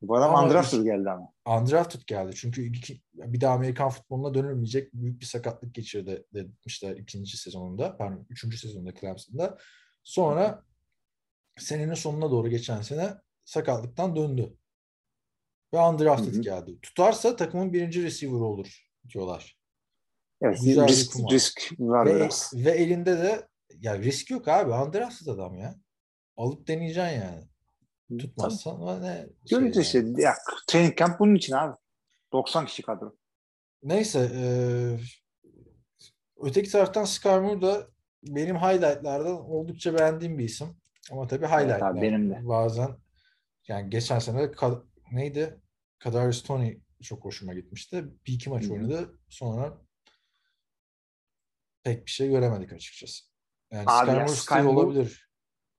Bu 0.02 0.18
adam 0.18 0.36
Ama 0.36 0.46
undrafted 0.46 0.84
geldi 0.84 1.10
ama. 1.10 1.34
Undrafted 1.60 2.02
geldi. 2.08 2.36
Çünkü 2.36 2.66
iki, 2.66 3.02
bir 3.14 3.42
daha 3.42 3.54
Amerikan 3.54 3.90
futboluna 3.90 4.34
dönülmeyecek 4.34 4.94
büyük 4.94 5.22
bir 5.22 5.26
sakatlık 5.26 5.76
geçirdi 5.76 6.26
demişler 6.34 6.96
ikinci 6.96 7.38
sezonunda. 7.38 7.98
Pardon, 7.98 8.26
üçüncü 8.30 8.58
sezonunda 8.58 8.94
Clemson'da. 8.94 9.58
Sonra 10.04 10.64
senenin 11.58 11.94
sonuna 11.94 12.32
doğru 12.32 12.50
geçen 12.50 12.82
sene 12.82 13.14
sakatlıktan 13.46 14.16
döndü. 14.16 14.58
Ve 15.74 15.80
undrafted 15.80 16.34
Hı 16.34 16.38
hı. 16.38 16.42
geldi. 16.42 16.80
Tutarsa 16.82 17.36
takımın 17.36 17.74
birinci 17.74 18.04
receiver 18.04 18.40
olur 18.40 18.88
diyorlar. 19.14 19.58
Evet 20.42 20.60
Güzel 20.64 20.84
bir 20.88 20.92
risk, 20.92 21.14
kumar. 21.14 21.32
risk 21.32 21.72
var 21.80 22.06
Ve, 22.06 22.16
biraz. 22.16 22.54
ve 22.56 22.72
elinde 22.72 23.18
de 23.18 23.48
ya 23.80 23.98
risk 24.00 24.30
yok 24.32 24.48
abi. 24.48 24.72
Undrafted 24.72 25.28
adam 25.28 25.56
ya. 25.56 25.76
Alıp 26.38 26.68
deneyeceksin 26.68 27.22
yani. 27.22 27.44
Tutmazsan 28.20 28.76
ama 28.76 29.00
ne 29.00 29.28
şey 29.50 29.60
Göreceğiz 29.60 29.94
yani. 29.96 30.10
işte. 30.10 30.22
Ya, 30.22 30.34
training 30.68 30.98
camp 30.98 31.20
bunun 31.20 31.36
için 31.36 31.54
abi. 31.54 31.76
90 32.34 32.66
kişi 32.66 32.82
kadro. 32.84 33.16
Neyse 33.84 34.32
eee, 34.34 35.00
öteki 36.44 36.72
taraftan 36.72 37.06
Skarmur 37.06 37.62
da 37.62 37.88
benim 38.24 38.56
highlightlardan 38.56 39.50
oldukça 39.50 39.98
beğendiğim 40.00 40.38
bir 40.38 40.44
isim. 40.44 40.68
Ama 41.12 41.28
tabii 41.28 41.46
highlightlar. 41.46 41.92
abi, 41.92 42.02
benim 42.02 42.30
de. 42.30 42.40
Bazen 42.48 42.90
yani 43.68 43.90
geçen 43.90 44.20
sene 44.20 44.52
neydi? 45.12 45.62
Kadarius 46.00 46.44
Tony 46.44 46.78
çok 47.04 47.26
hoşuma 47.26 47.54
gitmişti. 47.54 48.06
Bir 48.28 48.34
iki 48.34 48.50
maç 48.50 48.66
Hı 48.66 48.74
oynadı. 48.74 49.20
Sonra 49.30 49.78
pek 51.84 52.06
bir 52.06 52.12
şey 52.12 52.30
göremedik 52.30 52.74
açıkçası. 52.74 53.24
Yani 53.72 53.86
Abi 53.88 54.12
ya, 54.12 54.28
Sky 54.28 54.54
Moore- 54.54 54.68
olabilir. 54.68 55.30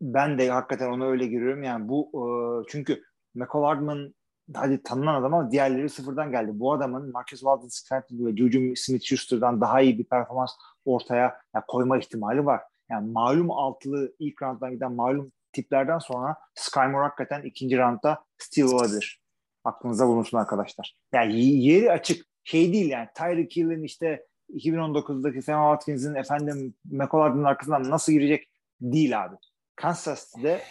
Ben 0.01 0.39
de 0.39 0.51
hakikaten 0.51 0.89
onu 0.89 1.07
öyle 1.07 1.27
görüyorum. 1.27 1.63
Yani 1.63 1.89
bu 1.89 2.11
e, 2.15 2.25
çünkü 2.71 3.03
McCall 3.35 3.65
Hardman 3.65 4.15
hadi 4.55 4.83
tanınan 4.83 5.21
adam 5.21 5.35
ama 5.35 5.51
diğerleri 5.51 5.89
sıfırdan 5.89 6.31
geldi. 6.31 6.51
Bu 6.55 6.73
adamın 6.73 7.13
Marcus 7.13 7.41
Walden 7.41 7.69
Scantling 7.69 8.27
ve 8.27 8.37
Juju 8.37 8.59
Smith-Schuster'dan 8.59 9.61
daha 9.61 9.81
iyi 9.81 9.99
bir 9.99 10.05
performans 10.05 10.51
ortaya 10.85 11.41
ya, 11.55 11.65
koyma 11.69 11.99
ihtimali 11.99 12.47
var. 12.47 12.63
Yani 12.91 13.13
malum 13.13 13.51
altılı 13.51 14.15
ilk 14.19 14.43
rounddan 14.43 14.73
giden 14.73 14.93
malum 14.93 15.33
tiplerden 15.53 15.99
sonra 15.99 16.37
Sky 16.55 16.81
Moore 16.81 17.05
hakikaten 17.05 17.43
ikinci 17.43 17.79
roundda 17.79 18.25
still 18.39 18.65
olabilir. 18.65 19.22
Aklınıza 19.65 20.09
bulunsun 20.09 20.39
arkadaşlar. 20.39 20.97
Yani 21.13 21.45
yeri 21.45 21.93
açık. 21.93 22.27
Şey 22.45 22.73
değil 22.73 22.91
yani 22.91 23.09
Tyreek 23.15 23.57
Hill'in 23.57 23.83
işte 23.83 24.27
2019'daki 24.51 25.43
Sam 25.43 25.73
Watkins'in 25.73 26.15
efendim 26.15 26.75
Hardman'ın 27.01 27.45
arkasından 27.45 27.91
nasıl 27.91 28.13
girecek 28.13 28.49
değil 28.81 29.25
abi. 29.25 29.37
Kansas 29.77 30.31
City'de 30.31 30.63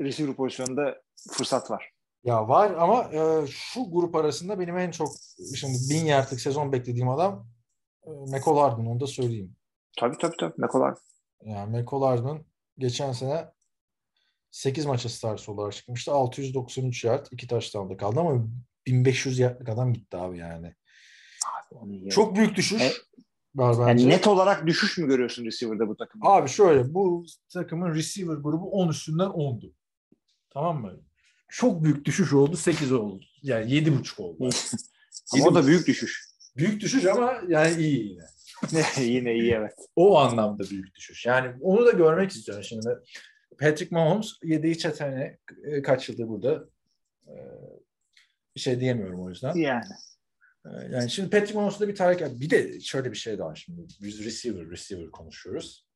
receiver 0.00 0.34
pozisyonunda 0.34 1.02
fırsat 1.30 1.70
var. 1.70 1.90
Ya 2.24 2.48
var 2.48 2.70
ama 2.78 3.04
e, 3.04 3.46
şu 3.46 3.90
grup 3.90 4.14
arasında 4.14 4.60
benim 4.60 4.78
en 4.78 4.90
çok 4.90 5.08
şimdi 5.56 5.78
bin 5.90 6.04
yardlık 6.04 6.40
sezon 6.40 6.72
beklediğim 6.72 7.08
adam 7.08 7.46
e, 8.06 8.10
McCall 8.10 8.58
Hardman 8.58 8.86
onu 8.86 9.00
da 9.00 9.06
söyleyeyim. 9.06 9.56
Tabii 9.98 10.18
tabii 10.18 10.36
tabii. 10.36 10.54
McCollard. 10.56 10.96
Yani 11.44 11.78
McCall 11.78 12.02
Hardman 12.02 12.44
geçen 12.78 13.12
sene 13.12 13.48
8 14.54 14.86
maça 14.86 15.08
starts 15.08 15.48
olarak 15.48 15.72
çıkmıştı. 15.72 16.12
693 16.12 17.04
yard, 17.04 17.26
2 17.30 17.46
taştan 17.46 17.96
kaldı 17.96 18.20
ama 18.20 18.46
1500 18.86 19.38
yardlık 19.38 19.68
adam 19.68 19.92
gitti 19.92 20.16
abi 20.16 20.38
yani. 20.38 20.74
Yiyor. 21.86 22.12
Çok 22.12 22.36
büyük 22.36 22.56
düşüş 22.56 22.82
E, 22.82 22.92
var 23.54 23.76
bence. 23.78 24.02
yani 24.04 24.08
net 24.08 24.26
olarak 24.26 24.66
düşüş 24.66 24.98
mü 24.98 25.06
görüyorsun 25.06 25.44
receiver'da 25.44 25.88
bu 25.88 25.96
takımda? 25.96 26.26
Abi 26.26 26.48
şöyle 26.48 26.94
bu 26.94 27.26
takımın 27.52 27.94
receiver 27.94 28.34
grubu 28.34 28.70
10 28.70 28.88
üstünden 28.88 29.26
10'du. 29.26 29.72
Tamam 30.50 30.80
mı? 30.80 31.00
Çok 31.48 31.84
büyük 31.84 32.04
düşüş 32.04 32.32
oldu. 32.32 32.56
8 32.56 32.92
oldu. 32.92 33.24
Yani 33.42 33.72
7,5 33.72 34.22
oldu. 34.22 34.48
Ama 35.34 35.44
o 35.44 35.54
da 35.54 35.66
büyük 35.66 35.86
düşüş. 35.86 36.28
Büyük 36.56 36.80
düşüş 36.80 37.04
ama 37.04 37.34
yani 37.48 37.82
iyi 37.82 38.08
yine. 38.10 38.24
Yine 39.14 39.34
iyi 39.34 39.52
evet. 39.52 39.74
O 39.96 40.18
anlamda 40.18 40.64
büyük 40.70 40.94
düşüş. 40.94 41.26
Yani 41.26 41.56
onu 41.60 41.86
da 41.86 41.90
görmek 41.90 42.30
istiyorum 42.30 42.64
şimdi. 42.64 42.88
Patrick 43.56 43.94
Mahomes 43.94 44.32
yediği 44.42 44.78
çetene 44.78 45.38
e, 45.64 45.82
kaç 45.82 46.08
yıldır 46.08 46.28
burada. 46.28 46.64
Ee, 47.28 47.32
Bir 48.56 48.60
şey 48.60 48.80
diyemiyorum 48.80 49.22
o 49.24 49.28
yüzden. 49.28 49.54
Yani. 49.54 49.84
Ee, 50.66 50.68
Yani 50.90 51.10
şimdi 51.10 51.30
Patrick 51.30 51.54
Mahomes'da 51.54 51.88
bir 51.88 51.94
tarih 51.94 52.40
bir 52.40 52.50
de 52.50 52.80
şöyle 52.80 53.10
bir 53.12 53.16
şey 53.16 53.38
daha 53.38 53.54
şimdi 53.54 53.80
biz 54.02 54.24
receiver 54.24 54.70
receiver 54.70 55.10
konuşuyoruz. 55.10 55.86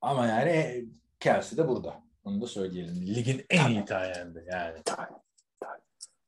Ama 0.00 0.26
yani 0.26 0.84
Kelsey 1.20 1.58
de 1.58 1.68
burada. 1.68 2.02
Onu 2.24 2.42
da 2.42 2.46
söyleyelim. 2.46 3.06
Ligin 3.06 3.44
en 3.50 3.70
iyi 3.70 3.84
tayendi 3.84 4.44
yani. 4.52 4.82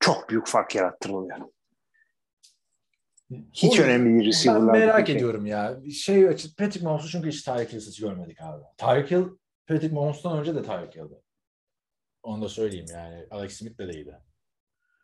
Çok 0.00 0.28
büyük 0.30 0.46
fark 0.46 0.74
yarattırılıyor. 0.74 1.38
Hiç 3.52 3.80
O- 3.80 3.82
önemli 3.82 4.04
değil 4.08 4.20
Ben 4.20 4.26
receiver'lar. 4.26 4.72
merak 4.72 5.10
ediyorum 5.10 5.46
ya. 5.46 5.80
Şey 5.92 6.28
açık 6.28 6.56
Patrick 6.56 6.84
Mahomes'u 6.84 7.08
çünkü 7.08 7.28
hiç 7.28 7.42
Tyreek 7.42 7.72
Hill'siz 7.72 8.00
görmedik 8.00 8.40
abi. 8.42 8.62
Tyreek 8.78 9.10
Hill 9.10 9.24
Patrick 9.70 9.94
Mahomes'tan 9.94 10.38
önce 10.38 10.54
de 10.54 10.62
Tyreek 10.62 10.96
Hill'di. 10.96 11.22
Onu 12.22 12.42
da 12.42 12.48
söyleyeyim 12.48 12.86
yani. 12.90 13.26
Alex 13.30 13.58
Smith 13.58 13.78
de 13.78 13.88
değildi. 13.88 14.18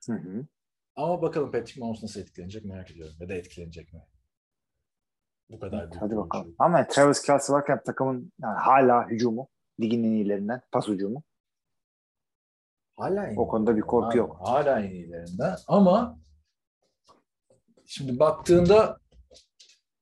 Hı 0.07 0.13
hı. 0.13 0.47
Ama 0.97 1.23
bakalım 1.23 1.53
Patrick 1.53 1.81
Mahomes 1.81 2.03
nasıl 2.03 2.21
etkilenecek 2.21 2.65
merak 2.65 2.91
ediyorum. 2.91 3.17
Ya 3.21 3.29
da 3.29 3.35
etkilenecek 3.35 3.93
mi? 3.93 4.01
Bu 5.51 5.61
kadar 5.61 5.91
büyük 5.91 6.03
Hadi 6.03 6.17
bakalım. 6.17 6.45
oyuncu. 6.45 6.57
Ama 6.59 6.87
Travis 6.87 7.23
Kelsey 7.23 7.55
varken 7.55 7.83
takımın 7.83 8.33
yani 8.39 8.59
hala 8.59 9.09
hücumu 9.09 9.49
ligin 9.81 10.05
en 10.05 10.11
iyilerinden 10.11 10.63
pas 10.73 10.89
hücumu. 10.89 11.23
Hala 12.97 13.27
en 13.27 13.37
O 13.37 13.49
konuda 13.49 13.77
bir 13.77 13.83
korku 13.83 14.07
hala, 14.07 14.17
yok. 14.17 14.37
Hala 14.41 14.81
en 14.81 14.91
iyilerinden. 14.91 15.57
Ama 15.67 16.19
şimdi 17.87 18.19
baktığında 18.19 18.99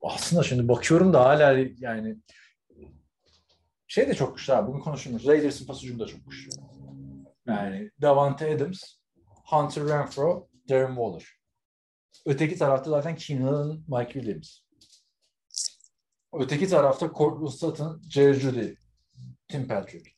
aslında 0.03 0.43
şimdi 0.43 0.69
bakıyorum 0.69 1.13
da 1.13 1.25
hala 1.25 1.59
yani 1.79 2.17
şey 3.95 4.09
de 4.09 4.15
çok 4.15 4.37
güçlü 4.37 4.53
abi. 4.53 4.69
Bugün 4.69 4.81
konuşuyoruz. 4.81 5.27
Raiders'ın 5.27 5.67
pas 5.67 5.83
hücumu 5.83 6.01
da 6.01 6.07
çok 6.07 6.31
güçlü. 6.31 6.51
Yani 7.47 7.91
Davante 8.01 8.55
Adams, 8.55 8.83
Hunter 9.27 9.89
Renfro, 9.89 10.49
Darren 10.69 10.95
Waller. 10.95 11.25
Öteki 12.27 12.57
tarafta 12.57 12.91
zaten 12.91 13.17
Keenan, 13.17 13.85
Mike 13.89 14.13
Williams. 14.13 14.59
Öteki 16.33 16.69
tarafta 16.69 17.13
Courtland 17.13 17.49
Sutton, 17.49 18.03
Jerry 18.11 18.35
Judy, 18.35 18.75
Tim 19.49 19.69
Patrick. 19.69 20.11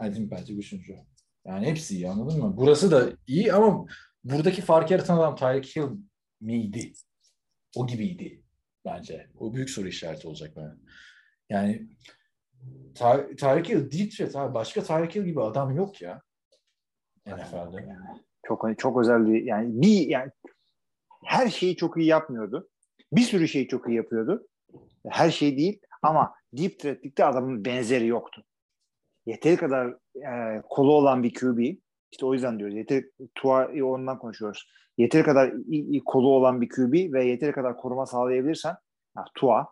Yani 0.00 0.14
Tim 0.14 0.28
Patrick 0.28 0.54
üçüncü. 0.54 0.96
Yani 1.44 1.66
hepsi 1.66 1.94
iyi 1.94 2.10
anladın 2.10 2.38
mı? 2.38 2.56
Burası 2.56 2.90
da 2.90 3.12
iyi 3.26 3.52
ama 3.52 3.86
buradaki 4.24 4.62
fark 4.62 4.90
yaratan 4.90 5.18
adam 5.18 5.36
Tyreek 5.36 5.76
Hill 5.76 5.88
miydi? 6.40 6.92
O 7.76 7.86
gibiydi 7.86 8.42
bence. 8.84 9.30
O 9.38 9.54
büyük 9.54 9.70
soru 9.70 9.88
işareti 9.88 10.28
olacak 10.28 10.56
bana. 10.56 10.76
Yani 11.50 11.88
Ty- 12.94 13.36
Tyreek 13.36 13.68
Hill 13.68 14.10
threat 14.10 14.36
abi. 14.36 14.54
Başka 14.54 14.82
Tyreek 14.82 15.14
Hill 15.14 15.24
gibi 15.24 15.42
adam 15.42 15.76
yok 15.76 16.02
ya. 16.02 16.22
NFL'de. 17.26 17.96
Çok 18.46 18.78
çok 18.78 19.00
özel 19.00 19.26
bir 19.26 19.42
yani 19.42 19.82
bir 19.82 20.08
yani 20.08 20.30
her 21.24 21.48
şeyi 21.48 21.76
çok 21.76 21.96
iyi 21.96 22.06
yapmıyordu. 22.06 22.68
Bir 23.12 23.22
sürü 23.22 23.48
şeyi 23.48 23.68
çok 23.68 23.88
iyi 23.88 23.96
yapıyordu. 23.96 24.46
Her 25.06 25.30
şey 25.30 25.56
değil 25.56 25.80
ama 26.02 26.34
deep 26.52 26.80
threat'likte 26.80 27.24
adamın 27.24 27.64
benzeri 27.64 28.06
yoktu. 28.06 28.44
Yeteri 29.26 29.56
kadar 29.56 29.96
e, 30.16 30.62
kolu 30.70 30.92
olan 30.92 31.22
bir 31.22 31.34
QB 31.34 31.58
işte 32.12 32.26
o 32.26 32.34
yüzden 32.34 32.58
diyoruz. 32.58 32.76
Yeteri 32.76 33.10
Tua 33.34 33.68
ondan 33.82 34.18
konuşuyoruz. 34.18 34.68
Yeteri 34.98 35.22
kadar 35.22 35.52
iyi, 35.52 35.84
iyi 35.84 36.04
kolu 36.04 36.28
olan 36.28 36.60
bir 36.60 36.68
QB 36.68 37.12
ve 37.12 37.24
yeteri 37.24 37.52
kadar 37.52 37.76
koruma 37.76 38.06
sağlayabilirsen 38.06 38.76
ya, 39.16 39.24
Tua 39.34 39.68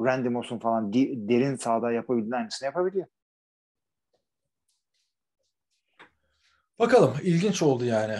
Randy 0.00 0.28
Moss'un 0.28 0.58
falan 0.58 0.92
derin 0.92 1.56
sahada 1.56 1.92
yapabildiğin 1.92 2.32
aynısını 2.32 2.66
yapabiliyor. 2.66 3.06
Bakalım 6.78 7.16
ilginç 7.22 7.62
oldu 7.62 7.84
yani. 7.84 8.16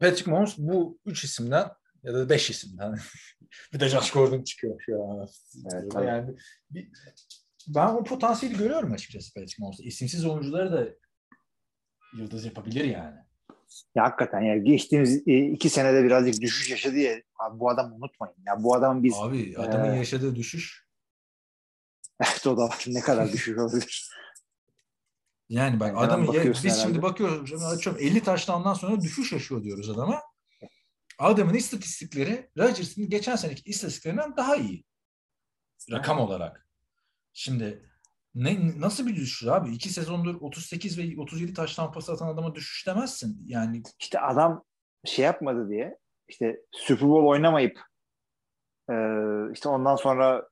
Patrick 0.00 0.30
Mahomes 0.30 0.58
bu 0.58 0.98
üç 1.06 1.24
isimden 1.24 1.70
ya 2.02 2.14
da 2.14 2.28
beş 2.28 2.50
isimden 2.50 2.98
bir 3.72 3.80
de 3.80 3.88
Josh 3.88 4.10
Gordon 4.10 4.42
çıkıyor 4.42 4.82
şu 4.86 5.04
an. 5.04 5.28
Evet, 5.72 5.92
tabii. 5.92 6.06
yani 6.06 6.36
bir, 6.70 6.88
ben 7.68 7.86
o 7.86 8.04
potansiyeli 8.04 8.58
görüyorum 8.58 8.92
açıkçası 8.92 9.34
Patrick 9.34 9.56
Mahomes'ta. 9.58 9.84
İsimsiz 9.84 10.26
oyuncuları 10.26 10.72
da 10.72 10.88
yıldız 12.18 12.44
yapabilir 12.44 12.84
yani. 12.84 13.23
Ya 13.94 14.04
hakikaten 14.04 14.40
ya 14.40 14.56
geçtiğimiz 14.58 15.28
e, 15.28 15.38
iki 15.46 15.70
senede 15.70 16.04
birazcık 16.04 16.40
düşüş 16.40 16.70
yaşadı 16.70 16.96
ya. 16.98 17.22
Abi 17.38 17.60
bu 17.60 17.70
adamı 17.70 17.94
unutmayın. 17.94 18.34
Ya 18.46 18.62
bu 18.62 18.74
adamın 18.74 19.02
biz 19.02 19.14
Abi 19.16 19.54
adamın 19.58 19.92
Ee, 19.92 19.96
yaşadığı 19.96 20.36
düşüş 20.36 20.84
evet 22.20 22.46
o 22.46 22.56
da 22.56 22.62
var. 22.62 22.84
Ne 22.86 23.00
kadar 23.00 23.32
düşüş 23.32 23.58
olabilir. 23.58 24.10
yani 25.48 25.80
bak 25.80 25.88
Yani 25.88 25.98
adamı 25.98 26.22
ya- 26.24 26.28
biz 26.32 26.36
bakıyorsun 26.38 26.68
şimdi 26.68 26.74
herhalde. 26.80 27.02
bakıyoruz 27.02 27.62
açıyorum 27.64 28.02
50 28.02 28.22
taştandan 28.22 28.74
sonra 28.74 29.00
düşüş 29.00 29.32
yaşıyor 29.32 29.62
diyoruz 29.64 29.90
adama. 29.90 30.22
Adamın 31.18 31.54
istatistikleri 31.54 32.50
Rodgers'ın 32.58 33.08
geçen 33.10 33.36
seneki 33.36 33.70
istatistiklerinden 33.70 34.36
daha 34.36 34.56
iyi. 34.56 34.84
Rakam 35.90 36.18
olarak. 36.20 36.68
Şimdi 37.32 37.90
ne, 38.34 38.80
nasıl 38.80 39.06
bir 39.06 39.16
düşüş 39.16 39.48
abi? 39.48 39.74
İki 39.74 39.88
sezondur 39.88 40.40
38 40.40 40.98
ve 40.98 41.20
37 41.20 41.54
taştan 41.54 41.92
pas 41.92 42.10
atan 42.10 42.28
adama 42.28 42.54
düşüş 42.54 42.86
demezsin. 42.86 43.42
Yani 43.46 43.82
İşte 44.00 44.20
adam 44.20 44.64
şey 45.04 45.24
yapmadı 45.24 45.68
diye 45.70 45.98
işte 46.28 46.56
Super 46.72 47.08
Bowl 47.08 47.26
oynamayıp 47.26 47.80
e, 48.90 48.94
işte 49.52 49.68
ondan 49.68 49.96
sonra 49.96 50.48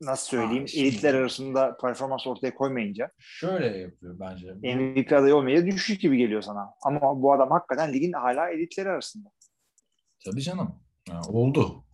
nasıl 0.00 0.26
söyleyeyim 0.26 0.62
Ha, 0.62 0.66
şimdi- 0.66 0.86
elitler 0.88 1.14
arasında 1.14 1.76
performans 1.76 2.26
ortaya 2.26 2.54
koymayınca 2.54 3.10
şöyle 3.18 3.78
yapıyor 3.78 4.16
bence. 4.20 4.52
MVP 4.52 5.12
adayı 5.16 5.34
olmayınca 5.36 5.66
düşüş 5.66 5.98
gibi 5.98 6.16
geliyor 6.16 6.42
sana. 6.42 6.70
Ama 6.82 7.00
bu 7.22 7.32
adam 7.32 7.50
hakikaten 7.50 7.92
ligin 7.92 8.12
hala 8.12 8.50
elitleri 8.50 8.88
arasında. 8.88 9.28
Tabii 10.24 10.42
canım. 10.42 10.74
Ha, 11.10 11.20
oldu. 11.28 11.84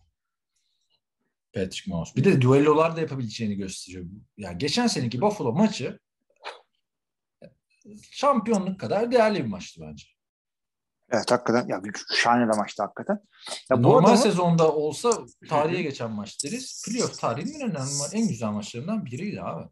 Patrick 1.63 1.91
Mahomes. 1.91 2.15
Bir 2.15 2.23
de 2.23 2.41
düellolar 2.41 2.95
da 2.95 3.01
yapabileceğini 3.01 3.55
gösteriyor. 3.55 4.05
Yani 4.37 4.57
geçen 4.57 4.87
seneki 4.87 5.21
Buffalo 5.21 5.53
maçı 5.53 5.99
şampiyonluk 8.11 8.79
kadar 8.79 9.11
değerli 9.11 9.43
bir 9.43 9.49
maçtı 9.49 9.81
bence. 9.81 10.05
Evet 11.11 11.31
hakikaten 11.31 11.67
ya 11.67 11.81
şahane 12.15 12.53
de 12.53 12.57
maçtı 12.57 12.83
hakikaten. 12.83 13.19
Ya 13.69 13.77
bu 13.77 13.83
Normal 13.83 14.09
adamı- 14.09 14.17
sezonda 14.17 14.75
olsa 14.75 15.11
tarihe 15.49 15.81
geçen 15.81 16.11
maç 16.11 16.43
deriz. 16.43 16.85
Playoff 16.87 17.19
tarihinin 17.19 17.59
en 17.59 17.69
önemli, 17.69 17.89
en 18.13 18.27
güzel 18.27 18.49
maçlarından 18.49 19.05
biriydi 19.05 19.41
abi. 19.41 19.69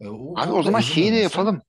E, 0.00 0.08
o, 0.08 0.38
Abi 0.38 0.52
o 0.52 0.62
zaman 0.62 0.80
şeyi 0.80 1.12
de 1.12 1.16
yapalım. 1.16 1.62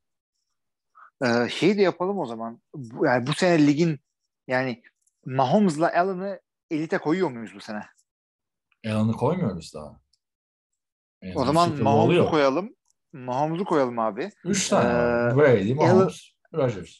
Ee, 1.25 1.49
şeyi 1.49 1.77
de 1.77 1.81
yapalım 1.81 2.19
o 2.19 2.25
zaman. 2.25 2.61
Yani 3.03 3.27
bu 3.27 3.33
sene 3.33 3.67
ligin 3.67 3.99
yani 4.47 4.81
Mahomes'la 5.25 5.87
Allen'ı 5.93 6.39
elite 6.71 6.97
koyuyor 6.97 7.29
muyuz 7.31 7.51
bu 7.55 7.59
sene? 7.59 7.83
Allen'ı 8.85 9.11
koymuyoruz 9.13 9.73
daha. 9.73 9.99
O 11.35 11.41
Allen 11.41 11.45
zaman 11.45 11.83
Mahomes'u 11.83 12.29
koyalım. 12.29 12.75
Mahomes'u 13.13 13.65
koyalım 13.65 13.99
abi. 13.99 14.29
Üç 14.45 14.69
tane. 14.69 14.89
Ee, 14.89 15.37
Brady, 15.37 15.73
Mahomes, 15.73 16.31
Rodgers. 16.53 16.95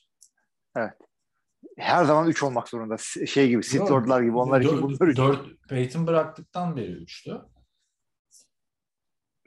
Her 1.77 2.05
zaman 2.05 2.27
3 2.27 2.43
olmak 2.43 2.69
zorunda. 2.69 2.97
Şey 3.27 3.47
gibi, 3.49 3.61
Yok, 3.75 3.91
Lord'lar 3.91 4.21
gibi. 4.21 4.37
Onlar 4.37 4.61
iki, 4.61 4.69
dört- 4.71 4.81
bunlar 4.81 5.07
3. 5.07 5.17
Dört, 5.17 5.45
Peyton 5.69 6.07
bıraktıktan 6.07 6.77
beri 6.77 6.91
üçtü. 6.91 7.41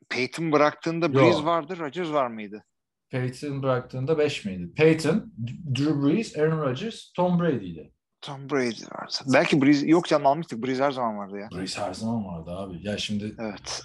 Peyton 0.09 0.53
bıraktığında. 0.53 1.15
Breeze 1.15 1.45
vardı, 1.45 1.79
Rodgers 1.79 2.13
var 2.13 2.27
mıydı? 2.27 2.65
Peyton 3.11 3.63
bıraktığında 3.63 4.19
5 4.19 4.45
miydi? 4.45 4.73
Peyton, 4.75 5.33
Drew 5.75 6.03
Brees, 6.03 6.39
Aaron 6.39 6.59
Rodgers, 6.59 7.13
Tom 7.13 7.41
Brady'ydi. 7.41 7.93
Tom 8.23 8.51
Brady 8.51 8.85
vardı. 8.95 9.15
Belki 9.33 9.63
Breeze 9.63 9.87
yok 9.87 10.09
canım 10.09 10.27
almıştık. 10.27 10.65
Breeze 10.65 10.85
her 10.85 10.93
zaman 10.93 11.19
vardı 11.19 11.39
ya. 11.39 11.49
Brees 11.59 11.79
her 11.79 11.95
zaman 11.95 12.27
vardı 12.27 12.51
abi. 12.51 12.87
Ya 12.89 12.99
şimdi 12.99 13.35
Evet. 13.39 13.83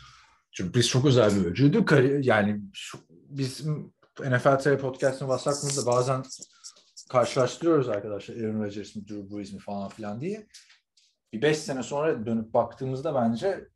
çünkü 0.51 0.73
Brees 0.73 0.87
çok 0.87 1.05
özel 1.05 1.35
bir 1.35 1.43
oyuncuydu. 1.43 1.85
Yani 2.21 2.61
şu, 2.73 2.99
bizim 3.09 3.93
NFL 4.19 4.57
TV 4.59 4.77
Podcast'ın 4.77 5.25
WhatsApp'ımızda 5.25 5.91
bazen 5.91 6.23
karşılaştırıyoruz 7.09 7.89
arkadaşlar 7.89 8.35
Aaron 8.35 8.63
Rodgers 8.63 8.95
mi, 8.95 9.07
Drew 9.07 9.37
Brees 9.37 9.53
mi 9.53 9.59
falan 9.59 9.89
filan 9.89 10.21
diye. 10.21 10.47
Bir 11.33 11.41
5 11.41 11.57
sene 11.57 11.83
sonra 11.83 12.25
dönüp 12.25 12.53
baktığımızda 12.53 13.15
bence 13.15 13.67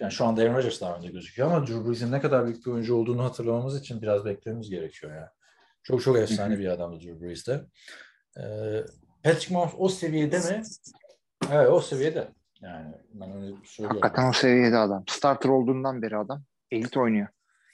yani 0.00 0.12
şu 0.12 0.24
anda 0.24 0.42
Aaron 0.42 0.54
Rodgers 0.54 0.80
daha 0.80 0.96
önde 0.96 1.08
gözüküyor 1.08 1.50
ama 1.50 1.66
Drew 1.66 1.88
Brees'in 1.88 2.12
ne 2.12 2.20
kadar 2.20 2.46
büyük 2.46 2.66
bir 2.66 2.70
oyuncu 2.70 2.94
olduğunu 2.94 3.24
hatırlamamız 3.24 3.80
için 3.80 4.02
biraz 4.02 4.24
beklememiz 4.24 4.70
gerekiyor 4.70 5.14
ya. 5.14 5.32
Çok 5.82 6.02
çok 6.02 6.18
efsane 6.18 6.58
bir 6.58 6.68
adamdı 6.68 7.00
Drew 7.00 7.20
Brees 7.20 7.46
de. 7.46 7.64
Ee, 8.40 8.84
Patrick 9.24 9.54
Mahomes 9.54 9.74
o 9.78 9.88
seviyede 9.88 10.38
mi? 10.38 10.62
Evet 11.52 11.70
o 11.70 11.80
seviyede. 11.80 12.28
Yani 12.60 12.94
ben 13.14 13.36
öyle 13.36 13.54
söylüyorum. 13.64 14.00
Hakikaten 14.02 14.28
o 14.28 14.32
seviyede 14.32 14.78
adam. 14.78 15.04
Starter 15.08 15.48
olduğundan 15.48 16.02
beri 16.02 16.16
adam. 16.16 16.42
Elit 16.70 16.96
oynuyor. 16.96 17.28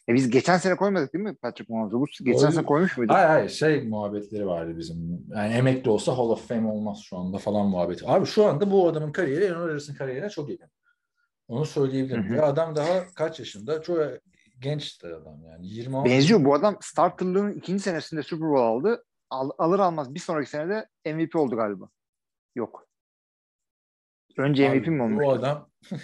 E 0.09 0.15
biz 0.15 0.31
geçen 0.31 0.59
sene 0.59 0.77
koymadık 0.77 1.15
değil 1.15 1.25
mi 1.25 1.37
Patrick 1.37 1.73
Mahomes'u? 1.73 2.01
Bu 2.01 2.07
geçen 2.25 2.47
Oy- 2.47 2.53
sene 2.53 2.65
koymuş 2.65 2.97
muyduk? 2.97 3.15
Hayır 3.15 3.29
hayır 3.29 3.49
şey 3.49 3.83
muhabbetleri 3.83 4.47
vardı 4.47 4.79
bizim. 4.79 5.27
Yani 5.37 5.55
emekli 5.55 5.91
olsa 5.91 6.19
Hall 6.19 6.29
of 6.29 6.49
Fame 6.49 6.69
olmaz 6.69 7.01
şu 7.05 7.19
anda 7.19 7.39
falan 7.39 7.67
muhabbeti. 7.67 8.09
Abi 8.09 8.27
şu 8.27 8.47
anda 8.47 8.71
bu 8.71 8.89
adamın 8.89 9.13
kariyeri 9.13 9.53
Aaron 9.53 9.69
Rodgers'ın 9.69 9.95
kariyerine 9.95 10.31
çok 10.31 10.51
yakın. 10.51 10.71
Onu 11.49 11.67
söyleyebilirim. 11.67 12.25
Hı 12.25 12.29
hı. 12.29 12.35
Ve 12.35 12.43
adam 12.43 12.77
daha 12.77 13.07
kaç 13.15 13.39
yaşında? 13.39 13.83
Çok 13.83 13.99
genç 14.61 15.05
adam 15.05 15.45
yani. 15.45 15.67
26. 15.67 16.11
Benziyor. 16.11 16.45
Bu 16.45 16.55
adam 16.55 16.77
starterlığın 16.81 17.53
ikinci 17.53 17.83
senesinde 17.83 18.23
Super 18.23 18.49
Bowl 18.49 18.63
aldı. 18.63 19.05
Al- 19.31 19.51
alır 19.59 19.79
almaz 19.79 20.15
bir 20.15 20.21
sonraki 20.21 20.51
senede 20.51 20.89
MVP 21.07 21.37
oldu 21.37 21.57
galiba. 21.57 21.89
Yok. 22.55 22.87
Önce 24.37 24.71
Abi, 24.71 24.81
MVP 24.81 24.87
mi 24.87 25.03
olmuş? 25.03 25.25
Bu 25.25 25.31
adam 25.33 25.71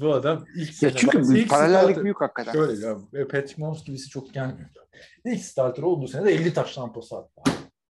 bu 0.00 0.12
adam 0.14 0.44
ilk 0.54 0.82
Ya 0.82 0.90
sene- 0.90 0.94
çünkü 0.94 1.38
ilk 1.38 1.50
paralellik 1.50 1.96
starter- 1.96 2.04
büyük 2.04 2.20
hakikaten. 2.20 2.52
Şöyle 2.52 2.86
ya, 2.86 3.28
Patrick 3.28 3.54
Mahomes 3.62 3.84
gibisi 3.84 4.08
çok 4.08 4.34
gelmiyor. 4.34 4.68
İlk 5.24 5.44
starter 5.44 5.82
olduğu 5.82 6.08
sene 6.08 6.24
de 6.24 6.32
50 6.32 6.54
taş 6.54 6.74
tampası 6.74 7.16
attı. 7.16 7.50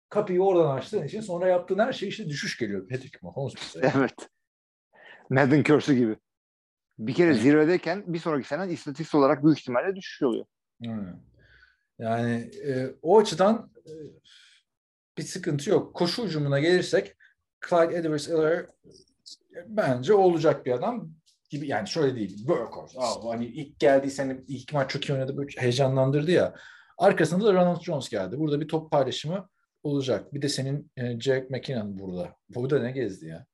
Kapıyı 0.10 0.42
oradan 0.42 0.78
açtığın 0.78 1.04
için 1.04 1.22
sonra 1.22 1.48
yaptığın 1.48 1.80
her 1.80 1.94
şey 1.94 2.10
işte 2.10 2.28
düşüş 2.28 2.58
geliyor 2.58 2.88
Patrick 2.88 3.20
Mahomes 3.22 3.54
bize. 3.56 3.92
Evet. 3.98 4.30
Madden 5.30 5.64
Curse'ü 5.64 5.96
gibi. 5.96 6.18
Bir 7.00 7.14
kere 7.14 7.34
zirvedeyken 7.34 8.04
bir 8.14 8.20
sonraki 8.20 8.48
sene 8.48 8.72
istatistik 8.74 9.16
olarak 9.16 9.44
büyük 9.44 9.60
ihtimalle 9.60 9.96
düşüş 9.96 10.24
oluyor. 10.24 10.46
Hı. 10.86 11.16
Yani 12.02 12.52
e, 12.66 12.96
o 13.02 13.20
açıdan 13.20 13.72
e, 13.78 13.92
bir 15.18 15.24
sıkıntı 15.24 15.70
yok. 15.70 15.96
Koşu 15.96 16.26
hücumuna 16.26 16.60
gelirsek 16.60 17.16
Clyde 17.70 17.96
Edwards-Helaire 17.96 18.68
bence 19.66 20.14
olacak 20.14 20.66
bir 20.66 20.72
adam 20.72 21.10
gibi 21.50 21.68
yani 21.68 21.88
şöyle 21.88 22.16
değil 22.16 22.38
workhorse. 22.38 23.00
Aa, 23.00 23.30
hani 23.30 23.46
ilk 23.46 23.80
geldiği 23.80 24.12
sene 24.12 24.38
ilk 24.48 24.74
maç 24.74 24.90
çok 24.92 25.10
iyi 25.10 25.14
oynadı 25.14 25.38
böyle 25.38 25.62
heyecanlandırdı 25.62 26.32
ya. 26.32 26.56
Arkasında 26.98 27.46
da 27.46 27.54
Ronald 27.54 27.82
Jones 27.82 28.10
geldi. 28.10 28.40
Burada 28.40 28.62
bir 28.62 28.68
top 28.68 28.92
paylaşımı 28.92 29.50
olacak. 29.84 30.34
Bir 30.34 30.42
de 30.42 30.50
senin 30.50 30.92
e, 30.98 31.20
Jack 31.20 31.50
McKinnon 31.50 32.00
burada. 32.00 32.36
Burada 32.50 32.80
ne 32.80 32.92
gezdi 32.92 33.26
ya? 33.26 33.46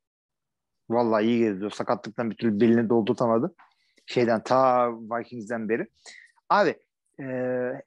Vallahi 0.89 1.25
iyi 1.25 1.39
geziyor. 1.39 1.71
Sakatlıktan 1.71 2.31
bir 2.31 2.35
türlü 2.35 2.59
belini 2.59 2.89
doldurtamadı. 2.89 3.55
Şeyden 4.05 4.43
ta 4.43 4.89
Vikings'den 4.91 5.69
beri. 5.69 5.87
Abi 6.49 6.75
e, 7.19 7.23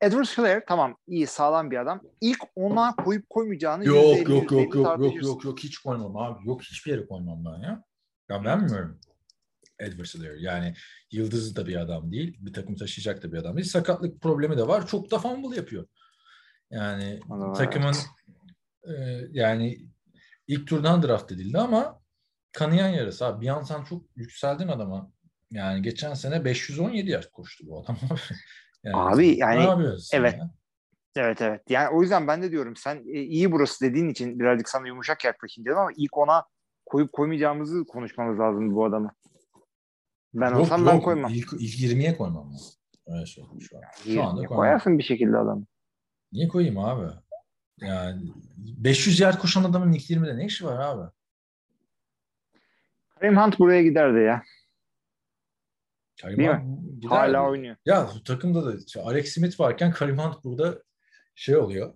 Edwards 0.00 0.38
Helaire 0.38 0.64
tamam 0.68 0.96
iyi 1.06 1.26
sağlam 1.26 1.70
bir 1.70 1.76
adam. 1.76 2.00
İlk 2.20 2.38
ona 2.56 2.96
koyup 2.96 3.30
koymayacağını 3.30 3.86
Yok 3.86 4.16
%50, 4.16 4.30
yok 4.30 4.52
yok 4.52 4.74
%50 4.74 4.78
yok 4.78 5.00
yok 5.00 5.22
yok 5.22 5.44
yok 5.44 5.58
hiç 5.58 5.78
koymam 5.78 6.16
abi. 6.16 6.48
Yok 6.48 6.62
hiçbir 6.62 6.90
yere 6.90 7.06
koymam 7.06 7.44
ben 7.44 7.62
ya. 7.62 7.84
Ya 8.28 8.44
beğenmiyorum 8.44 9.00
Edwards 9.78 10.14
Helaire. 10.14 10.40
Yani 10.40 10.74
yıldız 11.10 11.56
da 11.56 11.66
bir 11.66 11.76
adam 11.76 12.12
değil. 12.12 12.36
Bir 12.40 12.52
takım 12.52 12.76
taşıyacak 12.76 13.22
da 13.22 13.32
bir 13.32 13.38
adam 13.38 13.56
değil. 13.56 13.68
Sakatlık 13.68 14.20
problemi 14.20 14.58
de 14.58 14.68
var. 14.68 14.86
Çok 14.86 15.10
da 15.10 15.18
fumble 15.18 15.56
yapıyor. 15.56 15.86
Yani 16.70 17.20
var, 17.28 17.54
takımın 17.54 17.94
e, 18.84 18.92
yani 19.30 19.78
ilk 20.46 20.66
turdan 20.66 21.02
draft 21.02 21.32
edildi 21.32 21.58
ama 21.58 22.00
kanayan 22.52 22.88
yarası 22.88 23.26
abi. 23.26 23.40
Bir 23.40 23.48
an 23.48 23.62
sen 23.62 23.84
çok 23.84 24.02
yükseldin 24.16 24.68
adama. 24.68 25.12
Yani 25.50 25.82
geçen 25.82 26.14
sene 26.14 26.44
517 26.44 27.10
yaş 27.10 27.26
koştu 27.26 27.64
bu 27.66 27.80
adam. 27.80 27.98
Yani, 28.84 28.96
Abi 28.96 29.38
yani 29.38 29.86
evet. 30.12 30.34
ya? 30.38 30.50
Evet 31.16 31.42
evet. 31.42 31.62
Yani 31.68 31.88
o 31.88 32.02
yüzden 32.02 32.26
ben 32.26 32.42
de 32.42 32.50
diyorum 32.50 32.76
sen 32.76 32.96
e, 32.96 33.20
iyi 33.20 33.52
burası 33.52 33.84
dediğin 33.84 34.08
için 34.08 34.38
birazcık 34.38 34.68
sana 34.68 34.86
yumuşak 34.86 35.24
yaklaşayım 35.24 35.66
dedim 35.66 35.78
ama 35.78 35.90
ilk 35.96 36.18
ona 36.18 36.44
koyup 36.86 37.12
koymayacağımızı 37.12 37.84
konuşmamız 37.84 38.38
lazım 38.38 38.74
bu 38.74 38.84
adamı. 38.84 39.12
Ben 40.34 40.50
Yok, 40.50 40.60
olsam 40.60 40.86
ben 40.86 40.94
yok. 40.94 41.04
koymam. 41.04 41.30
İlk, 41.34 41.52
ilk 41.52 41.80
20'ye 41.80 42.16
koymam 42.16 42.52
ben. 42.52 43.14
Öyle 43.14 43.26
söyleyeyim 43.26 43.60
şu 43.60 43.76
an. 43.76 43.82
Şu 44.04 44.22
anda 44.22 44.34
koymam. 44.34 44.56
koyarsın 44.56 44.98
bir 44.98 45.02
şekilde 45.02 45.36
adamı. 45.36 45.64
Niye 46.32 46.48
koyayım 46.48 46.78
abi? 46.78 47.10
Yani 47.80 48.22
500 48.56 49.20
yer 49.20 49.38
koşan 49.38 49.64
adamın 49.64 49.92
ilk 49.92 50.10
20'de 50.10 50.36
ne 50.36 50.44
işi 50.44 50.66
var 50.66 50.80
abi? 50.80 51.10
Kareem 53.14 53.36
Hunt 53.36 53.58
buraya 53.58 53.82
giderdi 53.82 54.18
ya. 54.18 54.42
Karim 56.22 56.38
Değil 56.38 56.50
Hunt 56.50 57.02
gider 57.02 57.08
Hala 57.08 57.42
mi? 57.42 57.48
oynuyor. 57.48 57.76
Ya 57.86 58.10
bu 58.14 58.22
takımda 58.24 58.66
da 58.66 58.76
işte 58.86 59.02
Alex 59.02 59.32
Smith 59.34 59.60
varken 59.60 59.92
Karim 59.92 60.18
Hunt 60.18 60.44
burada 60.44 60.82
şey 61.34 61.56
oluyor. 61.56 61.94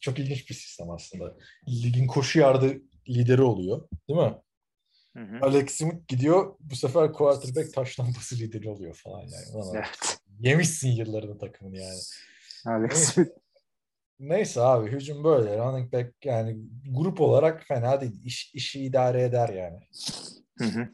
Çok 0.00 0.18
ilginç 0.18 0.50
bir 0.50 0.54
sistem 0.54 0.90
aslında. 0.90 1.36
Ligin 1.68 2.06
koşu 2.06 2.38
yardı 2.40 2.76
lideri 3.08 3.42
oluyor. 3.42 3.88
Değil 4.08 4.20
mi? 4.20 4.34
Hı 5.16 5.22
hı. 5.22 5.38
Alex 5.42 5.70
Smith 5.70 6.08
gidiyor 6.08 6.54
bu 6.60 6.76
sefer 6.76 7.12
quarterback 7.12 7.74
taş 7.74 7.96
tampası 7.96 8.36
lideri 8.36 8.68
oluyor 8.68 8.94
falan 8.94 9.20
yani. 9.20 9.64
Evet. 9.74 10.18
Yemişsin 10.40 10.88
yıllarını 10.88 11.38
takımın 11.38 11.74
yani. 11.74 11.98
Alex. 12.66 12.92
Smith. 12.92 13.30
Neyse 14.20 14.60
abi 14.60 14.90
hücum 14.90 15.24
böyle. 15.24 15.58
Running 15.58 15.92
back 15.92 16.12
yani 16.24 16.56
grup 16.90 17.20
olarak 17.20 17.64
fena 17.68 18.00
değil. 18.00 18.24
İş, 18.24 18.54
işi 18.54 18.84
idare 18.84 19.22
eder 19.22 19.48
yani. 19.48 19.78
Hı 20.60 20.64
hı. 20.64 20.88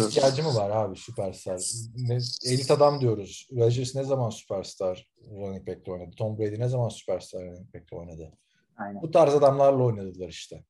İhtiyacı 0.00 0.42
mı 0.42 0.54
var 0.54 0.70
abi 0.70 0.96
süperstar? 0.96 1.60
Ne, 1.96 2.18
elit 2.46 2.70
adam 2.70 3.00
diyoruz. 3.00 3.48
Rodgers 3.52 3.94
ne 3.94 4.04
zaman 4.04 4.30
süperstar 4.30 5.08
running 5.30 5.68
back'te 5.68 5.92
oynadı? 5.92 6.10
Tom 6.16 6.38
Brady 6.38 6.60
ne 6.60 6.68
zaman 6.68 6.88
süperstar 6.88 7.42
running 7.42 7.74
back'te 7.74 7.96
oynadı? 7.96 8.32
Aynen. 8.76 9.02
Bu 9.02 9.10
tarz 9.10 9.34
adamlarla 9.34 9.82
oynadılar 9.82 10.28
işte. 10.28 10.64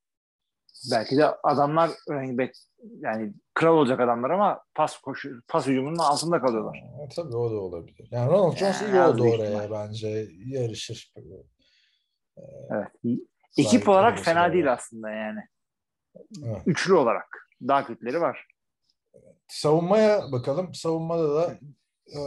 Belki 0.91 1.17
de 1.17 1.27
adamlar 1.43 1.91
running 2.11 2.41
back 2.41 2.55
yani 3.01 3.33
kral 3.55 3.77
olacak 3.77 4.01
adamlar 4.01 4.31
ama 4.31 4.63
pas 4.75 4.99
koşu 4.99 5.41
pas 5.49 5.67
hücumunun 5.67 5.99
altında 5.99 6.41
kalıyorlar. 6.41 6.77
E, 6.77 7.09
tabii 7.17 7.37
o 7.37 7.51
da 7.51 7.55
olabilir. 7.55 8.09
Yani 8.11 8.31
Ronald 8.31 8.57
Jones 8.57 8.83
Yani 8.83 8.93
iyi 8.93 9.01
oldu 9.01 9.23
oraya 9.23 9.63
ihtimal. 9.65 9.71
bence. 9.89 10.29
Yarışır. 10.47 11.13
Evet. 12.71 13.19
Ekip 13.57 13.89
olarak 13.89 14.19
fena 14.19 14.41
lazım. 14.41 14.53
değil 14.55 14.73
aslında 14.73 15.11
yani. 15.11 15.41
Evet. 16.45 16.63
Üçlü 16.67 16.95
olarak. 16.95 17.50
Daha 17.69 17.87
kötüleri 17.87 18.21
var. 18.21 18.47
Savunmaya 19.49 20.33
bakalım. 20.33 20.75
Savunmada 20.75 21.35
da 21.35 21.59
e, 22.17 22.21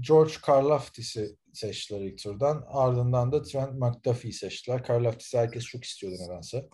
George 0.00 0.32
Karlaftis'i 0.42 1.36
seçtiler 1.52 2.00
ilk 2.00 2.22
turdan. 2.22 2.64
Ardından 2.68 3.32
da 3.32 3.42
Trent 3.42 3.74
McDuffie'yi 3.74 4.32
seçtiler. 4.32 4.84
Karlaftis'i 4.84 5.38
herkes 5.38 5.64
çok 5.64 5.84
istiyordu 5.84 6.16
nedense. 6.20 6.68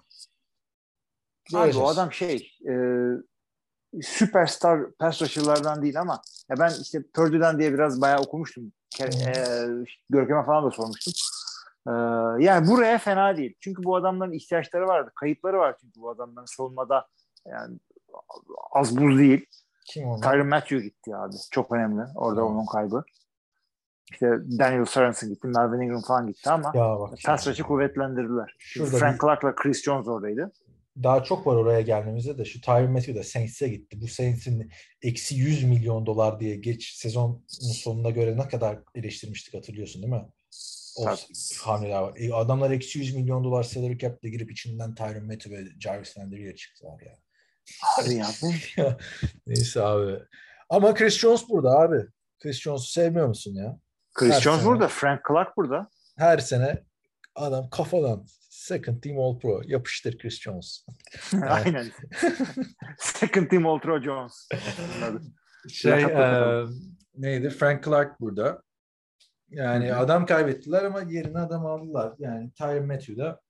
Abi 1.54 1.76
o 1.76 1.86
adam 1.88 2.12
şey 2.12 2.52
e, 2.68 2.74
süperstar 4.02 4.92
pass 4.92 5.22
rusher'lardan 5.22 5.82
değil 5.82 6.00
ama 6.00 6.22
ya 6.50 6.56
ben 6.58 6.72
işte 6.82 7.02
Purdue'den 7.14 7.58
diye 7.58 7.72
biraz 7.72 8.00
bayağı 8.00 8.20
okumuştum. 8.20 8.72
Ke- 8.94 9.30
E, 9.30 9.86
Görkem'e 10.10 10.44
falan 10.44 10.64
da 10.66 10.70
sormuştum. 10.70 11.12
E, 11.88 11.92
yani 12.44 12.68
buraya 12.68 12.98
fena 12.98 13.36
değil. 13.36 13.54
Çünkü 13.60 13.84
bu 13.84 13.96
adamların 13.96 14.32
ihtiyaçları 14.32 14.86
vardı. 14.86 15.12
Kayıpları 15.14 15.58
var 15.58 15.76
çünkü 15.80 16.00
bu 16.00 16.10
adamların 16.10 16.46
savunmada 16.46 17.08
yani 17.46 17.78
az 18.72 18.96
buz 18.96 19.18
değil. 19.18 19.46
Kim 19.86 20.08
onlar? 20.08 20.32
Tyron 20.32 20.46
Matthew 20.46 20.80
gitti 20.80 21.16
abi. 21.16 21.34
Çok 21.50 21.72
önemli. 21.72 22.02
Orada 22.14 22.40
Evet. 22.40 22.50
onun 22.50 22.66
kaybı. 22.66 23.04
İşte 24.12 24.26
Daniel 24.58 24.84
Sorensen 24.84 25.28
gitti. 25.30 25.46
Melvin 25.46 25.80
Ingram 25.86 26.02
falan 26.02 26.26
gitti 26.26 26.50
ama 26.50 26.72
pass 27.26 27.46
rush'ı 27.46 27.62
kuvvetlendirdiler. 27.62 28.54
Şurada 28.58 28.96
Frank 28.98 29.14
bir- 29.14 29.20
Clark'la 29.20 29.54
Chris 29.54 29.82
Jones 29.82 30.08
oradaydı. 30.08 30.52
Daha 31.02 31.22
çok 31.22 31.46
var 31.46 31.56
oraya 31.56 31.80
gelmemize 31.80 32.38
de 32.38 32.44
şu 32.44 32.60
Tyron 32.60 32.90
Matthew 32.92 33.14
da 33.14 33.22
Saints'e 33.22 33.68
gitti. 33.68 34.00
Bu 34.00 34.08
Saints'in 34.08 34.70
eksi 35.02 35.34
100 35.34 35.64
milyon 35.64 36.06
dolar 36.06 36.40
diye 36.40 36.56
geç 36.56 36.92
sezon 36.94 37.44
sonuna 37.48 38.10
göre 38.10 38.36
ne 38.36 38.48
kadar 38.48 38.78
eleştirmiştik 38.94 39.54
hatırlıyorsun 39.54 40.02
değil 40.02 40.12
mi? 40.14 40.24
O 40.98 41.06
hamleler 41.62 42.00
var. 42.02 42.12
E, 42.16 42.34
adamlar 42.34 42.70
eksi 42.70 42.98
100 42.98 43.14
milyon 43.16 43.44
dolar 43.44 43.62
salary 43.62 43.98
cap'le 43.98 44.22
girip 44.22 44.50
içinden 44.52 44.94
Tyron 44.94 45.26
Matthew 45.26 45.50
ve 45.56 45.64
Jarvis 45.80 46.18
Landry'e 46.18 46.54
çıktılar 46.56 47.00
ya. 47.00 47.12
Abi 48.00 48.14
ya 48.14 48.26
bu 48.42 48.52
Neyse 49.46 49.82
abi. 49.82 50.18
Ama 50.70 50.94
Chris 50.94 51.18
Jones 51.18 51.48
burada 51.48 51.70
abi. 51.78 52.06
Chris 52.42 52.60
Jones'u 52.60 52.86
sevmiyor 52.86 53.26
musun 53.26 53.54
ya? 53.54 53.78
Chris 54.14 54.32
Her 54.32 54.40
Jones 54.40 54.60
sene. 54.60 54.68
burada. 54.68 54.88
Frank 54.88 55.20
Clark 55.28 55.56
burada. 55.56 55.88
Her 56.18 56.38
sene 56.38 56.84
adam 57.34 57.70
kafadan 57.70 58.26
second 58.50 59.02
team 59.02 59.18
all 59.18 59.38
pro 59.38 59.62
yapıştır 59.66 60.18
Chris 60.18 60.40
Jones. 60.40 60.86
Aynen. 61.48 61.92
Second 62.98 63.50
team 63.50 63.66
Ultra 63.66 64.02
Jones. 64.02 64.48
Onun 64.52 65.12
adı. 65.12 65.22
Şey 65.68 66.02
e, 66.02 66.64
neydi? 67.14 67.50
Frank 67.50 67.84
Clark 67.84 68.20
burada. 68.20 68.62
Yani 69.50 69.94
adam 69.94 70.26
kaybettiler 70.26 70.84
ama 70.84 71.00
yerine 71.02 71.38
adam 71.38 71.66
aldılar. 71.66 72.14
Yani 72.18 72.50
Tyron 72.52 72.86
Matthew 72.86 73.16
da 73.16 73.40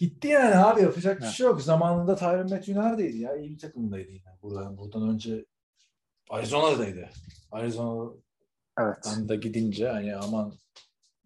gitti 0.00 0.28
yani 0.28 0.56
abi 0.56 0.82
yapacak 0.82 1.20
bir 1.20 1.26
şey 1.26 1.46
yok. 1.46 1.62
Zamanında 1.62 2.16
Tyron 2.16 2.50
Matthew 2.50 2.74
neredeydi 2.74 3.18
ya? 3.18 3.36
İyi 3.36 3.50
bir 3.50 3.58
takımdaydı 3.58 4.10
yine. 4.10 4.38
Buradan, 4.42 4.78
buradan 4.78 5.08
önce 5.08 5.46
Arizona'daydı. 6.30 7.08
Arizona'dan 7.52 8.22
Evet. 8.80 9.28
da 9.28 9.34
gidince 9.34 9.88
hani 9.88 10.16
aman 10.16 10.54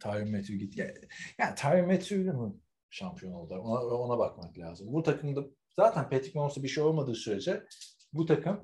Tyron 0.00 0.30
Matthew 0.30 0.56
gitti. 0.56 0.80
Ya, 0.80 0.94
yani 1.38 1.54
Tyron 1.54 1.86
Matthew'yle 1.86 2.32
mı 2.32 2.56
şampiyon 2.90 3.32
oldu? 3.32 3.54
Ona, 3.54 3.80
ona 3.80 4.18
bakmak 4.18 4.58
lazım. 4.58 4.92
Bu 4.92 5.02
takımda 5.02 5.44
zaten 5.76 6.02
Patrick 6.10 6.38
Mahomes'a 6.38 6.62
bir 6.62 6.68
şey 6.68 6.84
olmadığı 6.84 7.14
sürece 7.14 7.64
bu 8.12 8.26
takım 8.26 8.62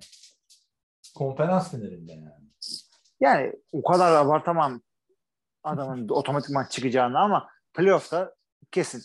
konferans 1.17 1.71
finalinde 1.71 2.13
yani. 2.13 2.51
Yani 3.21 3.53
o 3.73 3.83
kadar 3.83 4.13
abartamam 4.15 4.83
adamın 5.63 6.09
otomatikman 6.11 6.67
çıkacağını 6.71 7.19
ama 7.19 7.49
playoff'ta 7.75 8.35
kesin. 8.71 9.03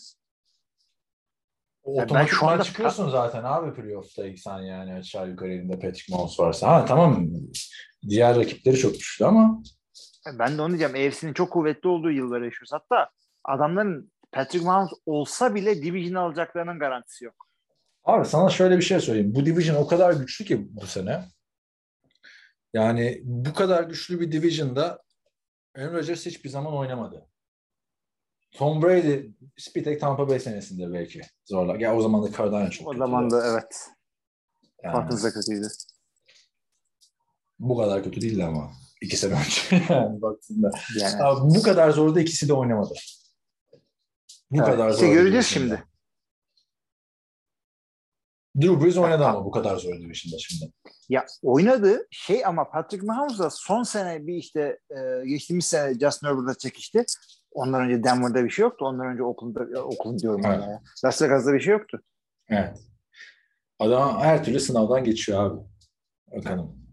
O 1.85 1.91
Ya 1.91 1.97
ben 1.99 2.03
otomatikman 2.05 2.39
şu 2.39 2.47
anda- 2.47 2.63
çıkıyorsun 2.63 3.09
zaten 3.09 3.43
abi 3.43 3.73
playoff'ta 3.81 4.23
sen 4.37 4.59
yani 4.59 4.93
aşağı 4.93 5.29
yukarı 5.29 5.53
elinde 5.53 5.79
Patrick 5.79 6.13
Mahomes 6.13 6.39
varsa. 6.39 6.67
Ha 6.71 6.85
tamam 6.85 7.27
diğer 8.09 8.35
rakipleri 8.35 8.77
çok 8.77 8.93
güçlü 8.93 9.25
ama 9.25 9.61
Ben 10.39 10.57
de 10.57 10.61
onu 10.61 10.77
diyeceğim. 10.77 11.07
AFC'nin 11.07 11.33
çok 11.33 11.51
kuvvetli 11.51 11.89
olduğu 11.89 12.11
yılları 12.11 12.45
yaşıyoruz. 12.45 12.71
Hatta 12.73 13.09
adamların 13.43 14.11
Patrick 14.31 14.65
Mahomes 14.65 14.91
olsa 15.05 15.55
bile 15.55 15.81
division 15.81 16.15
alacaklarının 16.23 16.79
garantisi 16.79 17.25
yok. 17.25 17.35
Abi 18.03 18.25
sana 18.25 18.49
şöyle 18.49 18.77
bir 18.77 18.81
şey 18.83 18.99
söyleyeyim. 18.99 19.35
Bu 19.35 19.45
division 19.45 19.75
o 19.75 19.87
kadar 19.87 20.13
güçlü 20.13 20.45
ki 20.45 20.67
bu 20.69 20.87
sene. 20.87 21.25
Yani 22.73 23.21
bu 23.23 23.53
kadar 23.53 23.83
güçlü 23.83 24.19
bir 24.19 24.31
division'da 24.31 25.01
Aaron 25.77 25.93
Rodgers 25.93 26.25
hiçbir 26.25 26.49
zaman 26.49 26.73
oynamadı. 26.73 27.25
Tom 28.57 28.81
Brady 28.81 29.29
bir 29.75 29.83
tek 29.83 30.01
Tampa 30.01 30.29
Bay 30.29 30.39
senesinde 30.39 30.93
belki 30.93 31.21
zorla. 31.45 31.77
Ya 31.77 31.95
o 31.95 32.01
zaman 32.01 32.23
da 32.23 32.31
Cardano 32.37 32.69
çok 32.69 32.87
O 32.87 32.91
kötüydü. 32.91 32.99
zaman 33.07 33.29
da 33.31 33.47
evet. 33.51 33.87
Yani 34.83 34.93
Falcons 34.93 35.23
da 35.23 35.33
kötüydü. 35.33 35.67
bu 37.59 37.77
kadar 37.77 38.03
kötü 38.03 38.21
değildi 38.21 38.43
ama. 38.43 38.71
iki 39.01 39.17
sene 39.17 39.33
önce 39.33 39.85
yani 39.93 40.21
baktığında. 40.21 40.71
Yani. 40.99 41.23
Abi 41.23 41.55
bu 41.55 41.61
kadar 41.61 41.89
zorda 41.91 42.21
ikisi 42.21 42.47
de 42.47 42.53
oynamadı. 42.53 42.93
Bu 44.51 44.57
Evet, 44.57 44.65
kadar 44.65 44.89
işte 44.89 45.05
zor 45.07 45.13
göreceğiz 45.13 45.45
şimdi. 45.45 45.83
Drew 48.61 48.85
Brees 48.85 48.97
oynadı 48.97 49.25
ama 49.25 49.45
bu 49.45 49.51
kadar 49.51 49.77
zor 49.77 49.93
division'da 49.93 50.37
şimdi. 50.39 50.71
Ya 51.09 51.25
oynadı 51.43 52.07
şey 52.11 52.45
ama 52.45 52.69
Patrick 52.69 53.05
Mahomes 53.05 53.39
da 53.39 53.49
son 53.49 53.83
sene 53.83 54.27
bir 54.27 54.33
işte 54.33 54.79
e, 54.89 55.27
geçtiğimiz 55.27 55.65
sene 55.65 55.99
Justin 55.99 56.27
Herbert'la 56.27 56.55
çekişti. 56.57 57.05
Ondan 57.51 57.81
önce 57.81 58.03
Denver'da 58.03 58.43
bir 58.45 58.49
şey 58.49 58.63
yoktu. 58.63 58.85
Ondan 58.85 59.07
önce 59.07 59.23
Oakland'da, 59.23 59.83
Oakland 59.83 60.19
diyorum 60.19 60.41
Evet. 60.45 60.59
ya. 60.59 60.81
Las 61.05 61.21
Vegas'ta 61.21 61.53
bir 61.53 61.59
şey 61.59 61.73
yoktu. 61.73 62.01
Evet. 62.49 62.77
Adam 63.79 64.19
her 64.21 64.43
türlü 64.43 64.59
sınavdan 64.59 65.03
geçiyor 65.03 65.43
abi. 65.43 65.59
Bakalım. 66.35 66.85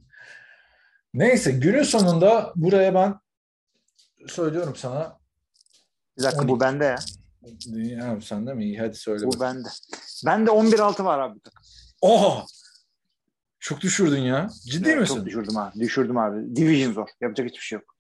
Neyse 1.15 1.51
günün 1.53 1.83
sonunda 1.83 2.53
buraya 2.57 2.95
ben 2.95 3.15
söylüyorum 4.29 4.77
sana. 4.77 5.19
Bir 6.19 6.23
dakika 6.23 6.43
12. 6.43 6.53
bu 6.53 6.61
bende 6.61 6.85
ya. 6.85 6.97
Ya 7.75 8.21
sen 8.21 8.47
de 8.47 8.55
mi? 8.55 8.65
İyi 8.65 8.79
hadi 8.79 8.95
söyle. 8.97 9.27
Bu 9.27 9.41
bende. 9.41 9.69
Bende 10.27 10.51
11-6 10.51 11.05
var 11.05 11.19
abi. 11.19 11.39
Oha! 12.03 12.45
Çok 13.61 13.81
düşürdün 13.81 14.21
ya. 14.21 14.49
Ciddi 14.71 14.89
Evet, 14.89 15.01
misin? 15.01 15.15
Çok 15.17 15.27
düşürdüm 15.27 15.57
abi. 15.57 15.81
Düşürdüm 15.81 16.19
abi. 16.19 16.57
Division 16.57 16.93
zor. 16.93 17.09
Yapacak 17.21 17.49
hiçbir 17.49 17.61
şey 17.61 17.77
yok. 17.79 17.97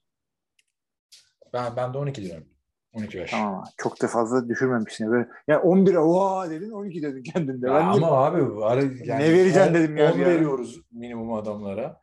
Ben, 1.52 1.76
ben 1.76 1.94
de 1.94 1.98
12 1.98 2.22
diyorum. 2.22 2.48
12 2.94 3.18
yaş. 3.18 3.30
Tamam 3.30 3.54
abi. 3.60 3.68
Çok 3.76 4.02
da 4.02 4.08
fazla 4.08 4.48
düşürmemişsin. 4.48 5.10
Böyle, 5.10 5.28
ya 5.48 5.58
11'e 5.60 5.98
oha 5.98 6.50
dedin 6.50 6.70
12 6.70 7.02
dedin 7.02 7.22
kendinde. 7.22 7.66
Ya 7.66 7.74
Ben 7.74 7.80
ama 7.80 7.96
niye- 7.96 8.06
abi 8.10 8.56
var 8.56 8.78
yani 9.04 9.24
Ne 9.24 9.32
vereceksin 9.32 9.74
dedim 9.74 9.96
ya 9.96 10.12
on 10.12 10.18
bir 10.18 10.22
ara. 10.26 10.30
veriyoruz 10.34 10.80
minimum 10.92 11.32
adamlara. 11.32 12.00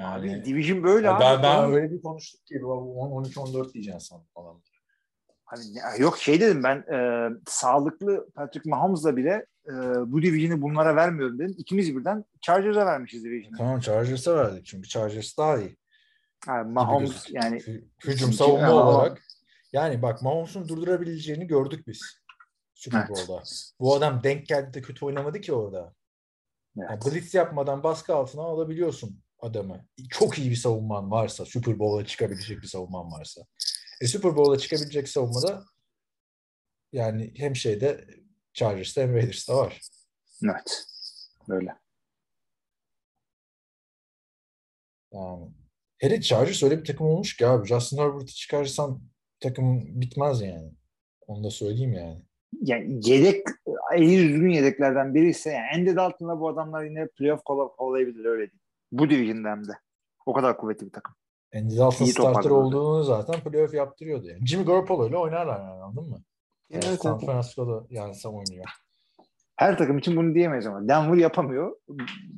Abi, 0.00 0.28
Yani 0.30 0.44
Division 0.44 0.82
böyle 0.82 1.06
Ya 1.06 1.14
abi. 1.16 1.20
ben, 1.20 1.42
ben 1.42 1.72
öyle 1.72 1.90
bir 1.90 2.02
konuştuk 2.02 2.46
ki 2.46 2.64
13 2.64 3.38
14 3.38 3.74
diyeceksin 3.74 3.98
sandım 3.98 4.26
falan. 4.34 4.62
Hani 5.52 6.02
yok 6.02 6.18
şey 6.18 6.40
dedim 6.40 6.62
ben 6.62 6.76
e, 6.76 7.28
sağlıklı 7.46 8.30
Patrick 8.34 8.70
Mahomes'la 8.70 9.16
bile 9.16 9.46
e, 9.68 9.72
bu 10.06 10.22
division'ı 10.22 10.62
bunlara 10.62 10.96
vermiyorum 10.96 11.38
dedim. 11.38 11.54
İkimiz 11.58 11.96
birden 11.96 12.24
Chargers'a 12.40 12.86
vermişiz 12.86 13.24
division'ı. 13.24 13.56
Tamam 13.58 13.80
Chargers'a 13.80 14.36
verdik 14.36 14.66
çünkü 14.66 14.88
Chargers 14.88 15.38
daha 15.38 15.58
iyi. 15.58 15.76
Yani 16.48 16.72
Mahomes 16.72 17.24
yani 17.30 17.56
Hü- 17.56 17.84
Hücum 18.04 18.32
savunma 18.32 18.66
ama- 18.66 18.82
olarak. 18.84 19.22
Yani 19.72 20.02
bak 20.02 20.22
Mahomes'un 20.22 20.68
durdurabileceğini 20.68 21.46
gördük 21.46 21.86
biz. 21.86 22.00
Super 22.74 22.98
Evet. 22.98 23.10
Bowl'da. 23.10 23.42
Bu 23.80 23.94
adam 23.94 24.22
denk 24.22 24.46
geldi 24.46 24.74
de 24.74 24.82
kötü 24.82 25.04
oynamadı 25.04 25.40
ki 25.40 25.52
orada. 25.52 25.94
Yani 26.76 26.88
evet. 26.92 27.14
blitz 27.14 27.34
yapmadan 27.34 27.82
baskı 27.82 28.14
altına 28.14 28.42
alabiliyorsun 28.42 29.20
adamı. 29.38 29.84
Çok 30.10 30.38
iyi 30.38 30.50
bir 30.50 30.56
savunman 30.56 31.10
varsa, 31.10 31.44
Super 31.44 31.78
Bowl'a 31.78 32.06
çıkabilecek 32.06 32.62
bir 32.62 32.66
savunman 32.66 33.12
varsa. 33.12 33.42
E 34.02 34.06
Super 34.06 34.36
Bowl'a 34.36 34.58
çıkabilecek 34.58 35.08
savunmada 35.08 35.64
yani 36.92 37.32
hem 37.36 37.56
şeyde 37.56 38.04
Chargers'ta 38.52 39.02
hem 39.02 39.14
Raiders'ta 39.14 39.56
var. 39.56 39.80
evet. 40.44 40.84
Böyle. 41.48 41.76
Yani. 45.12 45.50
Hele 45.98 46.20
Chargers 46.20 46.62
öyle 46.62 46.78
bir 46.78 46.84
takım 46.84 47.06
olmuş 47.06 47.36
ki 47.36 47.46
abi. 47.46 47.68
Justin 47.68 47.98
Herbert'ı 47.98 48.26
çıkarsan 48.26 49.02
takım 49.40 50.00
bitmez 50.00 50.40
yani. 50.40 50.72
Onu 51.26 51.44
da 51.44 51.50
söyleyeyim 51.50 51.92
yani. 51.92 52.22
Yani 52.60 53.00
yedek 53.10 53.46
iyi 53.96 54.18
düzgün 54.18 54.50
yedeklerden 54.50 55.14
biri 55.14 55.28
ise 55.28 55.50
yani 55.50 55.66
Andy 55.74 55.96
Dalton'la 55.96 56.40
bu 56.40 56.48
adamlar 56.48 56.84
yine 56.84 57.06
playoff 57.06 57.44
kovalayabilir 57.44 58.24
öyle 58.24 58.50
diyeyim. 58.50 58.60
Bu 58.92 59.10
division'da 59.10 59.50
hem 59.50 59.68
de. 59.68 59.72
O 60.26 60.32
kadar 60.32 60.56
kuvvetli 60.56 60.86
bir 60.86 60.92
takım. 60.92 61.14
Andy 61.56 61.76
Dalton 61.78 62.04
İyi 62.04 62.12
starter 62.12 62.32
toparladı. 62.42 62.54
olduğunu 62.54 63.04
zaten 63.04 63.40
playoff 63.40 63.74
yaptırıyordu 63.74 64.26
yani. 64.26 64.46
Jimmy 64.46 64.64
Garoppolo 64.64 65.08
ile 65.08 65.16
oynarlar 65.16 65.60
yani 65.60 65.82
anladın 65.82 66.10
mı? 66.10 66.22
Evet, 66.70 66.84
Yani 66.84 66.96
San. 66.96 67.18
Francisco'da 67.18 67.86
yani 67.90 68.14
Sam 68.14 68.34
oynuyor. 68.34 68.64
Her 69.56 69.78
takım 69.78 69.98
için 69.98 70.16
bunu 70.16 70.34
diyemeyiz 70.34 70.66
ama. 70.66 70.88
Denver 70.88 71.16
yapamıyor. 71.16 71.76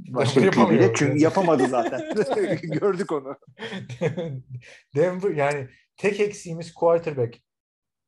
Başka 0.09 0.41
Denver 0.41 0.47
yapamıyor. 0.47 0.71
yapamıyor. 0.83 0.95
Çünkü 0.97 1.23
yapamadı 1.23 1.67
zaten. 1.67 2.01
Gördük 2.63 3.13
onu. 3.13 3.37
Denver 4.97 5.31
yani 5.31 5.69
tek 5.97 6.21
eksiğimiz 6.21 6.75
quarterback 6.75 7.39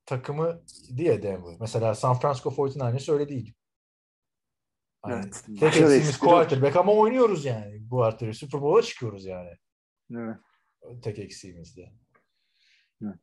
takımı 0.06 0.62
diye 0.96 1.22
Denver. 1.22 1.56
Mesela 1.60 1.94
San 1.94 2.14
Francisco 2.18 2.50
49ers 2.50 3.12
öyle 3.12 3.28
değil. 3.28 3.54
Yani 5.08 5.22
Evet. 5.24 5.44
Tek 5.60 5.68
eksiğimiz 5.76 6.18
quarterback 6.18 6.76
ama 6.76 6.92
oynuyoruz 6.92 7.44
yani 7.44 7.78
bu 7.90 8.02
artırı. 8.04 8.34
Super 8.34 8.62
Bowl'a 8.62 8.82
çıkıyoruz 8.82 9.24
yani. 9.24 9.50
Evet. 10.14 10.36
Tek 11.02 11.18
eksiğimizde. 11.18 11.92
Evet. 13.02 13.14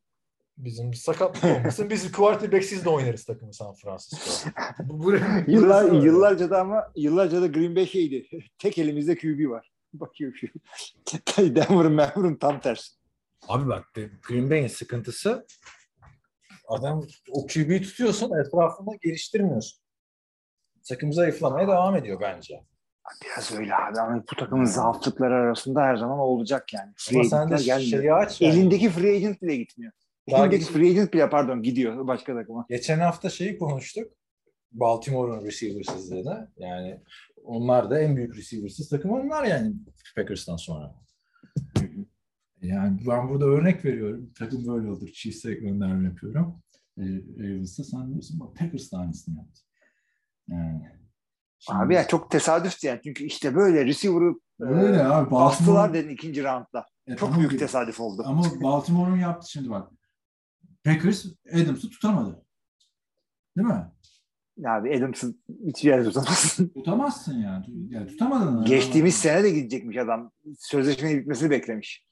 Bizim 0.57 0.94
sakatlık 0.94 1.44
olmasın. 1.44 1.90
Biz 1.90 2.11
quarterback'siz 2.11 2.85
de 2.85 2.90
oynarız 2.90 3.26
takımı 3.26 3.53
San 3.53 3.73
Francisco. 3.73 4.49
Bu, 4.84 5.03
bu, 5.03 5.14
Yıllar, 5.48 5.85
öyle. 5.85 6.06
yıllarca 6.06 6.49
da 6.49 6.61
ama 6.61 6.91
yıllarca 6.95 7.41
da 7.41 7.48
Green 7.48 7.76
Bay 7.76 7.85
şeydi. 7.85 8.27
Tek 8.57 8.77
elimizde 8.77 9.15
QB 9.18 9.49
var. 9.49 9.72
Bakıyorum 9.94 10.38
şu. 10.38 10.48
Denver'ın 11.56 11.98
Denver'ın 11.98 12.35
tam 12.35 12.60
tersi. 12.60 12.94
Abi 13.48 13.69
bak 13.69 13.94
Green 14.27 14.49
Bay'in 14.49 14.68
sıkıntısı 14.68 15.45
adam 16.68 17.07
o 17.31 17.48
QB'yi 17.48 17.81
tutuyorsun 17.81 18.31
etrafında 18.45 18.91
geliştirmiyorsun. 19.02 19.84
Takım 20.90 21.14
zayıflamaya 21.14 21.68
devam 21.68 21.95
ediyor 21.95 22.22
bence. 22.22 22.64
Biraz 23.23 23.51
öyle 23.59 23.75
abi 23.75 23.99
ama 23.99 24.21
bu 24.31 24.35
takımın 24.35 24.65
zaaflıkları 24.65 25.34
arasında 25.34 25.81
her 25.81 25.95
zaman 25.95 26.19
olacak 26.19 26.73
yani. 26.73 26.91
Free 26.97 27.19
Ama 27.19 27.30
sen 27.30 27.51
de 27.51 27.55
gelmiyor. 27.63 28.17
aç 28.17 28.41
yani. 28.41 28.53
Elindeki 28.53 28.89
free 28.89 29.15
agent 29.15 29.41
bile 29.41 29.55
gitmiyor. 29.55 29.91
Daha 30.31 30.41
Elindeki 30.45 30.59
geç- 30.63 30.71
free 30.73 30.89
agent 30.89 31.13
bile 31.13 31.30
pardon 31.30 31.61
gidiyor 31.63 32.07
başka 32.07 32.34
takıma. 32.35 32.65
Geçen 32.69 32.99
hafta 32.99 33.30
şeyi 33.30 33.57
konuştuk. 33.57 34.11
Baltimore'un 34.71 35.45
receivers'ızlığını. 35.45 36.51
Yani 36.57 37.01
onlar 37.43 37.89
da 37.89 37.99
en 37.99 38.15
büyük 38.15 38.38
receivers'ız 38.38 38.89
takım 38.89 39.11
onlar 39.11 39.43
yani 39.43 39.73
Packers'tan 40.15 40.55
sonra. 40.57 40.95
Yani 42.61 42.99
ben 43.07 43.30
burada 43.30 43.45
örnek 43.45 43.85
veriyorum. 43.85 44.31
Takım 44.39 44.67
böyle 44.67 44.88
olur. 44.91 45.07
Chiefs'e 45.07 45.53
gönderme 45.53 46.07
yapıyorum. 46.07 46.63
Ee, 46.97 47.01
Ravens'a 47.39 47.84
sen 47.84 48.09
diyorsun 48.11 48.39
bak 48.39 48.55
Packers 48.57 48.91
da 48.91 48.97
aynısını 48.97 49.38
yaptı. 49.38 49.61
Yani. 50.47 51.02
Şimdi- 51.65 51.80
Abi 51.80 51.95
ya 51.95 52.07
çok 52.07 52.31
tesadüftü 52.31 52.88
yani. 52.88 52.99
Çünkü 53.03 53.23
işte 53.23 53.56
böyle 53.56 53.85
receiver'ı 53.85 54.34
Öyle 54.60 54.98
e, 54.98 55.03
abi. 55.03 55.31
bastılar 55.31 55.94
dedin 55.94 56.10
ikinci 56.10 56.44
roundda. 56.44 56.85
E, 57.07 57.15
Çok 57.15 57.38
büyük 57.38 57.52
ki- 57.52 57.57
tesadüf 57.57 57.99
oldu. 57.99 58.23
Ama 58.26 58.44
Baltimore'un 58.64 59.18
yaptı 59.18 59.52
şimdi 59.52 59.69
bak. 59.69 59.91
Packers 60.84 61.26
Adams'ı 61.53 61.90
tutamadı. 61.90 62.45
Değil 63.57 63.68
mi? 63.68 63.91
Abi 64.68 64.98
Adams'ın 64.98 65.44
hiçbir 65.68 65.90
yerde 65.90 66.03
tutamazsın. 66.07 66.68
Tutamazsın 66.76 67.34
yani. 67.41 67.65
yani 67.90 68.07
tutamadın. 68.07 68.65
Geçtiğimiz 68.65 69.15
sene 69.15 69.44
de 69.44 69.49
gidecekmiş 69.49 69.98
adam. 69.98 70.31
Sözleşmenin 70.60 71.19
bitmesini 71.19 71.49
beklemiş. 71.49 72.06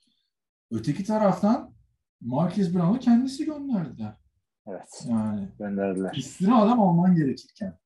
öteki 0.71 1.03
taraftan 1.03 1.73
Marquez 2.21 2.75
Brown'u 2.75 2.99
kendisi 2.99 3.45
gönderdiler. 3.45 4.13
Evet. 4.67 5.05
Yani 5.09 5.47
Gönderdiler. 5.59 6.13
üstüne 6.17 6.53
adam 6.55 6.79
alman 6.79 7.15
gerekirken 7.15 7.77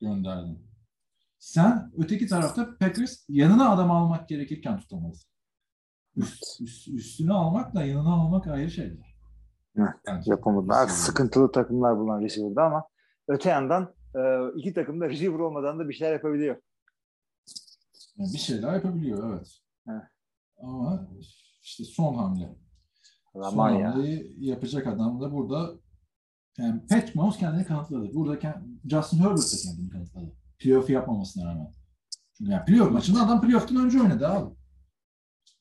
gönderdin. 0.00 0.58
Sen 1.46 1.92
öteki 1.98 2.26
tarafta 2.26 2.76
Packers 2.78 3.24
yanına 3.28 3.70
adam 3.70 3.90
almak 3.90 4.28
gerekirken 4.28 4.78
tutamadın. 4.78 5.20
Üst, 6.16 6.60
üst- 6.60 6.88
üstüne 6.88 7.32
almakla 7.32 7.84
yanına 7.84 8.14
almak 8.14 8.46
ayrı 8.46 8.70
şeyler. 8.70 9.16
Evet, 9.76 9.88
Bence. 10.06 10.30
Yapamadılar. 10.30 10.88
Sıkıntılı 10.88 11.52
takımlar 11.52 11.98
bulunan 11.98 12.20
receiver'da 12.20 12.62
ama 12.64 12.88
öte 13.28 13.50
yandan 13.50 13.94
e, 14.14 14.20
iki 14.56 14.74
takım 14.74 15.00
da 15.00 15.08
receiver 15.08 15.38
olmadan 15.38 15.78
da 15.78 15.88
bir 15.88 15.94
şeyler 15.94 16.12
yapabiliyor. 16.12 16.56
Yani 18.16 18.32
bir 18.32 18.38
şeyler 18.38 18.74
yapabiliyor 18.74 19.34
evet. 19.34 19.58
Evet. 19.88 20.02
Ama 20.62 21.08
işte 21.62 21.84
son 21.84 22.14
hamle. 22.14 22.56
Aman 23.34 23.50
son 23.50 23.78
ya. 23.78 23.94
hamleyi 23.94 24.34
yapacak 24.38 24.86
adam 24.86 25.20
da 25.20 25.32
burada 25.32 25.70
yani 26.58 26.86
Pat 26.86 27.14
Mahomes 27.14 27.38
kendini 27.38 27.64
kanıtladı. 27.64 28.14
Burada 28.14 28.62
Justin 28.90 29.18
Herbert 29.18 29.52
de 29.52 29.56
kendini 29.64 29.90
kanıtladı. 29.90 30.45
Playoff 30.58 30.90
yapmamasına 30.90 31.50
rağmen. 31.50 31.72
Çünkü 32.38 32.50
yani 32.52 32.64
playoff 32.64 32.90
maçında 32.90 33.20
adam 33.22 33.40
playoff'tan 33.42 33.84
önce 33.84 34.00
oynadı 34.00 34.28
abi. 34.28 34.54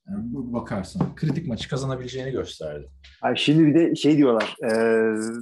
Yani 0.09 0.19
bu- 0.33 0.53
bakarsan. 0.53 1.15
Kritik 1.15 1.47
maçı 1.47 1.69
kazanabileceğini 1.69 2.31
gösterdi. 2.31 2.89
Ay 3.21 3.35
şimdi 3.35 3.65
bir 3.65 3.75
de 3.75 3.95
şey 3.95 4.17
diyorlar 4.17 4.55
e, 4.63 4.69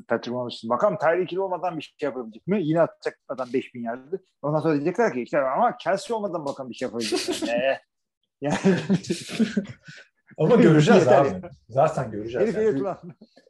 Patrick 0.07 0.31
Mahomes'un 0.31 0.69
bakalım 0.69 0.97
Tyreek 0.97 1.31
Hill 1.31 1.37
olmadan 1.37 1.77
bir 1.77 1.81
şey 1.99 2.07
yapabilecek 2.07 2.47
mi? 2.47 2.63
Yine 2.63 2.81
atacak 2.81 3.19
adam 3.27 3.47
5000 3.53 3.83
yardı. 3.83 4.23
Ondan 4.41 4.59
sonra 4.59 4.73
diyecekler 4.73 5.13
ki 5.13 5.21
işte 5.21 5.39
ama 5.41 5.77
Kelsey 5.77 6.15
olmadan 6.15 6.45
bakalım 6.45 6.69
bir 6.69 6.75
şey 6.75 6.85
yapabilecek 6.85 7.29
mi? 7.43 7.49
Ee, 7.49 7.79
yani 8.41 8.55
Ama 10.37 10.55
göreceğiz 10.55 11.07
abi. 11.07 11.41
Zaten 11.69 12.11
göreceğiz. 12.11 12.47
herif 12.47 12.55
Yani. 12.55 12.63
herif 12.65 12.73
Büyük- 12.73 12.85
lan. 12.85 12.97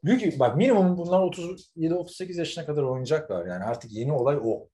Büyük, 0.04 0.40
bak 0.40 0.58
minimum 0.58 0.98
bunlar 0.98 1.20
37-38 1.20 2.38
yaşına 2.40 2.66
kadar 2.66 2.84
oynayacaklar. 2.84 3.46
Yani 3.46 3.64
artık 3.64 3.92
yeni 3.92 4.12
olay 4.14 4.38
o. 4.44 4.68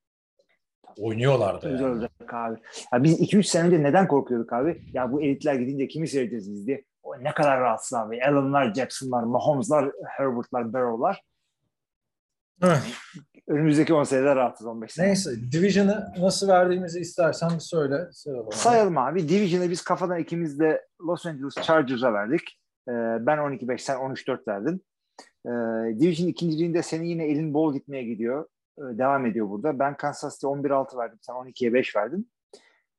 Oynuyorlar 0.97 1.61
da 1.61 1.69
Güzel 1.69 1.83
yani. 1.83 1.93
olacak 1.93 2.33
abi. 2.33 2.59
Ya 2.93 3.03
biz 3.03 3.21
2-3 3.21 3.43
sene 3.43 3.67
önce 3.67 3.83
neden 3.83 4.07
korkuyorduk 4.07 4.53
abi? 4.53 4.81
Ya 4.93 5.11
bu 5.11 5.21
elitler 5.21 5.53
gidince 5.55 5.87
kimi 5.87 6.07
seyredeceğiz 6.07 6.51
biz 6.53 6.67
diye. 6.67 6.83
O 7.03 7.23
ne 7.23 7.33
kadar 7.33 7.59
rahatsız 7.59 7.93
abi. 7.93 8.23
Allen'lar, 8.23 8.73
Jackson'lar, 8.73 9.23
Mahomes'lar, 9.23 9.91
Herbert'lar, 10.17 10.73
Barrow'lar. 10.73 11.21
Önümüzdeki 13.47 13.93
10 13.93 14.03
senede 14.03 14.35
rahatsız 14.35 14.67
15 14.67 14.91
sene. 14.91 15.07
Neyse 15.07 15.31
Division'ı 15.51 16.13
nasıl 16.19 16.47
verdiğimizi 16.47 16.99
istersen 16.99 17.49
bir 17.55 17.59
söyle. 17.59 17.95
Sıralama. 18.11 18.51
Sayalım 18.51 18.97
abi. 18.97 19.29
Division'ı 19.29 19.69
biz 19.69 19.81
kafadan 19.83 20.19
ikimiz 20.19 20.59
de 20.59 20.85
Los 21.07 21.25
Angeles 21.25 21.53
Chargers'a 21.61 22.13
verdik. 22.13 22.41
Ee, 22.87 22.91
ben 23.19 23.37
12-5, 23.37 23.77
sen 23.77 23.95
13-4 23.97 24.47
verdin. 24.47 24.83
Ee, 25.45 25.49
Division 25.99 26.27
ikinciliğinde 26.27 26.81
senin 26.83 27.03
yine 27.05 27.25
elin 27.25 27.53
bol 27.53 27.73
gitmeye 27.73 28.03
gidiyor. 28.03 28.45
Ee, 28.79 28.97
devam 28.97 29.25
ediyor 29.25 29.49
burada. 29.49 29.79
Ben 29.79 29.97
Kansas 29.97 30.35
City 30.35 30.45
11-6 30.45 30.97
verdim. 30.97 31.19
Sen 31.21 31.33
12'ye 31.35 31.73
5 31.73 31.95
verdin. 31.95 32.31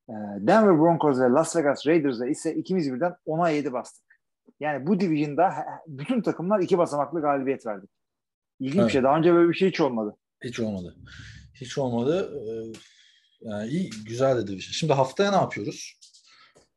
Ee, 0.08 0.12
Denver 0.38 0.78
Broncos 0.78 1.20
ve 1.20 1.24
Las 1.30 1.56
Vegas 1.56 1.86
Raiders'a 1.86 2.26
ise 2.26 2.54
ikimiz 2.54 2.92
birden 2.92 3.14
10'a 3.26 3.50
7 3.50 3.72
bastık. 3.72 4.04
Yani 4.60 4.86
bu 4.86 5.00
Division'da 5.00 5.54
bütün 5.86 6.22
takımlar 6.22 6.60
iki 6.60 6.78
basamaklı 6.78 7.20
galibiyet 7.20 7.66
verdi. 7.66 7.86
İlginç 8.60 8.76
Evet. 8.78 8.86
bir 8.88 8.92
şey. 8.92 9.02
Daha 9.02 9.16
önce 9.18 9.34
böyle 9.34 9.48
bir 9.48 9.54
şey 9.54 9.68
hiç 9.68 9.80
olmadı. 9.80 10.16
Hiç 10.44 10.60
olmadı. 10.60 10.96
Hiç 11.54 11.78
olmadı. 11.78 12.30
Ee, 12.36 12.72
Yani 13.40 13.68
iyi, 13.68 13.90
güzel 14.06 14.36
de 14.36 14.46
Division. 14.46 14.72
Şimdi 14.72 14.92
haftaya 14.92 15.30
ne 15.30 15.36
yapıyoruz? 15.36 16.00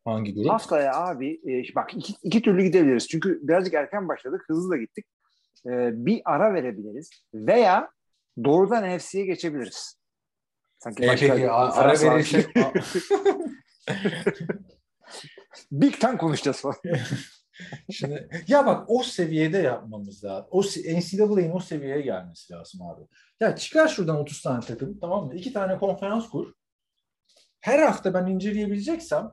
Hangi 0.06 0.36
grup? 0.36 0.50
Haftaya 0.50 0.96
abi 0.96 1.32
e, 1.34 1.76
bak 1.76 1.94
iki, 1.94 2.14
iki 2.24 2.42
türlü 2.42 2.64
gidebiliriz. 2.64 3.08
Çünkü 3.08 3.40
birazcık 3.44 3.74
erken 3.74 4.08
başladık. 4.08 4.44
Hızlı 4.48 4.72
da 4.72 4.78
gittik. 4.78 5.06
E, 5.66 5.70
bir 6.06 6.22
ara 6.26 6.54
verebiliriz. 6.54 7.10
Veya 7.34 7.90
doğrudan 8.44 8.96
NFC'ye 8.98 9.26
geçebiliriz. 9.26 9.98
Sanki 10.80 11.04
E, 11.04 11.08
başka 11.08 11.28
peki 11.28 11.42
bir 11.42 11.48
a- 11.48 11.74
ara 11.74 12.00
verirsek 12.02 12.46
Big 15.72 16.00
Ten 16.00 16.18
konuşacağız 16.18 16.62
falan. 16.62 16.76
Şimdi 17.92 18.30
ya 18.48 18.66
bak 18.66 18.86
o 18.90 19.04
seviyede 19.04 19.58
yapmamız 19.58 20.24
lazım. 20.24 20.48
O 20.52 20.62
NCAA'nin 20.62 21.52
o 21.52 21.60
seviyeye 21.60 22.02
gelmesi 22.02 22.54
lazım 22.54 22.82
abi. 22.82 23.02
Ya 23.40 23.56
çıkar 23.56 23.88
şuradan 23.88 24.16
30 24.18 24.42
tane 24.42 24.60
takım 24.66 25.00
tamam 25.00 25.26
mı? 25.26 25.36
İki 25.36 25.54
tane 25.54 25.78
konferans 25.78 26.30
kur. 26.30 26.54
Her 27.60 27.80
hafta 27.80 28.14
ben 28.14 28.28
inceleyebileceksem 28.28 29.32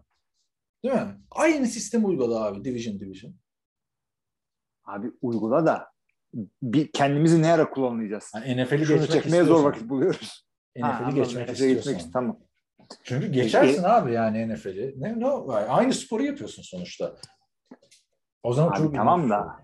değil 0.85 0.95
mi? 0.95 1.21
Aynı 1.31 1.67
sistem 1.67 2.05
uygula 2.05 2.45
abi 2.45 2.65
Division 2.65 3.01
Division. 3.01 3.35
Abi 4.85 5.13
uygula 5.23 5.67
da 5.67 5.90
bir 6.63 6.93
kendimizi 6.93 7.43
ne 7.43 7.53
ara 7.53 7.71
kullanmayacağız? 7.71 8.33
Yani 8.35 8.65
NFL'i 8.65 8.87
Şunu 8.87 8.99
geçmek 8.99 9.23
çekmeye 9.23 9.45
zor 9.45 9.65
vakit 9.65 9.89
buluyoruz. 9.89 10.47
NFL'i 10.77 11.15
geçmek 11.15 11.45
NFL'e 11.45 11.53
istiyorsan. 11.53 11.95
geçmek 11.95 12.13
tamam. 12.13 12.39
Çünkü 13.05 13.27
geçersin 13.33 13.83
abi 13.83 14.13
yani 14.13 14.55
NFL'i. 14.55 14.95
Ne, 14.97 15.21
ne, 15.21 15.27
aynı 15.53 15.95
sporu 15.95 16.23
yapıyorsun 16.23 16.63
sonuçta. 16.63 17.17
O 18.43 18.53
zaman 18.53 18.71
Abi 18.71 18.79
çok 18.79 18.95
tamam 18.95 19.31
da. 19.31 19.57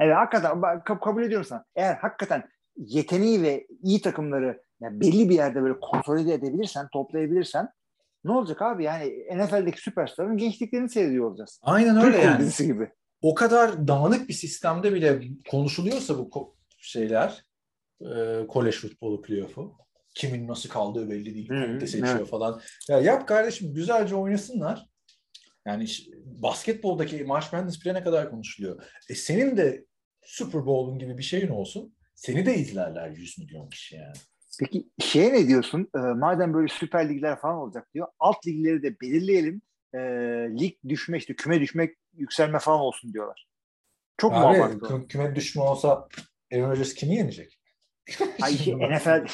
Evet 0.00 0.16
hakikaten 0.16 0.82
kabul 1.00 1.22
ediyorum 1.22 1.46
sana. 1.46 1.64
Eğer 1.76 1.94
hakikaten 1.94 2.48
yeteneği 2.76 3.42
ve 3.42 3.66
iyi 3.82 4.00
takımları 4.00 4.62
yani 4.80 5.00
belli 5.00 5.28
bir 5.28 5.34
yerde 5.34 5.62
böyle 5.62 5.80
konsolide 5.80 6.34
edebilirsen, 6.34 6.88
toplayabilirsen 6.92 7.68
ne 8.24 8.32
olacak 8.32 8.62
abi? 8.62 8.84
Yani 8.84 9.26
NFL'deki 9.34 9.80
süperstarın 9.80 10.36
gençliklerini 10.36 10.88
seyrediyor 10.88 11.30
olacağız. 11.30 11.60
Aynen 11.62 11.94
Türk 11.94 12.04
öyle 12.04 12.18
yani. 12.18 12.40
dizisi 12.40 12.66
gibi. 12.66 12.90
O 13.22 13.34
kadar 13.34 13.88
dağınık 13.88 14.28
bir 14.28 14.34
sistemde 14.34 14.94
bile 14.94 15.20
konuşuluyorsa 15.50 16.18
bu 16.18 16.22
ko- 16.22 16.52
şeyler 16.78 17.44
e, 18.00 18.46
kolej 18.48 18.74
futbolu 18.74 19.22
playoff'u 19.22 19.78
kimin 20.14 20.48
nasıl 20.48 20.68
kaldığı 20.68 21.10
belli 21.10 21.34
değil. 21.34 21.48
Hı, 21.48 21.66
komite 21.66 21.86
seçiyor 21.86 22.16
evet. 22.18 22.28
falan. 22.28 22.60
Ya 22.88 23.00
yap 23.00 23.28
kardeşim 23.28 23.74
güzelce 23.74 24.14
oynasınlar. 24.14 24.86
Yani 25.66 25.86
basketboldaki 26.24 27.24
March 27.24 27.52
Madness 27.52 27.84
bile 27.84 27.94
ne 27.94 28.02
kadar 28.02 28.30
konuşuluyor. 28.30 28.82
E 29.08 29.14
senin 29.14 29.56
de 29.56 29.84
Super 30.22 30.66
Bowl'un 30.66 30.98
gibi 30.98 31.18
bir 31.18 31.22
şeyin 31.22 31.48
olsun. 31.48 31.94
Seni 32.14 32.46
de 32.46 32.54
izlerler 32.54 33.10
100 33.10 33.38
milyon 33.38 33.68
kişi 33.68 33.96
yani. 33.96 34.16
Peki 34.60 34.88
şeye 34.98 35.32
ne 35.32 35.48
diyorsun? 35.48 35.88
Ee, 35.96 35.98
madem 35.98 36.54
böyle 36.54 36.68
süper 36.68 37.08
ligler 37.08 37.40
falan 37.40 37.56
olacak 37.56 37.88
diyor. 37.94 38.06
Alt 38.18 38.46
ligleri 38.46 38.82
de 38.82 39.00
belirleyelim. 39.00 39.62
Ee, 39.94 39.98
lig 40.60 40.74
düşme 40.88 41.18
işte 41.18 41.36
küme 41.36 41.60
düşmek 41.60 41.96
yükselme 42.18 42.58
falan 42.58 42.80
olsun 42.80 43.12
diyorlar. 43.12 43.48
Çok 44.18 44.32
mu 44.32 44.38
Abi 44.38 44.58
abartı? 44.58 44.76
kü- 44.76 45.08
küme 45.08 45.36
düşme 45.36 45.62
olsa 45.62 46.08
Aaron 46.52 46.70
Rodgers 46.70 46.94
kimi 46.94 47.14
yenecek? 47.14 47.58
Ay 48.42 48.54
NFL 48.54 49.24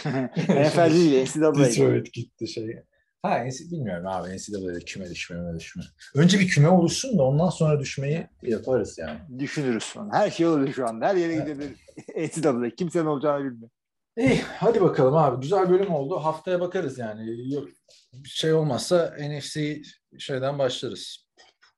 NFL 0.48 0.90
değil 0.94 1.28
NCAA. 1.28 1.54
Detroit 1.54 2.12
gitti 2.12 2.48
şey. 2.48 2.76
Ha 3.22 3.44
bilmiyorum 3.70 4.06
abi 4.06 4.28
NCAA'de 4.28 4.80
küme 4.80 5.10
düşme 5.10 5.36
küme 5.36 5.54
düşme. 5.58 5.82
Önce 6.14 6.38
bir 6.40 6.48
küme 6.48 6.68
oluşsun 6.68 7.18
da 7.18 7.22
ondan 7.22 7.48
sonra 7.48 7.80
düşmeyi 7.80 8.26
yaparız 8.42 8.98
yani. 8.98 9.38
Düşünürüz 9.38 9.82
sonra. 9.82 10.18
Her 10.18 10.30
şey 10.30 10.46
olur 10.46 10.72
şu 10.72 10.88
anda. 10.88 11.06
Her 11.06 11.14
yere 11.16 11.34
gidebilir. 11.34 11.76
NCAA. 12.16 12.70
Kimsenin 12.70 13.06
olacağını 13.06 13.44
bilmiyor. 13.44 13.70
İyi 14.18 14.40
hadi 14.58 14.80
bakalım 14.80 15.16
abi. 15.16 15.40
Güzel 15.40 15.70
bölüm 15.70 15.90
oldu. 15.94 16.16
Haftaya 16.16 16.60
bakarız 16.60 16.98
yani. 16.98 17.52
Yok, 17.54 17.68
bir 18.12 18.28
şey 18.28 18.52
olmazsa 18.52 19.16
NFC 19.20 19.82
şeyden 20.18 20.58
başlarız. 20.58 21.23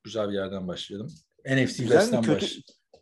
Güzel 0.06 0.28
bir 0.28 0.34
yerden 0.34 0.68
başlayalım. 0.68 1.08
NFC 1.46 1.82
Güzel 1.82 1.82
mi? 1.82 1.88
West'ten 1.88 2.22
Kötü- 2.22 2.42
baş. 2.44 2.58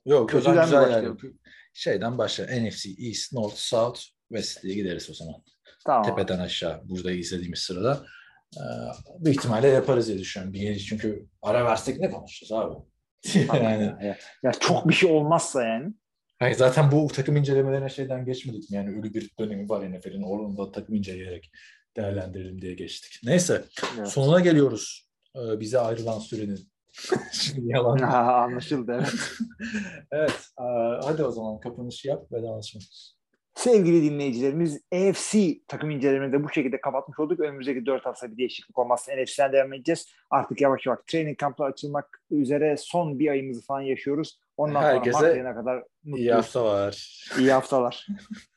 Yok 0.07 0.31
kötüden 0.31 0.57
mi 0.57 0.65
güzel 0.65 0.81
yer 0.81 0.83
başlayalım? 0.87 1.19
yok. 1.23 1.35
Şeyden 1.73 2.19
başla. 2.19 2.45
NFC 2.45 2.91
East, 2.99 3.33
North, 3.33 3.57
South, 3.57 4.01
West 4.29 4.63
diye 4.63 4.75
gideriz 4.75 5.11
o 5.11 5.15
zaman. 5.15 5.35
Tamam. 5.87 6.03
Tepeden 6.07 6.39
aşağı 6.39 6.81
burada 6.89 7.13
izlediğimiz 7.13 7.59
sırada. 7.59 8.05
Ee, 8.57 8.61
büyük 9.25 9.39
ihtimalle 9.39 9.69
yaparız 9.69 10.09
diye 10.09 10.19
düşünüyorum. 10.19 10.55
Bir 10.55 10.79
çünkü 10.79 11.27
ara 11.43 11.65
versek 11.65 12.01
ne 12.01 12.11
konuşacağız 12.11 12.53
abi? 12.65 12.75
yani, 13.49 13.85
Ya, 14.07 14.17
ya 14.43 14.53
çok 14.53 14.89
bir 14.89 14.95
şey 14.95 15.11
olmazsa 15.11 15.65
yani. 15.65 15.95
hayır, 16.39 16.57
zaten 16.57 16.93
bu 16.93 17.09
takım 17.15 17.37
incelemelerine 17.37 17.89
şeyden 17.89 18.25
geçmedik 18.25 18.71
mi? 18.71 18.77
Yani 18.77 18.91
ölü 18.99 19.15
bir 19.15 19.31
dönemi 19.39 19.69
var 19.69 19.93
NFL'in. 19.93 20.23
Onu 20.23 20.57
da 20.57 20.73
takım 20.73 20.95
inceleyerek 20.95 21.51
değerlendirelim 21.97 22.63
diye 22.63 22.75
geçtik. 22.75 23.21
Neyse. 23.25 23.65
Evet. 23.99 24.09
Sonuna 24.09 24.41
geliyoruz. 24.41 25.09
Ee, 25.37 25.61
bize 25.61 25.79
ayrılan 25.79 26.19
sürenin. 26.19 26.74
Şimdi 27.33 27.73
yalan. 27.73 27.99
Ha, 27.99 28.35
anlaşıldı 28.35 28.93
evet. 28.99 29.15
evet. 30.13 30.49
hadi 31.05 31.25
o 31.25 31.31
zaman 31.31 31.61
kapanışı 31.61 32.09
yap 32.09 32.33
vedalaşma. 32.33 32.81
Sevgili 33.55 34.03
dinleyicilerimiz 34.03 34.81
AFC 34.93 35.61
takım 35.69 35.91
incelemelerini 35.91 36.33
de 36.33 36.45
bu 36.45 36.53
şekilde 36.53 36.81
kapatmış 36.81 37.19
olduk. 37.19 37.41
Önümüzdeki 37.41 37.87
4 37.87 38.07
hafta 38.07 38.33
bir 38.33 38.37
değişiklik 38.37 38.79
olmazsa 38.79 39.13
NFC'den 39.13 39.53
devam 39.53 39.73
edeceğiz. 39.73 40.07
Artık 40.31 40.61
yavaş 40.61 40.87
yavaş 40.87 40.99
training 41.07 41.39
kamplar 41.39 41.71
açılmak 41.71 42.23
üzere 42.31 42.77
son 42.79 43.19
bir 43.19 43.29
ayımızı 43.29 43.63
falan 43.63 43.81
yaşıyoruz. 43.81 44.41
Ondan 44.57 44.83
Herkese 44.83 45.13
sonra 45.13 45.27
Mart 45.27 45.37
ayına 45.37 45.55
kadar 45.55 45.77
İyi 45.79 46.11
mutluyuz. 46.11 46.35
haftalar. 46.35 47.25
İyi 47.39 47.53
haftalar. 47.53 48.07